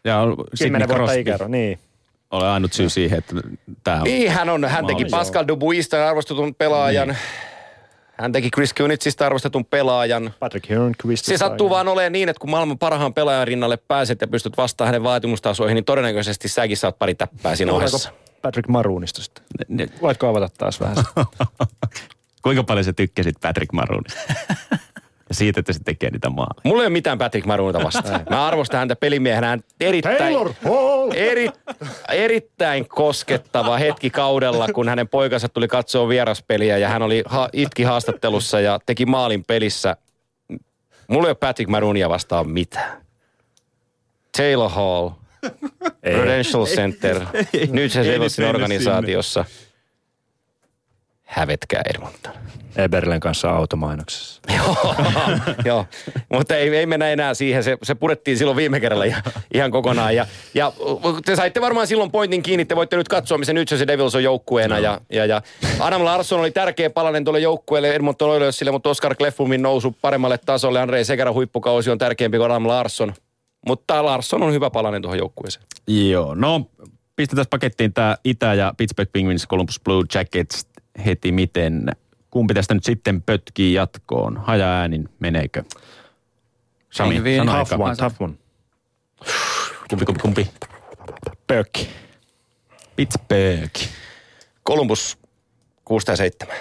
Ja 0.04 0.22
Sidney 0.22 0.46
Kymmenen 0.58 0.88
vuotta 0.88 1.04
Crosby 1.04 1.20
ikäero, 1.20 1.48
niin. 1.48 1.78
oli 2.30 2.46
ainut 2.46 2.72
syy 2.72 2.88
siihen, 2.88 3.18
että 3.18 3.34
tämä 3.84 3.96
on... 3.96 4.04
Niin, 4.04 4.30
hän 4.30 4.48
on. 4.48 4.64
Hän 4.64 4.86
teki. 4.86 5.04
Pascal 5.04 5.44
Dubuista 5.48 6.08
arvostetun 6.08 6.54
pelaajan. 6.54 7.08
Niin. 7.08 7.18
Hän 8.20 8.32
teki 8.32 8.50
Chris 8.50 8.74
Kunitsista 8.74 9.26
arvostetun 9.26 9.64
pelaajan. 9.64 10.34
Patrick 10.38 10.68
Hörnqvist. 10.70 11.24
Se 11.24 11.36
sattuu 11.36 11.70
vaan 11.70 11.88
olemaan 11.88 12.12
niin, 12.12 12.28
että 12.28 12.40
kun 12.40 12.50
maailman 12.50 12.78
parhaan 12.78 13.14
pelaajan 13.14 13.46
rinnalle 13.46 13.76
pääset 13.76 14.20
ja 14.20 14.28
pystyt 14.28 14.56
vastaamaan 14.56 14.88
hänen 14.88 15.02
vaatimustasoihin, 15.02 15.74
niin 15.74 15.84
todennäköisesti 15.84 16.48
säkin 16.48 16.76
saat 16.76 16.98
pari 16.98 17.14
täppää 17.14 17.56
siinä 17.56 17.72
ohessa. 17.72 18.12
Patrick 18.42 18.68
Maroonista 18.68 19.22
sitten? 19.22 19.44
Ne, 19.68 19.88
Voitko 20.02 20.28
avata 20.28 20.48
taas 20.58 20.80
vähän? 20.80 20.96
kuinka 22.42 22.64
paljon 22.64 22.84
sä 22.84 22.92
tykkäsit 22.92 23.34
Patrick 23.40 23.72
Maroonista? 23.72 24.20
ja 25.30 25.34
siitä, 25.34 25.60
että 25.60 25.72
se 25.72 25.80
tekee 25.84 26.10
niitä 26.10 26.30
maaleja. 26.30 26.60
Mulla 26.64 26.82
ei 26.82 26.86
ole 26.86 26.92
mitään 26.92 27.18
Patrick 27.18 27.46
Maroonita 27.46 27.84
vastaan. 27.84 28.20
Mä 28.30 28.46
arvostan 28.46 28.78
häntä 28.78 28.96
pelimiehenä. 28.96 29.46
Hän 29.46 29.60
erittäin, 29.80 30.18
Taylor 30.18 30.52
Hall! 30.64 31.10
eri, 31.14 31.48
erittäin 32.08 32.88
koskettava 32.88 33.76
hetki 33.76 34.10
kaudella, 34.10 34.68
kun 34.68 34.88
hänen 34.88 35.08
poikansa 35.08 35.48
tuli 35.48 35.68
katsoa 35.68 36.08
vieraspeliä 36.08 36.78
ja 36.78 36.88
hän 36.88 37.02
oli 37.02 37.22
ha, 37.26 37.48
itki 37.52 37.82
haastattelussa 37.82 38.60
ja 38.60 38.80
teki 38.86 39.06
maalin 39.06 39.44
pelissä. 39.44 39.96
Mulla 41.08 41.26
ei 41.26 41.30
ole 41.30 41.34
Patrick 41.34 41.70
Maroonia 41.70 42.08
vastaan 42.08 42.50
mitään. 42.50 43.00
Taylor 44.36 44.70
Hall, 44.70 45.10
Prudential 46.00 46.66
Center, 46.66 47.20
nyt 47.70 47.92
se 47.92 48.48
organisaatiossa. 48.48 49.44
Hävetkää 51.30 51.82
Edmonton. 51.94 52.32
Eberlen 52.76 53.20
kanssa 53.20 53.50
automainoksessa. 53.50 54.40
Joo, 54.56 54.94
joo. 55.64 55.86
mutta 56.32 56.56
ei, 56.56 56.76
ei 56.76 56.86
mennä 56.86 57.08
enää 57.08 57.34
siihen. 57.34 57.64
Se, 57.64 57.78
se 57.82 57.94
purettiin 57.94 58.38
silloin 58.38 58.56
viime 58.56 58.80
kerralla 58.80 59.04
ihan, 59.04 59.22
ihan 59.54 59.70
kokonaan. 59.70 60.16
Ja, 60.16 60.26
ja 60.54 60.72
te 61.24 61.36
saitte 61.36 61.60
varmaan 61.60 61.86
silloin 61.86 62.10
pointin 62.10 62.42
kiinni. 62.42 62.64
Te 62.64 62.76
voitte 62.76 62.96
nyt 62.96 63.08
katsoa, 63.08 63.38
missä 63.38 63.52
nyt 63.52 63.68
se 63.68 63.86
Devils 63.86 64.14
on 64.14 64.24
joukkueena. 64.24 64.78
Ja, 64.78 65.00
ja, 65.10 65.26
ja 65.26 65.42
Adam 65.80 66.04
Larsson 66.04 66.40
oli 66.40 66.50
tärkeä 66.50 66.90
palanen 66.90 67.24
tuolle 67.24 67.40
joukkueelle 67.40 67.94
Edmonton 67.94 68.30
Oilersille, 68.30 68.70
mutta 68.70 68.90
Oscar 68.90 69.14
Kleffumin 69.14 69.62
nousu 69.62 69.96
paremmalle 70.02 70.38
tasolle. 70.38 70.80
Andrei 70.80 71.04
Sekära 71.04 71.32
huippukausi 71.32 71.90
on 71.90 71.98
tärkeämpi 71.98 72.36
kuin 72.36 72.46
Adam 72.46 72.68
Larsson. 72.68 73.14
Mutta 73.66 74.04
Larsson 74.04 74.42
on 74.42 74.52
hyvä 74.52 74.70
palanen 74.70 75.02
tuohon 75.02 75.18
joukkueeseen. 75.18 75.66
Joo, 75.86 76.34
no 76.34 76.66
pistetään 77.16 77.46
pakettiin 77.50 77.92
tämä 77.92 78.16
Itä- 78.24 78.54
ja 78.54 78.74
Pittsburgh 78.76 79.12
Penguins 79.12 79.48
Columbus 79.48 79.80
Blue 79.84 80.04
Jackets. 80.14 80.69
Heti 81.06 81.32
miten. 81.32 81.92
Kumpi 82.30 82.54
tästä 82.54 82.74
nyt 82.74 82.84
sitten 82.84 83.22
pötkii 83.22 83.74
jatkoon? 83.74 84.36
Haja-äänin 84.36 85.08
meneekö? 85.18 85.62
Sami, 86.90 87.16
Hyvin. 87.16 87.36
sano 87.36 87.52
Tough 87.52 87.72
aika. 87.72 87.84
one, 87.84 87.96
tough 87.96 88.22
one. 88.22 88.34
Kumpi, 89.90 90.04
kumpi, 90.04 90.20
kumpi? 90.22 90.50
Pökki. 91.46 91.88
Pittsburgh. 92.96 93.80
Columbus 94.66 95.18
6 95.84 96.10
ja 96.10 96.16
7. 96.16 96.56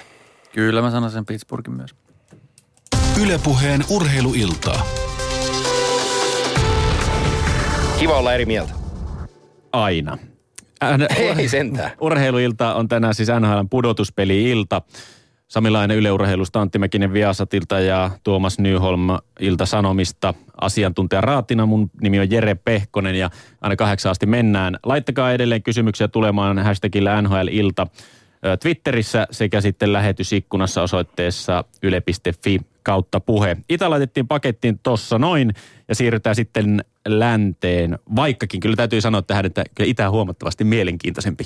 Kyllä 0.51 0.81
mä 0.81 0.91
sanon 0.91 1.11
sen 1.11 1.25
Pittsburghin 1.25 1.75
myös. 1.75 1.95
Ylepuheen 3.21 3.83
urheiluiltaa. 3.89 4.85
Kiva 7.99 8.17
olla 8.17 8.33
eri 8.33 8.45
mieltä. 8.45 8.73
Aina. 9.71 10.17
Ei 11.37 11.47
sentään. 11.47 11.91
Urheiluilta 12.01 12.73
on 12.73 12.87
tänään 12.87 13.15
siis 13.15 13.29
NHL 13.39 13.59
pudotuspeli-ilta. 13.69 14.81
Samilainen 15.47 15.97
Yle 15.97 16.11
Urheilusta, 16.11 16.61
Antti 16.61 16.79
Mäkinen 16.79 17.13
Viasatilta 17.13 17.79
ja 17.79 18.11
Tuomas 18.23 18.59
Nyholm 18.59 19.07
Ilta 19.39 19.65
Sanomista. 19.65 20.33
Asiantuntija 20.61 21.21
Raatina, 21.21 21.65
mun 21.65 21.91
nimi 22.01 22.19
on 22.19 22.31
Jere 22.31 22.55
Pehkonen 22.55 23.15
ja 23.15 23.29
aina 23.61 23.75
kahdeksan 23.75 24.09
asti 24.09 24.25
mennään. 24.25 24.77
Laittakaa 24.83 25.31
edelleen 25.31 25.63
kysymyksiä 25.63 26.07
tulemaan 26.07 26.59
hashtagillä 26.59 27.21
NHL-ilta 27.21 27.87
ö, 28.45 28.57
Twitterissä 28.57 29.27
sekä 29.31 29.61
sitten 29.61 29.93
lähetysikkunassa 29.93 30.81
osoitteessa 30.81 31.63
yle.fi 31.83 32.61
kautta 32.83 33.19
puhe. 33.19 33.57
Itä 33.69 33.89
laitettiin 33.89 34.27
pakettiin 34.27 34.79
tossa 34.83 35.19
noin 35.19 35.53
ja 35.89 35.95
siirrytään 35.95 36.35
sitten 36.35 36.85
länteen, 37.07 37.99
vaikkakin 38.15 38.59
kyllä 38.59 38.75
täytyy 38.75 39.01
sanoa 39.01 39.21
tähän, 39.21 39.45
että 39.45 39.63
kyllä 39.75 39.89
Itä 39.89 40.05
on 40.05 40.11
huomattavasti 40.11 40.63
mielenkiintoisempi. 40.63 41.43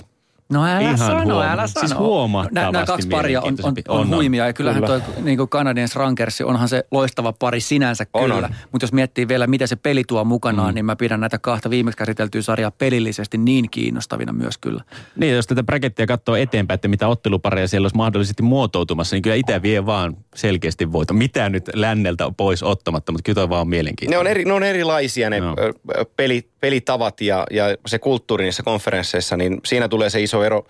No 0.49 0.65
älä 0.65 0.79
Ihan 0.79 0.97
sano, 0.97 1.23
huoma- 1.23 1.43
älä 1.51 1.67
sano. 1.67 1.87
siis 1.87 1.99
huomattavasti 1.99 2.71
Nämä 2.71 2.85
kaksi 2.85 3.07
paria 3.07 3.41
on, 3.41 3.55
on, 3.63 3.73
on. 3.87 3.99
On, 3.99 4.07
huimia 4.15 4.45
ja 4.47 4.53
kyllähän 4.53 4.83
Kyllä. 4.83 4.99
toi 4.99 5.13
niin 5.23 5.37
kuin 5.37 5.49
Canadiens 5.49 5.95
Rankers, 5.95 6.41
onhan 6.41 6.69
se 6.69 6.83
loistava 6.91 7.33
pari 7.33 7.59
sinänsä 7.61 8.05
On, 8.13 8.21
kyllä. 8.21 8.35
on. 8.35 8.55
Mutta 8.71 8.83
jos 8.83 8.93
miettii 8.93 9.27
vielä, 9.27 9.47
mitä 9.47 9.67
se 9.67 9.75
peli 9.75 10.03
tuo 10.07 10.23
mukanaan, 10.25 10.69
mm. 10.71 10.75
niin 10.75 10.85
mä 10.85 10.95
pidän 10.95 11.19
näitä 11.19 11.37
kahta 11.39 11.69
viimeksi 11.69 11.97
käsiteltyä 11.97 12.41
sarjaa 12.41 12.71
pelillisesti 12.71 13.37
niin 13.37 13.69
kiinnostavina 13.69 14.33
myös 14.33 14.57
kyllä. 14.57 14.83
Niin, 15.15 15.35
jos 15.35 15.47
tätä 15.47 15.63
brackettia 15.63 16.07
katsoo 16.07 16.35
eteenpäin, 16.35 16.75
että 16.75 16.87
mitä 16.87 17.07
ottelupareja 17.07 17.67
siellä 17.67 17.85
olisi 17.85 17.95
mahdollisesti 17.97 18.43
muotoutumassa, 18.43 19.15
niin 19.15 19.21
kyllä 19.21 19.35
Itä 19.35 19.61
vie 19.61 19.85
vaan 19.85 20.17
selkeästi 20.35 20.91
voito. 20.91 21.13
Mitä 21.13 21.49
nyt 21.49 21.69
länneltä 21.73 22.25
on 22.25 22.35
pois 22.35 22.63
ottamatta, 22.63 23.11
mutta 23.11 23.23
kyllä 23.25 23.35
toi 23.35 23.49
vaan 23.49 23.61
on 23.61 23.67
Ne 23.67 23.69
mielenkiintoista. 23.69 24.19
on, 24.21 24.27
eri, 24.27 24.45
ne 24.45 24.53
on 24.53 24.63
erilaisia 24.63 25.29
ne 25.29 25.37
Joo. 25.37 25.55
ö, 25.59 25.73
ö, 25.97 26.05
peli, 26.17 26.49
pelitavat 26.63 27.21
ja, 27.21 27.45
ja 27.51 27.65
se 27.85 27.99
kulttuuri 27.99 28.43
niissä 28.43 28.63
konferensseissa, 28.63 29.37
niin 29.37 29.61
siinä 29.65 29.87
tulee 29.87 30.09
se 30.09 30.21
iso 30.21 30.43
ero. 30.43 30.65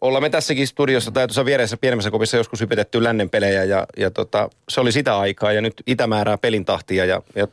Ollaan 0.00 0.22
me 0.22 0.30
tässäkin 0.30 0.66
studiossa 0.66 1.10
tai 1.10 1.26
tuossa 1.26 1.44
vieressä 1.44 1.76
pienemmässä 1.76 2.10
kopissa 2.10 2.36
joskus 2.36 2.60
hypetetty 2.60 3.02
lännen 3.02 3.30
pelejä 3.30 3.64
ja, 3.64 3.86
ja 3.96 4.10
tota, 4.10 4.50
se 4.68 4.80
oli 4.80 4.92
sitä 4.92 5.18
aikaa 5.18 5.52
ja 5.52 5.60
nyt 5.60 5.82
Itä 5.86 6.06
määrää 6.06 6.38
pelin 6.38 6.64
tahtia 6.64 7.04
ja, 7.04 7.22
ja 7.34 7.48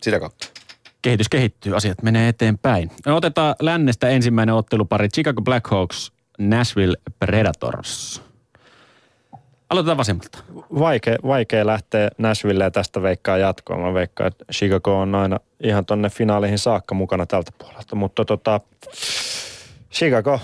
sitä 0.00 0.20
kautta. 0.20 0.46
Kehitys 1.02 1.28
kehittyy, 1.28 1.76
asiat 1.76 2.02
menee 2.02 2.28
eteenpäin. 2.28 2.90
Otetaan 3.06 3.54
lännestä 3.60 4.08
ensimmäinen 4.08 4.54
ottelupari. 4.54 5.08
Chicago 5.08 5.42
Blackhawks, 5.42 6.12
Nashville 6.38 6.96
Predators. 7.18 8.22
Aloitetaan 9.72 9.96
vasemmalta. 9.96 10.38
Vaikea, 10.78 11.16
vaikea 11.26 11.66
lähteä 11.66 12.10
Nashvilleen 12.18 12.72
tästä 12.72 13.02
veikkaa 13.02 13.38
jatkoon. 13.38 13.80
Mä 13.80 13.94
veikkaan, 13.94 14.28
että 14.28 14.44
Chicago 14.52 15.00
on 15.00 15.14
aina 15.14 15.40
ihan 15.60 15.86
tonne 15.86 16.10
finaaliin 16.10 16.58
saakka 16.58 16.94
mukana 16.94 17.26
tältä 17.26 17.52
puolelta. 17.58 17.96
Mutta 17.96 18.24
tota, 18.24 18.60
Chicago, 19.92 20.40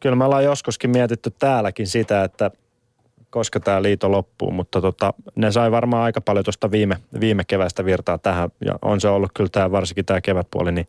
kyllä 0.00 0.16
me 0.16 0.24
ollaan 0.24 0.44
joskuskin 0.44 0.90
mietitty 0.90 1.32
täälläkin 1.38 1.86
sitä, 1.86 2.24
että 2.24 2.50
koska 3.30 3.60
tämä 3.60 3.82
liito 3.82 4.10
loppuu, 4.10 4.50
mutta 4.50 4.80
tota, 4.80 5.14
ne 5.36 5.52
sai 5.52 5.70
varmaan 5.70 6.02
aika 6.02 6.20
paljon 6.20 6.44
tuosta 6.44 6.70
viime, 6.70 6.96
viime 7.20 7.44
kevästä 7.44 7.84
virtaa 7.84 8.18
tähän, 8.18 8.50
ja 8.64 8.78
on 8.82 9.00
se 9.00 9.08
ollut 9.08 9.30
kyllä 9.34 9.50
tämä, 9.52 9.70
varsinkin 9.70 10.04
tämä 10.04 10.20
kevätpuoli, 10.20 10.72
niin 10.72 10.88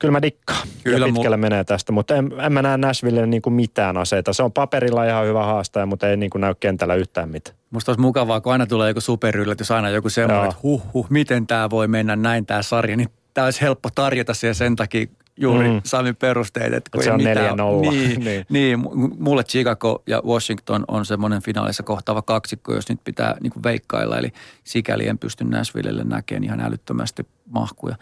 kyllä 0.00 0.12
mä 0.12 0.22
dikkaan. 0.22 0.68
Kyllä 0.84 1.06
mu- 1.06 1.12
pitkälle 1.12 1.36
menee 1.36 1.64
tästä, 1.64 1.92
mutta 1.92 2.14
en, 2.14 2.32
en 2.40 2.52
mä 2.52 2.62
näe 2.62 2.76
Nashville 2.76 3.26
niin 3.26 3.42
kuin 3.42 3.54
mitään 3.54 3.96
aseita. 3.96 4.32
Se 4.32 4.42
on 4.42 4.52
paperilla 4.52 5.04
ihan 5.04 5.26
hyvä 5.26 5.44
haastaja, 5.44 5.86
mutta 5.86 6.08
ei 6.08 6.16
niin 6.16 6.30
kuin 6.30 6.40
näy 6.40 6.54
kentällä 6.60 6.94
yhtään 6.94 7.28
mitään. 7.28 7.56
Musta 7.70 7.90
olisi 7.92 8.00
mukavaa, 8.00 8.40
kun 8.40 8.52
aina 8.52 8.66
tulee 8.66 8.90
joku 8.90 9.00
superyllätys, 9.00 9.70
aina 9.70 9.90
joku 9.90 10.08
semmoinen, 10.10 10.36
Joo. 10.42 10.50
että 10.50 10.60
huh, 10.62 10.82
huh, 10.94 11.06
miten 11.10 11.46
tämä 11.46 11.70
voi 11.70 11.88
mennä 11.88 12.16
näin 12.16 12.46
tämä 12.46 12.62
sarja, 12.62 12.96
niin 12.96 13.08
tämä 13.34 13.44
olisi 13.44 13.60
helppo 13.60 13.88
tarjota 13.94 14.34
siihen 14.34 14.54
sen 14.54 14.76
takia 14.76 15.06
juuri 15.36 15.68
mm. 15.68 15.80
Samin 15.84 16.16
perusteet. 16.16 16.72
Että 16.74 16.90
kun 16.90 17.02
se 17.02 17.12
on 17.12 17.22
mitään- 17.22 17.58
4-0. 17.58 17.90
Niin, 17.90 18.08
niin. 18.08 18.24
Niin. 18.24 18.46
niin, 18.48 18.78
mu- 18.78 19.16
mulle 19.18 19.44
Chicago 19.44 20.02
ja 20.06 20.22
Washington 20.26 20.84
on 20.88 21.06
semmoinen 21.06 21.42
finaalissa 21.42 21.82
kohtaava 21.82 22.22
kaksikko, 22.22 22.74
jos 22.74 22.88
nyt 22.88 23.00
pitää 23.04 23.36
niin 23.40 23.52
kuin 23.52 23.62
veikkailla. 23.62 24.18
Eli 24.18 24.32
sikäli 24.64 25.08
en 25.08 25.18
pysty 25.18 25.44
Nashvillelle 25.44 26.04
näkemään 26.04 26.44
ihan 26.44 26.60
älyttömästi 26.60 27.26
mahkuja. 27.50 27.96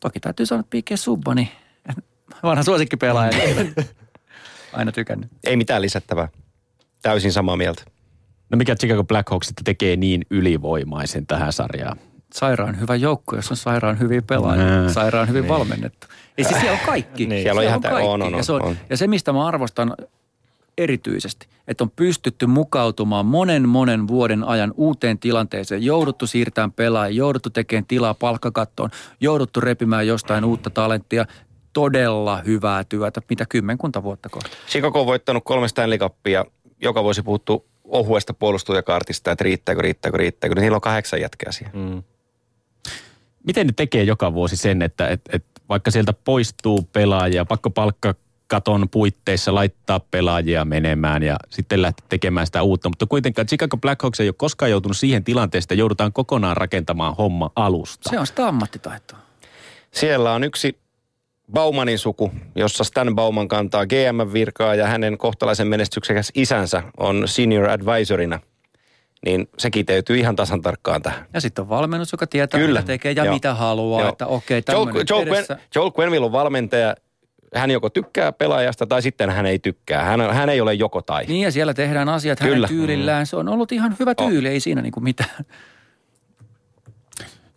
Toki 0.00 0.20
täytyy 0.20 0.46
sanoa, 0.46 0.60
että 0.60 0.76
P.K. 0.78 0.98
Subba, 0.98 1.34
niin 1.34 1.48
vanha 2.42 2.62
suosikkipelaaja, 2.62 3.30
niin 3.30 3.74
aina 4.72 4.92
tykännyt. 4.92 5.30
Ei 5.44 5.56
mitään 5.56 5.82
lisättävää. 5.82 6.28
Täysin 7.02 7.32
samaa 7.32 7.56
mieltä. 7.56 7.82
No 8.50 8.56
mikä 8.56 8.76
Chicago 8.76 9.04
Blackhawks 9.04 9.46
sitten 9.46 9.64
tekee 9.64 9.96
niin 9.96 10.26
ylivoimaisen 10.30 11.26
tähän 11.26 11.52
sarjaan? 11.52 11.98
sairaan 12.34 12.80
hyvä 12.80 12.94
joukko, 12.96 13.36
jos 13.36 13.50
on 13.50 13.56
sairaan 13.56 13.98
hyviä 13.98 14.22
pelaajia, 14.22 14.64
Nää. 14.64 14.88
sairaan 14.92 15.28
hyvin 15.28 15.48
valmennettu. 15.48 16.06
Ei 16.38 16.44
siis 16.44 16.60
siellä 16.60 16.78
on 16.80 16.86
kaikki. 16.86 17.26
Niin. 17.26 17.42
Siellä 17.42 17.58
on 17.58 17.64
ihan 17.66 17.80
tä- 17.80 17.88
kaikki. 17.90 18.08
on, 18.08 18.22
on, 18.22 18.32
ja, 18.32 18.42
se 18.42 18.52
on, 18.52 18.62
on. 18.62 18.76
ja 18.90 18.96
se, 18.96 19.06
mistä 19.06 19.32
mä 19.32 19.46
arvostan 19.46 19.94
erityisesti, 20.82 21.46
että 21.68 21.84
on 21.84 21.90
pystytty 21.90 22.46
mukautumaan 22.46 23.26
monen 23.26 23.68
monen 23.68 24.08
vuoden 24.08 24.44
ajan 24.44 24.74
uuteen 24.76 25.18
tilanteeseen. 25.18 25.82
Jouduttu 25.82 26.26
siirtämään 26.26 26.72
pelaajia, 26.72 27.18
jouduttu 27.18 27.50
tekemään 27.50 27.86
tilaa 27.86 28.14
palkkakattoon, 28.14 28.90
jouduttu 29.20 29.60
repimään 29.60 30.06
jostain 30.06 30.44
uutta 30.44 30.70
talenttia. 30.70 31.26
Todella 31.72 32.42
hyvää 32.46 32.84
työtä, 32.84 33.20
mitä 33.30 33.46
kymmenkunta 33.48 34.02
vuotta 34.02 34.28
kohta. 34.28 34.56
Chicago 34.68 35.00
on 35.00 35.06
voittanut 35.06 35.44
kolme 35.44 35.68
Stanley 35.68 35.98
Cupia. 35.98 36.44
Joka 36.82 37.02
vuosi 37.02 37.22
puhuttu 37.22 37.66
ohuesta 37.84 38.34
puolustujakaartista, 38.34 39.30
että 39.30 39.44
riittääkö, 39.44 39.82
riittääkö, 39.82 40.16
riittääkö. 40.18 40.60
Niillä 40.60 40.74
on 40.74 40.80
kahdeksan 40.80 41.20
jätkää 41.20 41.52
siihen. 41.52 41.76
Mm. 41.76 42.02
Miten 43.46 43.66
ne 43.66 43.72
tekee 43.76 44.02
joka 44.02 44.34
vuosi 44.34 44.56
sen, 44.56 44.82
että 44.82 45.08
et, 45.08 45.20
et 45.32 45.44
vaikka 45.68 45.90
sieltä 45.90 46.12
poistuu 46.12 46.88
pelaajia, 46.92 47.44
pakko 47.44 47.70
palkka 47.70 48.14
katon 48.50 48.88
puitteissa 48.88 49.54
laittaa 49.54 50.00
pelaajia 50.00 50.64
menemään 50.64 51.22
ja 51.22 51.36
sitten 51.50 51.82
lähteä 51.82 52.06
tekemään 52.08 52.46
sitä 52.46 52.62
uutta. 52.62 52.88
Mutta 52.88 53.06
kuitenkaan 53.06 53.46
Chicago 53.46 53.76
Blackhawks 53.76 54.20
ei 54.20 54.28
ole 54.28 54.34
koskaan 54.38 54.70
joutunut 54.70 54.96
siihen 54.96 55.24
tilanteeseen, 55.24 55.64
että 55.64 55.74
joudutaan 55.74 56.12
kokonaan 56.12 56.56
rakentamaan 56.56 57.16
homma 57.16 57.50
alusta. 57.56 58.10
Se 58.10 58.18
on 58.18 58.26
sitä 58.26 58.48
ammattitaitoa. 58.48 59.18
Siellä 59.90 60.32
on 60.32 60.44
yksi 60.44 60.78
Baumanin 61.52 61.98
suku, 61.98 62.32
jossa 62.54 62.84
Stan 62.84 63.14
Bauman 63.14 63.48
kantaa 63.48 63.86
GM-virkaa 63.86 64.74
ja 64.74 64.86
hänen 64.86 65.18
kohtalaisen 65.18 65.66
menestyksekäs 65.66 66.32
isänsä 66.34 66.82
on 66.96 67.22
senior 67.28 67.70
advisorina. 67.70 68.40
Niin 69.26 69.48
se 69.58 69.70
kiteytyy 69.70 70.18
ihan 70.18 70.36
tasan 70.36 70.62
tarkkaan 70.62 71.02
tähän. 71.02 71.26
Ja 71.34 71.40
sitten 71.40 71.62
on 71.62 71.68
valmennus, 71.68 72.12
joka 72.12 72.26
tietää, 72.26 72.60
Kyllä. 72.60 72.80
mitä 72.80 72.86
tekee 72.86 73.12
ja 73.12 73.24
Joo. 73.24 73.34
mitä 73.34 73.54
haluaa. 73.54 74.00
Joo. 74.00 74.08
Että 74.08 74.26
okei, 74.26 74.62
Joel, 74.68 74.84
tämmöinen 74.84 75.06
Joel, 75.10 75.58
Joel 75.74 75.90
Quenville 75.98 76.26
on 76.26 76.32
valmentaja. 76.32 76.94
Hän 77.54 77.70
joko 77.70 77.90
tykkää 77.90 78.32
pelaajasta 78.32 78.86
tai 78.86 79.02
sitten 79.02 79.30
hän 79.30 79.46
ei 79.46 79.58
tykkää. 79.58 80.04
Hän, 80.04 80.20
hän 80.34 80.48
ei 80.48 80.60
ole 80.60 80.74
joko 80.74 81.02
tai. 81.02 81.24
Niin 81.26 81.40
ja 81.44 81.50
siellä 81.52 81.74
tehdään 81.74 82.08
asiat 82.08 82.38
Kyllä. 82.38 82.54
hänen 82.54 82.68
tyylillään. 82.68 83.26
Se 83.26 83.36
on 83.36 83.48
ollut 83.48 83.72
ihan 83.72 83.96
hyvä 84.00 84.14
Oh. 84.16 84.28
tyyli, 84.28 84.48
ei 84.48 84.60
siinä 84.60 84.82
niinku 84.82 85.00
mitään. 85.00 85.44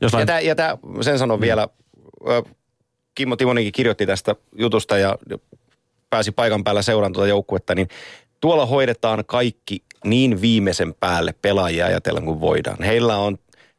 Jos 0.02 0.14
Ja, 0.14 0.26
tää, 0.26 0.40
ja 0.40 0.56
tää, 0.56 0.78
sen 1.02 1.20
sanon 1.20 1.42
vielä, 1.42 1.68
ö, 2.30 2.44
Kimmo 3.16 3.36
Timonikin 3.36 3.72
kirjoitti 3.72 4.06
tästä 4.06 4.36
jutusta 4.58 4.98
ja 4.98 5.18
pääsi 6.10 6.32
paikan 6.32 6.64
päällä 6.64 6.82
seuraan 6.82 7.14
tuota 7.14 7.28
joukkuetta, 7.28 7.76
niin 7.76 7.88
tuolla 8.42 8.66
hoidetaan 8.66 9.24
kaikki 9.26 9.84
niin 10.06 10.42
viimeisen 10.42 10.94
päälle 11.00 11.36
pelaajia 11.42 11.86
ajatellen 11.86 12.26
kuin 12.26 12.40
voidaan. 12.40 12.84
Heillä 12.84 13.18
on 13.18 13.38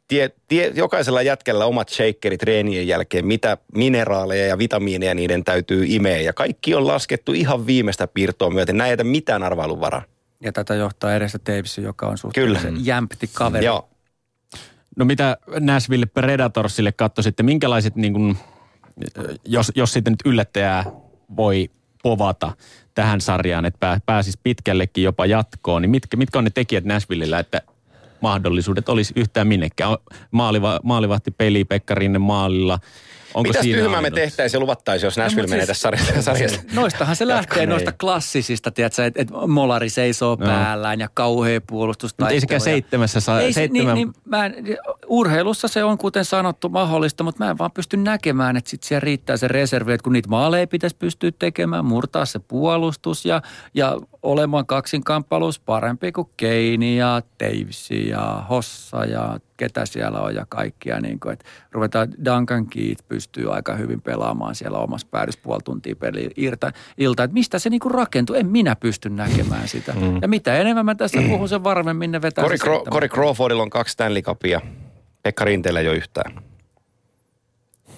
tie, 0.08 0.30
tie, 0.48 0.72
jokaisella 0.74 1.22
jätkellä 1.22 1.64
omat 1.64 1.88
shakerit 1.88 2.40
treenien 2.40 2.88
jälkeen, 2.88 3.26
mitä 3.26 3.58
mineraaleja 3.74 4.46
ja 4.46 4.58
vitamiineja 4.58 5.14
niiden 5.14 5.44
täytyy 5.44 5.84
imeä. 5.88 6.20
Ja 6.20 6.32
kaikki 6.32 6.74
on 6.74 6.86
laskettu 6.86 7.32
ihan 7.32 7.66
viimeistä 7.66 8.06
piirtoa 8.06 8.50
myöten. 8.50 8.76
Näin 8.76 8.88
ei 8.88 8.92
jätä 8.92 9.04
mitään 9.04 9.42
arvailun 9.42 9.80
varaa. 9.80 10.02
Ja 10.40 10.52
tätä 10.52 10.74
johtaa 10.74 11.14
edestä 11.14 11.38
Davis, 11.46 11.78
joka 11.78 12.06
on 12.06 12.16
Kyllä. 12.34 12.58
suhteellisen 12.58 12.86
jämpti 12.86 13.30
kaveri. 13.32 13.64
Joo. 13.64 13.88
No 14.96 15.04
mitä 15.04 15.36
Nashville 15.60 16.06
Predatorsille 16.06 16.92
katsoisitte, 16.92 17.42
minkälaiset 17.42 17.96
niin 17.96 18.12
kuin, 18.12 18.36
jos, 19.44 19.72
jos 19.74 19.92
sitten 19.92 20.12
nyt 20.12 20.22
yllättäjää 20.24 20.84
voi 21.36 21.70
povata 22.02 22.52
tähän 22.94 23.20
sarjaan, 23.20 23.64
että 23.64 23.78
pää, 23.80 24.00
pääsisi 24.06 24.38
pitkällekin 24.42 25.04
jopa 25.04 25.26
jatkoon, 25.26 25.82
niin 25.82 25.90
mitkä, 25.90 26.16
mitkä 26.16 26.38
on 26.38 26.44
ne 26.44 26.50
tekijät 26.50 26.84
Nashvillellä, 26.84 27.38
että 27.38 27.62
mahdollisuudet 28.28 28.88
olisi 28.88 29.12
yhtään 29.16 29.46
minnekään? 29.46 29.96
Maaliva, 30.30 30.80
maalivahti 30.82 31.30
peli, 31.30 31.64
Pekka 31.64 31.94
Rinne 31.94 32.18
maalilla, 32.18 32.78
Onko 33.34 33.48
Mitäs 33.48 33.62
siinä 33.62 33.78
tyhmää 33.82 34.00
me 34.02 34.10
tehtäisiin 34.10 34.58
ja 34.58 34.62
luvattaisiin, 34.62 35.06
jos 35.06 35.16
Nashville 35.16 35.42
mut 35.42 35.50
menee 35.50 35.66
siis- 35.66 35.80
tässä 35.80 35.82
sarjasta? 35.82 36.22
sarjasta. 36.22 36.60
Noistahan 36.74 37.16
se 37.16 37.26
lähtee, 37.28 37.42
Jatkoon 37.58 37.68
noista 37.68 37.90
ei. 37.90 37.96
klassisista, 38.00 38.70
tiedätkö, 38.70 39.04
että 39.06 39.22
et 39.22 39.28
molari 39.46 39.90
seisoo 39.90 40.36
No. 40.40 40.46
päällään 40.46 41.00
ja 41.00 41.08
kauhea 41.14 41.60
puolustus. 41.60 42.14
Mutta 42.18 42.28
ei 42.32 42.40
sekään 42.40 42.60
seitsemässä 42.60 43.20
saa, 43.20 43.40
Ei 43.40 43.52
se, 43.52 43.54
seitsemän, 43.54 43.94
niin, 43.94 44.08
niin, 44.08 44.22
mä 44.24 44.46
en, 44.46 44.54
urheilussa 45.06 45.68
se 45.68 45.84
on 45.84 45.98
kuten 45.98 46.24
sanottu 46.24 46.68
mahdollista, 46.68 47.24
mutta 47.24 47.44
mä 47.44 47.50
en 47.50 47.58
vaan 47.58 47.72
pysty 47.72 47.96
näkemään, 47.96 48.56
että 48.56 48.70
sit 48.70 48.82
siellä 48.82 49.00
riittää 49.00 49.36
se 49.36 49.48
reservi, 49.48 49.92
että 49.92 50.04
kun 50.04 50.12
niitä 50.12 50.28
maaleja 50.28 50.66
pitäisi 50.66 50.96
pystyä 50.96 51.30
tekemään, 51.38 51.84
murtaa 51.84 52.24
se 52.26 52.38
puolustus 52.38 53.24
ja, 53.24 53.42
ja 53.74 53.98
olemaan 54.24 54.66
kaksinkamppailuus 54.66 55.60
parempi 55.60 56.12
kuin 56.12 56.28
Keini 56.36 56.96
ja 56.96 57.22
Teivsi 57.38 58.08
ja 58.08 58.44
Hossa 58.50 59.04
ja 59.04 59.38
ketä 59.56 59.86
siellä 59.86 60.20
on 60.20 60.34
ja 60.34 60.46
kaikkia. 60.48 61.00
Niin 61.00 61.20
kuin, 61.20 61.32
että 61.32 61.44
ruvetaan 61.72 62.08
Duncan 62.24 62.66
Keith 62.66 63.04
pystyy 63.08 63.54
aika 63.54 63.74
hyvin 63.74 64.00
pelaamaan 64.00 64.54
siellä 64.54 64.78
omassa 64.78 65.06
päädyssä 65.10 65.40
puoli 65.42 65.60
tuntia 65.64 65.96
peli 65.96 66.30
ilta, 66.36 66.72
ilta. 66.98 67.24
Että 67.24 67.34
mistä 67.34 67.58
se 67.58 67.70
niin 67.70 67.80
kuin 67.80 67.94
rakentuu? 67.94 68.36
En 68.36 68.46
minä 68.46 68.76
pysty 68.76 69.10
näkemään 69.10 69.68
sitä. 69.68 69.92
Mm. 69.92 70.18
Ja 70.22 70.28
mitä 70.28 70.56
enemmän 70.56 70.84
mä 70.84 70.94
tässä 70.94 71.22
puhun, 71.28 71.48
sen 71.48 71.64
varmemmin 71.64 72.12
ne 72.12 72.22
vetää 72.22 72.44
Cory, 72.44 72.56
Cro-. 72.56 72.90
Cory 72.90 73.08
Crawfordilla 73.08 73.62
on 73.62 73.70
kaksi 73.70 73.92
Stanley 73.92 74.22
Cupia. 74.22 74.60
Pekka 75.22 75.44
Rinteellä 75.44 75.80
ole 75.80 75.96
yhtään. 75.96 76.53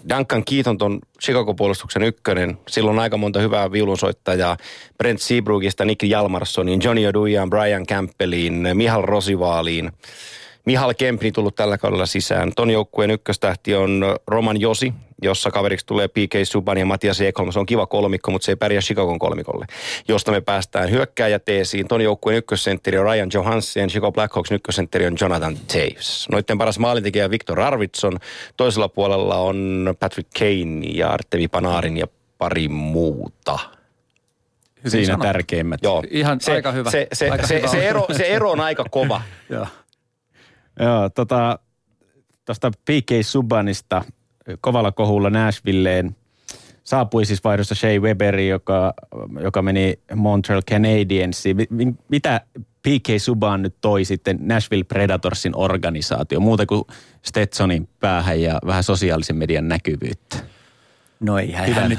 Duncan 0.08 0.44
Keith 0.44 0.68
on 0.68 0.98
Chicago-puolustuksen 1.22 2.02
ykkönen. 2.02 2.58
Silloin 2.68 2.98
aika 2.98 3.16
monta 3.16 3.40
hyvää 3.40 3.72
viulunsoittajaa. 3.72 4.56
Brent 4.98 5.20
Seabrookista, 5.20 5.84
Nick 5.84 6.02
Jalmarssoniin, 6.02 6.80
Johnny 6.84 7.06
Oduyan, 7.06 7.50
Brian 7.50 7.86
Campbelliin, 7.86 8.68
Mihal 8.74 9.02
Rosivaaliin. 9.02 9.92
Mihal 10.64 10.94
Kempni 10.94 11.32
tullut 11.32 11.54
tällä 11.54 11.78
kaudella 11.78 12.06
sisään. 12.06 12.52
Ton 12.56 12.70
joukkueen 12.70 13.10
ykköstähti 13.10 13.74
on 13.74 14.04
Roman 14.26 14.60
Josi, 14.60 14.92
jossa 15.22 15.50
kaveriksi 15.50 15.86
tulee 15.86 16.08
PK 16.08 16.34
Subban 16.44 16.78
ja 16.78 16.86
Matias 16.86 17.20
Ekholm. 17.20 17.52
Se 17.52 17.58
on 17.58 17.66
kiva 17.66 17.86
kolmikko, 17.86 18.30
mutta 18.30 18.44
se 18.46 18.52
ei 18.52 18.56
pärjää 18.56 18.80
Chicagon 18.82 19.18
kolmikolle. 19.18 19.66
Josta 20.08 20.32
me 20.32 20.40
päästään 20.40 20.90
hyökkääjäteesiin. 20.90 21.88
Ton 21.88 22.00
joukkueen 22.00 22.38
ykkössentteri 22.38 22.98
on 22.98 23.04
Ryan 23.04 23.28
Johansson, 23.34 23.88
Chicago 23.88 24.12
Blackhawks 24.12 24.50
ykkössentteri 24.52 25.06
on 25.06 25.16
Jonathan 25.20 25.56
Taves. 25.56 26.28
Noitten 26.32 26.58
paras 26.58 26.78
maalintekijä 26.78 27.30
Victor 27.30 27.60
Arvidsson. 27.60 28.18
Toisella 28.56 28.88
puolella 28.88 29.36
on 29.36 29.94
Patrick 30.00 30.30
Kane 30.38 30.86
ja 30.94 31.08
Artemi 31.08 31.48
Panarin 31.48 31.96
ja 31.96 32.06
pari 32.38 32.68
muuta. 32.68 33.58
siinä 34.86 35.06
sanottu. 35.06 35.26
tärkeimmät. 35.26 35.80
Joo. 35.82 36.02
Ihan 36.10 36.40
se, 36.40 36.52
aika 36.52 36.72
hyvä. 36.72 36.90
Se, 36.90 37.06
se, 37.12 37.30
Aika 37.30 37.46
se, 37.46 37.56
hyvä. 37.58 37.68
se, 37.68 37.88
ero, 37.88 38.06
se 38.16 38.24
ero 38.26 38.50
on 38.50 38.60
aika 38.60 38.84
kova. 38.90 39.22
Joo. 39.50 39.66
Joo, 40.80 41.08
tota, 41.14 41.58
tuosta 42.44 42.70
PK 42.70 43.10
Subbanista 43.22 44.04
kovalla 44.60 44.92
kohulla 44.92 45.30
Nashvilleen 45.30 46.16
saapui 46.84 47.24
siis 47.24 47.44
vaihdossa 47.44 47.74
Shea 47.74 48.00
Weberi, 48.00 48.48
joka, 48.48 48.94
joka 49.42 49.62
meni 49.62 49.98
Montreal 50.14 50.62
Canadiensiin. 50.62 51.56
Mi- 51.56 51.66
mi- 51.70 51.94
Mitä 52.08 52.40
PK 52.82 53.08
Subban 53.18 53.62
nyt 53.62 53.74
toi 53.80 54.04
sitten 54.04 54.38
Nashville 54.40 54.84
Predatorsin 54.84 55.56
organisaatio, 55.56 56.40
muuta 56.40 56.66
kuin 56.66 56.84
Stetsonin 57.22 57.88
päähän 58.00 58.42
ja 58.42 58.58
vähän 58.66 58.82
sosiaalisen 58.84 59.36
median 59.36 59.68
näkyvyyttä? 59.68 60.36
No 61.20 61.38
eihän 61.38 61.72
hän, 61.72 61.88
nyt, 61.88 61.98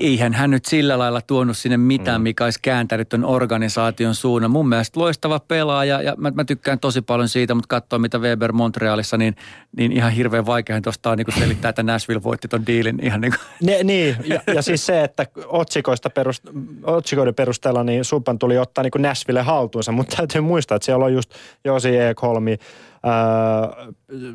eihän 0.00 0.32
hän 0.32 0.50
nyt 0.50 0.64
sillä 0.64 0.98
lailla 0.98 1.20
tuonut 1.20 1.56
sinne 1.56 1.76
mitään, 1.76 2.20
mm. 2.20 2.22
mikä 2.22 2.44
olisi 2.44 2.58
kääntänyt 2.62 3.08
ton 3.08 3.24
organisaation 3.24 4.14
suunnan. 4.14 4.50
Mun 4.50 4.68
mielestä 4.68 5.00
loistava 5.00 5.40
pelaaja 5.40 6.02
ja 6.02 6.14
mä, 6.16 6.30
mä 6.30 6.44
tykkään 6.44 6.78
tosi 6.78 7.02
paljon 7.02 7.28
siitä, 7.28 7.54
mutta 7.54 7.68
katsoa 7.68 7.98
mitä 7.98 8.18
Weber 8.18 8.52
Montrealissa, 8.52 9.16
niin, 9.16 9.36
niin 9.76 9.92
ihan 9.92 10.12
hirveän 10.12 10.46
vaikeahan 10.46 10.82
tuosta 10.82 11.10
on 11.10 11.18
niin 11.18 11.38
selittää, 11.38 11.68
että 11.68 11.82
Nashville 11.82 12.22
voitti 12.22 12.48
ton 12.48 12.66
diilin 12.66 12.98
ihan 13.02 13.20
niin 13.20 13.32
kuin. 13.32 13.68
Ne, 13.68 13.84
niin, 13.84 14.16
ja, 14.24 14.40
ja 14.54 14.62
siis 14.62 14.86
se, 14.86 15.04
että 15.04 15.26
otsikoista 15.46 16.10
perust, 16.10 16.44
otsikoiden 16.82 17.34
perusteella 17.34 17.84
niin 17.84 18.04
Subban 18.04 18.38
tuli 18.38 18.58
ottaa 18.58 18.84
niin 18.84 19.02
Nashville 19.02 19.42
haltuunsa, 19.42 19.92
mutta 19.92 20.16
täytyy 20.16 20.40
muistaa, 20.40 20.76
että 20.76 20.86
siellä 20.86 21.04
on 21.04 21.14
just 21.14 21.34
Josi 21.64 21.96
Ekholmi, 21.96 22.58
ää, 23.06 23.86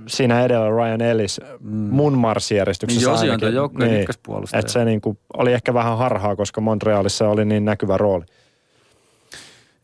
siinä 0.08 0.46
edellä 0.46 0.70
Ryan 0.70 1.02
Ellis 1.02 1.42
mun 1.90 2.18
marssijärjestyksessä 2.18 3.08
Niin 3.10 3.14
on 3.14 3.20
ainakin. 3.20 3.40
tuon 3.40 3.54
joukkueen 3.54 4.00
ykköspuolustaja. 4.02 4.60
Että 4.60 4.72
se 4.72 4.86
niin 4.86 5.02
kuin 5.02 5.18
oli 5.38 5.54
ehkä 5.54 5.74
vähän 5.74 5.98
harhaa, 5.98 6.36
koska 6.36 6.62
Montrealissa 6.62 7.30
oli 7.30 7.46
niin 7.46 7.66
näkyvä 7.66 7.98
rooli. 7.98 8.26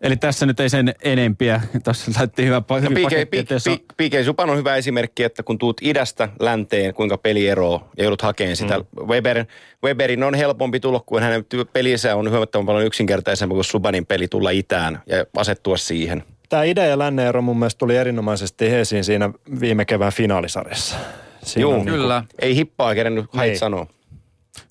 Eli 0.01 0.15
tässä 0.17 0.45
nyt 0.45 0.59
ei 0.59 0.69
sen 0.69 0.93
enempiä. 1.03 1.61
Tuossa 1.83 2.11
laitettiin 2.15 2.47
hyvä, 2.47 2.61
No, 2.69 2.75
hyvin 2.81 2.97
PK, 2.97 3.03
paketti, 3.03 3.37
että 3.37 3.53
jos 3.53 3.67
on- 3.67 3.77
PK, 3.79 3.93
PK 3.97 4.25
Supan 4.25 4.49
on 4.49 4.57
hyvä 4.57 4.75
esimerkki, 4.75 5.23
että 5.23 5.43
kun 5.43 5.57
tuut 5.57 5.81
idästä 5.81 6.29
länteen, 6.39 6.93
kuinka 6.93 7.17
peli 7.17 7.47
eroo 7.47 7.87
ja 7.97 8.03
joudut 8.03 8.21
hakemaan 8.21 8.55
sitä. 8.55 8.77
Mm. 8.79 9.07
Weber, 9.07 9.45
Weberin 9.83 10.23
on 10.23 10.33
helpompi 10.33 10.79
tulla, 10.79 10.99
kun 11.05 11.21
hänen 11.21 11.45
pelinsä 11.73 12.15
on 12.15 12.29
huomattavan 12.31 12.65
paljon 12.65 12.85
yksinkertaisempi 12.85 13.53
kuin 13.55 13.65
Subanin 13.65 14.05
peli 14.05 14.27
tulla 14.27 14.49
itään 14.49 15.01
ja 15.07 15.25
asettua 15.37 15.77
siihen. 15.77 16.23
Tämä 16.49 16.63
idea 16.63 16.85
ja 16.85 16.97
lännen 16.97 17.27
ero 17.27 17.41
mun 17.41 17.59
mielestä 17.59 17.79
tuli 17.79 17.97
erinomaisesti 17.97 18.65
esiin 18.67 19.03
siinä 19.03 19.29
viime 19.59 19.85
kevään 19.85 20.11
finaalisarjassa. 20.11 20.95
Siinä 21.43 21.61
Joo, 21.61 21.75
niin 21.75 21.85
Kyllä. 21.85 22.23
Ei 22.39 22.55
hippaa 22.55 22.95
kerennyt 22.95 23.25
hait 23.33 23.49
Niin. 23.49 23.59
sanoa. 23.59 23.87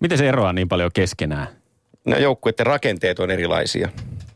Miten 0.01 0.19
se 0.19 0.28
eroaa 0.28 0.53
niin 0.53 0.69
paljon 0.69 0.90
keskenään? 0.94 1.47
No 2.05 2.16
joukkueiden 2.19 2.66
rakenteet 2.66 3.19
on 3.19 3.31
erilaisia. 3.31 3.89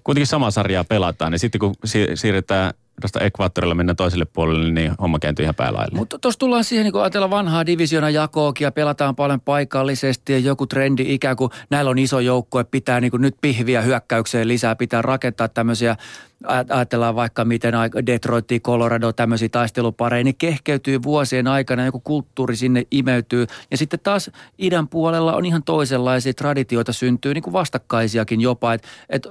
kuitenkin 0.05 0.27
samaa 0.27 0.51
sarjaa 0.51 0.85
pelataan, 0.85 1.33
niin 1.33 1.39
sitten 1.39 1.59
kun 1.59 1.75
si- 1.85 2.09
siirretään 2.15 2.75
tuosta 3.01 3.21
ekvaattorilla 3.21 3.75
mennä 3.75 3.95
toiselle 3.95 4.25
puolelle, 4.25 4.71
niin 4.71 4.93
homma 5.01 5.19
kääntyy 5.19 5.43
ihan 5.43 5.55
päälaille. 5.55 5.99
Mutta 5.99 6.19
tuossa 6.19 6.39
tullaan 6.39 6.65
siihen, 6.65 6.85
niin 6.85 6.93
kun 6.93 7.03
ajatellaan 7.03 7.31
vanhaa 7.31 7.67
divisiona 7.67 8.11
jakookin 8.11 8.65
ja 8.65 8.73
pelataan 8.73 9.17
paljon 9.17 9.41
paikallisesti 9.41 10.33
ja 10.33 10.39
joku 10.39 10.67
trendi 10.67 11.15
ikään 11.15 11.37
kuin 11.37 11.51
näillä 11.71 11.91
on 11.91 11.99
iso 11.99 12.21
joukkue, 12.21 12.65
pitää 12.65 13.01
niin 13.01 13.11
kuin 13.11 13.21
nyt 13.21 13.37
pihviä 13.41 13.83
hyökkäykseen 13.83 14.49
lisää, 14.49 14.77
pitää 14.77 15.03
rakentaa 15.03 15.49
tämmöisiä, 15.49 15.97
aj- 16.45 16.67
ajatellaan 16.69 17.15
vaikka 17.15 17.45
miten 17.45 17.75
Detroit, 18.07 18.49
Colorado, 18.63 19.13
tämmöisiä 19.13 19.49
taistelupareja, 19.49 20.25
niin 20.25 20.37
kehkeytyy 20.39 21.03
vuosien 21.03 21.47
aikana, 21.47 21.85
joku 21.85 22.01
kulttuuri 22.01 22.57
sinne 22.57 22.87
imeytyy. 22.91 23.47
Ja 23.71 23.77
sitten 23.77 24.01
taas 24.03 24.31
idän 24.59 24.89
puolella 24.89 25.37
on 25.37 25.47
ihan 25.47 25.63
toisenlaisia 25.63 26.35
traditioita 26.35 26.93
syntyy, 26.93 27.35
niin 27.35 27.43
kuin 27.43 27.53
vastakkaisiakin 27.53 28.41
jopa, 28.41 28.75
että 28.75 28.89
et, 29.09 29.27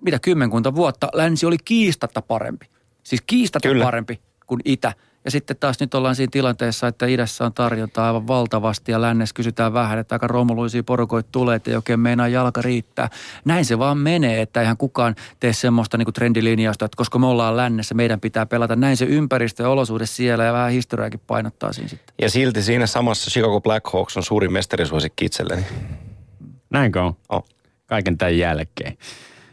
mitä 0.00 0.18
kymmenkunta 0.18 0.74
vuotta 0.74 1.08
länsi 1.12 1.46
oli 1.46 1.56
kiistatta 1.64 2.22
parempi. 2.22 2.66
Siis 3.08 3.22
kiistatta 3.26 3.68
Kyllä. 3.68 3.84
parempi 3.84 4.20
kuin 4.46 4.60
itä. 4.64 4.92
Ja 5.24 5.30
sitten 5.30 5.56
taas 5.60 5.80
nyt 5.80 5.94
ollaan 5.94 6.14
siinä 6.14 6.30
tilanteessa, 6.30 6.86
että 6.86 7.06
idässä 7.06 7.44
on 7.44 7.52
tarjontaa 7.52 8.06
aivan 8.06 8.26
valtavasti 8.26 8.92
ja 8.92 9.00
lännessä 9.00 9.34
kysytään 9.34 9.72
vähän, 9.72 9.98
että 9.98 10.14
aika 10.14 10.26
romuluisia 10.26 10.82
porukoita 10.82 11.28
tulee, 11.32 11.56
että 11.56 11.70
ei 11.70 11.76
oikein 11.76 12.00
meinaa 12.00 12.28
jalka 12.28 12.62
riittää. 12.62 13.08
Näin 13.44 13.64
se 13.64 13.78
vaan 13.78 13.98
menee, 13.98 14.42
että 14.42 14.60
eihän 14.60 14.76
kukaan 14.76 15.14
tee 15.40 15.52
semmoista 15.52 15.98
niin 15.98 16.12
trendilinjausta, 16.14 16.84
että 16.84 16.96
koska 16.96 17.18
me 17.18 17.26
ollaan 17.26 17.56
lännessä, 17.56 17.94
meidän 17.94 18.20
pitää 18.20 18.46
pelata. 18.46 18.76
Näin 18.76 18.96
se 18.96 19.04
ympäristö 19.04 19.62
ja 19.62 19.68
olosuhde 19.68 20.06
siellä 20.06 20.44
ja 20.44 20.52
vähän 20.52 20.72
historiaakin 20.72 21.20
painottaa 21.26 21.72
siinä 21.72 21.88
sitten. 21.88 22.14
Ja 22.22 22.30
silti 22.30 22.62
siinä 22.62 22.86
samassa 22.86 23.30
Chicago 23.30 23.60
Blackhawks 23.60 24.16
on 24.16 24.22
suurin 24.22 24.52
mestarisuosikki 24.52 25.24
itselleni. 25.24 25.64
Näinkö 26.70 27.02
on? 27.02 27.16
Oh. 27.28 27.44
Kaiken 27.86 28.18
tämän 28.18 28.38
jälkeen. 28.38 28.96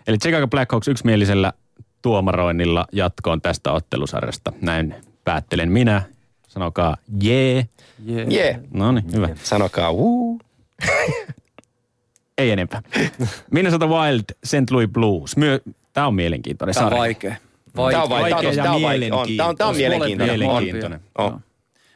Eli 0.08 0.18
Chicago 0.18 0.48
Blackhawks 0.48 0.88
yksimielisellä 0.88 1.54
tuomaroinnilla 2.06 2.86
jatkoon 2.92 3.42
tästä 3.42 3.72
ottelusarjasta. 3.72 4.54
Näin 4.62 4.96
päättelen 5.24 5.72
minä. 5.72 6.02
Sanokaa 6.48 6.98
jee. 7.22 7.54
Yeah. 8.10 8.28
Jee, 8.32 8.48
yeah. 8.50 8.62
No 8.74 8.92
niin, 8.92 9.14
hyvä. 9.14 9.30
sanokaa 9.44 9.92
uu. 9.92 10.42
Ei 12.38 12.52
enempää. 12.52 12.82
Minnesota 13.52 13.88
Wild, 13.88 14.22
St. 14.44 14.72
Louis 14.72 14.90
Blues. 14.90 15.38
Myö... 15.38 15.60
Tämä 15.94 16.08
on 16.08 16.16
mielenkiintoinen 16.16 16.74
Tämä 16.74 16.86
on 16.86 16.90
sarja. 16.92 17.00
vaikea. 17.00 17.36
Tämä 17.74 17.88
on 18.04 18.10
Vaikea 18.10 18.10
vaikea. 18.10 18.52
ja 18.52 18.64
Tämä 18.64 18.76
on. 18.76 18.84
On, 19.12 19.28
Tämä 19.38 19.50
on, 19.50 19.56
tämä 19.56 19.70
on 19.70 19.76
mielenkiintoinen. 19.76 20.40
mielenkiintoinen. 20.40 20.40
Mielenkiintoinen. 20.40 21.00
On. 21.18 21.42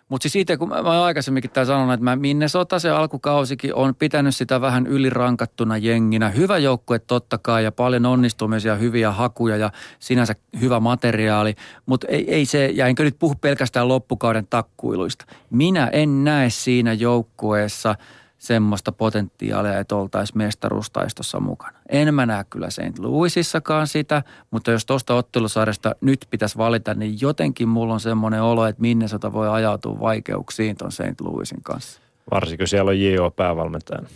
Mutta 0.10 0.24
siis 0.24 0.36
itse, 0.36 0.58
kun 0.58 0.70
mä, 0.70 0.82
mä 0.82 1.04
aikaisemminkin 1.04 1.52
tää 1.52 1.66
sanonut, 1.66 1.94
että 1.94 2.04
mä 2.04 2.16
Minnesota 2.16 2.80
se 2.80 2.90
alkukausikin 2.90 3.76
on 3.76 3.96
pitänyt 3.96 4.36
sitä 4.36 4.62
vähän 4.62 4.88
ylirankattuna 4.88 5.78
jenginä. 5.78 6.30
Hyvä 6.30 6.58
joukkue 6.58 7.00
totta 7.00 7.38
kai 7.38 7.64
ja 7.64 7.72
paljon 7.72 8.06
onnistumisia, 8.06 8.76
hyviä 8.76 9.12
hakuja 9.12 9.58
ja 9.58 9.72
sinänsä 10.00 10.36
hyvä 10.60 10.80
materiaali. 10.80 11.56
Mutta 11.86 12.08
ei, 12.08 12.34
ei 12.34 12.46
se, 12.46 12.66
ja 12.66 12.88
enkä 12.88 13.04
nyt 13.04 13.20
puhu 13.20 13.36
pelkästään 13.42 13.88
loppukauden 13.88 14.48
takkuiluista. 14.50 15.26
Minä 15.50 15.88
en 15.88 16.24
näe 16.24 16.50
siinä 16.50 16.94
joukkueessa 16.94 17.96
semmoista 18.40 18.92
potentiaalia, 18.92 19.80
että 19.80 19.96
oltaisiin 19.96 20.38
mestaruustaistossa 20.38 21.40
mukana. 21.40 21.78
En 21.90 22.14
mä 22.14 22.26
näe 22.26 22.44
kyllä 22.50 22.70
St. 22.70 23.00
Louisissakaan 23.00 23.88
sitä, 23.88 24.24
mutta 24.52 24.72
jos 24.72 24.86
tuosta 24.86 25.16
ottelusarjasta 25.16 25.96
nyt 26.02 26.28
pitäisi 26.30 26.58
valita, 26.58 26.94
niin 26.94 27.18
jotenkin 27.22 27.70
mulla 27.70 27.94
on 27.94 28.00
semmoinen 28.00 28.42
olo, 28.42 28.66
että 28.66 28.82
Minnesota 28.82 29.34
voi 29.34 29.50
ajautua 29.50 30.00
vaikeuksiin 30.00 30.76
ton 30.76 30.92
St. 30.92 31.22
Louisin 31.22 31.64
kanssa. 31.64 32.02
Varsinkin 32.32 32.68
siellä 32.68 32.90
on 32.90 33.00
J.O. 33.00 33.32
päävalmentajana. 33.32 34.08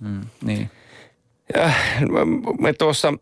Mm, 0.00 0.20
niin. 0.44 0.70
Ja, 1.54 1.70
me 2.58 2.72
tuossa 2.72 3.12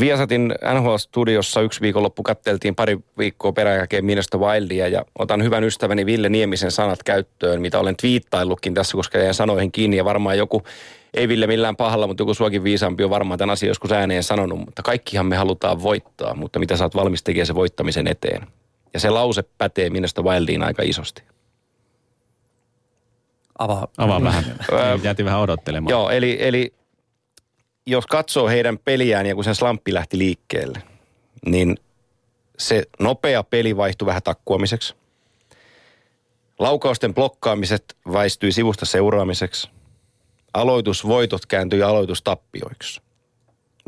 Viasatin 0.00 0.54
NHL-studiossa 0.74 1.60
yksi 1.60 1.80
viikonloppu 1.80 2.22
katteltiin 2.22 2.74
pari 2.74 2.98
viikkoa 3.18 3.52
peräjälkeen 3.52 4.04
Minnesota 4.04 4.38
Wildia 4.38 4.88
ja 4.88 5.04
otan 5.18 5.42
hyvän 5.42 5.64
ystäväni 5.64 6.06
Ville 6.06 6.28
Niemisen 6.28 6.70
sanat 6.70 7.02
käyttöön, 7.02 7.60
mitä 7.60 7.78
olen 7.78 7.96
twiittaillutkin 7.96 8.74
tässä, 8.74 8.96
koska 8.96 9.18
jäin 9.18 9.34
sanoihin 9.34 9.72
kiinni 9.72 9.96
ja 9.96 10.04
varmaan 10.04 10.38
joku, 10.38 10.62
ei 11.14 11.28
Ville 11.28 11.46
millään 11.46 11.76
pahalla, 11.76 12.06
mutta 12.06 12.20
joku 12.20 12.34
suokin 12.34 12.64
viisaampi 12.64 13.04
on 13.04 13.10
varmaan 13.10 13.38
tämän 13.38 13.52
asian 13.52 13.68
joskus 13.68 13.92
ääneen 13.92 14.22
sanonut, 14.22 14.58
mutta 14.58 14.82
kaikkihan 14.82 15.26
me 15.26 15.36
halutaan 15.36 15.82
voittaa, 15.82 16.34
mutta 16.34 16.58
mitä 16.58 16.76
sä 16.76 16.84
oot 16.84 16.94
valmis 16.94 17.22
tekemään 17.22 17.46
se 17.46 17.54
voittamisen 17.54 18.06
eteen. 18.06 18.46
Ja 18.94 19.00
se 19.00 19.10
lause 19.10 19.44
pätee 19.58 19.90
Minnesota 19.90 20.22
Wildiin 20.22 20.62
aika 20.62 20.82
isosti. 20.82 21.22
Avaa. 23.58 23.88
Avaa 23.98 24.22
vähän. 24.22 24.44
Jäätiin 25.02 25.26
vähän 25.26 25.40
odottelemaan. 25.40 25.90
Joo, 25.90 26.10
eli, 26.10 26.36
eli 26.40 26.72
jos 27.86 28.06
katsoo 28.06 28.48
heidän 28.48 28.78
peliään 28.78 29.26
ja 29.26 29.34
kun 29.34 29.44
sen 29.44 29.54
slamppi 29.54 29.94
lähti 29.94 30.18
liikkeelle, 30.18 30.82
niin 31.46 31.76
se 32.58 32.82
nopea 33.00 33.42
peli 33.42 33.76
vaihtui 33.76 34.06
vähän 34.06 34.22
takkuamiseksi. 34.22 34.94
Laukausten 36.58 37.14
blokkaamiset 37.14 37.96
väistyi 38.12 38.52
sivusta 38.52 38.86
seuraamiseksi. 38.86 39.70
Aloitusvoitot 40.54 41.46
kääntyi 41.46 41.82
aloitustappioiksi. 41.82 43.00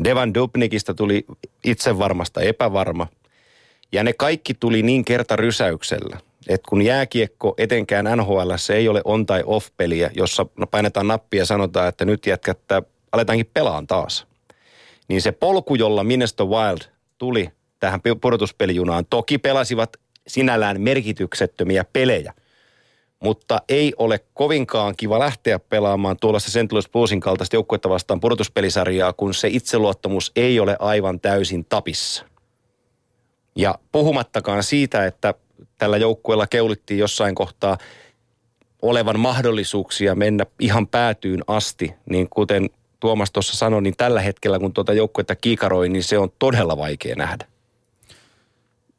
Devan 0.05 0.35
Dubnikista 0.35 0.95
tuli 0.95 1.27
itsevarmasta 1.65 2.41
epävarma. 2.41 3.07
Ja 3.93 4.05
ne 4.05 4.13
kaikki 4.13 4.55
tuli 4.55 4.83
niin 4.83 5.05
kerta 5.05 5.37
rysäyksellä, 5.37 6.21
että 6.49 6.69
kun 6.69 6.83
jääkiekko 6.83 7.55
etenkään 7.59 8.19
NHL 8.19 8.51
ei 8.75 8.89
ole 8.89 9.03
on 9.05 9.27
tai 9.27 9.43
off 9.47 9.69
peliä, 9.77 10.11
jossa 10.15 10.47
painetaan 10.71 11.09
nappia 11.09 11.41
ja 11.41 11.47
sanotaan, 11.47 11.89
että 11.89 12.05
nyt 12.05 12.27
jätkättää 12.27 12.83
aletaankin 13.17 13.51
pelaan 13.55 13.87
taas. 13.87 14.27
Niin 15.09 15.23
se 15.23 15.33
polku, 15.33 15.75
jolla 15.75 16.05
Minnesota 16.05 16.45
Wild 16.45 16.81
tuli 17.19 17.51
tähän 17.81 18.01
pudotuspelijunaan, 18.21 19.07
toki 19.11 19.39
pelasivat 19.39 19.97
sinällään 20.27 20.81
merkityksettömiä 20.81 21.85
pelejä, 21.93 22.33
mutta 23.21 23.63
ei 23.69 23.93
ole 23.97 24.21
kovinkaan 24.35 24.95
kiva 24.97 25.19
lähteä 25.19 25.59
pelaamaan 25.59 26.17
tuollaista 26.21 26.51
St. 26.51 26.73
Louis 26.73 26.89
Bluesin 26.89 27.21
kaltaista 27.21 27.57
joukkuetta 27.57 27.89
vastaan 27.89 28.21
pudotuspelisarjaa, 28.21 29.13
kun 29.13 29.35
se 29.35 29.49
itseluottamus 29.49 30.33
ei 30.37 30.61
ole 30.61 30.77
aivan 30.79 31.21
täysin 31.21 31.65
tapissa. 31.65 32.25
Ja 33.57 33.79
puhumattakaan 33.93 34.63
siitä, 34.63 35.07
että 35.07 35.35
tällä 35.79 35.97
joukkueella 35.97 36.47
keulittiin 36.47 36.99
jossain 36.99 37.35
kohtaa 37.35 37.79
olevan 38.83 39.21
mahdollisuuksia 39.21 40.15
mennä 40.15 40.47
ihan 40.61 40.87
päätyyn 40.87 41.45
asti, 41.47 41.95
niin 42.11 42.29
kuten 42.29 42.71
Tuomas 43.01 43.31
tuossa 43.31 43.57
sanoi, 43.57 43.83
niin 43.83 43.97
tällä 43.97 44.21
hetkellä 44.21 44.59
kun 44.59 44.73
tuota 44.73 44.93
joukkuetta 44.93 45.37
kiikaroi, 45.37 45.89
niin 45.89 46.03
se 46.03 46.19
on 46.19 46.29
todella 46.39 46.77
vaikea 46.77 47.17
nähdä. 47.17 47.47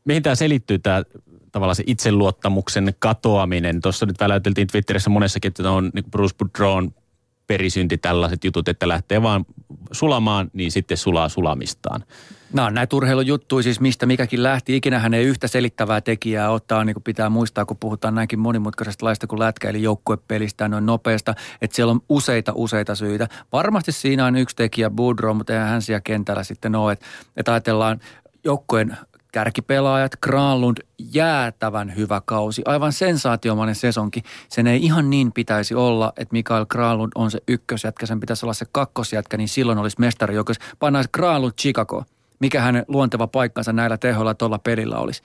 Mihin 0.05 0.23
tämä 0.23 0.35
selittyy, 0.35 0.79
tämä 0.79 1.03
tavallaan 1.51 1.75
se 1.75 1.83
itseluottamuksen 1.87 2.95
katoaminen? 2.99 3.81
Tuossa 3.81 4.05
nyt 4.05 4.19
väläyteltiin 4.19 4.67
Twitterissä 4.67 5.09
monessakin, 5.09 5.49
että 5.49 5.71
on 5.71 5.91
niin 5.93 6.11
Bruce 6.11 6.35
Boudreau 6.35 6.89
perisynti 7.47 7.97
tällaiset 7.97 8.43
jutut, 8.43 8.67
että 8.67 8.87
lähtee 8.87 9.21
vaan 9.21 9.45
sulamaan, 9.91 10.51
niin 10.53 10.71
sitten 10.71 10.97
sulaa 10.97 11.29
sulamistaan. 11.29 12.03
No 12.53 12.69
näitä 12.69 12.95
urheilujuttuja 12.95 13.63
siis 13.63 13.79
mistä 13.79 14.05
mikäkin 14.05 14.43
lähti. 14.43 14.75
Ikinä 14.75 14.99
hän 14.99 15.13
ei 15.13 15.25
yhtä 15.25 15.47
selittävää 15.47 16.01
tekijää 16.01 16.49
ottaa, 16.49 16.83
niin 16.83 16.93
kuin 16.93 17.03
pitää 17.03 17.29
muistaa, 17.29 17.65
kun 17.65 17.77
puhutaan 17.79 18.15
näinkin 18.15 18.39
monimutkaisesta 18.39 19.05
laista 19.05 19.27
kuin 19.27 19.39
lätkä, 19.39 19.69
eli 19.69 19.83
joukkuepelistä 19.83 20.67
noin 20.67 20.85
nopeasta, 20.85 21.35
että 21.61 21.75
siellä 21.75 21.91
on 21.91 22.01
useita, 22.09 22.51
useita 22.55 22.95
syitä. 22.95 23.27
Varmasti 23.51 23.91
siinä 23.91 24.25
on 24.25 24.35
yksi 24.35 24.55
tekijä, 24.55 24.89
Boudreau, 24.89 25.33
mutta 25.33 25.53
eihän 25.53 25.69
hän 25.69 25.81
siellä 25.81 26.01
kentällä 26.01 26.43
sitten 26.43 26.75
ole, 26.75 26.91
että, 26.91 27.05
että 27.37 27.53
ajatellaan 27.53 27.99
joukkueen 28.43 28.97
kärkipelaajat, 29.31 30.15
Granlund, 30.21 30.77
jäätävän 31.13 31.95
hyvä 31.95 32.21
kausi, 32.25 32.61
aivan 32.65 32.93
sensaatiomainen 32.93 33.75
sesonki. 33.75 34.23
Sen 34.49 34.67
ei 34.67 34.83
ihan 34.83 35.09
niin 35.09 35.31
pitäisi 35.31 35.75
olla, 35.75 36.13
että 36.17 36.33
Mikael 36.33 36.65
Granlund 36.65 37.11
on 37.15 37.31
se 37.31 37.39
ykkösjätkä, 37.47 38.05
sen 38.05 38.19
pitäisi 38.19 38.45
olla 38.45 38.53
se 38.53 38.65
kakkosjätkä, 38.71 39.37
niin 39.37 39.49
silloin 39.49 39.77
olisi 39.77 39.99
mestari, 39.99 40.35
joka 40.35 40.53
pannaisi 40.79 41.09
Granlund 41.13 41.53
Chicago. 41.61 42.03
Mikä 42.39 42.61
hänen 42.61 42.85
luonteva 42.87 43.27
paikkansa 43.27 43.73
näillä 43.73 43.97
tehoilla 43.97 44.33
tuolla 44.33 44.59
pelillä 44.59 44.97
olisi? 44.97 45.23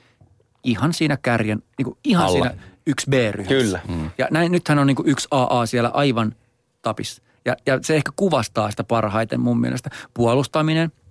Ihan 0.64 0.92
siinä 0.92 1.16
kärjen, 1.16 1.62
niin 1.78 1.84
kuin 1.84 1.98
ihan 2.04 2.26
Alla. 2.26 2.44
siinä 2.44 2.62
yksi 2.86 3.10
B-ryhmässä. 3.10 3.54
Kyllä. 3.54 3.80
Mm. 3.88 4.10
Ja 4.18 4.28
näin, 4.30 4.52
nythän 4.52 4.78
on 4.78 4.86
niin 4.86 4.96
kuin 4.96 5.08
yksi 5.08 5.28
AA 5.30 5.66
siellä 5.66 5.90
aivan 5.94 6.34
tapissa. 6.82 7.22
Ja, 7.44 7.56
ja 7.66 7.78
se 7.82 7.96
ehkä 7.96 8.10
kuvastaa 8.16 8.70
sitä 8.70 8.84
parhaiten 8.84 9.40
mun 9.40 9.60
mielestä. 9.60 9.90
Puolustaminen– 10.14 10.92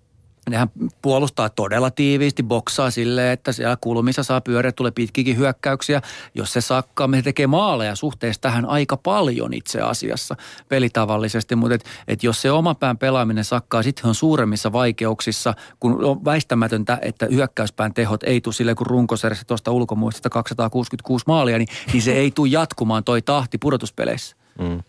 Nehän 0.49 0.71
puolustaa 1.01 1.49
todella 1.49 1.91
tiiviisti, 1.91 2.43
boksaa 2.43 2.91
silleen, 2.91 3.33
että 3.33 3.51
siellä 3.51 3.77
kulmissa 3.81 4.23
saa 4.23 4.41
pyöriä, 4.41 4.71
tulee 4.71 4.91
pitkikin 4.91 5.37
hyökkäyksiä. 5.37 6.01
Jos 6.35 6.53
se 6.53 6.61
sakkaa, 6.61 7.07
me 7.07 7.21
tekee 7.21 7.47
maaleja 7.47 7.95
suhteessa 7.95 8.41
tähän 8.41 8.65
aika 8.65 8.97
paljon 8.97 9.53
itse 9.53 9.81
asiassa 9.81 10.35
pelitavallisesti. 10.69 11.55
Mutta 11.55 11.75
et, 11.75 11.85
et 12.07 12.23
jos 12.23 12.41
se 12.41 12.51
oma 12.51 12.75
pään 12.75 12.97
pelaaminen 12.97 13.43
sakkaa, 13.43 13.83
sitten 13.83 14.05
on 14.05 14.15
suuremmissa 14.15 14.71
vaikeuksissa, 14.71 15.53
kun 15.79 16.05
on 16.05 16.25
väistämätöntä, 16.25 16.99
että 17.01 17.27
hyökkäyspään 17.31 17.93
tehot 17.93 18.23
ei 18.23 18.41
tule 18.41 18.53
silleen, 18.53 18.77
kun 18.77 18.87
runkosarjassa 18.87 19.47
tuosta 19.47 19.71
ulkomuistista 19.71 20.29
266 20.29 21.23
maalia, 21.27 21.57
niin, 21.57 21.67
niin 21.93 22.01
se 22.01 22.13
ei 22.13 22.31
tule 22.31 22.49
jatkumaan 22.49 23.03
toi 23.03 23.21
tahti 23.21 23.57
pudotuspeleissä. 23.57 24.35
Mm. 24.59 24.83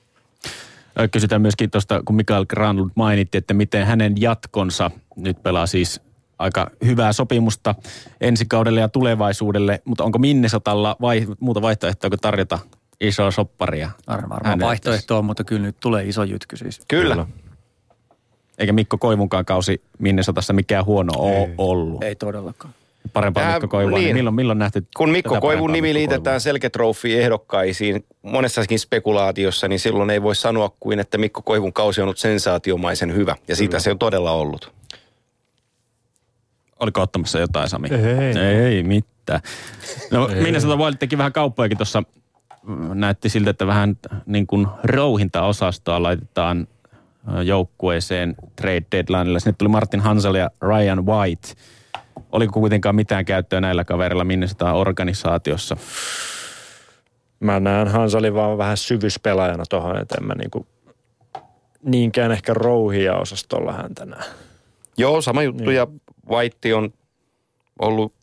Kysytään 1.12 1.42
myöskin 1.42 1.70
tuosta, 1.70 2.02
kun 2.04 2.16
Mikael 2.16 2.46
Granlund 2.46 2.90
mainitti, 2.94 3.38
että 3.38 3.54
miten 3.54 3.86
hänen 3.86 4.14
jatkonsa 4.20 4.90
nyt 5.16 5.42
pelaa 5.42 5.66
siis 5.66 6.00
aika 6.38 6.70
hyvää 6.84 7.12
sopimusta 7.12 7.74
ensi 8.20 8.46
kaudelle 8.46 8.80
ja 8.80 8.88
tulevaisuudelle, 8.88 9.82
mutta 9.84 10.04
onko 10.04 10.18
Minnesotalla 10.18 10.96
vai, 11.00 11.26
muuta 11.40 11.62
vaihtoehtoa 11.62 12.10
kuin 12.10 12.20
tarjota 12.20 12.58
isoa 13.00 13.30
sopparia? 13.30 13.90
Varmaan 14.08 14.60
vaihtoehtoa, 14.60 15.22
mutta 15.22 15.44
kyllä 15.44 15.62
nyt 15.62 15.76
tulee 15.80 16.04
iso 16.04 16.24
jytky 16.24 16.56
siis. 16.56 16.80
Kyllä. 16.88 17.14
kyllä. 17.14 17.26
Eikä 18.58 18.72
Mikko 18.72 18.98
Koivunkaan 18.98 19.44
kausi 19.44 19.82
Minnesotassa 19.98 20.52
mikään 20.52 20.84
huono 20.84 21.12
ole 21.16 21.50
ollut. 21.58 22.02
Ei 22.02 22.14
todellakaan 22.14 22.74
parempaa 23.12 23.52
Mikko 23.52 23.68
Koivua, 23.68 23.98
niin. 23.98 24.04
niin 24.04 24.16
milloin, 24.16 24.34
milloin 24.34 24.58
nähty 24.58 24.86
Kun 24.96 25.10
Mikko 25.10 25.40
Koivun 25.40 25.72
nimi 25.72 25.94
liitetään 25.94 26.40
selketrofi 26.40 27.18
ehdokkaisiin 27.18 28.04
monessakin 28.22 28.78
spekulaatiossa, 28.78 29.68
niin 29.68 29.78
silloin 29.78 30.10
ei 30.10 30.22
voi 30.22 30.34
sanoa 30.36 30.70
kuin, 30.80 31.00
että 31.00 31.18
Mikko 31.18 31.42
Koivun 31.42 31.72
kausi 31.72 32.00
on 32.00 32.04
ollut 32.04 32.18
sensaatiomaisen 32.18 33.14
hyvä. 33.14 33.36
Ja 33.48 33.56
siitä 33.56 33.70
Kyllä. 33.70 33.80
se 33.80 33.90
on 33.90 33.98
todella 33.98 34.32
ollut. 34.32 34.72
Oliko 36.80 37.00
ottamassa 37.00 37.38
jotain, 37.38 37.68
Sami? 37.68 37.88
Ei. 37.88 38.38
Ei 38.38 38.82
mitään. 38.82 39.40
No 40.10 40.30
Minnesota 40.42 40.76
Wild 40.76 40.96
teki 40.98 41.18
vähän 41.18 41.32
kauppojakin 41.32 41.78
tuossa. 41.78 42.02
Näytti 42.94 43.28
siltä, 43.28 43.50
että 43.50 43.66
vähän 43.66 43.96
niin 44.26 44.46
kuin 44.46 44.66
rouhintaosastoa 44.84 46.02
laitetaan 46.02 46.68
joukkueeseen 47.44 48.34
trade 48.56 48.82
deadlineilla. 48.92 49.38
Sinne 49.38 49.54
tuli 49.58 49.68
Martin 49.68 50.00
Hansel 50.00 50.34
ja 50.34 50.50
Ryan 50.62 51.06
White– 51.06 51.48
Oliko 52.32 52.52
kuitenkaan 52.52 52.94
mitään 52.94 53.24
käyttöä 53.24 53.60
näillä 53.60 53.84
kaverilla 53.84 54.24
Minnesota 54.24 54.72
organisaatiossa? 54.72 55.76
Mä 57.40 57.60
näen 57.60 57.88
Hansalin 57.88 58.34
vaan 58.34 58.58
vähän 58.58 58.76
syvyspelaajana 58.76 59.64
tuohon, 59.68 59.98
että 59.98 60.14
en 60.20 60.26
mä 60.26 60.34
niinku 60.34 60.66
niinkään 61.82 62.32
ehkä 62.32 62.54
rouhia 62.54 63.14
osastolla 63.14 63.72
hän 63.72 63.94
tänään. 63.94 64.24
Joo, 64.96 65.20
sama 65.20 65.42
juttu 65.42 65.64
niin. 65.64 65.76
ja 65.76 65.86
White 66.30 66.74
on 66.74 66.92
ollut... 67.78 68.14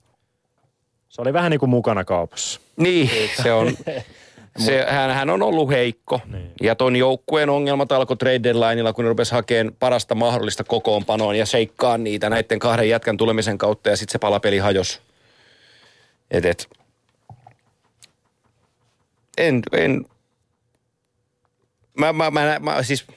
Se 1.09 1.21
oli 1.21 1.33
vähän 1.33 1.51
niin 1.51 1.59
kuin 1.59 1.69
mukana 1.69 2.05
kaupassa. 2.05 2.59
Niin, 2.77 3.09
se 3.43 3.53
on, 3.53 3.67
Se, 4.57 4.85
hän, 4.89 5.11
hän 5.11 5.29
on 5.29 5.41
ollut 5.41 5.69
heikko. 5.69 6.21
Niin. 6.25 6.51
Ja 6.61 6.75
ton 6.75 6.95
joukkueen 6.95 7.49
ongelmat 7.49 7.91
alkoi 7.91 8.17
trade 8.17 8.43
deadlineilla, 8.43 8.93
kun 8.93 9.05
ne 9.05 9.09
rupesi 9.09 9.31
hakemaan 9.31 9.75
parasta 9.79 10.15
mahdollista 10.15 10.63
kokoonpanoon 10.63 11.35
ja 11.35 11.45
seikkaa 11.45 11.97
niitä 11.97 12.29
näiden 12.29 12.59
kahden 12.59 12.89
jätkän 12.89 13.17
tulemisen 13.17 13.57
kautta 13.57 13.89
ja 13.89 13.97
sitten 13.97 14.11
se 14.11 14.19
palapeli 14.19 14.57
hajos. 14.57 15.01
Et, 16.31 16.45
et. 16.45 16.69
En, 19.37 19.61
en. 19.71 20.05
Mä, 21.97 22.13
mä, 22.13 22.31
mä, 22.31 22.59
mä, 22.59 22.83
siis, 22.83 23.07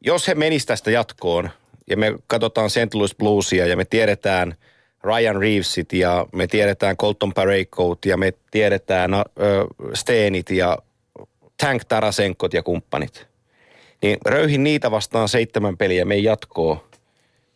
jos 0.00 0.28
he 0.28 0.34
menis 0.34 0.66
tästä 0.66 0.90
jatkoon 0.90 1.50
ja 1.90 1.96
me 1.96 2.14
katsotaan 2.26 2.70
St. 2.70 2.94
Louis 2.94 3.14
Bluesia 3.14 3.66
ja 3.66 3.76
me 3.76 3.84
tiedetään– 3.84 4.54
Ryan 5.04 5.36
Reevesit 5.36 5.92
ja 5.92 6.26
me 6.32 6.46
tiedetään 6.46 6.96
Colton 6.96 7.32
Paraycoat 7.32 8.04
ja 8.04 8.16
me 8.16 8.32
tiedetään 8.50 9.14
uh, 9.14 9.20
Steenit 9.94 10.50
ja 10.50 10.78
Tank 11.56 11.84
Tarasenkot 11.84 12.54
ja 12.54 12.62
kumppanit. 12.62 13.26
Niin 14.02 14.18
röyhin 14.26 14.64
niitä 14.64 14.90
vastaan 14.90 15.28
seitsemän 15.28 15.76
peliä, 15.76 16.04
me 16.04 16.16
jatkoo. 16.16 16.84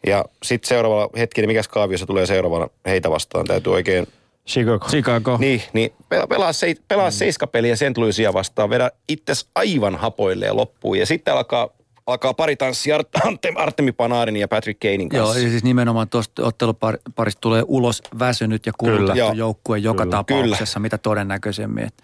Ja 0.06 0.24
sitten 0.42 0.68
seuraavalla 0.68 1.10
hetkellä, 1.16 1.46
mikä 1.46 1.62
kaaviossa 1.70 2.06
tulee 2.06 2.26
seuraavana 2.26 2.68
heitä 2.86 3.10
vastaan, 3.10 3.46
täytyy 3.46 3.72
oikein... 3.72 4.06
Chicago. 4.48 4.88
Chicago. 4.88 5.36
Niin, 5.40 5.62
niin 5.72 5.92
pelaa, 6.28 6.52
se, 6.52 6.74
pelaa 6.88 7.10
mm. 7.10 7.12
seiska 7.12 7.46
peliä 7.46 7.76
St. 7.76 7.96
Louisia 7.96 8.32
vastaan, 8.32 8.70
vedä 8.70 8.90
itses 9.08 9.48
aivan 9.54 9.96
hapoille 9.96 10.46
ja 10.46 10.56
loppuun. 10.56 10.98
Ja 10.98 11.06
sitten 11.06 11.34
alkaa 11.34 11.68
alkaa 12.06 12.34
pari 12.34 12.56
tanssia 12.56 12.98
Arte- 12.98 13.52
Artemi 13.56 13.92
Panarin 13.92 14.36
ja 14.36 14.48
Patrick 14.48 14.80
Kanein 14.80 15.08
Joo, 15.12 15.24
kanssa. 15.24 15.40
eli 15.42 15.50
siis 15.50 15.64
nimenomaan 15.64 16.08
tuosta 16.08 16.44
otteluparista 16.46 17.40
tulee 17.40 17.62
ulos 17.66 18.02
väsynyt 18.18 18.66
ja 18.66 18.72
Kyllä. 18.80 18.96
kulutettu 18.96 19.18
Joo. 19.18 19.32
joukkue 19.32 19.78
joka 19.78 20.02
Kyllä. 20.04 20.16
tapauksessa, 20.16 20.80
mitä 20.80 20.98
todennäköisemmin. 20.98 21.84
Et 21.84 21.94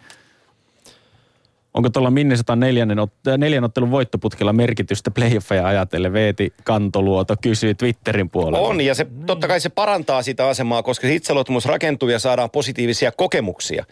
Onko 1.75 1.91
tuolla 1.91 2.11
Minnesota 2.11 2.57
neljännen, 2.57 2.99
ot- 2.99 3.31
äh, 3.33 3.39
neljän 3.39 3.65
ottelun 3.65 3.91
voittoputkella 3.91 4.53
merkitystä 4.53 5.11
playoffeja 5.11 5.67
ajatellen? 5.67 6.13
Veeti 6.13 6.53
Kantoluoto 6.65 7.35
kysyy 7.43 7.75
Twitterin 7.75 8.31
puolella. 8.31 8.59
On, 8.69 8.81
ja 8.81 8.95
se, 8.95 9.07
totta 9.27 9.49
kai 9.49 9.61
se 9.61 9.69
parantaa 9.69 10.23
sitä 10.23 10.49
asemaa, 10.49 10.83
koska 10.83 11.07
se 11.07 11.15
itseluottamus 11.15 11.67
rakentuu 11.67 12.09
ja 12.09 12.19
saadaan 12.19 12.51
positiivisia 12.51 13.13
kokemuksia. 13.13 13.85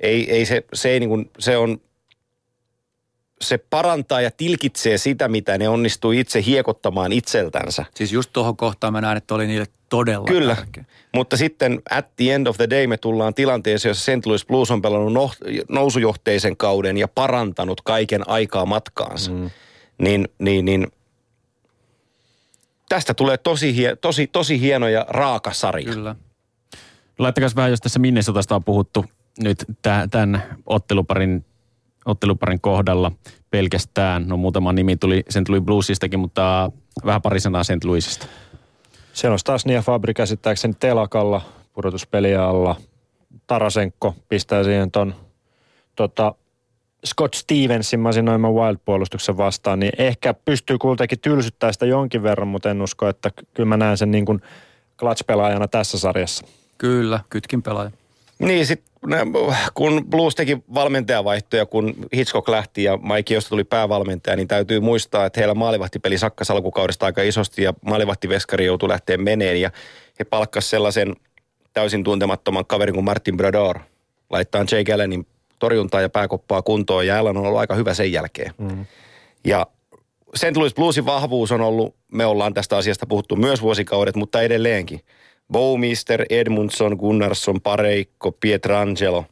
Ei, 0.00 0.30
ei 0.30 0.46
se, 0.46 0.64
se, 0.74 0.88
ei 0.90 1.00
niin 1.00 1.08
kuin, 1.08 1.30
se 1.38 1.56
on, 1.56 1.80
se 3.40 3.58
parantaa 3.58 4.20
ja 4.20 4.30
tilkitsee 4.30 4.98
sitä, 4.98 5.28
mitä 5.28 5.58
ne 5.58 5.68
onnistuu 5.68 6.12
itse 6.12 6.42
hiekottamaan 6.42 7.12
itseltänsä. 7.12 7.84
Siis 7.94 8.12
just 8.12 8.30
tuohon 8.32 8.56
kohtaan 8.56 8.92
mä 8.92 9.00
näen, 9.00 9.16
että 9.16 9.34
oli 9.34 9.46
niille 9.46 9.66
todella 9.88 10.26
Kyllä, 10.26 10.54
tärkeä. 10.54 10.84
mutta 11.14 11.36
sitten 11.36 11.82
at 11.90 12.16
the 12.16 12.34
end 12.34 12.46
of 12.46 12.56
the 12.56 12.70
day 12.70 12.86
me 12.86 12.96
tullaan 12.96 13.34
tilanteeseen, 13.34 13.90
jossa 13.90 14.12
St. 14.12 14.26
Louis 14.26 14.46
Blues 14.46 14.70
on 14.70 14.82
pelannut 14.82 15.12
no, 15.12 15.30
nousujohteisen 15.68 16.56
kauden 16.56 16.96
ja 16.96 17.08
parantanut 17.08 17.80
kaiken 17.80 18.28
aikaa 18.28 18.66
matkaansa. 18.66 19.30
Mm. 19.30 19.50
Niin, 19.98 20.28
niin, 20.38 20.64
niin 20.64 20.86
tästä 22.88 23.14
tulee 23.14 23.38
tosi, 23.38 23.76
hie, 23.76 23.96
tosi, 23.96 24.26
tosi 24.26 24.60
hieno 24.60 24.88
ja 24.88 25.06
raaka 25.08 25.52
sarja. 25.52 25.92
Kyllä. 25.92 26.16
Laittakaa 27.18 27.48
vähän, 27.56 27.70
jos 27.70 27.80
tässä 27.80 27.98
Minnesotasta 27.98 28.54
on 28.54 28.64
puhuttu 28.64 29.04
nyt 29.38 29.64
tämän 30.10 30.42
otteluparin, 30.66 31.44
otteluparin 32.06 32.60
kohdalla 32.60 33.12
pelkästään. 33.50 34.28
No 34.28 34.36
muutama 34.36 34.72
nimi 34.72 34.96
tuli, 34.96 35.22
sen 35.28 35.44
tuli 35.44 35.60
Bluesistakin, 35.60 36.20
mutta 36.20 36.70
vähän 37.04 37.22
pari 37.22 37.40
sanaa 37.40 37.64
St. 37.64 37.84
Louisista. 37.84 38.26
Siellä 39.12 39.32
on 39.32 39.38
taas 39.44 39.66
Nia 39.66 39.82
Fabri 39.82 40.14
käsittääkseni 40.14 40.74
telakalla 40.80 41.40
pudotuspeliä 41.72 42.44
alla. 42.44 42.76
Tarasenko 43.46 44.14
pistää 44.28 44.64
siihen 44.64 44.90
ton 44.90 45.14
tota, 45.96 46.34
Scott 47.06 47.34
Stevensin 47.34 48.00
masinoiman 48.00 48.54
Wild-puolustuksen 48.54 49.36
vastaan, 49.36 49.78
niin 49.80 49.92
ehkä 49.98 50.34
pystyy 50.34 50.78
kuitenkin 50.78 51.20
tylsyttämään 51.20 51.74
sitä 51.74 51.86
jonkin 51.86 52.22
verran, 52.22 52.48
mutta 52.48 52.70
en 52.70 52.82
usko, 52.82 53.08
että 53.08 53.30
ky- 53.30 53.46
kyllä 53.54 53.68
mä 53.68 53.76
näen 53.76 53.98
sen 53.98 54.10
niin 54.10 54.24
kuin 54.24 54.40
clutch-pelaajana 54.98 55.68
tässä 55.68 55.98
sarjassa. 55.98 56.46
Kyllä, 56.78 57.20
kytkin 57.30 57.62
pelaaja. 57.62 57.90
Niin, 58.38 58.66
sit, 58.66 58.82
nä- 58.82 58.95
kun 59.74 60.06
Blues 60.10 60.34
teki 60.34 60.58
valmentajavaihtoja, 60.74 61.66
kun 61.66 61.94
Hitchcock 62.14 62.48
lähti 62.48 62.84
ja 62.84 62.96
Mike 62.96 63.34
josta 63.34 63.48
tuli 63.48 63.64
päävalmentaja, 63.64 64.36
niin 64.36 64.48
täytyy 64.48 64.80
muistaa, 64.80 65.26
että 65.26 65.40
heillä 65.40 65.54
maalivahtipeli 65.54 66.18
sakkas 66.18 66.50
alkukaudesta 66.50 67.06
aika 67.06 67.22
isosti 67.22 67.62
ja 67.62 67.74
maalivahtiveskari 67.86 68.66
joutui 68.66 68.88
lähteä 68.88 69.16
meneen 69.16 69.60
ja 69.60 69.70
he 70.18 70.24
palkkas 70.24 70.70
sellaisen 70.70 71.16
täysin 71.72 72.04
tuntemattoman 72.04 72.66
kaverin 72.66 72.94
kuin 72.94 73.04
Martin 73.04 73.36
Brador. 73.36 73.78
Laittaa 74.30 74.64
Jake 74.70 74.92
Allenin 74.92 75.26
torjuntaa 75.58 76.00
ja 76.00 76.08
pääkoppaa 76.08 76.62
kuntoon 76.62 77.06
ja 77.06 77.18
Allen 77.18 77.36
on 77.36 77.46
ollut 77.46 77.60
aika 77.60 77.74
hyvä 77.74 77.94
sen 77.94 78.12
jälkeen. 78.12 78.52
Mm. 78.58 78.86
Ja 79.44 79.66
St. 80.34 80.56
Louis 80.56 80.74
Bluesin 80.74 81.06
vahvuus 81.06 81.52
on 81.52 81.60
ollut, 81.60 81.94
me 82.12 82.26
ollaan 82.26 82.54
tästä 82.54 82.76
asiasta 82.76 83.06
puhuttu 83.06 83.36
myös 83.36 83.62
vuosikaudet, 83.62 84.16
mutta 84.16 84.42
edelleenkin. 84.42 85.00
Bowmister, 85.52 86.24
Edmundson, 86.30 86.96
Gunnarsson, 86.96 87.60
Pareikko, 87.60 88.32
Pietrangelo. 88.32 89.24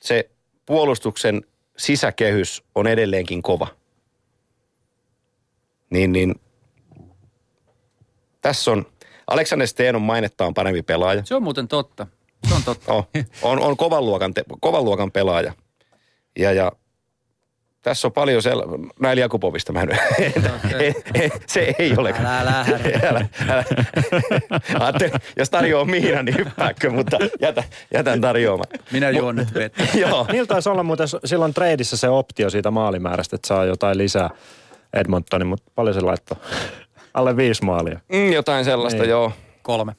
Se 0.00 0.30
puolustuksen 0.66 1.42
sisäkehys 1.76 2.64
on 2.74 2.86
edelleenkin 2.86 3.42
kova. 3.42 3.66
Niin, 5.90 6.12
niin 6.12 6.34
tässä 8.40 8.70
on, 8.70 8.86
Alexander 9.26 9.68
Steen 9.68 9.96
on 9.96 10.02
mainettaan 10.02 10.54
parempi 10.54 10.82
pelaaja. 10.82 11.24
Se 11.24 11.34
on 11.34 11.42
muuten 11.42 11.68
totta. 11.68 12.06
Se 12.48 12.54
on 12.54 12.62
totta. 12.62 12.92
On, 12.92 13.04
on, 13.42 13.58
on 13.58 13.76
kovan, 13.76 14.04
luokan 14.06 14.34
te, 14.34 14.44
kovan 14.60 14.84
luokan 14.84 15.12
pelaaja. 15.12 15.52
Ja, 16.38 16.52
ja 16.52 16.72
tässä 17.84 18.08
on 18.08 18.12
paljon 18.12 18.42
sel... 18.42 18.62
Näin 19.00 19.18
Jakupovista 19.18 19.72
mä 19.72 19.80
en... 19.80 19.88
se 21.46 21.74
ei 21.78 21.94
ole. 21.96 22.14
Älä, 22.18 22.38
älä, 22.38 22.60
älä. 23.08 23.26
älä, 23.50 23.64
älä. 24.80 25.20
Jos 25.36 25.50
tarjoaa 25.50 25.84
Miina, 25.84 26.22
niin 26.22 26.36
hyppääkö, 26.36 26.90
mutta 26.90 27.18
jätä, 27.40 27.64
jätän 27.94 28.20
tarjoamaan. 28.20 28.68
Minä 28.92 29.10
juon 29.10 29.36
nyt 29.36 29.54
vettä. 29.54 29.84
Joo. 29.98 30.26
Niillä 30.32 30.46
taisi 30.46 30.68
olla 30.68 30.82
muuten 30.82 31.08
silloin 31.24 31.54
treidissä 31.54 31.96
se 31.96 32.08
optio 32.08 32.50
siitä 32.50 32.70
maalimäärästä, 32.70 33.36
että 33.36 33.48
saa 33.48 33.64
jotain 33.64 33.98
lisää 33.98 34.30
Edmontonin, 34.92 35.46
mutta 35.48 35.72
paljon 35.74 35.94
se 35.94 36.00
laittoi? 36.00 36.36
Alle 37.14 37.36
viisi 37.36 37.64
maalia. 37.64 38.00
Mm, 38.12 38.32
jotain 38.32 38.64
sellaista, 38.64 39.02
Niin. 39.02 39.10
joo. 39.10 39.32
Kolme. 39.62 39.96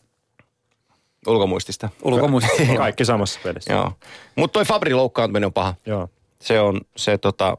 Ulkomuistista. 1.28 1.90
Ulkomuistista. 2.04 2.76
Kaikki 2.78 3.06
samassa 3.06 3.40
pelissä. 3.44 3.74
Joo. 3.74 3.92
Mutta 4.36 4.54
toi 4.54 4.66
Fabri 4.66 4.94
loukkaantuminen 4.94 5.46
on 5.46 5.54
paha. 5.54 5.74
Joo. 5.86 6.10
Se 6.42 6.60
on, 6.60 6.82
se 6.96 7.18
tota, 7.18 7.58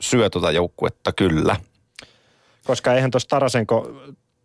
syö 0.00 0.30
tota 0.30 0.50
joukkuetta 0.50 1.12
kyllä. 1.12 1.56
Koska 2.64 2.94
eihän 2.94 3.10
tuossa 3.10 3.28
Tarasenko 3.28 3.92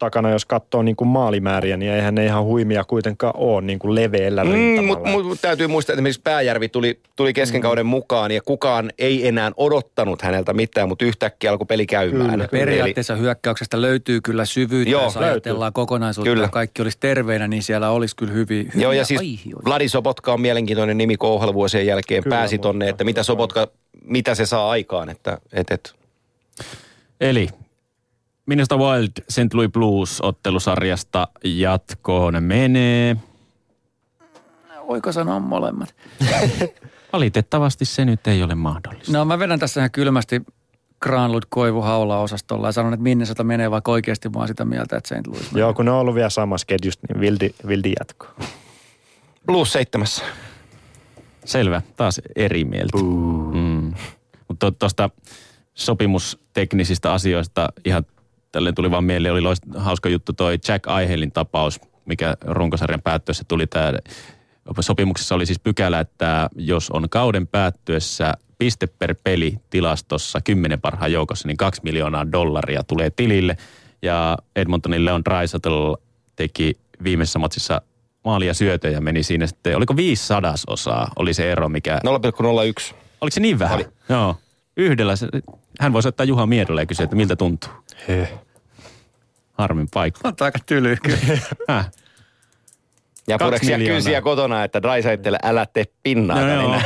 takana, 0.03 0.29
jos 0.29 0.45
katsoo 0.45 0.81
niin 0.83 0.95
kuin 0.95 1.07
maalimääriä, 1.07 1.77
niin 1.77 1.91
eihän 1.91 2.15
ne 2.15 2.25
ihan 2.25 2.43
huimia 2.43 2.83
kuitenkaan 2.83 3.33
ole 3.37 3.61
niin 3.61 3.79
kuin 3.79 3.95
leveällä 3.95 4.43
Mm, 4.43 4.51
rintamalla. 4.51 4.95
Mutta 4.99 5.09
mut, 5.09 5.25
mut 5.25 5.41
täytyy 5.41 5.67
muistaa, 5.67 5.93
että 5.93 5.97
esimerkiksi 5.99 6.21
Pääjärvi 6.21 6.69
tuli, 6.69 6.99
tuli 7.15 7.33
kesken 7.33 7.59
Mm. 7.59 7.63
kauden 7.63 7.85
mukaan 7.85 8.31
ja 8.31 8.41
kukaan 8.41 8.91
ei 8.99 9.27
enää 9.27 9.51
odottanut 9.57 10.21
häneltä 10.21 10.53
mitään, 10.53 10.87
mutta 10.89 11.05
yhtäkkiä 11.05 11.51
alkoi 11.51 11.65
peli 11.65 11.85
käymään. 11.85 12.31
Kyllä, 12.31 12.47
Periaatteessa 12.51 13.15
hyökkäyksestä 13.15 13.81
löytyy 13.81 14.21
kyllä 14.21 14.45
syvyyttä, 14.45 14.91
Joo, 14.91 15.03
jos 15.03 15.17
ajatellaan 15.17 15.61
löytyy. 15.61 15.73
kokonaisuutta 15.73 16.29
Kyllä. 16.31 16.43
ja 16.43 16.49
kaikki 16.49 16.81
olisi 16.81 16.97
terveinä, 16.99 17.47
niin 17.47 17.63
siellä 17.63 17.89
olisi 17.89 18.15
kyllä 18.15 18.31
hyviä, 18.33 18.63
hyviä 18.63 18.81
Joo, 18.83 18.91
ja 18.91 19.05
siis 19.05 19.19
aihioita. 19.19 19.65
Vladi 19.65 19.89
Sobotka 19.89 20.33
on 20.33 20.41
mielenkiintoinen 20.41 20.97
nimi, 20.97 21.17
kun 21.17 21.53
vuosien 21.53 21.85
jälkeen 21.85 22.23
Kyllä, 22.23 22.35
pääsi 22.35 22.57
tonne, 22.57 22.89
että 22.89 23.03
mitä 23.03 23.23
Sobotka, 23.23 23.67
mitä 24.05 24.35
se 24.35 24.45
saa 24.45 24.69
aikaan, 24.69 25.09
että 25.09 25.37
et, 25.53 25.71
et. 25.71 25.93
Eli 27.21 27.49
Minnesota 28.45 28.77
Wild 28.77 29.11
St. 29.29 29.53
Louis 29.53 29.71
Blues 29.71 30.21
ottelusarjasta 30.21 31.27
jatkoon 31.43 32.43
menee. 32.43 33.15
Voiko 34.87 35.11
sanoa 35.11 35.39
molemmat? 35.39 35.95
Valitettavasti 37.13 37.85
se 37.85 38.05
nyt 38.05 38.27
ei 38.27 38.43
ole 38.43 38.55
mahdollista. 38.55 39.11
No 39.11 39.25
mä 39.25 39.39
vedän 39.39 39.59
tässä 39.59 39.81
ihan 39.81 39.91
kylmästi 39.91 40.41
Granlund 41.01 41.43
Koivu 41.49 41.81
haula 41.81 42.19
osastolla 42.19 42.67
ja 42.67 42.71
sanon, 42.71 42.93
että 42.93 43.03
Minnesota 43.03 43.43
menee 43.43 43.71
vaikka 43.71 43.91
oikeasti 43.91 44.33
vaan 44.33 44.47
sitä 44.47 44.65
mieltä, 44.65 44.97
että 44.97 45.15
St. 45.15 45.27
Louis 45.27 45.51
menee. 45.51 45.61
Joo, 45.61 45.73
kun 45.73 45.85
ne 45.85 45.91
on 45.91 45.97
ollut 45.97 46.15
vielä 46.15 46.29
samassa 46.29 46.65
ketjussa, 46.67 46.99
niin 47.09 47.21
vildi, 47.21 47.49
vildi 47.67 47.93
jatko. 47.99 48.27
Blues 49.45 49.73
seitsemässä. 49.73 50.23
Selvä, 51.45 51.81
taas 51.95 52.21
eri 52.35 52.65
mieltä. 52.65 52.97
Mm. 53.53 53.93
Mutta 54.47 54.71
tuosta 54.71 55.09
sopimusteknisistä 55.73 57.13
asioista 57.13 57.69
ihan 57.85 58.05
tälleen 58.53 58.75
tuli 58.75 58.91
vaan 58.91 59.03
mieleen, 59.03 59.33
oli 59.33 59.41
loist, 59.41 59.63
hauska 59.75 60.09
juttu 60.09 60.33
toi 60.33 60.57
Jack 60.67 60.87
Aihelin 60.87 61.31
tapaus, 61.31 61.81
mikä 62.05 62.37
runkosarjan 62.41 63.01
päättyessä 63.01 63.43
tuli 63.47 63.67
tämä 63.67 63.93
sopimuksessa 64.79 65.35
oli 65.35 65.45
siis 65.45 65.59
pykälä, 65.59 65.99
että 65.99 66.49
jos 66.55 66.89
on 66.89 67.09
kauden 67.09 67.47
päättyessä 67.47 68.33
piste 68.57 68.87
per 68.87 69.15
peli 69.23 69.57
tilastossa 69.69 70.41
kymmenen 70.41 70.81
parhaan 70.81 71.11
joukossa, 71.11 71.47
niin 71.47 71.57
kaksi 71.57 71.81
miljoonaa 71.83 72.31
dollaria 72.31 72.83
tulee 72.83 73.09
tilille. 73.09 73.57
Ja 74.01 74.37
Edmontonin 74.55 75.05
Leon 75.05 75.25
Draisaitl 75.25 75.93
teki 76.35 76.73
viimeisessä 77.03 77.39
matsissa 77.39 77.81
maalia 78.23 78.53
syötöjä 78.53 79.01
meni 79.01 79.23
siinä 79.23 79.47
sitten, 79.47 79.77
oliko 79.77 79.95
viisi 79.95 80.27
sadasosaa 80.27 81.11
oli 81.15 81.33
se 81.33 81.51
ero, 81.51 81.69
mikä, 81.69 81.99
0,01. 82.05 82.95
oliko 83.21 83.33
se 83.33 83.39
niin 83.39 83.59
vähän? 83.59 83.75
Oli. 83.75 83.87
Joo. 84.09 84.35
Yhdellä, 84.77 85.15
se, 85.15 85.27
hän 85.79 85.93
voisi 85.93 86.07
ottaa 86.07 86.23
Juha 86.23 86.45
Miedolle 86.45 86.81
ja 86.81 86.85
kysyä, 86.85 87.03
että 87.03 87.15
miltä 87.15 87.35
tuntuu. 87.35 87.69
Heh. 88.07 88.33
Harmin 89.53 89.87
paikka. 89.93 90.27
On 90.27 90.33
aika 90.39 90.59
tyly 90.65 90.95
kyllä. 91.03 91.85
Ja 93.27 93.37
pureksia 93.39 93.77
kyysiä 93.77 94.21
kotona, 94.21 94.63
että 94.63 94.81
Draisaittele 94.81 95.37
älä 95.43 95.65
tee 95.65 95.85
pinnaa. 96.03 96.39
No 96.39 96.47
niin 96.47 96.61
joo. 96.61 96.81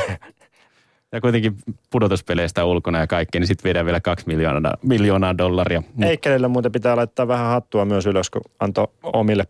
Ja 1.11 1.22
kuitenkin 1.22 1.57
pudotuspeleistä 1.89 2.65
ulkona 2.65 2.99
ja 2.99 3.07
kaikkea, 3.07 3.39
niin 3.39 3.48
sitten 3.48 3.64
viedään 3.64 3.85
vielä 3.85 3.99
kaksi 3.99 4.27
miljoonaa, 4.27 4.73
miljoonaa 4.81 5.38
dollaria. 5.38 5.84
Mut 5.94 6.10
Eikkelille 6.10 6.48
muuten 6.48 6.72
pitää 6.72 6.95
laittaa 6.95 7.27
vähän 7.27 7.48
hattua 7.48 7.85
myös 7.85 8.06
ylös, 8.06 8.30
kun 8.30 8.41
antoi 8.60 8.88
omille 9.03 9.48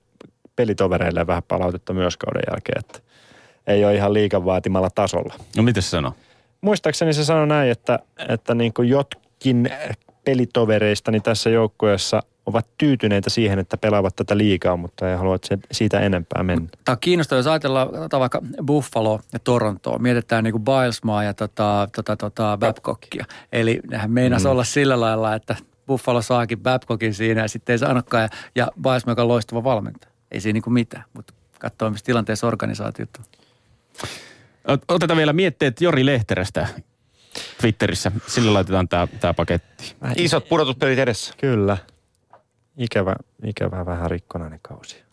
pelitovereille 0.55 1.27
vähän 1.27 1.43
palautetta 1.47 1.93
myös 1.93 2.17
kauden 2.17 2.43
jälkeen, 2.51 2.79
että 2.79 2.99
ei 3.67 3.85
ole 3.85 3.95
ihan 3.95 4.13
liikan 4.13 4.45
vaatimalla 4.45 4.89
tasolla. 4.89 5.33
No 5.57 5.63
mitä 5.63 5.81
se 5.81 5.89
sanoo? 5.89 6.13
Muistaakseni 6.61 7.13
se 7.13 7.25
sanoi 7.25 7.47
näin, 7.47 7.71
että, 7.71 7.99
että 8.29 8.55
niin 8.55 8.73
kuin 8.73 8.89
jotkin 8.89 9.69
pelitovereistani 10.25 11.19
tässä 11.19 11.49
joukkueessa 11.49 12.23
ovat 12.47 12.67
tyytyneitä 12.77 13.29
siihen, 13.29 13.59
että 13.59 13.77
pelaavat 13.77 14.15
tätä 14.15 14.37
liikaa, 14.37 14.77
mutta 14.77 15.09
ei 15.09 15.17
halua 15.17 15.37
siitä 15.71 15.99
enempää 15.99 16.43
mennä. 16.43 16.67
Tämä 16.85 16.93
on 16.93 16.99
kiinnostavaa, 16.99 17.39
jos 17.39 17.47
ajatellaan 17.47 17.89
vaikka 18.19 18.41
Buffalo 18.65 19.19
ja 19.33 19.39
Torontoa. 19.39 19.99
Mietitään 19.99 20.43
niin 20.43 20.51
kuin 20.51 20.63
Bilesmaa 20.63 21.23
ja 21.23 21.33
tota, 21.33 21.89
tota, 21.95 22.17
tota 22.17 22.57
Babcockia. 22.59 23.25
Eli 23.51 23.79
nehän 23.89 24.11
meinas 24.11 24.43
mm. 24.43 24.49
olla 24.49 24.63
sillä 24.63 24.99
lailla, 24.99 25.35
että 25.35 25.55
Buffalo 25.87 26.21
saakin 26.21 26.59
Babcockin 26.59 27.13
siinä 27.13 27.41
ja 27.41 27.47
sitten 27.47 27.73
ei 27.73 27.77
saanutkaan. 27.77 28.23
Ja, 28.23 28.29
ja 28.55 28.71
Biles, 28.81 29.03
joka 29.07 29.21
on 29.21 29.27
loistava 29.27 29.63
valmentaja. 29.63 30.11
Ei 30.31 30.39
siinä 30.41 30.53
niinku 30.53 30.69
mitään, 30.69 31.03
mutta 31.13 31.33
katsoo, 31.59 31.89
missä 31.89 32.05
tilanteessa 32.05 32.47
organisaatiot 32.47 33.09
on. 33.17 34.79
Otetaan 34.87 35.17
vielä 35.17 35.33
mietteet 35.33 35.81
Jori 35.81 36.05
Lehterästä 36.05 36.67
Twitterissä. 37.61 38.11
Sillä 38.27 38.53
laitetaan 38.53 38.87
tämä, 38.87 39.07
tämä 39.19 39.33
paketti. 39.33 39.95
Isot 40.15 40.49
pudotuspelit 40.49 40.99
edessä. 40.99 41.33
Kyllä. 41.37 41.77
Ikävä, 42.77 43.15
ikävä 43.43 43.85
vähän 43.85 44.11
rikkonainen 44.11 44.59
kausi. 44.61 45.03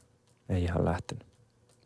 Ei 0.48 0.64
ihan 0.64 0.84
lähtenyt. 0.84 1.26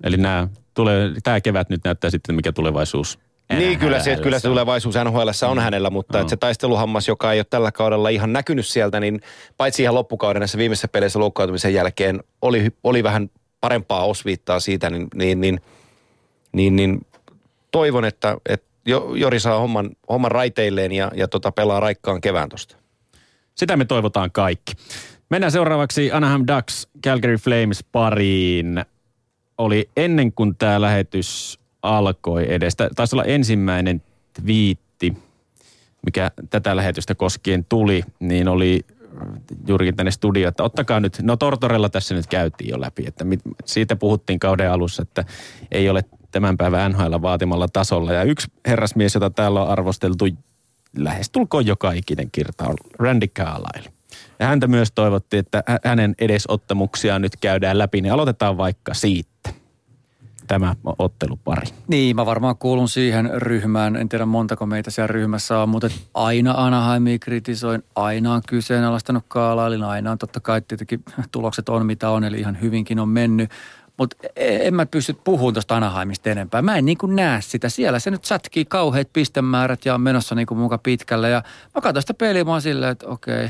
Eli 0.03 0.17
nämä 0.17 0.49
tulee, 0.75 1.11
tämä 1.23 1.41
kevät 1.41 1.69
nyt 1.69 1.85
näyttää 1.85 2.11
sitten, 2.11 2.35
mikä 2.35 2.53
tulevaisuus 2.53 3.19
Niin, 3.59 3.79
kyllä 3.79 4.01
se, 4.01 4.17
kyllä 4.17 4.39
se 4.39 4.49
tulevaisuus 4.49 4.95
NHL 5.05 5.29
on 5.49 5.59
hänellä, 5.59 5.91
mutta 5.91 6.19
No. 6.19 6.21
että 6.21 6.31
se 6.31 6.37
taisteluhammas, 6.37 7.09
joka 7.09 7.33
ei 7.33 7.39
ole 7.39 7.47
tällä 7.51 7.73
kaudella 7.73 8.09
ihan 8.09 8.33
näkynyt 8.33 8.67
sieltä, 8.67 9.01
niin 9.01 9.21
paitsi 9.57 9.83
ihan 9.83 9.95
loppukauden 9.95 10.41
näissä 10.41 10.59
viimeisissä 10.59 10.89
peleissä 10.89 11.19
loukkaantumisen 11.19 11.75
jälkeen 11.75 12.23
oli, 12.43 12.73
oli 12.85 13.03
vähän 13.03 13.31
parempaa 13.61 14.05
osviittaa 14.05 14.61
siitä, 14.61 14.91
niin, 14.91 15.09
niin, 15.15 15.41
niin, 15.41 15.61
niin, 16.53 16.77
niin 16.77 17.07
toivon, 17.71 18.05
että, 18.05 18.37
että 18.49 18.69
Jo- 18.87 19.15
Jori 19.15 19.41
saa 19.41 19.59
homman, 19.59 19.91
homman 20.09 20.31
raiteilleen 20.31 20.93
ja, 20.93 21.11
ja 21.15 21.29
tota, 21.29 21.53
pelaa 21.53 21.81
raikkaan 21.81 22.21
kevään 22.21 22.49
tosta. 22.49 22.77
Sitä 23.55 23.77
me 23.77 23.85
toivotaan 23.85 24.31
kaikki. 24.33 24.73
Mennään 25.31 25.53
seuraavaksi 25.53 26.13
Anaheim 26.13 26.45
Ducks 26.57 26.89
Calgary 27.05 27.37
Flames 27.37 27.85
pariin. 27.93 28.85
Oli 29.59 29.91
ennen 29.97 30.33
kuin 30.33 30.57
tämä 30.57 30.81
lähetys 30.81 31.61
alkoi 31.83 32.53
edes. 32.55 32.77
Tää 32.77 32.89
Taisi 32.97 33.17
olla 33.17 33.25
ensimmäinen 33.25 34.03
twiitti, 34.33 35.17
mikä 36.07 36.31
tätä 36.51 36.77
lähetystä 36.77 37.15
koskien 37.15 37.65
tuli, 37.65 38.03
niin 38.21 38.49
oli 38.49 38.81
juurikin 39.67 39.97
tänne 39.97 40.11
studioon, 40.11 40.49
että 40.49 40.63
ottakaa 40.63 41.01
nyt, 41.01 41.19
no 41.23 41.37
Tortorella 41.37 41.89
tässä 41.89 42.15
nyt 42.15 42.27
käytiin 42.27 42.71
jo 42.71 42.81
läpi, 42.81 43.05
että 43.07 43.25
mit, 43.25 43.41
siitä 43.65 43.97
puhuttiin 43.97 44.39
kauden 44.39 44.71
alussa, 44.71 45.03
että 45.03 45.25
ei 45.71 45.89
ole 45.89 46.05
tämän 46.31 46.57
päivän 46.57 46.93
NHL 46.93 47.23
vaatimalla 47.23 47.69
tasolla. 47.69 48.13
Ja 48.13 48.23
yksi 48.23 48.49
herrasmies, 48.67 49.15
jota 49.15 49.31
täällä 49.31 49.63
on 49.63 49.69
arvosteltu 49.69 50.25
lähestulkoon 50.97 51.67
joka 51.67 51.93
ikinen 51.93 52.31
kirta 52.31 52.65
on 52.69 52.77
Randy 52.99 53.27
Carlyle. 53.27 53.98
Ja 54.39 54.47
häntä 54.47 54.67
myös 54.67 54.93
toivottiin, 54.93 55.41
että 55.41 55.63
hä- 55.67 55.79
hänen 55.85 56.15
edesottamuksiaan 56.19 57.23
nyt 57.23 57.37
käydään 57.37 57.79
läpi, 57.79 58.01
niin 58.01 58.13
aloitetaan 58.13 58.57
vaikka 58.57 58.95
siitä. 58.95 59.29
Tämä 60.47 60.75
ottelupari. 60.99 61.67
Niin, 61.89 62.17
mä 62.17 62.27
varmaan 62.27 62.57
kuulun 62.57 62.89
siihen 62.89 63.31
ryhmään. 63.35 63.97
En 63.97 64.09
tiedä 64.09 64.27
montako 64.27 64.67
meitä 64.67 64.91
siellä 64.91 65.07
ryhmässä 65.07 65.59
on, 65.59 65.69
mutta 65.69 65.89
aina 66.15 66.55
Anaheimia 66.57 67.19
kritisoin, 67.19 67.83
aina 67.95 68.35
on 68.35 68.43
kyseenalaistanut 68.49 69.25
Kaalailin, 69.29 69.85
aina 69.85 70.11
on 70.11 70.19
totta 70.19 70.41
kai 70.41 70.61
tietenkin 70.61 71.03
tulokset 71.33 71.69
on 71.69 71.87
mitä 71.87 72.11
on, 72.11 72.25
eli 72.25 72.41
ihan 72.41 72.61
hyvinkin 72.61 73.01
on 73.01 73.09
mennyt. 73.09 73.51
Mutta 73.97 74.17
en 74.37 74.75
mä 74.75 74.87
pysty 74.87 75.13
puhumaan 75.25 75.55
tuosta 75.55 75.77
Anaheimista 75.77 76.31
enempää. 76.31 76.63
Mä 76.63 76.77
en 76.77 76.85
niin 76.85 76.99
kuin 76.99 77.17
näe 77.17 77.41
sitä. 77.41 77.69
Siellä 77.69 77.99
se 77.99 78.11
nyt 78.11 78.25
sätkii 78.25 78.65
kauheat 78.65 79.09
pistemäärät 79.13 79.85
ja 79.85 79.95
on 79.95 80.01
menossa 80.01 80.35
niin 80.35 80.47
kuin 80.47 80.59
muka 80.59 80.79
pitkälle. 80.79 81.31
Ja 81.31 81.43
mä 81.75 81.81
katson 81.81 82.03
sitä 82.03 82.15
peliä, 82.15 82.45
mä 82.45 82.61
silleen, 82.61 82.93
että 82.93 83.07
okei, 83.07 83.49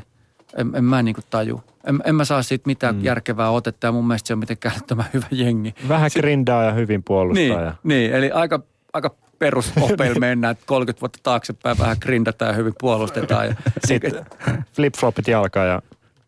en, 0.56 0.70
en 0.74 0.84
mä 0.84 1.02
niin 1.02 1.14
kuin 1.14 1.24
taju. 1.30 1.62
En, 1.84 2.00
en 2.04 2.14
mä 2.14 2.24
saa 2.24 2.42
siitä 2.42 2.62
mitään 2.66 2.96
mm. 2.96 3.04
järkevää 3.04 3.50
otetta 3.50 3.86
ja 3.86 3.92
mun 3.92 4.06
mielestä 4.06 4.26
se 4.26 4.32
on 4.32 4.38
mitenkään 4.38 4.74
älyttömän 4.76 5.06
hyvä 5.14 5.26
jengi. 5.30 5.74
Vähän 5.88 6.10
grindaa 6.16 6.64
ja 6.64 6.72
hyvin 6.72 7.02
puolustaa. 7.02 7.42
Niin, 7.42 7.52
Ja 7.52 7.74
niin, 7.82 8.12
eli 8.12 8.30
aika, 8.30 8.60
aika 8.92 9.14
perusopeilla 9.38 10.20
mennään, 10.28 10.52
että 10.52 10.64
30 10.66 11.00
vuotta 11.00 11.18
taaksepäin 11.22 11.78
vähän 11.78 11.96
grindataan 12.00 12.48
ja 12.50 12.56
hyvin 12.56 12.74
puolustetaan. 12.80 13.46
Ja, 13.46 13.54
sitten 13.86 14.12
flip-flopit 14.48 15.30
jalkaa 15.30 15.64
ja 15.64 15.82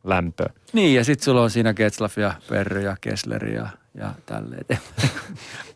lämpöä. 0.05 0.51
niin, 0.73 0.95
ja 0.95 1.05
sitten 1.05 1.25
sulla 1.25 1.43
on 1.43 1.51
siinä 1.51 1.75
Getzlaff 1.75 2.19
ja 2.19 2.33
Perry 2.49 2.81
ja 2.83 2.97
Kessler 3.01 3.45
ja, 3.49 3.69
ja 3.95 4.11
tälleen. 4.27 4.65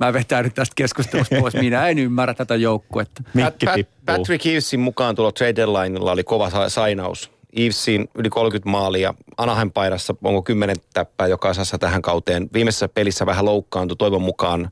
Mä 0.00 0.12
vetän 0.12 0.44
nyt 0.44 0.54
tästä 0.54 0.72
keskustelusta 0.76 1.36
pois. 1.40 1.54
Minä 1.54 1.88
en 1.88 1.98
ymmärrä 1.98 2.34
tätä 2.34 2.56
joukkuetta. 2.56 3.22
Mikki 3.34 3.66
Pat- 3.66 3.74
tippuu. 3.74 3.94
Patrick 4.06 4.46
Evesin 4.46 4.80
mukaan 4.80 5.14
tulo 5.14 5.32
trade 5.32 5.56
deadlinella 5.56 6.12
oli 6.12 6.24
kova 6.24 6.50
sa- 6.50 6.68
sainaus. 6.68 7.33
Evesin 7.56 8.08
yli 8.14 8.30
30 8.30 8.70
maalia. 8.70 9.14
Anaheim 9.36 9.70
paidassa 9.72 10.14
onko 10.22 10.42
10 10.42 10.76
täppää 10.92 11.26
jokaisessa 11.26 11.78
tähän 11.78 12.02
kauteen. 12.02 12.48
Viimeisessä 12.52 12.88
pelissä 12.88 13.26
vähän 13.26 13.44
loukkaantui 13.44 13.96
toivon 13.96 14.22
mukaan. 14.22 14.70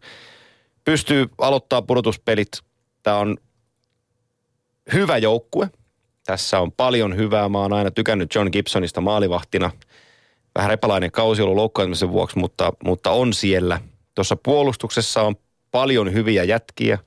Pystyy 0.84 1.26
aloittaa 1.38 1.82
pudotuspelit. 1.82 2.48
Tämä 3.02 3.16
on 3.16 3.36
hyvä 4.92 5.18
joukkue. 5.18 5.70
Tässä 6.26 6.60
on 6.60 6.72
paljon 6.72 7.16
hyvää. 7.16 7.48
Mä 7.48 7.58
oon 7.58 7.72
aina 7.72 7.90
tykännyt 7.90 8.34
John 8.34 8.48
Gibsonista 8.52 9.00
maalivahtina. 9.00 9.70
Vähän 10.54 10.70
repalainen 10.70 11.10
kausi 11.10 11.42
ollut 11.42 11.56
loukkaantumisen 11.56 12.12
vuoksi, 12.12 12.38
mutta, 12.38 12.72
mutta 12.84 13.10
on 13.10 13.32
siellä. 13.32 13.80
Tuossa 14.14 14.36
puolustuksessa 14.36 15.22
on 15.22 15.36
paljon 15.70 16.12
hyviä 16.12 16.44
jätkiä 16.44 16.98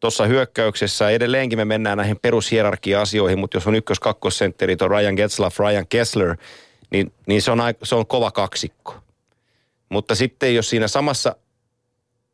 tuossa 0.00 0.26
hyökkäyksessä 0.26 1.10
edelleenkin 1.10 1.58
me 1.58 1.64
mennään 1.64 1.98
näihin 1.98 2.18
perushierarkia-asioihin, 2.22 3.38
mutta 3.38 3.56
jos 3.56 3.66
on 3.66 3.74
ykkös 3.74 4.00
kakkosentteri, 4.00 4.76
tuo 4.76 4.88
Ryan 4.88 5.14
Getzlaff, 5.14 5.58
Ryan 5.58 5.86
Kessler, 5.88 6.36
niin, 6.90 7.12
niin 7.26 7.42
se, 7.42 7.50
on, 7.50 7.58
se 7.82 7.94
on 7.94 8.06
kova 8.06 8.30
kaksikko. 8.30 8.94
Mutta 9.88 10.14
sitten 10.14 10.54
jos 10.54 10.70
siinä 10.70 10.88
samassa 10.88 11.36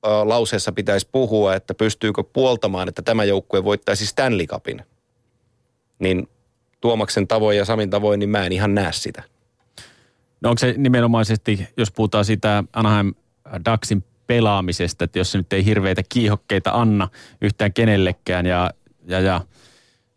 ö, 0.07 0.09
lauseessa 0.09 0.73
pitäisi 0.73 1.09
puhua, 1.13 1.55
että 1.55 1.75
pystyykö 1.75 2.23
puoltamaan, 2.33 2.89
että 2.89 3.03
tämä 3.03 3.25
joukkue 3.25 3.65
voittaisi 3.65 4.07
Stanley 4.07 4.47
Cupin, 4.47 4.83
niin 5.99 6.29
Tuomaksen 6.81 7.29
tavoin 7.29 7.57
ja 7.57 7.65
Samin 7.65 7.91
tavoin, 7.91 8.21
niin 8.21 8.31
mä 8.31 8.47
en 8.47 8.53
ihan 8.53 8.75
näe 8.75 8.93
sitä. 8.93 9.23
No 10.41 10.51
onko 10.51 10.59
se 10.59 10.75
nimenomaisesti, 10.77 11.69
jos 11.77 11.91
puhutaan 11.91 12.25
sitä 12.25 12.65
Anaheim 12.73 13.15
Ducksin 13.71 14.05
pelaamisesta, 14.27 15.05
että 15.05 15.19
jos 15.19 15.33
se 15.33 15.39
nyt 15.39 15.53
ei 15.53 15.65
hirveitä 15.65 16.03
kiihokkeita 16.09 16.71
anna 16.71 17.09
yhtään 17.43 17.73
kenellekään 17.73 18.47
ja, 18.47 18.71
ja, 19.07 19.21
ja 19.21 19.41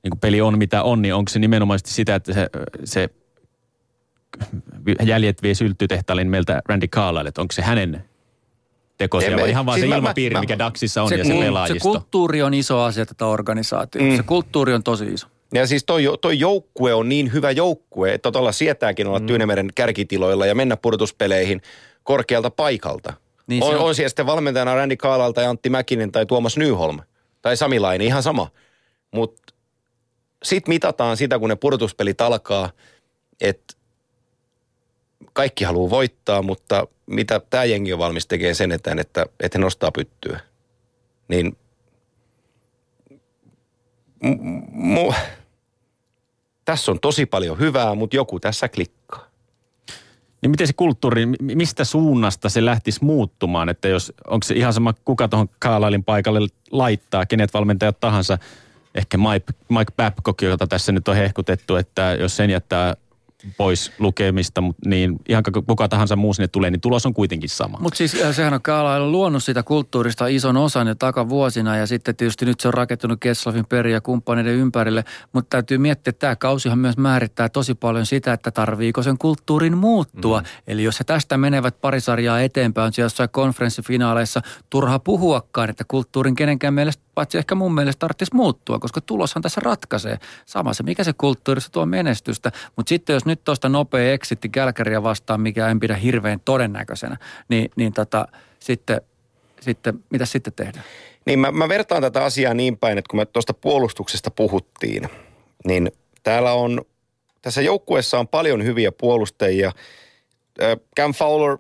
niin 0.04 0.12
kuin 0.12 0.20
peli 0.20 0.42
on 0.42 0.58
mitä 0.58 0.84
on, 0.84 1.02
niin 1.02 1.14
onko 1.14 1.30
se 1.30 1.40
nimenomaisesti 1.40 1.92
sitä, 1.92 2.16
että 2.16 2.34
se, 2.34 2.50
se 2.84 3.10
jäljet 5.04 5.44
vie 5.44 5.54
syltytehtaalin 5.54 6.30
meiltä 6.30 6.62
Randy 6.70 6.88
Carlyle, 6.88 7.30
että 7.30 7.42
onko 7.42 7.52
se 7.52 7.62
hänen 7.62 8.04
tekosia 8.98 9.38
vai 9.38 9.50
ihan 9.50 9.66
vaan 9.66 9.76
siis 9.80 9.84
se 9.84 9.88
mä- 9.88 9.96
mä- 9.96 9.98
ilmapiiri, 9.98 10.34
mä- 10.34 10.40
mikä 10.40 10.60
Daxissa 10.60 11.04
on 11.04 11.10
se, 11.10 11.16
ja 11.16 11.26
se 11.26 11.34
pelaajisto. 11.34 11.80
se 11.80 11.84
kulttuuri 11.84 12.42
on 12.42 12.54
iso 12.54 12.82
asia 12.82 13.06
tätä 13.06 13.26
organisaatiota. 13.26 14.12
Mm. 14.12 14.18
Se 14.18 14.24
kulttuuri 14.24 14.74
on 14.74 14.84
tosi 14.84 15.06
iso. 15.14 15.28
Ja 15.54 15.68
siis 15.68 15.84
toi, 15.86 16.04
toi 16.22 16.40
joukkue 16.40 16.94
on 16.94 17.10
niin 17.10 17.34
hyvä 17.34 17.52
joukkue, 17.52 18.14
että 18.14 18.32
tuolla 18.32 18.52
sietääkin 18.52 19.08
olla 19.08 19.20
mm. 19.20 19.26
Tyynemeren 19.26 19.70
kärkitiloilla 19.76 20.46
ja 20.46 20.56
mennä 20.56 20.78
pudotuspeleihin 20.78 21.62
korkealta 22.04 22.50
paikalta. 22.50 23.14
Niin 23.48 23.64
on, 23.64 23.70
se 23.70 23.76
on. 23.76 23.86
on. 23.86 23.96
siellä 23.96 24.10
sitten 24.10 24.26
valmentajana 24.26 24.76
Randy 24.76 24.96
Kaalalta 24.96 25.34
tai 25.34 25.46
Antti 25.46 25.70
Mäkinen 25.70 26.12
tai 26.12 26.26
Tuomas 26.26 26.58
Nyholm 26.58 27.00
tai 27.42 27.58
Sami 27.58 27.80
Laine, 27.80 28.06
ihan 28.06 28.24
sama. 28.24 28.52
Mutta 29.12 29.54
sitten 30.44 30.74
mitataan 30.74 31.18
sitä, 31.18 31.40
kun 31.40 31.50
ne 31.50 31.56
pudotuspelit 31.56 32.22
alkaa, 32.22 32.70
että 33.42 33.74
kaikki 35.34 35.64
haluaa 35.64 35.90
voittaa, 35.90 36.42
mutta 36.42 36.88
mitä 37.06 37.42
tämä 37.50 37.66
jengi 37.66 37.94
on 37.94 38.00
valmis 38.00 38.28
tekemään 38.28 38.56
sen 38.56 38.72
eteen, 38.72 39.00
että, 39.00 39.26
että 39.40 39.58
he 39.58 39.62
nostaa 39.62 39.92
pyttyä. 39.92 40.40
Niin 41.28 41.58
mu, 44.72 45.14
tässä 46.66 46.92
on 46.92 47.00
tosi 47.00 47.26
paljon 47.26 47.60
hyvää, 47.60 47.96
mutta 47.96 48.16
joku 48.16 48.40
tässä 48.40 48.70
klikkaa. 48.70 48.97
Niin 50.42 50.52
miten 50.52 50.68
se 50.68 50.74
kulttuuri, 50.74 51.26
mi- 51.26 51.56
mistä 51.56 51.84
suunnasta 51.84 52.50
se 52.50 52.66
lähtisi 52.66 53.06
muuttumaan? 53.06 53.70
Että 53.70 53.88
jos, 53.88 54.14
onko 54.28 54.44
se 54.44 54.54
ihan 54.54 54.74
sama, 54.74 54.94
kuka 55.06 55.28
tuohon 55.28 55.50
Kaalailin 55.60 56.04
paikalle 56.04 56.40
laittaa, 56.72 57.26
kenet 57.26 57.54
valmentajat 57.54 58.00
tahansa, 58.00 58.38
ehkä 58.96 59.18
Mike, 59.18 59.54
Mike 59.70 59.94
Babcock, 59.98 60.42
jota 60.42 60.68
tässä 60.68 60.92
nyt 60.92 61.08
on 61.08 61.16
hehkutettu, 61.16 61.76
että 61.76 62.16
jos 62.20 62.36
sen 62.38 62.50
jättää 62.50 62.96
pois 63.58 63.92
lukemista, 64.00 64.62
mut 64.62 64.76
niin 64.86 65.16
ihan 65.30 65.44
kuka 65.68 65.88
tahansa 65.88 66.16
muu 66.16 66.34
sinne 66.34 66.48
tulee, 66.48 66.72
niin 66.72 66.82
tulos 66.82 67.06
on 67.06 67.14
kuitenkin 67.14 67.50
sama. 67.50 67.78
Mutta 67.82 67.98
siis 67.98 68.22
äh, 68.22 68.36
sehän 68.36 68.54
on 68.54 68.62
Kaalailla 68.62 69.12
luonut 69.12 69.44
sitä 69.44 69.64
kulttuurista 69.64 70.28
ison 70.28 70.58
osan 70.58 70.88
jo 70.88 70.96
takavuosina 70.96 71.78
ja 71.78 71.88
sitten 71.88 72.16
tietysti 72.16 72.46
nyt 72.46 72.60
se 72.60 72.68
on 72.68 72.74
rakentunut 72.74 73.20
Kesslavin 73.20 73.66
peri 73.66 73.94
ja 73.94 74.02
kumppaneiden 74.02 74.54
ympärille. 74.54 75.04
Mutta 75.34 75.50
täytyy 75.50 75.78
miettiä, 75.78 76.10
että 76.10 76.20
tämä 76.20 76.36
kausihan 76.36 76.80
myös 76.80 76.98
määrittää 76.98 77.50
tosi 77.50 77.76
paljon 77.76 78.06
sitä, 78.06 78.34
että 78.34 78.52
tarviiko 78.52 79.04
sen 79.04 79.18
kulttuurin 79.18 79.78
muuttua. 79.78 80.40
Mm. 80.40 80.46
Eli 80.68 80.84
jos 80.84 81.00
he 81.00 81.04
tästä 81.04 81.38
menevät 81.38 81.82
pari 81.82 82.02
sarjaa 82.02 82.42
eteenpäin, 82.42 82.86
on 82.86 82.94
siellä 82.94 83.06
jossain 83.06 83.30
konferenssifinaaleissa 83.30 84.42
turha 84.70 85.00
puhuakaan, 85.00 85.70
että 85.70 85.84
kulttuurin 85.88 86.36
kenenkään 86.36 86.74
mielestä, 86.74 87.07
paitsi 87.18 87.38
ehkä 87.38 87.56
mun 87.56 87.74
mielestä 87.74 88.00
tarvitsisi 88.00 88.36
muuttua, 88.36 88.80
koska 88.80 89.02
tuloshan 89.02 89.42
tässä 89.42 89.62
ratkaisee. 89.64 90.18
Sama 90.46 90.74
se, 90.74 90.84
mikä 90.84 91.04
se 91.04 91.14
kulttuurissa 91.14 91.72
tuo 91.72 91.86
menestystä. 91.86 92.52
Mutta 92.76 92.90
sitten 92.90 93.14
jos 93.14 93.26
nyt 93.26 93.44
tuosta 93.44 93.70
nopea 93.70 94.14
exitti 94.14 94.50
Kälkäriä 94.50 95.04
vastaan, 95.04 95.42
mikä 95.42 95.68
en 95.68 95.80
pidä 95.80 95.96
hirveän 95.96 96.40
todennäköisenä, 96.46 97.18
niin, 97.50 97.72
niin 97.76 97.94
tota, 97.94 98.28
sitten, 98.60 99.02
sitten, 99.62 100.00
mitä 100.10 100.26
sitten 100.26 100.54
tehdään? 100.54 100.86
Niin 101.26 101.40
mä, 101.40 101.52
mä 101.52 101.70
vertaan 101.70 102.02
tätä 102.02 102.24
asiaa 102.24 102.54
niin 102.54 102.78
päin, 102.78 102.98
että 102.98 103.10
kun 103.10 103.20
me 103.20 103.26
tuosta 103.26 103.54
puolustuksesta 103.54 104.32
puhuttiin, 104.32 105.10
niin 105.66 105.92
täällä 106.24 106.54
on, 106.54 106.82
tässä 107.42 107.62
joukkueessa 107.62 108.20
on 108.20 108.28
paljon 108.28 108.64
hyviä 108.64 108.92
puolustajia. 108.92 109.72
Cam 111.00 111.14
Fowler 111.14 111.58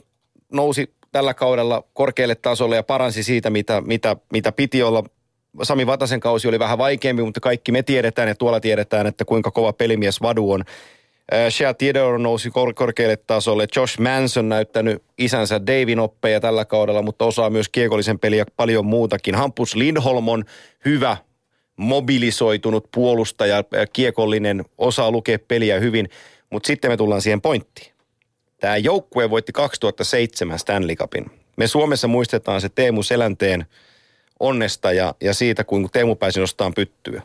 nousi 0.53 0.93
tällä 1.11 1.33
kaudella 1.33 1.83
korkealle 1.93 2.35
tasolle 2.35 2.75
ja 2.75 2.83
paransi 2.83 3.23
siitä, 3.23 3.49
mitä, 3.49 3.81
mitä, 3.81 4.15
mitä 4.31 4.51
piti 4.51 4.83
olla. 4.83 5.03
Sami 5.63 5.87
Vatasen 5.87 6.19
kausi 6.19 6.47
oli 6.47 6.59
vähän 6.59 6.77
vaikeampi, 6.77 7.23
mutta 7.23 7.39
kaikki 7.39 7.71
me 7.71 7.83
tiedetään 7.83 8.27
ja 8.27 8.35
tuolla 8.35 8.59
tiedetään, 8.59 9.07
että 9.07 9.25
kuinka 9.25 9.51
kova 9.51 9.73
pelimies 9.73 10.21
Vadu 10.21 10.51
on. 10.51 10.63
Ö, 11.33 11.51
Shea 11.51 11.73
Theodore 11.73 12.17
nousi 12.17 12.49
kor- 12.49 12.73
korkealle 12.73 13.17
tasolle. 13.17 13.67
Josh 13.75 13.99
Manson 13.99 14.49
näyttänyt 14.49 15.03
isänsä 15.17 15.65
Davin 15.67 15.99
oppeja 15.99 16.39
tällä 16.39 16.65
kaudella, 16.65 17.01
mutta 17.01 17.25
osaa 17.25 17.49
myös 17.49 17.69
kiekollisen 17.69 18.19
peliä 18.19 18.45
paljon 18.55 18.85
muutakin. 18.85 19.35
Hampus 19.35 19.75
Lindholm 19.75 20.27
on 20.27 20.45
hyvä 20.85 21.17
mobilisoitunut 21.77 22.87
puolustaja, 22.91 23.63
ö, 23.73 23.85
kiekollinen, 23.93 24.65
osaa 24.77 25.11
lukea 25.11 25.37
peliä 25.47 25.79
hyvin, 25.79 26.09
mutta 26.49 26.67
sitten 26.67 26.91
me 26.91 26.97
tullaan 26.97 27.21
siihen 27.21 27.41
pointtiin. 27.41 27.91
Tämä 28.59 28.77
joukkue 28.77 29.29
voitti 29.29 29.51
2007 29.51 30.59
Stanley 30.59 30.95
Cupin. 30.95 31.25
Me 31.57 31.67
Suomessa 31.67 32.07
muistetaan 32.07 32.61
se 32.61 32.69
Teemu 32.69 33.03
Selänteen 33.03 33.65
onnesta 34.39 34.91
ja, 34.91 35.15
ja 35.21 35.33
siitä, 35.33 35.63
kun 35.63 35.89
Teemu 35.91 36.15
pääsi 36.15 36.39
nostamaan 36.39 36.73
pyttyä. 36.73 37.21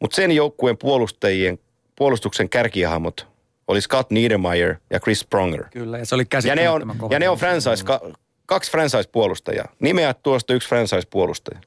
Mutta 0.00 0.14
sen 0.14 0.32
joukkueen 0.32 0.76
puolustajien, 0.78 1.58
puolustuksen 1.96 2.48
kärkihahmot 2.48 3.26
oli 3.68 3.80
Scott 3.80 4.10
Niedermayer 4.10 4.74
ja 4.90 5.00
Chris 5.00 5.24
Pronger. 5.24 5.64
Kyllä, 5.70 5.98
ja 5.98 6.06
se 6.06 6.14
oli 6.14 6.24
Ja 6.44 6.54
ne 6.54 6.68
on, 6.68 6.96
ja 7.10 7.18
ne 7.18 7.28
on 7.28 7.38
franchise, 7.38 7.84
ka, 7.84 8.00
kaksi 8.46 8.70
franchise-puolustajaa. 8.70 9.68
Nimeä 9.80 10.14
tuosta 10.14 10.54
yksi 10.54 10.68
franchise-puolustaja. 10.68 11.60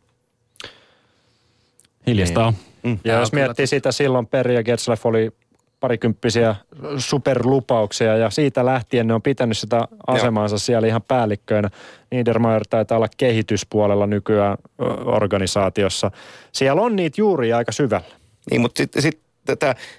Hiljasta 2.07 2.45
on. 2.45 2.53
Ja 2.83 2.97
Tää 3.03 3.19
jos 3.19 3.31
miettii 3.31 3.67
sitä 3.67 3.91
silloin, 3.91 4.27
Peri 4.27 4.55
ja 4.55 4.63
Getzlaff 4.63 5.05
oli 5.05 5.31
parikymppisiä 5.79 6.55
superlupauksia 6.97 8.17
ja 8.17 8.29
siitä 8.29 8.65
lähtien 8.65 9.07
ne 9.07 9.13
on 9.13 9.21
pitänyt 9.21 9.57
sitä 9.57 9.87
asemaansa 10.07 10.57
siellä 10.57 10.87
ihan 10.87 11.01
päällikköinä. 11.01 11.69
Niedermayer 12.11 12.63
taitaa 12.69 12.97
olla 12.97 13.07
kehityspuolella 13.17 14.07
nykyään 14.07 14.57
organisaatiossa. 15.05 16.11
Siellä 16.51 16.81
on 16.81 16.95
niitä 16.95 17.21
juuri 17.21 17.53
aika 17.53 17.71
syvällä. 17.71 18.07
Niin, 18.51 18.61
mutta 18.61 18.77
sitten 18.77 19.01
sit, 19.01 19.19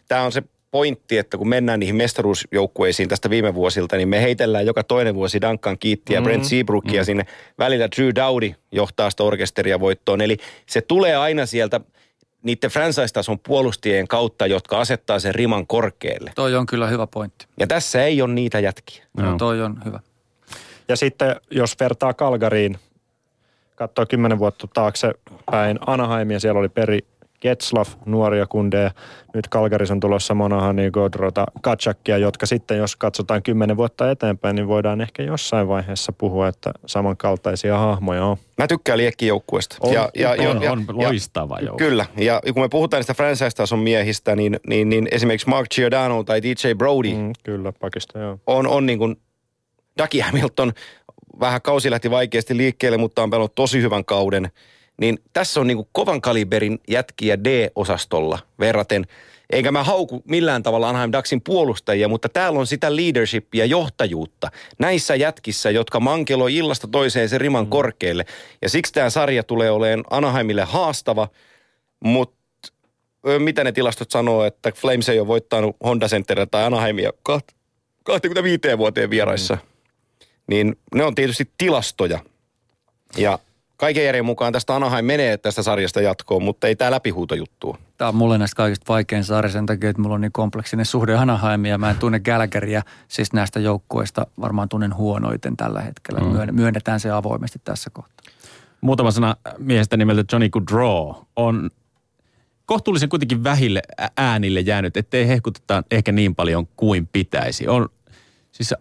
tämä 0.09 0.25
on 0.25 0.33
se 0.33 0.43
pointti, 0.71 1.19
että 1.19 1.39
kun 1.39 1.49
mennään 1.49 1.81
niihin 1.81 1.97
mestaruusjoukkueisiin 1.97 3.09
tästä 3.09 3.31
viime 3.31 3.55
vuosilta, 3.55 3.97
niin 3.97 4.09
me 4.09 4.23
heitellään 4.23 4.67
joka 4.67 4.85
toinen 4.85 5.15
vuosi 5.15 5.41
Duncan 5.41 5.79
Keittiä 5.79 6.17
ja 6.17 6.21
Mm. 6.21 6.25
Brent 6.25 6.45
Seabrookia 6.45 7.05
sinne. 7.05 7.27
Välillä 7.59 7.89
Drew 7.97 8.09
Dowdy 8.15 8.55
johtaa 8.73 9.11
sitä 9.11 9.23
orkesteria 9.23 9.81
voittoon. 9.81 10.21
Eli 10.21 10.37
se 10.67 10.81
tulee 10.81 11.17
aina 11.17 11.47
sieltä 11.47 11.81
niiden 12.43 12.71
franchise-tason 12.71 13.39
puolustajien 13.39 14.09
kautta, 14.09 14.47
jotka 14.47 14.81
asettaa 14.81 15.19
sen 15.19 15.35
riman 15.35 15.67
korkealle. 15.67 16.33
Toi 16.35 16.55
on 16.55 16.67
kyllä 16.67 16.87
hyvä 16.87 17.07
pointti. 17.07 17.47
Ja 17.59 17.67
tässä 17.67 18.05
ei 18.05 18.23
ole 18.23 18.33
niitä 18.33 18.61
jätkiä. 18.61 19.05
No. 19.17 19.37
Toi 19.39 19.63
on 19.63 19.81
hyvä. 19.85 20.01
Ja 20.89 20.97
sitten 20.97 21.37
jos 21.51 21.77
vertaa 21.81 22.15
Kalgariin, 22.15 22.79
katsoo 23.75 24.07
kymmenen 24.07 24.39
vuotta 24.39 24.67
taakse 24.75 25.15
päin 25.51 25.79
Anaheimia, 25.87 26.41
siellä 26.41 26.61
oli 26.61 26.69
Peri 26.69 26.99
Getzlaff, 27.41 27.95
nuoria 28.07 28.47
kundeja. 28.47 28.91
Nyt 29.35 29.49
Kalgaris 29.49 29.91
on 29.91 30.01
tulossa 30.01 30.35
Monahani, 30.35 30.91
Godrota, 30.91 31.47
Katsakia, 31.63 32.19
jotka 32.19 32.47
sitten 32.47 32.79
jos 32.79 32.97
katsotaan 32.97 33.43
kymmenen 33.43 33.77
vuotta 33.77 34.11
eteenpäin, 34.11 34.57
niin 34.57 34.69
voidaan 34.69 35.01
ehkä 35.01 35.23
jossain 35.23 35.69
vaiheessa 35.69 36.13
puhua, 36.13 36.49
että 36.49 36.73
samankaltaisia 36.87 37.79
hahmoja 37.79 38.25
on. 38.25 38.37
Mä 38.59 38.67
tykkään 38.67 38.99
liekkijoukkueesta. 38.99 39.77
On, 39.81 39.97
on, 40.49 40.69
on 40.69 40.85
loistava 40.93 41.59
joukko. 41.59 41.77
Kyllä, 41.77 42.07
ja 42.17 42.41
kun 42.55 42.63
me 42.63 42.69
puhutaan 42.69 42.99
niistä 42.99 43.15
franchise-tason 43.15 43.79
miehistä, 43.79 44.37
niin, 44.37 44.61
niin, 44.67 44.89
niin 44.89 45.09
esimerkiksi 45.11 45.49
Mark 45.49 45.69
Giordano 45.75 46.25
tai 46.25 46.43
DJ 46.43 46.75
Brody. 46.79 47.15
Mm, 47.15 47.33
kyllä, 47.43 47.73
pakista 47.81 48.19
joo. 48.19 48.39
on, 48.47 48.67
on 48.67 48.87
niin 48.87 48.99
kuin 48.99 49.17
Ducky 50.03 50.21
Hamilton, 50.21 50.73
vähän 51.41 51.63
kausi 51.63 51.91
lähti 51.91 52.11
vaikeasti 52.11 52.57
liikkeelle, 52.57 52.99
mutta 52.99 53.23
on 53.23 53.31
pelannut 53.31 53.55
tosi 53.55 53.83
hyvän 53.83 54.05
kauden. 54.05 54.51
Niin 55.01 55.19
tässä 55.33 55.61
on 55.61 55.67
niin 55.67 55.77
kuin 55.77 55.89
kovan 55.93 56.21
kaliberin 56.21 56.79
jätkiä 56.89 57.45
D-osastolla 57.45 58.39
verraten. 58.59 59.07
Eikä 59.51 59.73
mä 59.73 59.85
hauku 59.85 60.23
millään 60.29 60.63
tavalla 60.63 60.89
Anaheim 60.89 61.13
Ducksin 61.13 61.41
puolustajia, 61.41 62.09
mutta 62.09 62.29
täällä 62.29 62.59
on 62.59 62.67
sitä 62.67 62.97
leadershipia, 62.97 63.65
johtajuutta 63.65 64.51
näissä 64.79 65.15
jätkissä, 65.15 65.71
jotka 65.71 66.01
mankeloi 66.01 66.57
illasta 66.57 66.89
toiseen 66.89 67.29
sen 67.29 67.41
riman 67.41 67.65
mm. 67.65 67.71
korkealle. 67.71 68.25
Ja 68.63 68.69
siksi 68.69 68.93
tämä 68.93 69.11
sarja 69.11 69.43
tulee 69.43 69.71
olemaan 69.71 70.05
Anaheimille 70.11 70.65
haastava, 70.65 71.29
mutta 72.05 72.41
mitä 73.39 73.65
ne 73.65 73.73
tilastot 73.73 74.11
sanoo, 74.11 74.45
että 74.45 74.73
Flames 74.73 75.09
ei 75.09 75.21
ole 75.21 75.29
voittanut 75.29 75.77
Honda 75.85 76.09
Centeria 76.09 76.47
tai 76.47 76.65
Anaheimia 76.65 77.11
kaht- 77.11 77.55
25 78.05 78.79
vuoteen 78.79 79.11
vieraissa. 79.11 79.55
Mm. 79.55 79.61
Niin 80.47 80.79
ne 80.95 81.05
on 81.05 81.15
tietysti 81.15 81.51
tilastoja. 81.59 82.19
Ja 83.17 83.39
kaiken 83.81 84.05
järjen 84.05 84.25
mukaan 84.25 84.53
tästä 84.53 84.77
Anaheim 84.77 85.05
menee 85.05 85.37
tästä 85.37 85.63
sarjasta 85.63 86.01
jatkoon, 86.01 86.43
mutta 86.43 86.67
ei 86.67 86.77
tämä 86.77 86.91
läpihuutojuttua. 86.91 87.79
Tämä 87.99 88.09
on 88.09 88.15
mulle 88.15 88.39
näistä 88.39 88.57
kaikista 88.57 88.85
vaikein 88.89 89.25
sarja 89.25 89.53
sen 89.53 89.67
takia, 89.67 89.91
että 89.91 90.03
mulla 90.03 90.15
on 90.15 90.21
niin 90.21 90.33
kompleksinen 90.33 90.87
suhde 90.87 91.15
Anaheimia. 91.15 91.79
Mä 91.79 91.91
en 91.91 91.97
tunne 91.97 92.21
Gallagheria, 92.21 92.83
siis 93.09 93.33
näistä 93.33 93.61
joukkueista 93.61 94.27
varmaan 94.41 94.69
tunnen 94.69 94.97
huonoiten 94.97 95.57
tällä 95.57 95.81
hetkellä. 95.81 96.21
Mm. 96.21 96.55
Myönnetään 96.55 97.01
se 97.01 97.11
avoimesti 97.11 97.61
tässä 97.65 97.91
kohtaa. 97.91 98.33
Muutama 98.81 99.11
sana 99.11 99.37
miehestä 99.59 99.97
nimeltä 99.97 100.25
Johnny 100.33 100.49
Goodrow 100.49 101.15
on 101.37 101.71
kohtuullisen 102.67 103.09
kuitenkin 103.09 103.45
vähille 103.45 103.83
äänille 104.17 104.61
jäänyt, 104.61 104.97
ettei 104.97 105.29
hehkuteta 105.29 105.83
ehkä 105.91 106.13
niin 106.13 106.35
paljon 106.35 106.67
kuin 106.77 107.09
pitäisi. 107.13 107.69
On 107.69 107.89
siis 108.53 108.75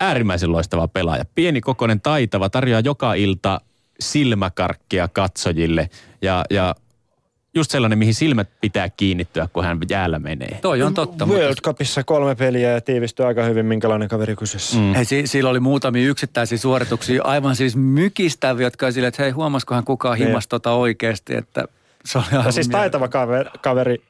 äärimmäisen 0.00 0.52
loistava 0.52 0.88
pelaaja. 0.88 1.24
Pieni 1.34 1.60
kokoinen 1.60 2.00
taitava, 2.00 2.48
tarjoaa 2.50 2.80
joka 2.80 3.14
ilta 3.14 3.60
silmäkarkkia 4.00 5.08
katsojille 5.08 5.90
ja, 6.22 6.44
ja 6.50 6.74
just 7.54 7.70
sellainen, 7.70 7.98
mihin 7.98 8.14
silmät 8.14 8.48
pitää 8.60 8.90
kiinnittyä, 8.90 9.48
kun 9.52 9.64
hän 9.64 9.78
jäällä 9.90 10.18
menee. 10.18 10.58
Toi 10.62 10.82
on 10.82 10.94
totta. 10.94 11.26
mutta- 11.26 11.40
World 11.40 11.56
Cupissa 11.62 12.04
kolme 12.04 12.34
peliä 12.34 12.70
ja 12.70 12.80
tiivistyi 12.80 13.26
aika 13.26 13.42
hyvin, 13.42 13.66
minkälainen 13.66 14.08
kaveri 14.08 14.36
kyseessä. 14.36 14.76
Mm. 14.76 14.94
Hei, 14.94 15.04
si- 15.04 15.26
sillä 15.26 15.50
oli 15.50 15.60
muutamia 15.60 16.08
yksittäisiä 16.08 16.58
suorituksia, 16.58 17.22
aivan 17.24 17.56
siis 17.56 17.76
mykistäviä, 17.76 18.66
jotka 18.66 18.86
oli 18.86 18.92
silleen, 18.92 19.08
että 19.08 19.22
hei, 19.22 19.30
huomasikohan 19.32 19.84
kukaan 19.84 20.18
Niin. 20.18 20.28
himas 20.28 20.46
tota 20.48 20.72
oikeasti, 20.72 21.34
että 21.36 21.64
se 22.04 22.18
oli 22.18 22.26
aivan 22.32 22.46
Ja 22.46 22.52
siis 22.52 22.68
taitava 22.68 23.08
kaveri, 23.08 23.50
kaveri 23.60 24.02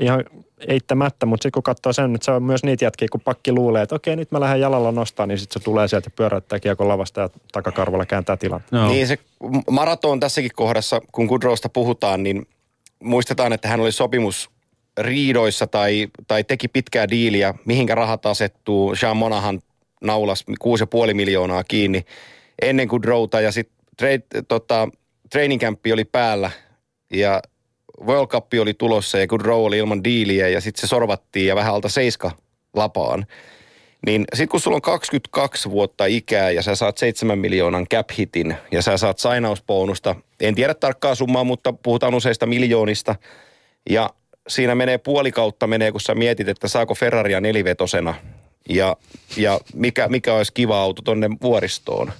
ihan 0.00 0.24
eittämättä, 0.68 1.26
mutta 1.26 1.42
sitten 1.42 1.52
kun 1.52 1.62
katsoo 1.62 1.92
sen, 1.92 2.14
että 2.14 2.24
se 2.24 2.30
on 2.30 2.42
myös 2.42 2.64
niitä 2.64 2.84
jätkiä, 2.84 3.08
kun 3.12 3.20
pakki 3.20 3.52
luulee, 3.52 3.82
että 3.82 3.94
okei, 3.94 4.16
nyt 4.16 4.30
mä 4.30 4.40
lähden 4.40 4.60
jalalla 4.60 4.92
nostaa, 4.92 5.26
niin 5.26 5.38
sitten 5.38 5.60
se 5.60 5.64
tulee 5.64 5.88
sieltä 5.88 6.06
ja 6.06 6.12
pyöräyttää 6.16 6.60
kiekon 6.60 6.88
lavasta 6.88 7.20
ja 7.20 7.30
takakarvalla 7.52 8.06
kääntää 8.06 8.36
tilan. 8.36 8.64
No. 8.70 8.88
Niin 8.88 9.06
se 9.06 9.18
maraton 9.70 10.20
tässäkin 10.20 10.50
kohdassa, 10.54 11.00
kun 11.12 11.26
Goodrowsta 11.26 11.68
puhutaan, 11.68 12.22
niin 12.22 12.48
muistetaan, 13.02 13.52
että 13.52 13.68
hän 13.68 13.80
oli 13.80 13.92
sopimus 13.92 14.50
riidoissa 14.98 15.66
tai, 15.66 16.08
tai 16.28 16.44
teki 16.44 16.68
pitkää 16.68 17.08
diiliä, 17.08 17.54
mihinkä 17.64 17.94
rahat 17.94 18.26
asettuu. 18.26 18.94
Sean 18.94 19.16
Monahan 19.16 19.60
naulas 20.00 20.44
6,5 21.08 21.14
miljoonaa 21.14 21.64
kiinni 21.64 22.04
ennen 22.62 22.86
Goodrowta 22.86 23.40
ja 23.40 23.52
sitten 23.52 24.22
tota, 24.48 24.88
training 25.30 25.62
oli 25.92 26.04
päällä 26.04 26.50
ja 27.10 27.42
World 28.04 28.28
Cup 28.28 28.46
oli 28.60 28.74
tulossa 28.74 29.18
ja 29.18 29.26
Goodrow 29.26 29.64
oli 29.64 29.78
ilman 29.78 30.04
diiliä 30.04 30.48
ja 30.48 30.60
sitten 30.60 30.80
se 30.80 30.86
sorvattiin 30.86 31.46
ja 31.46 31.56
vähän 31.56 31.74
alta 31.74 31.88
seiska 31.88 32.30
lapaan. 32.74 33.26
Niin 34.06 34.24
sitten 34.34 34.48
kun 34.48 34.60
sulla 34.60 34.74
on 34.74 34.82
22 34.82 35.70
vuotta 35.70 36.06
ikää 36.06 36.50
ja 36.50 36.62
sä 36.62 36.74
saat 36.74 36.98
7 36.98 37.38
miljoonan 37.38 37.86
cap 37.88 38.08
hitin 38.18 38.56
ja 38.72 38.82
sä 38.82 38.96
saat 38.96 39.18
sainausbonusta, 39.18 40.14
en 40.40 40.54
tiedä 40.54 40.74
tarkkaa 40.74 41.14
summaa, 41.14 41.44
mutta 41.44 41.72
puhutaan 41.72 42.14
useista 42.14 42.46
miljoonista. 42.46 43.14
Ja 43.90 44.10
siinä 44.48 44.74
menee 44.74 44.98
puoli 44.98 45.32
kautta 45.32 45.66
menee, 45.66 45.92
kun 45.92 46.00
sä 46.00 46.14
mietit, 46.14 46.48
että 46.48 46.68
saako 46.68 46.94
Ferraria 46.94 47.40
nelivetosena 47.40 48.14
ja, 48.68 48.96
ja 49.36 49.60
mikä, 49.74 50.08
mikä 50.08 50.34
olisi 50.34 50.52
kiva 50.52 50.80
auto 50.80 51.02
tonne 51.02 51.30
vuoristoon. 51.42 52.12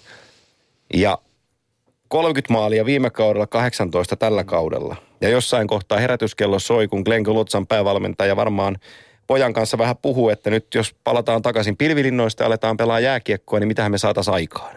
Ja 0.95 1.19
30 2.09 2.53
maalia 2.53 2.85
viime 2.85 3.11
kaudella, 3.11 3.47
18 3.47 4.17
tällä 4.17 4.45
kaudella. 4.45 4.97
Ja 5.21 5.29
jossain 5.29 5.67
kohtaa 5.69 5.99
herätyskello 5.99 6.59
soi, 6.59 6.89
kun 6.89 7.03
Glenn 7.05 7.35
Lotsan 7.35 7.67
päävalmentaja 7.67 8.37
varmaan 8.37 8.77
pojan 9.27 9.53
kanssa 9.53 9.79
vähän 9.79 9.97
puhuu, 10.03 10.29
että 10.29 10.51
nyt 10.51 10.67
jos 10.75 10.95
palataan 11.05 11.43
takaisin 11.43 11.77
pilvilinnoista 11.77 12.43
ja 12.43 12.47
aletaan 12.47 12.77
pelaa 12.77 13.01
jääkiekkoa, 13.01 13.61
niin 13.61 13.69
mitähän 13.69 13.93
me 13.93 13.99
saataisiin 13.99 14.35
aikaan. 14.35 14.77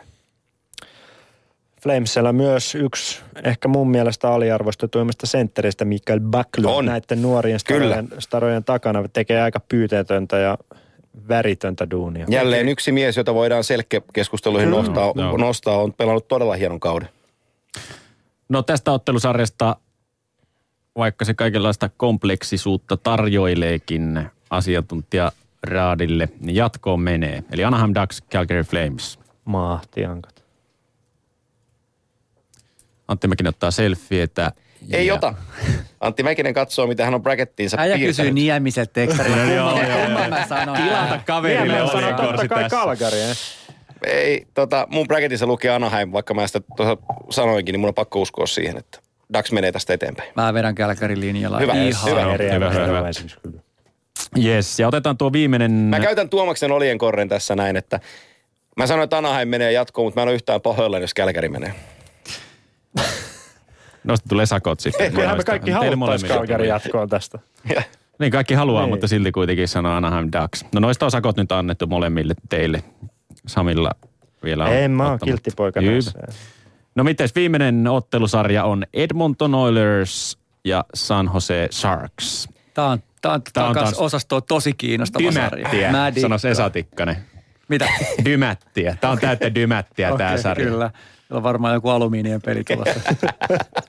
Flamesella 1.82 2.34
myös 2.34 2.76
yksi 2.76 3.22
ehkä 3.44 3.68
mun 3.68 3.92
mielestä 3.92 4.30
aliarvostetuimmista 4.30 5.28
sentteristä 5.28 5.86
Mikael 5.86 6.20
Backlund 6.20 6.76
On. 6.76 6.86
näiden 6.86 7.22
nuorien 7.22 7.60
Kyllä. 7.68 7.86
starojen, 7.96 8.22
starojen 8.22 8.64
takana 8.64 9.04
tekee 9.14 9.42
aika 9.42 9.60
pyyteetöntä 9.60 10.38
ja 10.38 10.58
väritöntä 11.30 11.90
duunia. 11.92 12.26
Jälleen 12.30 12.70
yksi 12.70 12.92
mies, 12.92 13.18
jota 13.18 13.34
voidaan 13.34 13.64
selkeäkeskusteluihin 13.64 14.72
nostaa, 14.72 15.12
Joo. 15.16 15.38
nostaa, 15.38 15.78
on 15.78 15.94
pelannut 15.94 16.28
todella 16.28 16.56
hienon 16.56 16.80
kauden. 16.80 17.10
No 18.50 18.62
tästä 18.64 18.92
ottelusarjasta, 18.92 19.76
vaikka 20.98 21.26
se 21.26 21.34
kaikenlaista 21.34 21.90
kompleksisuutta 21.98 22.98
tarjoileekin, 22.98 24.30
asiantuntija 24.50 25.32
raadille, 25.64 26.30
niin 26.40 26.56
jatkoon 26.56 27.00
menee. 27.02 27.44
Eli 27.52 27.64
Anaheim 27.64 27.94
Ducks, 28.02 28.24
Calgary 28.32 28.64
Flames. 28.64 29.20
Mahtiankat. 29.46 30.44
Antti 33.08 33.28
Mäkinen 33.28 33.50
ottaa 33.50 33.72
selfie, 33.72 34.24
että... 34.24 34.52
Ei 34.92 35.08
ja- 35.08 35.14
ota. 35.14 35.34
Antti 36.00 36.24
Mäkinen 36.24 36.54
katsoo, 36.54 36.88
mitä 36.88 37.06
hän 37.06 37.14
on 37.14 37.24
brackettiinsa 37.24 37.78
Äijä 37.80 37.96
kysyy 37.98 38.06
piirtänyt. 38.08 38.34
Niemiseltä 38.34 38.92
tekstarilla. 38.94 39.38
Joo, 39.38 39.72
Kumman- 39.72 40.66
joo? 40.68 40.76
Tilata 40.76 41.20
kaverille 41.26 41.74
Niin, 41.76 41.86
mä 41.86 41.92
sanon 41.92 42.16
totta 42.16 42.48
kai 42.48 42.70
tässä. 42.70 43.69
Ei, 44.10 44.48
tota, 44.54 44.88
mun 44.90 45.08
bracketissa 45.08 45.46
lukee 45.48 45.72
Anaheim, 45.72 46.12
vaikka 46.12 46.34
mä 46.34 46.48
sitä 46.48 46.62
tuossa 46.78 46.98
sanoinkin, 47.30 47.74
niin 47.74 47.80
mun 47.80 47.88
on 47.88 47.94
pakko 47.94 48.22
uskoa 48.22 48.46
siihen, 48.46 48.78
että 48.78 49.00
Dax 49.34 49.52
menee 49.52 49.72
tästä 49.72 49.94
eteenpäin. 49.94 50.30
Mä 50.36 50.54
vedän 50.54 50.76
Kälkärin 50.76 51.20
linjalla. 51.20 51.60
Hyvä, 51.60 51.74
Ihan. 51.74 52.10
hyvä. 52.10 52.22
Hyvä, 52.22 52.54
hyvä, 52.54 52.70
hyvä. 52.70 52.86
hyvä. 52.86 53.10
kyllä. 53.44 53.62
Yes, 54.46 54.80
ja 54.80 54.88
otetaan 54.88 55.18
tuo 55.18 55.34
viimeinen... 55.34 55.72
Mä 55.72 56.00
käytän 56.00 56.30
Tuomaksen 56.30 56.72
oljenkorren 56.72 57.30
tässä 57.30 57.56
näin, 57.56 57.76
että 57.78 58.00
mä 58.78 58.88
sanoin, 58.88 59.04
että 59.04 59.18
Anaheim 59.18 59.48
menee 59.50 59.72
jatkoon, 59.72 60.06
mutta 60.08 60.20
mä 60.20 60.24
en 60.24 60.28
ole 60.28 60.36
yhtään 60.36 60.62
pahoillani, 60.62 61.04
jos 61.04 61.14
Kälkäri 61.14 61.50
menee. 61.50 61.74
Noista 64.04 64.30
tulee 64.30 64.46
sakot 64.46 64.80
sitten. 64.80 65.12
Kyllähän 65.12 65.38
me 65.38 65.44
kaikki 65.44 65.72
haluttaisiin 65.72 66.32
Calgary 66.32 66.64
tulee. 66.64 66.68
jatkoon 66.68 67.10
tästä. 67.10 67.40
Niin, 68.20 68.32
kaikki 68.32 68.54
haluaa, 68.54 68.82
Niin. 68.84 68.90
mutta 68.90 69.08
silti 69.08 69.32
kuitenkin 69.32 69.68
sanoo 69.68 69.92
Anaheim 69.94 70.30
Ducks. 70.42 70.66
No 70.74 70.80
noista 70.80 71.06
on 71.06 71.12
sakot 71.12 71.38
nyt 71.38 71.52
annettu 71.52 71.88
molemmille 71.88 72.34
teille. 72.50 72.84
Samilla 73.50 73.92
vielä 74.44 74.66
on 74.66 74.74
En 74.74 74.92
mä 74.92 75.10
oon 75.10 75.20
Hyvä. 75.26 75.92
näissä. 75.92 76.12
No 76.96 77.04
mites 77.04 77.36
viimeinen 77.36 77.88
ottelusarja 77.88 78.64
on 78.64 78.84
Edmonton 78.94 79.56
Oilers 79.56 80.38
ja 80.66 80.86
San 80.94 81.32
Jose 81.34 81.68
Sharks. 81.72 82.50
Tää 82.74 82.86
on, 82.86 83.04
tää 83.22 83.32
on, 83.32 83.42
tää 83.54 83.68
on, 83.68 83.76
taas- 83.76 83.84
kans 83.86 83.98
osastoa 83.98 84.42
tosi 84.42 84.74
kiinnostava 84.74 85.32
sarja. 85.32 85.72
Dymättiä, 85.72 85.92
Mä 85.92 86.12
sanoisi 86.22 86.48
dikkaan. 86.48 86.52
Esa 86.52 86.70
Tikkanen. 86.70 87.18
Mitä? 87.68 87.88
Dymättiä. 88.26 88.98
Tämä 89.02 89.14
on 89.14 89.20
täyttä 89.20 89.56
dymättiä 89.56 90.18
tämä 90.18 90.30
Okei, 90.32 90.44
sarja. 90.44 90.66
Kyllä. 90.66 90.92
Siellä 91.28 91.38
on 91.38 91.44
varmaan 91.44 91.74
joku 91.74 91.90
alumiinien 91.90 92.42
peli 92.42 92.64
tulossa. 92.64 93.00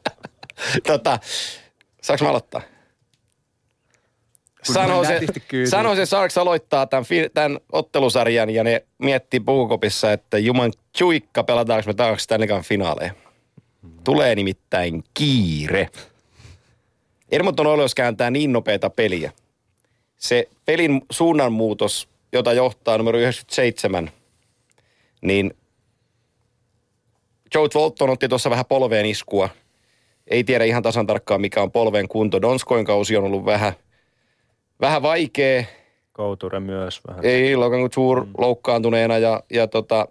tota, 0.87 1.19
saanko 2.03 2.25
mä 2.25 2.31
aloittaa? 2.31 2.61
Kun 4.67 4.75
San 4.75 4.89
mä 4.89 4.97
Jose, 4.97 5.13
nätisti 5.13 5.41
kyydin. 5.41 5.71
San 5.71 5.85
Jose 5.85 6.07
Sharks 6.07 6.39
aloittaa 6.39 6.87
tämän, 6.87 7.05
tämän 7.35 7.59
ottelusarjan 7.73 8.51
ja 8.51 8.65
ne 8.65 8.85
miettii 8.99 9.41
puukopissa, 9.41 10.13
että 10.13 10.39
juman 10.39 10.73
chuikka 10.99 11.45
pelataanko 11.45 11.87
me 11.87 11.95
taas 11.95 12.23
Stanley 12.23 12.49
finaaleja. 12.63 13.13
Tulee 14.05 14.35
nimittäin 14.35 15.05
kiire. 15.15 15.89
Edmonton 17.33 17.67
Oilers 17.67 17.95
kääntää 17.95 18.31
niin 18.31 18.53
nopeata 18.53 18.91
peliä. 18.91 19.33
Se 20.17 20.49
pelin 20.65 21.03
suunnanmuutos, 21.11 22.09
jota 22.33 22.53
johtaa 22.53 22.99
numero 22.99 23.19
97, 23.19 24.11
niin 25.23 25.55
Joe 27.55 27.69
Walton 27.75 28.11
otti 28.11 28.29
tuossa 28.29 28.51
vähän 28.51 28.67
polveen 28.67 29.07
iskua. 29.07 29.49
Ei 30.27 30.45
tiedä 30.45 30.65
ihan 30.65 30.83
tasan 30.83 31.07
tarkkaan, 31.07 31.41
mikä 31.41 31.63
on 31.63 31.73
polven 31.73 32.09
kunto. 32.09 32.43
Donskoin 32.43 32.85
kausi 32.85 33.17
on 33.17 33.25
ollut 33.25 33.45
vähän, 33.45 33.73
vähän 34.81 35.03
vaikea. 35.03 35.65
Couture 36.17 36.61
myös 36.61 37.01
vähän. 37.09 37.25
Ei 37.25 37.57
Logan 37.57 37.81
Couture 37.81 38.27
loukkaantuneena 38.39 39.19
ja, 39.19 39.43
ja 39.51 39.67
tota, 39.67 40.09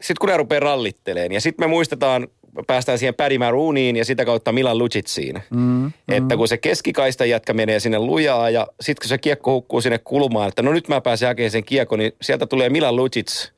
sitten 0.00 0.16
kun 0.20 0.28
ne 0.28 0.36
rupeaa 0.36 0.60
rallitteleen 0.60 1.32
ja 1.32 1.40
sitten 1.40 1.68
me 1.68 1.70
muistetaan, 1.70 2.28
päästään 2.66 2.98
siihen 2.98 3.14
Paddy 3.14 3.38
Marooniin 3.38 3.96
ja 3.96 4.04
sitä 4.04 4.24
kautta 4.24 4.52
Milan 4.52 4.78
Lucitsiin. 4.78 5.42
Mm, 5.50 5.92
että 6.08 6.36
kun 6.36 6.48
se 6.48 6.56
keskikaista 6.56 7.24
jätkä 7.24 7.52
menee 7.52 7.80
sinne 7.80 7.98
lujaa 7.98 8.50
ja 8.50 8.66
sitten 8.80 9.02
kun 9.02 9.08
se 9.08 9.18
kiekko 9.18 9.52
hukkuu 9.52 9.80
sinne 9.80 9.98
kulmaan, 9.98 10.48
että 10.48 10.62
no 10.62 10.72
nyt 10.72 10.88
mä 10.88 11.00
pääsen 11.00 11.28
hakemaan 11.28 11.50
sen 11.50 11.64
kiekko, 11.64 11.96
niin 11.96 12.12
sieltä 12.22 12.46
tulee 12.46 12.68
Milan 12.68 12.96
Lucits, 12.96 13.52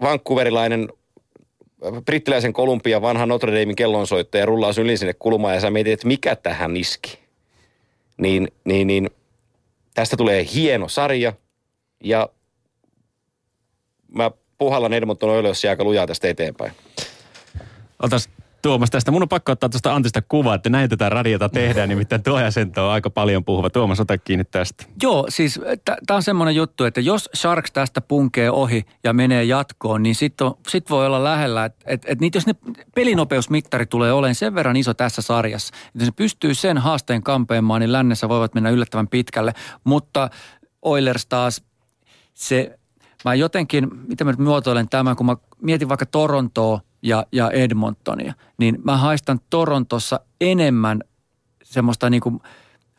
vancouverilainen 0.00 0.88
brittiläisen 2.04 2.52
Kolumbia 2.52 3.02
vanha 3.02 3.26
Notre 3.26 3.52
Damein 3.52 3.76
kellonsoittaja 3.76 4.46
rullaa 4.46 4.72
yli 4.80 4.96
sinne 4.96 5.14
kulmaan 5.18 5.54
ja 5.54 5.60
sä 5.60 5.70
mietit, 5.70 5.92
että 5.92 6.06
mikä 6.06 6.36
tähän 6.36 6.76
iski. 6.76 7.18
Niin, 8.20 8.48
niin, 8.64 8.86
niin 8.86 9.10
tästä 9.94 10.16
tulee 10.16 10.46
hieno 10.54 10.88
sarja 10.88 11.32
ja 12.04 12.28
mä 14.14 14.30
puhallan 14.58 14.92
Edmonton 14.92 15.30
Oilers 15.30 15.64
aika 15.64 15.84
lujaa 15.84 16.06
tästä 16.06 16.28
eteenpäin. 16.28 16.72
Otas 18.02 18.28
Tuomas 18.62 18.90
tästä. 18.90 19.10
Mun 19.10 19.22
on 19.22 19.28
pakko 19.28 19.52
ottaa 19.52 19.68
tuosta 19.68 19.94
Antista 19.94 20.22
kuvaa, 20.22 20.54
että 20.54 20.70
näin 20.70 20.90
tätä 20.90 21.08
radiota 21.08 21.48
tehdään, 21.48 21.88
nimittäin 21.88 22.22
tuo 22.22 22.40
ja 22.40 22.50
sen 22.50 22.72
on 22.76 22.90
aika 22.90 23.10
paljon 23.10 23.44
puhuva. 23.44 23.70
Tuomas, 23.70 24.00
ota 24.00 24.18
kiinni 24.18 24.44
tästä. 24.44 24.84
Joo, 25.02 25.26
siis 25.28 25.60
tämä 25.84 26.16
on 26.16 26.22
semmoinen 26.22 26.54
juttu, 26.54 26.84
että 26.84 27.00
jos 27.00 27.28
Sharks 27.36 27.72
tästä 27.72 28.00
punkee 28.00 28.50
ohi 28.50 28.84
ja 29.04 29.12
menee 29.12 29.44
jatkoon, 29.44 30.02
niin 30.02 30.14
sitten 30.14 30.50
sit 30.68 30.90
voi 30.90 31.06
olla 31.06 31.24
lähellä, 31.24 31.64
että 31.64 31.84
et, 31.86 32.02
et 32.06 32.20
niitä, 32.20 32.36
jos 32.36 32.46
ne 32.46 32.54
pelinopeusmittari 32.94 33.86
tulee 33.86 34.12
olemaan 34.12 34.34
sen 34.34 34.54
verran 34.54 34.76
iso 34.76 34.94
tässä 34.94 35.22
sarjassa, 35.22 35.74
että 35.86 36.04
se 36.04 36.12
pystyy 36.12 36.54
sen 36.54 36.78
haasteen 36.78 37.22
kampeamaan, 37.22 37.80
niin 37.80 37.92
lännessä 37.92 38.28
voivat 38.28 38.54
mennä 38.54 38.70
yllättävän 38.70 39.08
pitkälle. 39.08 39.52
Mutta 39.84 40.30
Oilers 40.82 41.26
taas, 41.26 41.62
se, 42.34 42.78
mä 43.24 43.34
jotenkin, 43.34 43.88
miten 44.08 44.26
mä 44.26 44.30
nyt 44.30 44.40
muotoilen 44.40 44.88
tämän, 44.88 45.16
kun 45.16 45.26
mä 45.26 45.36
mietin 45.62 45.88
vaikka 45.88 46.06
Torontoa 46.06 46.80
ja, 47.02 47.26
ja 47.32 47.50
Edmontonia, 47.50 48.34
niin 48.58 48.78
mä 48.84 48.96
haistan 48.96 49.40
Torontossa 49.50 50.20
enemmän 50.40 51.00
semmoista 51.62 52.10
niin 52.10 52.20
kuin 52.20 52.40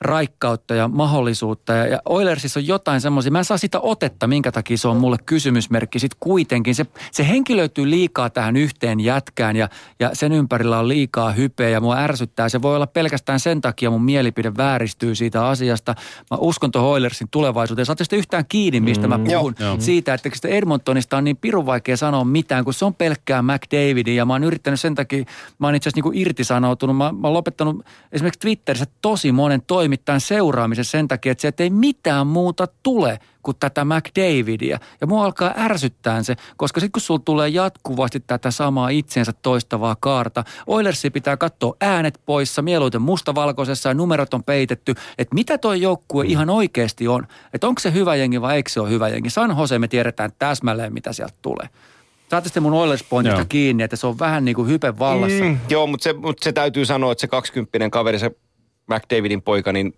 raikkautta 0.02 0.76
ja 0.76 0.88
mahdollisuutta. 0.88 1.74
Ja, 1.74 1.88
ja 1.88 2.02
Oilersissa 2.06 2.60
on 2.60 2.68
jotain 2.68 3.02
semmoisia, 3.02 3.32
mä 3.32 3.38
en 3.38 3.46
saa 3.46 3.58
sitä 3.58 3.80
otetta, 3.80 4.28
minkä 4.28 4.52
takia 4.52 4.78
se 4.78 4.88
on 4.88 4.98
mulle 4.98 5.18
kysymysmerkki. 5.26 6.00
Sitten 6.00 6.18
kuitenkin 6.20 6.76
se, 6.76 6.86
se 7.12 7.28
henkilöityy 7.28 7.90
liikaa 7.90 8.30
tähän 8.30 8.58
yhteen 8.58 9.00
jätkään 9.00 9.56
ja, 9.56 9.70
ja 10.00 10.10
sen 10.14 10.32
ympärillä 10.32 10.80
on 10.80 10.88
liikaa 10.88 11.32
hypeä 11.32 11.70
ja 11.70 11.82
mua 11.82 11.98
ärsyttää. 11.98 12.50
Se 12.50 12.62
voi 12.62 12.76
olla 12.76 12.88
pelkästään 12.88 13.40
sen 13.40 13.62
takia 13.62 13.90
mun 13.90 14.04
mielipide 14.04 14.52
vääristyy 14.58 15.16
siitä 15.16 15.48
asiasta. 15.48 15.96
Mä 16.32 16.38
uskon 16.38 16.72
tuohon 16.72 16.92
Oilersin 16.92 17.28
tulevaisuuteen. 17.32 17.86
Saatte 17.86 18.04
sitten 18.04 18.20
yhtään 18.20 18.46
kiinni, 18.50 18.80
mistä 18.80 19.08
mä 19.08 19.20
puhun. 19.20 19.56
joo. 19.60 19.76
Siitä, 19.80 20.14
että 20.14 20.30
sitä 20.34 20.48
Edmontonista 20.48 21.18
on 21.18 21.24
niin 21.24 21.38
pirun 21.38 21.66
vaikea 21.66 21.98
sanoa 21.98 22.24
mitään, 22.24 22.64
kun 22.64 22.74
se 22.74 22.86
on 22.86 22.96
pelkkää 22.96 23.42
McDavidin 23.42 24.16
ja 24.16 24.26
mä 24.26 24.34
oon 24.34 24.44
yrittänyt 24.44 24.80
sen 24.80 24.96
takia, 24.96 25.24
mä 25.60 25.68
oon 25.68 25.76
itse 25.76 25.90
asiassa 25.90 26.10
niin 26.10 26.22
irtisanoutunut. 26.22 26.98
Mä, 26.98 27.12
mä 27.12 27.28
oon 27.28 27.34
lopettanut 27.34 27.86
esimerkiksi 28.12 28.40
Twitterissä 28.40 28.86
tosi 29.02 29.32
monen 29.32 29.62
toimittajan 29.92 30.22
seuraamisen 30.22 30.86
sen 30.86 31.08
takia, 31.08 31.32
että 31.32 31.42
sieltä 31.42 31.64
ei 31.64 31.70
mitään 31.70 32.28
muuta 32.28 32.68
tule 32.84 33.20
kuin 33.44 33.58
tätä 33.60 33.86
McDavidia. 33.86 34.80
Ja 35.02 35.08
mua 35.08 35.26
alkaa 35.26 35.54
ärsyttää 35.58 36.24
se, 36.24 36.36
koska 36.58 36.80
sitten 36.80 36.92
kun 36.92 37.02
sulla 37.02 37.22
tulee 37.26 37.50
jatkuvasti 37.50 38.20
tätä 38.20 38.52
samaa 38.52 38.90
itsensä 38.90 39.32
toistavaa 39.42 39.96
kaarta, 40.00 40.44
Oilersi 40.68 41.10
pitää 41.10 41.38
katsoa 41.38 41.76
äänet 41.82 42.22
poissa, 42.26 42.62
mieluiten 42.62 43.02
mustavalkoisessa 43.02 43.90
ja 43.90 43.94
numerot 43.94 44.34
on 44.34 44.44
peitetty, 44.44 44.96
että 45.18 45.36
mitä 45.36 45.58
toi 45.58 45.82
joukkue 45.82 46.26
ihan 46.26 46.50
oikeasti 46.50 47.08
on. 47.08 47.28
Että 47.54 47.68
onko 47.68 47.80
se 47.80 47.94
hyvä 47.94 48.16
jengi 48.16 48.42
vai 48.42 48.56
eikö 48.56 48.70
se 48.70 48.82
ole 48.82 48.90
hyvä 48.90 49.10
jengi. 49.10 49.30
San 49.30 49.56
Jose 49.58 49.80
me 49.80 49.88
tiedetään 49.88 50.32
täsmälleen, 50.40 50.94
mitä 50.94 51.14
sieltä 51.14 51.36
tulee. 51.42 51.70
Saatte 52.30 52.50
sitten 52.50 52.64
mun 52.64 52.74
Joo. 53.26 53.46
kiinni, 53.50 53.84
että 53.84 53.96
se 53.96 54.08
on 54.08 54.20
vähän 54.20 54.46
niin 54.46 54.56
kuin 54.56 54.68
hypen 54.68 55.00
vallassa. 55.00 55.44
Mm, 55.44 55.58
joo, 55.70 55.88
mutta 55.88 56.04
se, 56.04 56.14
mutta 56.14 56.44
se 56.44 56.52
täytyy 56.52 56.86
sanoa, 56.86 57.12
että 57.12 57.22
se 57.22 57.28
20 57.28 57.90
kaveri, 57.90 58.20
se 58.20 58.32
McDavidin 58.88 59.42
poika, 59.42 59.74
niin 59.74 59.94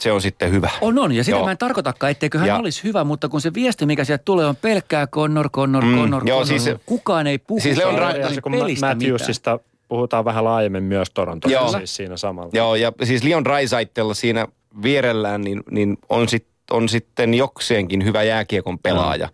se 0.00 0.12
on 0.12 0.22
sitten 0.22 0.50
hyvä. 0.52 0.70
On, 0.80 0.98
on. 0.98 1.12
Ja 1.12 1.24
sitä 1.24 1.36
Joo. 1.36 1.44
mä 1.44 1.50
en 1.50 1.58
tarkoitakaan, 1.58 2.10
etteikö 2.10 2.38
hän 2.38 2.48
Ja- 2.48 2.56
olisi 2.56 2.84
hyvä, 2.84 3.04
mutta 3.04 3.28
kun 3.28 3.40
se 3.40 3.54
viesti, 3.54 3.86
mikä 3.86 4.04
sieltä 4.04 4.22
tulee, 4.24 4.46
on 4.46 4.56
pelkkää 4.56 5.06
Connor, 5.06 5.50
Connor, 5.50 5.84
Mm, 5.84 5.96
Connor, 5.96 6.22
joo, 6.28 6.40
Connor. 6.40 6.60
siis 6.60 6.76
Kukaan 6.86 7.26
ei 7.26 7.38
puhu 7.38 7.60
siis 7.60 7.78
Leon 7.78 7.94
se, 8.34 8.40
kun 8.40 8.52
Matthewsista 8.80 9.58
puhutaan 9.88 10.24
vähän 10.24 10.44
laajemmin 10.44 10.82
myös 10.82 11.10
Torontossa 11.14 11.52
Joo. 11.58 11.68
siis 11.72 11.96
siinä 11.96 12.16
samalla. 12.16 12.50
Joo, 12.52 12.74
ja 12.74 12.92
siis 13.04 13.24
Leon 13.24 13.46
Raisaitella 13.46 14.14
siinä 14.14 14.46
vierellään, 14.82 15.40
niin, 15.40 15.62
niin 15.70 15.98
on, 16.08 16.28
sit, 16.28 16.46
on 16.70 16.88
sitten 16.88 17.34
jokseenkin 17.34 18.04
hyvä 18.04 18.22
jääkiekon 18.22 18.78
pelaaja. 18.78 19.28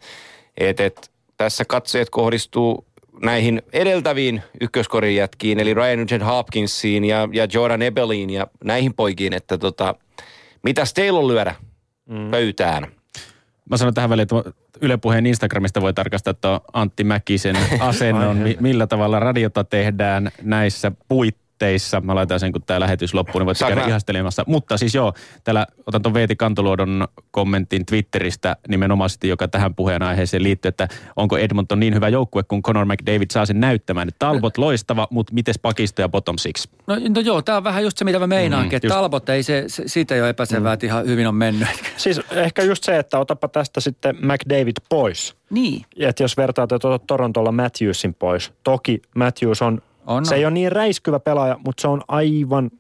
Et, 0.59 0.81
et, 0.81 1.11
tässä 1.37 1.65
katseet 1.65 2.11
kohdistuu 2.11 2.87
näihin 3.23 3.63
edeltäviin 3.73 4.43
ykköskorin 4.61 5.17
jätkiin, 5.17 5.61
eli 5.61 5.75
Ryan 5.75 5.99
Nugent 5.99 6.27
Hopkinsiin 6.27 7.05
ja, 7.05 7.29
ja 7.33 7.47
Jordan 7.53 7.83
Ebeliin 7.83 8.31
ja 8.31 8.47
näihin 8.65 8.95
poikiin, 8.95 9.33
että 9.33 9.59
tota, 9.59 9.95
mitäs 10.63 10.95
teillä 10.95 11.19
on 11.19 11.29
lyödä 11.29 11.55
mm. 12.09 12.31
pöytään? 12.31 12.87
Mä 13.71 13.77
sanon 13.77 13.95
tähän 13.95 14.11
väliin, 14.11 14.23
että 14.23 14.53
Yle 14.81 14.97
Puheen 14.97 15.27
Instagramista 15.27 15.81
voi 15.81 15.95
tarkastaa 15.95 16.35
tuon 16.35 16.61
Antti 16.73 17.05
Mäkisen 17.05 17.57
asennon, 17.81 18.37
mi- 18.37 18.57
millä 18.61 18.87
tavalla 18.87 19.21
radiota 19.21 19.65
tehdään 19.65 20.31
näissä 20.43 20.93
puitteissa. 21.09 21.44
Puitteissa. 21.59 22.01
Mä 22.01 22.15
laitan 22.15 22.41
sen, 22.41 22.53
kun 22.53 22.63
tämä 22.63 22.81
lähetys 22.81 23.15
loppuu, 23.15 23.39
niin 23.39 23.47
voit 23.47 23.57
Saanko 23.59 23.75
käydä 23.75 23.87
mä- 23.87 23.89
ihastelemassa. 23.89 24.45
Mutta 24.47 24.77
siis 24.79 24.95
joo, 24.95 25.13
täällä 25.45 25.67
otan 25.87 26.03
tuon 26.03 26.15
Veeti 26.15 26.37
Kantoluodon 26.37 27.09
kommentin 27.31 27.87
Twitteristä 27.87 28.57
nimenomaisesti, 28.69 29.29
joka 29.29 29.49
tähän 29.49 29.75
puheenaiheeseen 29.75 30.43
liittyy, 30.43 30.69
että 30.69 30.89
onko 31.17 31.37
Edmonton 31.39 31.81
niin 31.81 31.95
hyvä 31.95 32.09
joukkue, 32.09 32.43
kun 32.43 32.63
Conor 32.63 32.85
McDavid 32.87 33.27
saa 33.33 33.47
sen 33.47 33.61
näyttämään. 33.61 34.09
Että 34.09 34.19
Talbot 34.19 34.59
loistava, 34.59 35.09
mutta 35.11 35.35
mites 35.35 35.59
pakisto 35.59 36.03
ja 36.03 36.09
bottom 36.09 36.39
six? 36.39 36.69
No, 36.87 36.95
no 37.15 37.21
joo, 37.21 37.43
tämä 37.43 37.57
on 37.59 37.65
vähän 37.65 37.83
just 37.83 37.99
se, 37.99 38.05
mitä 38.05 38.19
mä 38.19 38.27
meinaankin, 38.27 38.71
Mm, 38.73 38.77
että 38.77 38.87
just. 38.87 38.95
Talbot 38.97 39.29
ei 39.29 39.43
se, 39.43 39.65
se, 39.67 39.83
siitä 39.87 40.15
ei 40.15 40.21
ole 40.21 40.29
epäselvää, 40.31 40.73
että 40.73 40.87
ihan 40.87 41.07
hyvin 41.07 41.27
on 41.27 41.35
mennyt. 41.35 41.69
Siis 41.97 42.21
ehkä 42.31 42.63
just 42.63 42.85
se, 42.85 42.99
että 42.99 43.19
otapa 43.19 43.49
tästä 43.49 43.81
sitten 43.81 44.17
McDavid 44.23 44.77
pois. 44.89 45.35
niin. 45.51 45.83
Ja 45.97 46.09
että 46.09 46.23
jos 46.23 46.37
vertaat, 46.37 46.73
että 46.73 46.89
Torontolla 47.07 47.53
Matthewsin 47.53 48.15
pois. 48.15 48.53
Toki 48.65 49.03
Matthews 49.17 49.63
on, 49.63 49.83
On, 50.07 50.27
se 50.27 50.35
on. 50.35 50.39
ei 50.39 50.45
ole 50.45 50.55
niin 50.55 50.73
räiskyvä 50.73 51.21
pelaaja, 51.21 51.57
mutta 51.67 51.81
se 51.81 51.89
on 51.89 52.03
aivan, 52.09 52.71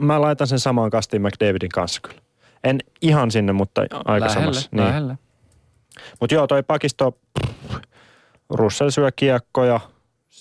mä 0.00 0.20
laitan 0.20 0.46
sen 0.46 0.58
samaan 0.58 0.90
kastiin 0.90 1.22
McDavidin 1.22 1.68
kanssa 1.68 2.00
kyllä. 2.00 2.20
En 2.64 2.78
ihan 3.02 3.30
sinne, 3.30 3.52
mutta 3.52 3.80
aika 3.80 4.04
Lähelle, 4.08 4.28
samassa. 4.28 4.68
Niin. 4.72 4.84
lähelle. 4.84 5.18
Mutta 6.20 6.34
joo, 6.34 6.46
toi 6.46 6.62
pakisto, 6.62 7.18
Russell 8.50 8.90
syö 8.90 9.10
kiekkoja. 9.16 9.80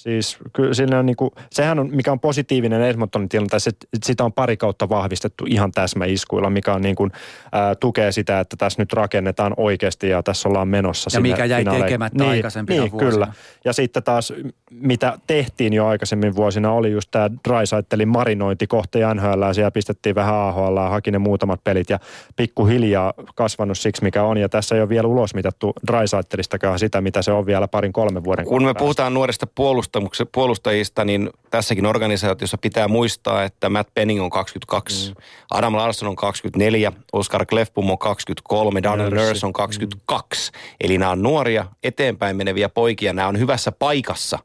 Siis 0.06 0.38
kyllä 0.54 0.74
siinä 0.74 1.00
on 1.00 1.06
niinku, 1.06 1.32
sehän 1.52 1.80
on, 1.80 1.90
mikä 1.92 2.12
on 2.12 2.20
positiivinen 2.20 2.82
Edmontonin 2.82 3.30
tilanne, 3.30 3.60
se, 3.60 3.72
sitä 4.04 4.24
on 4.24 4.34
pari 4.34 4.58
kautta 4.58 4.90
vahvistettu 4.90 5.46
ihan 5.48 5.72
täsmäiskuilla, 5.72 6.50
mikä 6.50 6.74
on 6.74 6.82
niinku, 6.82 7.10
ää, 7.52 7.76
tukee 7.76 8.12
sitä, 8.12 8.40
että 8.40 8.56
tässä 8.56 8.82
nyt 8.82 8.94
rakennetaan 8.94 9.54
oikeasti 9.58 10.10
ja 10.10 10.24
tässä 10.24 10.50
ollaan 10.50 10.68
menossa 10.68 11.08
Ja 11.08 11.12
sinne 11.12 11.30
mikä 11.30 11.46
jäi 11.46 11.62
finaaleihin. 11.62 11.86
tekemättä 11.86 12.28
aikaisempina 12.28 12.82
niin, 12.82 12.92
vuosina. 12.92 13.12
kyllä. 13.12 13.34
Ja 13.66 13.74
sitten 13.74 14.04
taas, 14.04 14.34
mitä 14.72 15.18
tehtiin 15.28 15.74
jo 15.74 15.88
aikaisemmin 15.88 16.36
vuosina, 16.36 16.72
oli 16.72 16.92
just 16.92 17.12
tämä 17.12 17.30
Drysaitelin 17.50 18.08
marinointi 18.08 18.68
kohti 18.68 19.00
NHL. 19.16 19.52
Siellä 19.54 19.72
pistettiin 19.72 20.16
vähän 20.16 20.36
AHL, 20.36 20.78
haki 20.78 21.12
ne 21.12 21.18
muutamat 21.18 21.64
pelit 21.64 21.90
ja 21.90 22.00
pikkuhiljaa 22.36 23.14
kasvanut 23.36 23.78
siksi, 23.78 24.04
mikä 24.04 24.24
on. 24.24 24.38
Ja 24.38 24.50
tässä 24.50 24.76
ei 24.76 24.82
ole 24.82 24.90
vielä 24.90 25.08
ulosmitattu 25.08 25.74
Drysaitelistakaan 25.88 26.80
sitä, 26.80 27.02
mitä 27.02 27.22
se 27.22 27.32
on 27.32 27.46
vielä 27.46 27.68
parin 27.68 27.94
kolmen 27.94 28.24
vuoden 28.24 28.46
Kun 28.46 28.62
me 28.64 28.66
päästä. 28.68 28.80
puhutaan 28.80 29.14
nuorista 29.14 29.48
puolustamuks- 29.96 30.30
puolustajista, 30.32 31.06
niin 31.06 31.30
tässäkin 31.50 31.86
organisaatiossa 31.86 32.58
pitää 32.58 32.88
muistaa, 32.88 33.44
että 33.44 33.70
Matt 33.70 33.94
Penning 33.94 34.24
on 34.24 34.30
22, 34.30 35.10
mm. 35.10 35.16
Adam 35.52 35.76
Larsson 35.76 36.10
on 36.10 36.16
24, 36.16 36.92
Oscar 37.14 37.46
Klefbom 37.46 37.90
on 37.90 37.98
23, 37.98 38.84
Daniel 38.84 39.10
Nurse. 39.10 39.26
Nurse 39.26 39.46
on 39.46 39.54
22. 39.54 40.52
Mm. 40.52 40.60
Eli 40.82 40.98
nämä 40.98 41.12
on 41.12 41.24
nuoria, 41.24 41.66
eteenpäin 41.84 42.38
meneviä 42.38 42.70
poikia, 42.70 43.14
nämä 43.14 43.28
on 43.28 43.40
hyvässä 43.40 43.72
paikassa. 43.72 44.40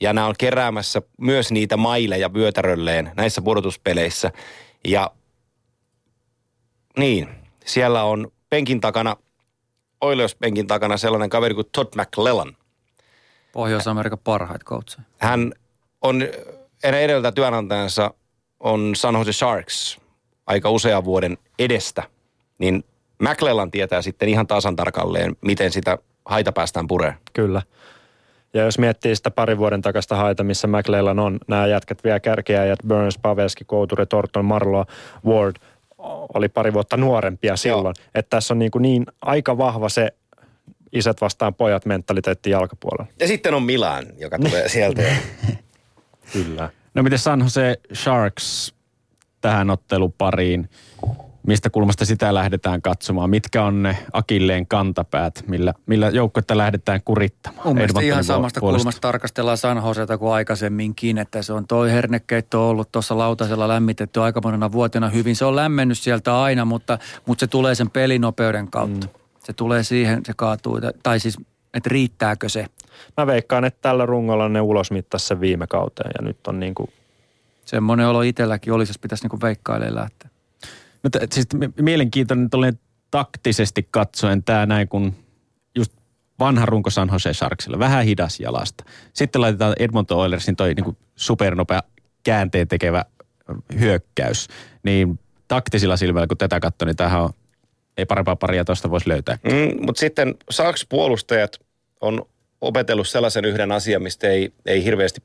Ja 0.00 0.12
nämä 0.12 0.26
on 0.26 0.34
keräämässä 0.38 1.02
myös 1.20 1.52
niitä 1.52 1.76
maileja 1.76 2.34
vyötärölleen 2.34 3.12
näissä 3.16 3.42
pudotuspeleissä. 3.42 4.30
Ja 4.84 5.10
niin, 6.98 7.28
siellä 7.64 8.04
on 8.04 8.32
penkin 8.50 8.80
takana, 8.80 9.16
Oilers-penkin 10.00 10.66
takana 10.66 10.96
sellainen 10.96 11.30
kaveri 11.30 11.54
kuin 11.54 11.66
Todd 11.72 11.88
McClellan. 11.96 12.56
Pohjois-Amerikan 13.52 14.18
parhaita 14.24 14.64
coacheja. 14.64 15.02
Hän 15.18 15.52
on, 16.02 16.22
hänen 16.84 17.02
edeltä 17.02 17.32
työnantajansa 17.32 18.14
on 18.60 18.96
San 18.96 19.14
Jose 19.14 19.32
Sharks 19.32 20.00
aika 20.46 20.70
usean 20.70 21.04
vuoden 21.04 21.38
edestä, 21.58 22.02
niin 22.58 22.84
McClellan 23.18 23.70
tietää 23.70 24.02
sitten 24.02 24.28
ihan 24.28 24.46
tasan 24.46 24.76
tarkalleen, 24.76 25.36
miten 25.40 25.72
sitä 25.72 25.98
haita 26.24 26.52
päästään 26.52 26.86
pureen. 26.86 27.14
Kyllä. 27.32 27.62
Ja 28.54 28.62
jos 28.62 28.78
miettii 28.78 29.16
sitä 29.16 29.30
parin 29.30 29.58
vuoden 29.58 29.82
takasta 29.82 30.16
haita, 30.16 30.44
missä 30.44 30.68
McLellan 30.68 31.18
on, 31.18 31.38
nämä 31.48 31.66
jätkät 31.66 32.04
vielä 32.04 32.20
kärkeä, 32.20 32.76
Burns, 32.88 33.18
Pavelski, 33.18 33.64
Couture, 33.64 34.06
Torton, 34.06 34.44
Marloa, 34.44 34.86
Ward 35.26 35.56
oli 36.34 36.48
pari 36.48 36.72
vuotta 36.72 36.96
nuorempia 36.96 37.56
silloin. 37.56 37.94
Että 38.14 38.36
tässä 38.36 38.54
on 38.54 38.58
niin, 38.58 38.70
kuin 38.70 38.82
niin 38.82 39.06
aika 39.20 39.58
vahva 39.58 39.88
se 39.88 40.12
isät 40.92 41.20
vastaan 41.20 41.54
pojat 41.54 41.86
mentaliteetti 41.86 42.50
jalkapuolella. 42.50 43.12
Ja 43.20 43.26
sitten 43.26 43.54
on 43.54 43.62
Milan, 43.62 44.06
joka 44.18 44.38
tulee 44.38 44.68
sieltä. 44.78 45.02
Kyllä. 46.32 46.70
No 46.94 47.02
miten 47.02 47.18
San 47.18 47.40
Jose 47.40 47.76
Sharks 47.94 48.74
tähän 49.40 49.70
ottelupariin? 49.70 50.70
Mistä 51.46 51.70
kulmasta 51.70 52.04
sitä 52.04 52.34
lähdetään 52.34 52.82
katsomaan? 52.82 53.30
Mitkä 53.30 53.64
on 53.64 53.82
ne 53.82 53.96
akilleen 54.12 54.66
kantapäät, 54.66 55.44
millä, 55.46 55.74
millä 55.86 56.08
joukkuetta 56.08 56.56
lähdetään 56.56 57.00
kurittamaan? 57.04 57.66
Mun 57.66 57.76
mielestä 57.76 58.00
ihan 58.00 58.24
samasta 58.24 58.60
puolesta. 58.60 58.78
kulmasta 58.78 59.00
tarkastellaan 59.00 59.56
San 59.58 59.82
Joseta 59.86 60.18
kuin 60.18 60.32
aikaisemminkin, 60.32 61.18
että 61.18 61.42
se 61.42 61.52
on 61.52 61.66
toi 61.66 61.90
hernekeitto 61.92 62.68
ollut 62.68 62.92
tuossa 62.92 63.18
lautasella 63.18 63.68
lämmitetty 63.68 64.20
aika 64.20 64.40
monena 64.44 64.72
vuotena 64.72 65.08
hyvin. 65.08 65.36
Se 65.36 65.44
on 65.44 65.56
lämmennyt 65.56 65.98
sieltä 65.98 66.42
aina, 66.42 66.64
mutta, 66.64 66.98
mutta 67.26 67.40
se 67.40 67.46
tulee 67.46 67.74
sen 67.74 67.90
pelinopeuden 67.90 68.70
kautta. 68.70 69.06
Mm. 69.06 69.21
Se 69.44 69.52
tulee 69.52 69.82
siihen, 69.82 70.20
se 70.26 70.32
kaatuu, 70.36 70.80
tai 71.02 71.20
siis, 71.20 71.38
että 71.74 71.90
riittääkö 71.90 72.48
se. 72.48 72.66
Mä 73.16 73.26
veikkaan, 73.26 73.64
että 73.64 73.78
tällä 73.82 74.06
rungolla 74.06 74.48
ne 74.48 74.60
ulosmittasi 74.60 75.26
sen 75.26 75.40
viime 75.40 75.66
kauteen 75.66 76.10
ja 76.18 76.24
nyt 76.24 76.46
on 76.46 76.60
niin 76.60 76.74
kuin, 76.74 76.92
Semmoinen 77.64 78.06
olo 78.06 78.22
itselläkin 78.22 78.72
olisi, 78.72 78.90
jos 78.90 78.98
pitäisi 78.98 79.24
niinku 79.24 79.38
veikkailemaan 79.42 79.94
lähteä. 79.94 80.30
No, 81.02 81.10
t- 81.10 81.32
siis 81.32 81.46
m- 81.54 81.82
mielenkiintoinen 81.84 82.50
tolleen 82.50 82.78
taktisesti 83.10 83.88
katsoen 83.90 84.42
tämä 84.44 84.66
näin, 84.66 84.88
kun 84.88 85.14
just 85.74 85.92
vanha 86.38 86.66
runko 86.66 86.90
San 86.90 87.08
Jose 87.12 87.34
Sharksilla, 87.34 87.78
vähän 87.78 88.04
hidas 88.04 88.40
jalasta. 88.40 88.84
Sitten 89.12 89.40
laitetaan 89.40 89.74
Edmonton 89.78 90.18
Oilersin 90.18 90.56
toi 90.56 90.74
niin 90.74 90.96
supernopea 91.16 91.82
käänteen 92.22 92.68
tekevä 92.68 93.04
hyökkäys. 93.78 94.48
Niin 94.82 95.18
taktisilla 95.48 95.96
silmällä, 95.96 96.26
kun 96.26 96.36
tätä 96.36 96.60
katsoo, 96.60 96.86
niin 96.86 96.96
tämähän 96.96 97.22
on, 97.22 97.30
ei 97.96 98.06
parempaa 98.06 98.36
paria 98.36 98.64
tuosta 98.64 98.90
voisi 98.90 99.08
löytää. 99.08 99.38
Mm, 99.44 99.84
Mutta 99.86 100.00
sitten 100.00 100.34
Saks 100.50 100.86
puolustajat 100.88 101.60
on 102.00 102.22
opetellut 102.60 103.08
sellaisen 103.08 103.44
yhden 103.44 103.72
asian, 103.72 104.02
mistä 104.02 104.28
ei, 104.28 104.52
ei 104.66 104.84
hirveästi 104.84 105.22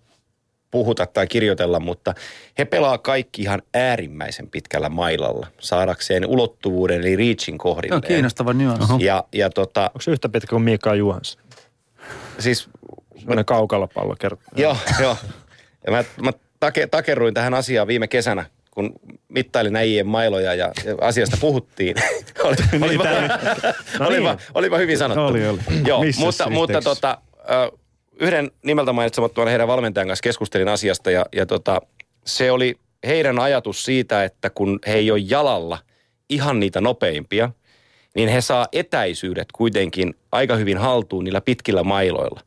puhuta 0.71 1.05
tai 1.05 1.27
kirjoitella, 1.27 1.79
mutta 1.79 2.13
he 2.57 2.65
pelaa 2.65 2.97
kaikki 2.97 3.41
ihan 3.41 3.61
äärimmäisen 3.73 4.49
pitkällä 4.49 4.89
mailalla 4.89 5.47
saadakseen 5.59 6.25
ulottuvuuden 6.25 7.01
eli 7.01 7.15
reachin 7.15 7.53
Se 7.55 7.57
kohdilleen. 7.57 7.95
on 7.95 8.07
kiinnostava 8.07 8.53
nyanssi. 8.53 8.93
Ja, 9.05 9.23
ja 9.33 9.49
tota, 9.49 9.81
onko 9.85 10.01
se 10.01 10.11
yhtä 10.11 10.29
pitkä 10.29 10.49
kuin 10.49 10.61
Mika 10.61 10.95
Juhansson? 10.95 11.43
siis 12.39 12.69
Semmoinen 13.17 13.45
kaukalopallo 13.45 14.15
kertoo. 14.19 14.47
Joo, 14.55 14.77
joo. 15.01 15.17
Ja 15.85 15.91
mä, 15.91 16.03
mä 16.21 16.31
take, 16.59 16.87
takerruin 16.87 17.33
tähän 17.33 17.53
asiaan 17.53 17.87
viime 17.87 18.07
kesänä, 18.07 18.45
kun 18.77 18.93
mittailin 19.27 19.75
äijien 19.75 20.07
mailoja 20.07 20.53
ja, 20.53 20.71
asiasta 21.01 21.37
puhuttiin. 21.41 21.95
oli, 22.43 22.55
olipa, 22.81 23.03
olipa, 23.99 24.37
olipa 24.53 24.77
hyvin 24.77 24.97
sanottu. 24.97 25.23
Oli, 25.23 25.47
oli. 25.47 25.59
Joo, 25.85 26.03
Missä 26.03 26.21
mutta, 26.21 26.49
mutta 26.49 26.77
yhteyksissä? 26.77 27.01
tota, 27.01 27.21
yhden 28.19 28.51
nimeltä 28.63 28.93
mainitsemattoman 28.93 29.49
heidän 29.49 29.67
valmentajan 29.67 30.07
kanssa 30.07 30.23
keskustelin 30.23 30.67
asiasta 30.67 31.11
ja, 31.11 31.25
ja 31.35 31.45
tota, 31.45 31.81
se 32.25 32.51
oli 32.51 32.75
heidän 33.07 33.39
ajatus 33.39 33.85
siitä, 33.85 34.23
että 34.23 34.49
kun 34.49 34.79
he 34.87 34.93
ei 34.93 35.11
ole 35.11 35.19
jalalla 35.19 35.79
ihan 36.29 36.59
niitä 36.59 36.81
nopeimpia, 36.81 37.49
niin 38.15 38.29
he 38.29 38.41
saa 38.41 38.67
etäisyydet 38.71 39.47
kuitenkin 39.51 40.15
aika 40.31 40.55
hyvin 40.55 40.77
haltuun 40.77 41.23
niillä 41.23 41.41
pitkillä 41.41 41.83
mailoilla. 41.83 42.41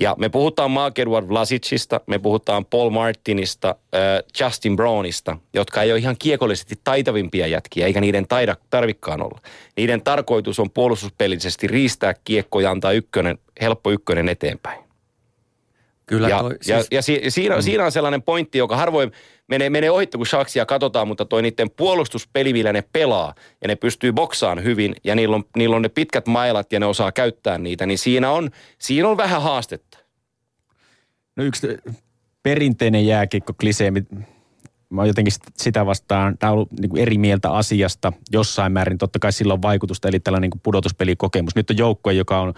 Ja 0.00 0.14
me 0.18 0.28
puhutaan 0.28 0.70
Mark 0.70 0.98
Edward 0.98 1.28
Vlasicista, 1.28 2.00
me 2.06 2.18
puhutaan 2.18 2.64
Paul 2.64 2.90
Martinista, 2.90 3.68
äh, 3.68 4.00
Justin 4.40 4.76
Brownista, 4.76 5.36
jotka 5.54 5.82
ei 5.82 5.92
ole 5.92 5.98
ihan 5.98 6.16
kiekollisesti 6.18 6.74
taitavimpia 6.84 7.46
jätkiä, 7.46 7.86
eikä 7.86 8.00
niiden 8.00 8.28
taida 8.28 8.56
tarvikkaan 8.70 9.22
olla. 9.22 9.40
Niiden 9.76 10.02
tarkoitus 10.02 10.60
on 10.60 10.70
puolustuspelisesti 10.70 11.66
riistää 11.66 12.14
kiekko 12.24 12.60
ja 12.60 12.70
antaa 12.70 12.92
ykkönen, 12.92 13.38
helppo 13.60 13.90
ykkönen 13.90 14.28
eteenpäin. 14.28 14.81
Kyllä 16.12 16.28
Ja, 16.28 16.40
toi, 16.40 16.56
ja, 16.66 16.76
siis, 16.78 16.88
ja 16.90 17.02
si, 17.02 17.20
siinä, 17.28 17.56
mm. 17.56 17.62
siinä 17.62 17.84
on 17.84 17.92
sellainen 17.92 18.22
pointti, 18.22 18.58
joka 18.58 18.76
harvoin 18.76 19.12
menee, 19.48 19.70
menee 19.70 19.90
ohitte, 19.90 20.18
kun 20.18 20.26
Sharksia 20.26 20.66
katsotaan, 20.66 21.08
mutta 21.08 21.24
toi 21.24 21.42
niiden 21.42 21.70
puolustuspeli, 21.70 22.52
millä 22.52 22.72
ne 22.72 22.84
pelaa, 22.92 23.34
ja 23.62 23.68
ne 23.68 23.76
pystyy 23.76 24.12
boksaan 24.12 24.64
hyvin, 24.64 24.94
ja 25.04 25.14
niillä 25.14 25.36
on, 25.36 25.44
niillä 25.56 25.76
on 25.76 25.82
ne 25.82 25.88
pitkät 25.88 26.26
mailat, 26.26 26.72
ja 26.72 26.80
ne 26.80 26.86
osaa 26.86 27.12
käyttää 27.12 27.58
niitä, 27.58 27.86
niin 27.86 27.98
siinä 27.98 28.30
on, 28.30 28.50
siinä 28.78 29.08
on 29.08 29.16
vähän 29.16 29.42
haastetta. 29.42 29.98
No 31.36 31.44
yksi 31.44 31.66
perinteinen 32.42 33.06
jääkiekko 33.06 33.52
klisee, 33.60 33.92
mä 34.90 35.00
oon 35.00 35.08
jotenkin 35.08 35.32
sit- 35.32 35.42
sitä 35.56 35.86
vastaan, 35.86 36.38
tämä 36.38 36.50
on 36.50 36.54
ollut 36.54 36.72
niin 36.72 36.98
eri 36.98 37.18
mieltä 37.18 37.50
asiasta 37.50 38.12
jossain 38.32 38.72
määrin. 38.72 38.98
Totta 38.98 39.18
kai 39.18 39.32
sillä 39.32 39.54
on 39.54 39.62
vaikutusta, 39.62 40.08
eli 40.08 40.20
tällainen 40.20 40.50
niin 40.50 40.60
pudotuspelikokemus. 40.62 41.56
Nyt 41.56 41.70
on 41.70 41.78
joukkue, 41.78 42.12
joka 42.12 42.40
on 42.40 42.54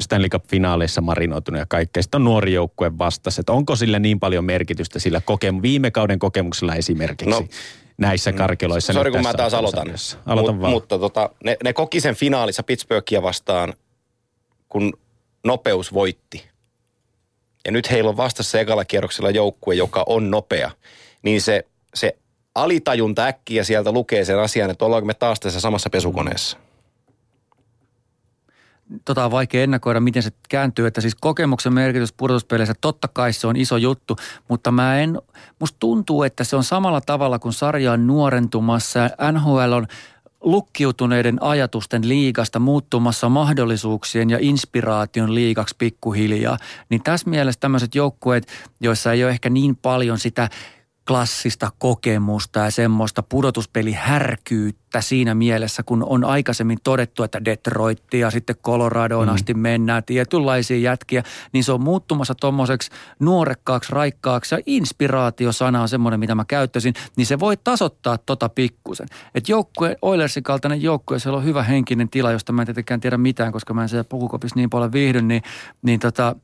Stanley 0.00 0.28
Cup-finaaleissa 0.28 1.00
marinoitunut 1.00 1.58
ja 1.58 1.66
kaikkea. 1.68 2.02
Sitten 2.02 2.18
on 2.18 2.24
nuori 2.24 2.52
joukkue 2.52 2.98
vastassa. 2.98 3.40
Että 3.40 3.52
onko 3.52 3.76
sillä 3.76 3.98
niin 3.98 4.20
paljon 4.20 4.44
merkitystä 4.44 4.98
sillä 4.98 5.20
kokemu- 5.20 5.62
viime 5.62 5.90
kauden 5.90 6.18
kokemuksella 6.18 6.74
esimerkiksi 6.74 7.30
No, 7.30 7.44
näissä 7.98 8.32
karkeloissa? 8.32 8.92
Sori, 8.92 9.10
kun 9.10 9.22
mä 9.22 9.34
taas 9.34 9.54
aloitan. 9.54 9.78
ottelusarjassa? 9.80 10.18
Aloita 10.26 10.52
Mut- 10.52 10.60
vaan. 10.60 10.72
Mutta 10.72 10.98
tota, 10.98 11.30
ne, 11.44 11.56
ne 11.64 11.72
koki 11.72 12.00
sen 12.00 12.14
finaalissa 12.14 12.62
Pittsburghia 12.62 13.22
vastaan, 13.22 13.74
kun 14.68 14.92
nopeus 15.44 15.92
voitti. 15.92 16.44
ja 17.64 17.72
nyt 17.72 17.90
heillä 17.90 18.10
on 18.10 18.16
vastassa 18.16 18.60
ekalla 18.60 18.84
kierroksella 18.84 19.30
joukkue, 19.30 19.74
joka 19.74 20.04
on 20.06 20.30
nopea, 20.30 20.70
niin 21.22 21.40
se, 21.40 21.64
se 21.94 22.16
alitajunta 22.54 23.24
äkkiä 23.26 23.64
sieltä 23.64 23.92
lukee 23.92 24.24
sen 24.24 24.38
asian, 24.38 24.70
että 24.70 24.84
ollaanko 24.84 25.06
me 25.06 25.14
taas 25.14 25.40
tässä 25.40 25.60
samassa 25.60 25.90
pesukoneessa. 25.90 26.56
Tota 29.04 29.24
on 29.24 29.30
vaikea 29.30 29.62
ennakoida, 29.62 30.00
miten 30.00 30.22
se 30.22 30.30
kääntyy. 30.48 30.86
Että 30.86 31.00
siis 31.00 31.14
kokemuksen 31.14 31.72
merkitys 31.72 32.12
pudotuspeleissä, 32.12 32.74
totta 32.80 33.08
kai 33.08 33.32
se 33.32 33.46
on 33.46 33.56
iso 33.56 33.76
juttu, 33.76 34.16
mutta 34.48 34.72
mä 34.72 34.98
en, 34.98 35.18
musta 35.60 35.76
tuntuu, 35.80 36.22
että 36.22 36.44
se 36.44 36.56
on 36.56 36.64
samalla 36.64 37.00
tavalla 37.00 37.38
kuin 37.38 37.52
sarja 37.52 37.92
on 37.92 38.06
nuorentumassa 38.06 39.10
NHL 39.32 39.72
on 39.72 39.86
lukkiutuneiden 40.40 41.42
ajatusten 41.42 42.08
liigasta 42.08 42.58
muuttumassa 42.58 43.28
mahdollisuuksien 43.28 44.30
ja 44.30 44.38
inspiraation 44.40 45.34
liigaksi 45.34 45.74
pikkuhiljaa. 45.78 46.58
Niin 46.88 47.02
tässä 47.02 47.30
mielessä 47.30 47.60
tämmöiset 47.60 47.94
joukkueet, 47.94 48.46
joissa 48.80 49.12
ei 49.12 49.24
ole 49.24 49.30
ehkä 49.30 49.50
niin 49.50 49.76
paljon 49.76 50.18
sitä 50.18 50.48
klassista 51.06 51.70
kokemusta 51.78 52.60
ja 52.60 52.70
semmoista 52.70 53.22
pudotuspelihärkyyttä 53.22 55.00
siinä 55.00 55.34
mielessä, 55.34 55.82
kun 55.82 56.04
on 56.08 56.24
aikaisemmin 56.24 56.78
todettu, 56.84 57.22
että 57.22 57.44
Detroit 57.44 58.14
ja 58.14 58.30
sitten 58.30 58.56
Coloradoon 58.56 59.28
mm. 59.28 59.34
asti 59.34 59.54
mennään 59.54 60.04
tietynlaisia 60.04 60.78
jätkiä, 60.78 61.22
niin 61.52 61.64
se 61.64 61.72
on 61.72 61.80
muuttumassa 61.80 62.34
tuommoiseksi 62.34 62.90
nuorekkaaksi, 63.20 63.92
raikkaaksi 63.92 64.54
ja 64.54 64.60
inspiraatiosana 64.66 65.82
on 65.82 65.88
semmoinen, 65.88 66.20
mitä 66.20 66.34
mä 66.34 66.44
käyttäisin, 66.48 66.94
niin 67.16 67.26
se 67.26 67.40
voi 67.40 67.56
tasoittaa 67.56 68.18
tota 68.18 68.48
pikkusen. 68.48 69.06
Että 69.34 69.52
joukkue, 69.52 69.96
Oilersin 70.02 70.42
kaltainen 70.42 70.82
joukkue, 70.82 71.18
siellä 71.18 71.38
on 71.38 71.44
hyvä 71.44 71.62
henkinen 71.62 72.08
tila, 72.08 72.32
josta 72.32 72.52
mä 72.52 72.62
en 72.62 72.66
tietenkään 72.66 73.00
tiedä 73.00 73.18
mitään, 73.18 73.52
koska 73.52 73.74
mä 73.74 73.82
en 73.82 73.88
siellä 73.88 74.04
pukukopissa 74.04 74.56
niin 74.56 74.70
paljon 74.70 74.92
viihdy, 74.92 75.22
niin, 75.22 75.42
niin 75.82 76.00
tota, 76.00 76.36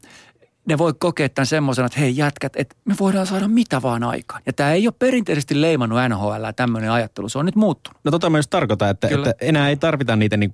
ne 0.66 0.78
voi 0.78 0.94
kokea 0.98 1.28
tämän 1.28 1.46
semmoisena, 1.46 1.86
että 1.86 2.00
hei 2.00 2.16
jätkät, 2.16 2.52
että 2.56 2.76
me 2.84 2.94
voidaan 3.00 3.26
saada 3.26 3.48
mitä 3.48 3.82
vaan 3.82 4.04
aikaan. 4.04 4.42
Ja 4.46 4.52
tämä 4.52 4.72
ei 4.72 4.86
ole 4.86 4.94
perinteisesti 4.98 5.60
leimannut 5.60 5.98
NHL 6.08 6.44
tämmöinen 6.56 6.90
ajattelu, 6.90 7.28
se 7.28 7.38
on 7.38 7.46
nyt 7.46 7.56
muuttunut. 7.56 8.00
No 8.04 8.10
tota 8.10 8.30
mä 8.30 8.38
just 8.38 8.50
tarkoitan, 8.50 8.90
että, 8.90 9.08
Kyllä. 9.08 9.30
että 9.30 9.44
enää 9.44 9.68
ei 9.68 9.76
tarvita 9.76 10.16
niitä 10.16 10.36
niin 10.36 10.52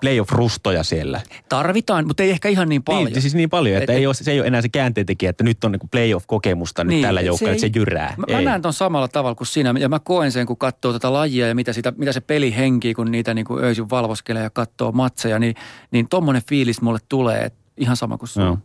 playoff-rustoja 0.00 0.82
siellä. 0.82 1.20
Tarvitaan, 1.48 2.06
mutta 2.06 2.22
ei 2.22 2.30
ehkä 2.30 2.48
ihan 2.48 2.68
niin 2.68 2.82
paljon. 2.82 3.04
Niin, 3.04 3.22
siis 3.22 3.34
niin 3.34 3.50
paljon, 3.50 3.76
että 3.76 3.92
Et- 3.92 3.98
ei 3.98 4.06
ole, 4.06 4.14
se 4.14 4.30
ei 4.30 4.40
ole 4.40 4.46
enää 4.46 4.62
se 4.62 4.68
käänteentekijä, 4.68 5.30
että 5.30 5.44
nyt 5.44 5.64
on 5.64 5.72
niin 5.72 5.90
playoff-kokemusta 5.90 6.84
nyt 6.84 7.02
tällä 7.02 7.20
joukkueella, 7.20 7.54
että 7.54 7.60
se 7.60 7.70
jyrää. 7.74 8.14
Mä, 8.16 8.24
ei. 8.28 8.34
mä 8.34 8.42
näen 8.42 8.62
ton 8.62 8.72
samalla 8.72 9.08
tavalla 9.08 9.34
kuin 9.34 9.46
sinä 9.46 9.74
ja 9.78 9.88
mä 9.88 9.98
koen 9.98 10.32
sen, 10.32 10.46
kun 10.46 10.56
katsoo 10.56 10.92
tätä 10.92 11.12
lajia 11.12 11.48
ja 11.48 11.54
mitä, 11.54 11.72
sitä, 11.72 11.92
mitä 11.96 12.12
se 12.12 12.20
peli 12.20 12.56
henkii, 12.56 12.94
kun 12.94 13.10
niitä 13.10 13.34
niin 13.34 13.44
kuin 13.44 13.64
öisin 13.64 13.90
valvoskelee 13.90 14.42
ja 14.42 14.50
katsoo 14.50 14.92
matseja, 14.92 15.38
niin, 15.38 15.54
niin 15.90 16.08
tommonen 16.08 16.42
fiilis 16.48 16.82
mulle 16.82 16.98
tulee, 17.08 17.44
että 17.44 17.65
ihan 17.76 17.96
sama 17.96 18.18
kuin 18.18 18.28
Joo. 18.36 18.46
sun. 18.46 18.62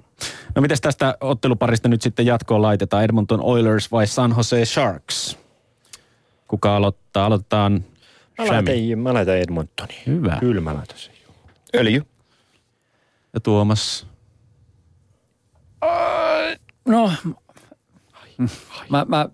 No 0.55 0.61
mitäs 0.61 0.81
tästä 0.81 1.17
otteluparista 1.21 1.89
nyt 1.89 2.01
sitten 2.01 2.25
jatkoon 2.25 2.61
laitetaan? 2.61 3.03
Edmonton 3.03 3.41
Oilers 3.41 3.91
vai 3.91 4.07
San 4.07 4.33
Jose 4.37 4.65
Sharks? 4.65 5.37
Kuka 6.47 6.75
aloittaa? 6.75 7.25
Aloitetaan 7.25 7.85
Mä 8.37 8.47
laitan, 8.47 8.99
mä 8.99 9.13
laitan 9.13 9.37
Edmontoniin. 9.37 10.01
Hyvä. 10.07 10.37
Kyllä 10.39 10.61
mä 10.61 10.73
laitan 10.73 10.97
sen. 10.97 11.13
Öljy. 11.75 12.01
Ja 13.33 13.39
Tuomas. 13.39 14.07
No, 16.87 17.11
mä, 18.89 19.05
mä, 19.07 19.29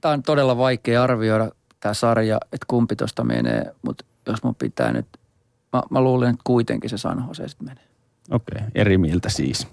tää 0.00 0.12
on 0.12 0.22
todella 0.22 0.56
vaikea 0.56 1.02
arvioida 1.02 1.50
tämä 1.80 1.94
sarja, 1.94 2.38
että 2.44 2.66
kumpi 2.66 2.96
tosta 2.96 3.24
menee, 3.24 3.74
mutta 3.82 4.04
jos 4.26 4.42
mun 4.42 4.54
pitää 4.54 4.92
nyt, 4.92 5.06
mä, 5.72 5.82
mä 5.90 6.00
luulen, 6.00 6.30
että 6.30 6.42
kuitenkin 6.44 6.90
se 6.90 6.98
San 6.98 7.24
Jose 7.28 7.48
sitten 7.48 7.68
menee. 7.68 7.89
Okei, 8.30 8.56
okay. 8.56 8.70
eri 8.74 8.98
mieltä 8.98 9.28
siis. 9.28 9.68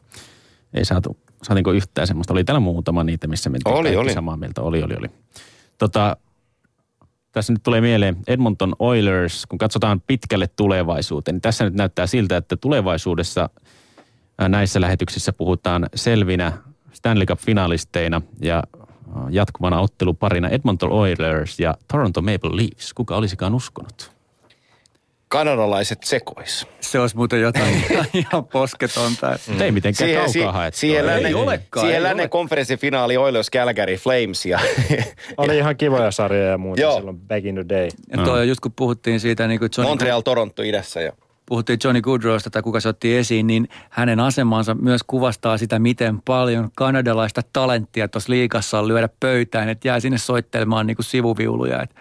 Ei 0.74 0.86
saatu, 0.86 1.18
saatiinko 1.44 1.72
yhtään 1.72 2.08
semmoista? 2.08 2.34
Oli 2.34 2.44
täällä 2.44 2.60
muutama 2.60 3.04
niitä, 3.04 3.28
missä 3.28 3.50
mentiin 3.50 3.76
Oli, 3.76 3.96
oli. 3.96 4.14
samaa 4.14 4.38
mieltä. 4.38 4.62
Oli, 4.62 4.84
oli, 4.84 4.96
oli. 4.96 5.08
Tota, 5.78 6.18
tässä 7.32 7.54
nyt 7.54 7.64
tulee 7.64 7.82
mieleen 7.82 8.18
Edmonton 8.28 8.76
Oilers, 8.80 9.46
kun 9.46 9.58
katsotaan 9.58 10.02
pitkälle 10.08 10.48
tulevaisuuteen, 10.48 11.36
niin 11.36 11.42
tässä 11.42 11.64
nyt 11.64 11.74
näyttää 11.74 12.08
siltä, 12.08 12.38
että 12.38 12.58
tulevaisuudessa 12.58 13.50
näissä 14.50 14.82
lähetyksissä 14.82 15.34
puhutaan 15.34 15.90
selvinä 15.96 16.54
Stanley 16.92 17.26
Cup-finalisteina 17.26 18.22
ja 18.42 18.64
jatkuvana 19.30 19.80
otteluparina 19.80 20.50
Edmonton 20.50 20.92
Oilers 20.92 21.60
ja 21.60 21.74
Toronto 21.92 22.22
Maple 22.22 22.58
Leafs. 22.58 22.94
Kuka 22.94 23.16
olisikaan 23.16 23.56
uskonut? 23.56 24.16
Kanadalaiset 25.30 26.04
sekois. 26.04 26.68
Se 26.80 26.99
olisi 26.99 27.16
muuten 27.16 27.41
jotain 27.41 27.84
ihan 28.14 28.45
posketonta. 28.45 29.40
Mm. 29.48 29.62
Ei 29.62 29.72
mitenkään 29.72 30.10
kaukaa 30.12 30.28
si- 30.28 30.41
haettua. 30.41 30.80
siihen 30.80 31.02
Ei 31.02 31.06
lännen, 31.06 31.36
olekaan, 31.36 31.82
siihen 31.84 31.95
ei 31.98 32.04
lännen 32.04 32.24
ole. 32.24 32.30
konferenssifinaali 32.30 33.18
Oilers 33.18 33.52
Calgary 33.52 33.95
Flames 33.95 34.45
ja 34.45 34.60
Oli 35.38 35.58
ihan 35.58 35.78
kivoja 35.78 36.12
sarjoja 36.12 36.49
ja 36.52 36.58
muuta 36.58 36.82
Joo. 36.82 36.95
silloin 36.98 37.20
back 37.20 37.45
in 37.45 37.56
the 37.56 37.66
day. 37.70 37.88
Ja 38.18 38.24
toi 38.26 38.40
on 38.40 38.48
just 38.48 38.60
kun 38.60 38.72
puhuttiin 38.76 39.20
siitä, 39.20 39.48
niin 39.48 39.60
kuin 39.60 39.70
Johnny, 39.78 39.90
Montreal, 39.91 40.22
Toronto 40.22 40.64
idässä. 40.64 41.02
Ja. 41.02 41.12
puhuttiin 41.45 41.80
Johnny 41.84 42.02
Goodrowsta 42.02 42.49
tai 42.49 42.62
kuka 42.62 42.80
se 42.80 42.90
otti 42.90 43.18
esiin, 43.18 43.48
niin 43.48 43.68
hänen 43.90 44.20
asemansa 44.20 44.74
myös 44.76 45.02
kuvastaa 45.08 45.58
sitä, 45.58 45.80
miten 45.80 46.22
paljon 46.26 46.70
kanadalaista 46.76 47.41
talenttia 47.54 48.08
tuossa 48.08 48.32
liikassa 48.34 48.80
on 48.80 48.88
lyödä 48.88 49.10
pöytään, 49.20 49.70
että 49.70 49.88
jää 49.88 49.99
sinne 49.99 50.18
soittelemaan 50.18 50.88
niin 50.88 50.95
kuin 50.98 51.06
sivuviuluja. 51.06 51.82
Et 51.82 51.95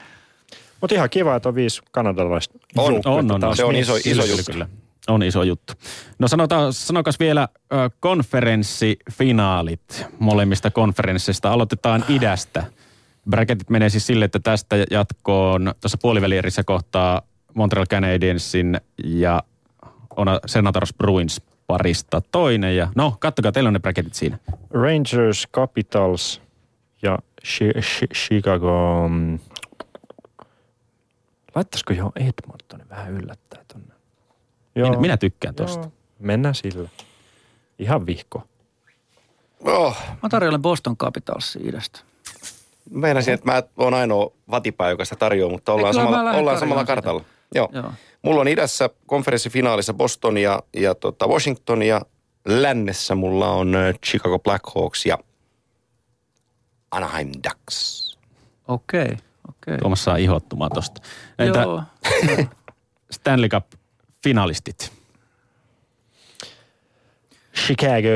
Mutta 0.81 0.95
ihan 0.95 1.11
kiva, 1.11 1.37
että 1.37 1.49
on 1.49 1.55
viisi 1.55 1.83
kanadalaista 1.91 2.59
On, 2.77 2.85
joukkuetta 2.95 3.11
On, 3.11 3.33
on, 3.33 3.41
taas 3.41 3.57
Se 3.57 3.65
on 3.65 3.75
iso- 3.75 4.01
iso 4.11 4.25
juttu. 4.25 4.53
Kyllä. 4.53 4.69
On 5.09 5.23
iso 5.23 5.43
juttu. 5.43 5.73
No 6.19 6.29
sanotaan, 6.29 6.73
sanokas 6.73 7.21
vielä 7.21 7.49
ö, 7.73 7.91
konferenssifinaalit 8.01 10.07
molemmista 10.19 10.71
konferensseista. 10.71 11.53
Aloitetaan 11.53 12.05
idästä. 12.09 12.65
Bracketit 13.31 13.71
menee 13.71 13.89
siis 13.89 14.07
sille, 14.07 14.25
että 14.25 14.39
tästä 14.39 14.77
jatkoon 14.91 15.75
tuossa 15.81 15.99
puolivälierissä 16.03 16.65
kohtaa 16.65 17.23
Montreal 17.55 17.87
Canadiensin 17.87 18.81
ja 19.05 19.43
Ona 20.17 20.41
Senators 20.47 20.95
Bruins 20.95 21.41
parista 21.67 22.21
toinen. 22.33 22.77
Ja 22.77 22.89
no, 22.95 23.17
kattokaa, 23.21 23.53
teillä 23.53 23.69
on 23.69 23.75
ne 23.75 23.81
bracketit 23.81 24.15
siinä. 24.15 24.39
Rangers, 24.71 25.49
Capitals 25.53 26.43
ja 27.03 27.19
Chi- 27.47 27.81
Chi- 27.81 28.15
Chicago. 28.15 29.11
Laittaisiko 31.57 31.93
jo 31.93 32.13
Edmontonin 32.17 32.89
vähän 32.89 33.13
yllättää 33.13 33.65
tonne? 33.73 33.95
Minä, 34.75 35.01
minä 35.01 35.17
tykkään 35.17 35.55
tosta. 35.55 35.81
Joo, 35.81 35.93
mennään 36.19 36.55
sillä. 36.55 36.89
Ihan 37.79 38.07
vihko. 38.07 38.43
Oh, 39.65 39.97
mä 40.23 40.29
tarjoilen 40.29 40.63
Boston 40.63 40.97
Capitalsia 40.97 41.63
idästä. 41.65 42.01
meinasin, 42.91 43.35
että 43.35 43.53
mä 43.53 43.63
oon 43.77 43.95
ainoa 43.95 44.33
vatipää, 44.51 44.91
joka 44.91 45.05
sitä 45.05 45.17
tarjoaa, 45.17 45.53
mutta 45.53 45.73
ollaan 45.73 45.97
mä 45.97 46.03
samalla, 46.03 46.33
ollaan 46.33 46.59
samalla 46.59 46.85
kartalla. 46.85 47.25
Joo. 47.55 47.69
Joo. 47.73 47.93
Mulla 48.23 48.41
on 48.41 48.49
idässä 48.49 48.91
konferenssifinaalissa 49.07 49.95
Boston 49.95 50.39
ja, 50.39 50.63
ja 50.75 50.95
tota 50.95 51.27
Washington 51.27 51.83
ja 51.83 52.01
lännessä 52.45 53.15
mulla 53.15 53.51
on 53.51 53.73
Chicago 54.07 54.39
Blackhawks 54.39 55.07
ja 55.07 55.19
Anaheim 56.91 57.31
Ducks. 57.45 58.19
Okei, 58.69 59.03
okay, 59.03 59.17
okei. 59.67 59.79
Tuomas 59.79 60.05
saa 60.05 60.17
ihottumaan 60.17 60.71
tosta. 60.75 61.01
Entä 61.39 61.61
Joo. 61.61 61.83
Stanley 63.11 63.49
Cup-finalistit? 63.49 64.93
Chicago, 67.57 68.09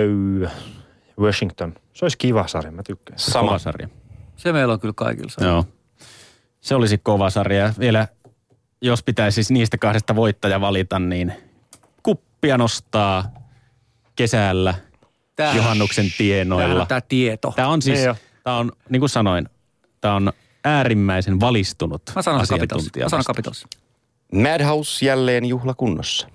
Washington. 1.20 1.74
Se 1.92 2.04
olisi 2.04 2.18
kiva 2.18 2.46
sarja, 2.46 2.72
mä 2.72 2.82
tykkään. 2.82 3.18
Sama. 3.18 3.46
Kova 3.46 3.58
sarja. 3.58 3.88
Se 4.36 4.52
meillä 4.52 4.72
on 4.74 4.80
kyllä 4.80 4.94
kaikilla. 4.96 5.30
sama. 5.30 5.46
Joo. 5.46 5.64
Se 6.60 6.74
olisi 6.74 6.98
kova 6.98 7.30
sarja. 7.30 7.58
Ja 7.58 7.72
Vielä, 7.78 8.08
jos 8.82 9.02
pitäisi 9.02 9.34
siis 9.34 9.50
niistä 9.50 9.78
kahdesta 9.78 10.16
voittaja 10.16 10.60
valita, 10.60 10.98
niin 10.98 11.32
kuppia 12.02 12.58
nostaa 12.58 13.24
kesällä 14.16 14.74
Tää- 15.36 15.56
juhannuksen 15.56 16.06
tienoilla. 16.18 16.80
on 16.82 16.86
tämä 16.86 17.00
tieto. 17.00 17.52
Tämä 17.56 17.68
on 17.68 17.82
siis, 17.82 17.98
tämä 18.44 18.56
on, 18.56 18.72
niin 18.88 19.00
kuin 19.00 19.10
sanoin, 19.10 19.48
tämä 20.00 20.14
on 20.14 20.32
äärimmäisen 20.64 21.40
valistunut 21.40 22.02
Mä 22.16 22.22
sanon 22.22 22.40
Capitals. 22.40 22.70
asiantuntija. 22.70 23.04
Mä 23.04 23.08
sanon. 23.08 23.24
Capitals. 23.24 23.66
Madhouse 24.34 25.06
jälleen 25.06 25.44
juhlakunnossa. 25.44 26.28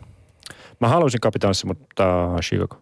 Mä 0.79 0.87
haluaisin 0.89 1.21
Capitalsia, 1.21 1.67
mutta 1.67 2.03
Chicago. 2.41 2.81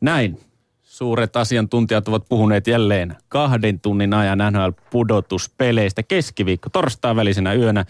Näin. 0.00 0.40
Suuret 0.82 1.36
asiantuntijat 1.36 2.08
ovat 2.08 2.28
puhuneet 2.28 2.66
jälleen 2.66 3.16
kahden 3.28 3.80
tunnin 3.80 4.14
ajan 4.14 4.38
NHL-pudotuspeleistä 4.38 6.02
keskiviikko 6.08 6.68
torstain 6.70 7.16
välisenä 7.16 7.54
yönä. 7.54 7.84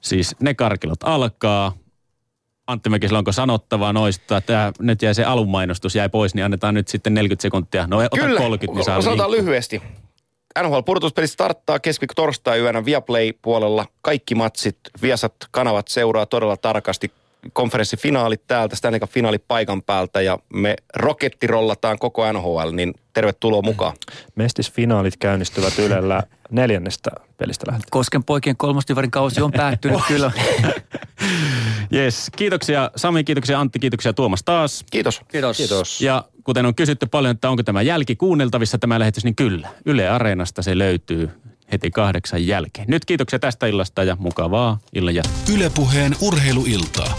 Siis 0.00 0.36
ne 0.40 0.54
karkilot 0.54 0.98
alkaa. 1.02 1.72
Antti 2.66 2.88
Mäkisellä, 2.90 3.18
onko 3.18 3.32
sanottavaa 3.32 3.92
noista? 3.92 4.40
Tämä, 4.40 4.72
nyt 4.78 5.02
jäi 5.02 5.14
se 5.14 5.24
alumainostus 5.24 5.94
jäi 5.94 6.08
pois, 6.08 6.34
niin 6.34 6.44
annetaan 6.44 6.74
nyt 6.74 6.88
sitten 6.88 7.14
40 7.14 7.42
sekuntia. 7.42 7.86
No 7.86 7.96
ota 7.98 8.08
30, 8.38 8.66
niin 8.74 8.84
saa 8.84 8.98
linkku. 9.16 9.30
lyhyesti. 9.32 9.82
NHL 10.62 10.80
purtuspeli 10.80 11.26
starttaa 11.26 11.78
keskiviikko 11.78 12.14
torstai 12.14 12.60
yönä 12.60 12.84
Viaplay 12.84 13.32
puolella. 13.42 13.86
Kaikki 14.02 14.34
matsit, 14.34 14.78
Viasat 15.02 15.34
kanavat 15.50 15.88
seuraa 15.88 16.26
todella 16.26 16.56
tarkasti. 16.56 17.12
konferenssifinaalit 17.52 18.42
täältä, 18.46 18.76
Stanley 18.76 19.00
Cup 19.00 19.10
finaalit 19.10 19.44
paikan 19.48 19.82
päältä 19.82 20.20
ja 20.20 20.38
me 20.52 20.76
rokettirollataan 20.96 21.98
koko 21.98 22.32
NHL, 22.32 22.70
niin 22.72 22.94
tervetuloa 23.12 23.62
mukaan. 23.62 23.96
Mestisfinaalit 24.34 25.16
käynnistyvät 25.16 25.78
Ylellä 25.78 26.22
neljännestä 26.50 27.10
pelistä 27.36 27.64
lähtien. 27.68 27.88
Kosken 27.90 28.24
poikien 28.24 28.56
kolmostivarin 28.56 29.10
kausi 29.10 29.42
on 29.42 29.52
päättynyt 29.52 30.00
kyllä. 30.08 30.32
Yes, 31.92 32.30
kiitoksia 32.36 32.90
Sami, 32.96 33.24
kiitoksia 33.24 33.60
Antti, 33.60 33.78
kiitoksia 33.78 34.12
Tuomas 34.12 34.42
taas. 34.44 34.84
Kiitos. 34.90 35.20
Kiitos. 35.28 35.56
Kiitos. 35.56 36.00
Ja 36.00 36.24
kuten 36.44 36.66
on 36.66 36.74
kysytty 36.74 37.06
paljon, 37.06 37.30
että 37.34 37.50
onko 37.50 37.62
tämä 37.62 37.82
jälki 37.82 38.16
kuunneltavissa 38.16 38.78
tämä 38.78 38.98
lähetys, 38.98 39.24
niin 39.24 39.36
kyllä. 39.36 39.68
Yle 39.86 40.08
Areenasta 40.08 40.62
se 40.62 40.78
löytyy 40.78 41.30
heti 41.72 41.90
kahdeksan 41.90 42.46
jälkeen. 42.46 42.86
Nyt 42.90 43.04
kiitoksia 43.04 43.38
tästä 43.38 43.66
illasta 43.66 44.04
ja 44.04 44.16
mukavaa 44.20 44.78
illan 44.94 45.14
jatkoa. 45.14 45.54
Ylepuheen 45.54 46.16
urheiluiltaa. 46.20 47.18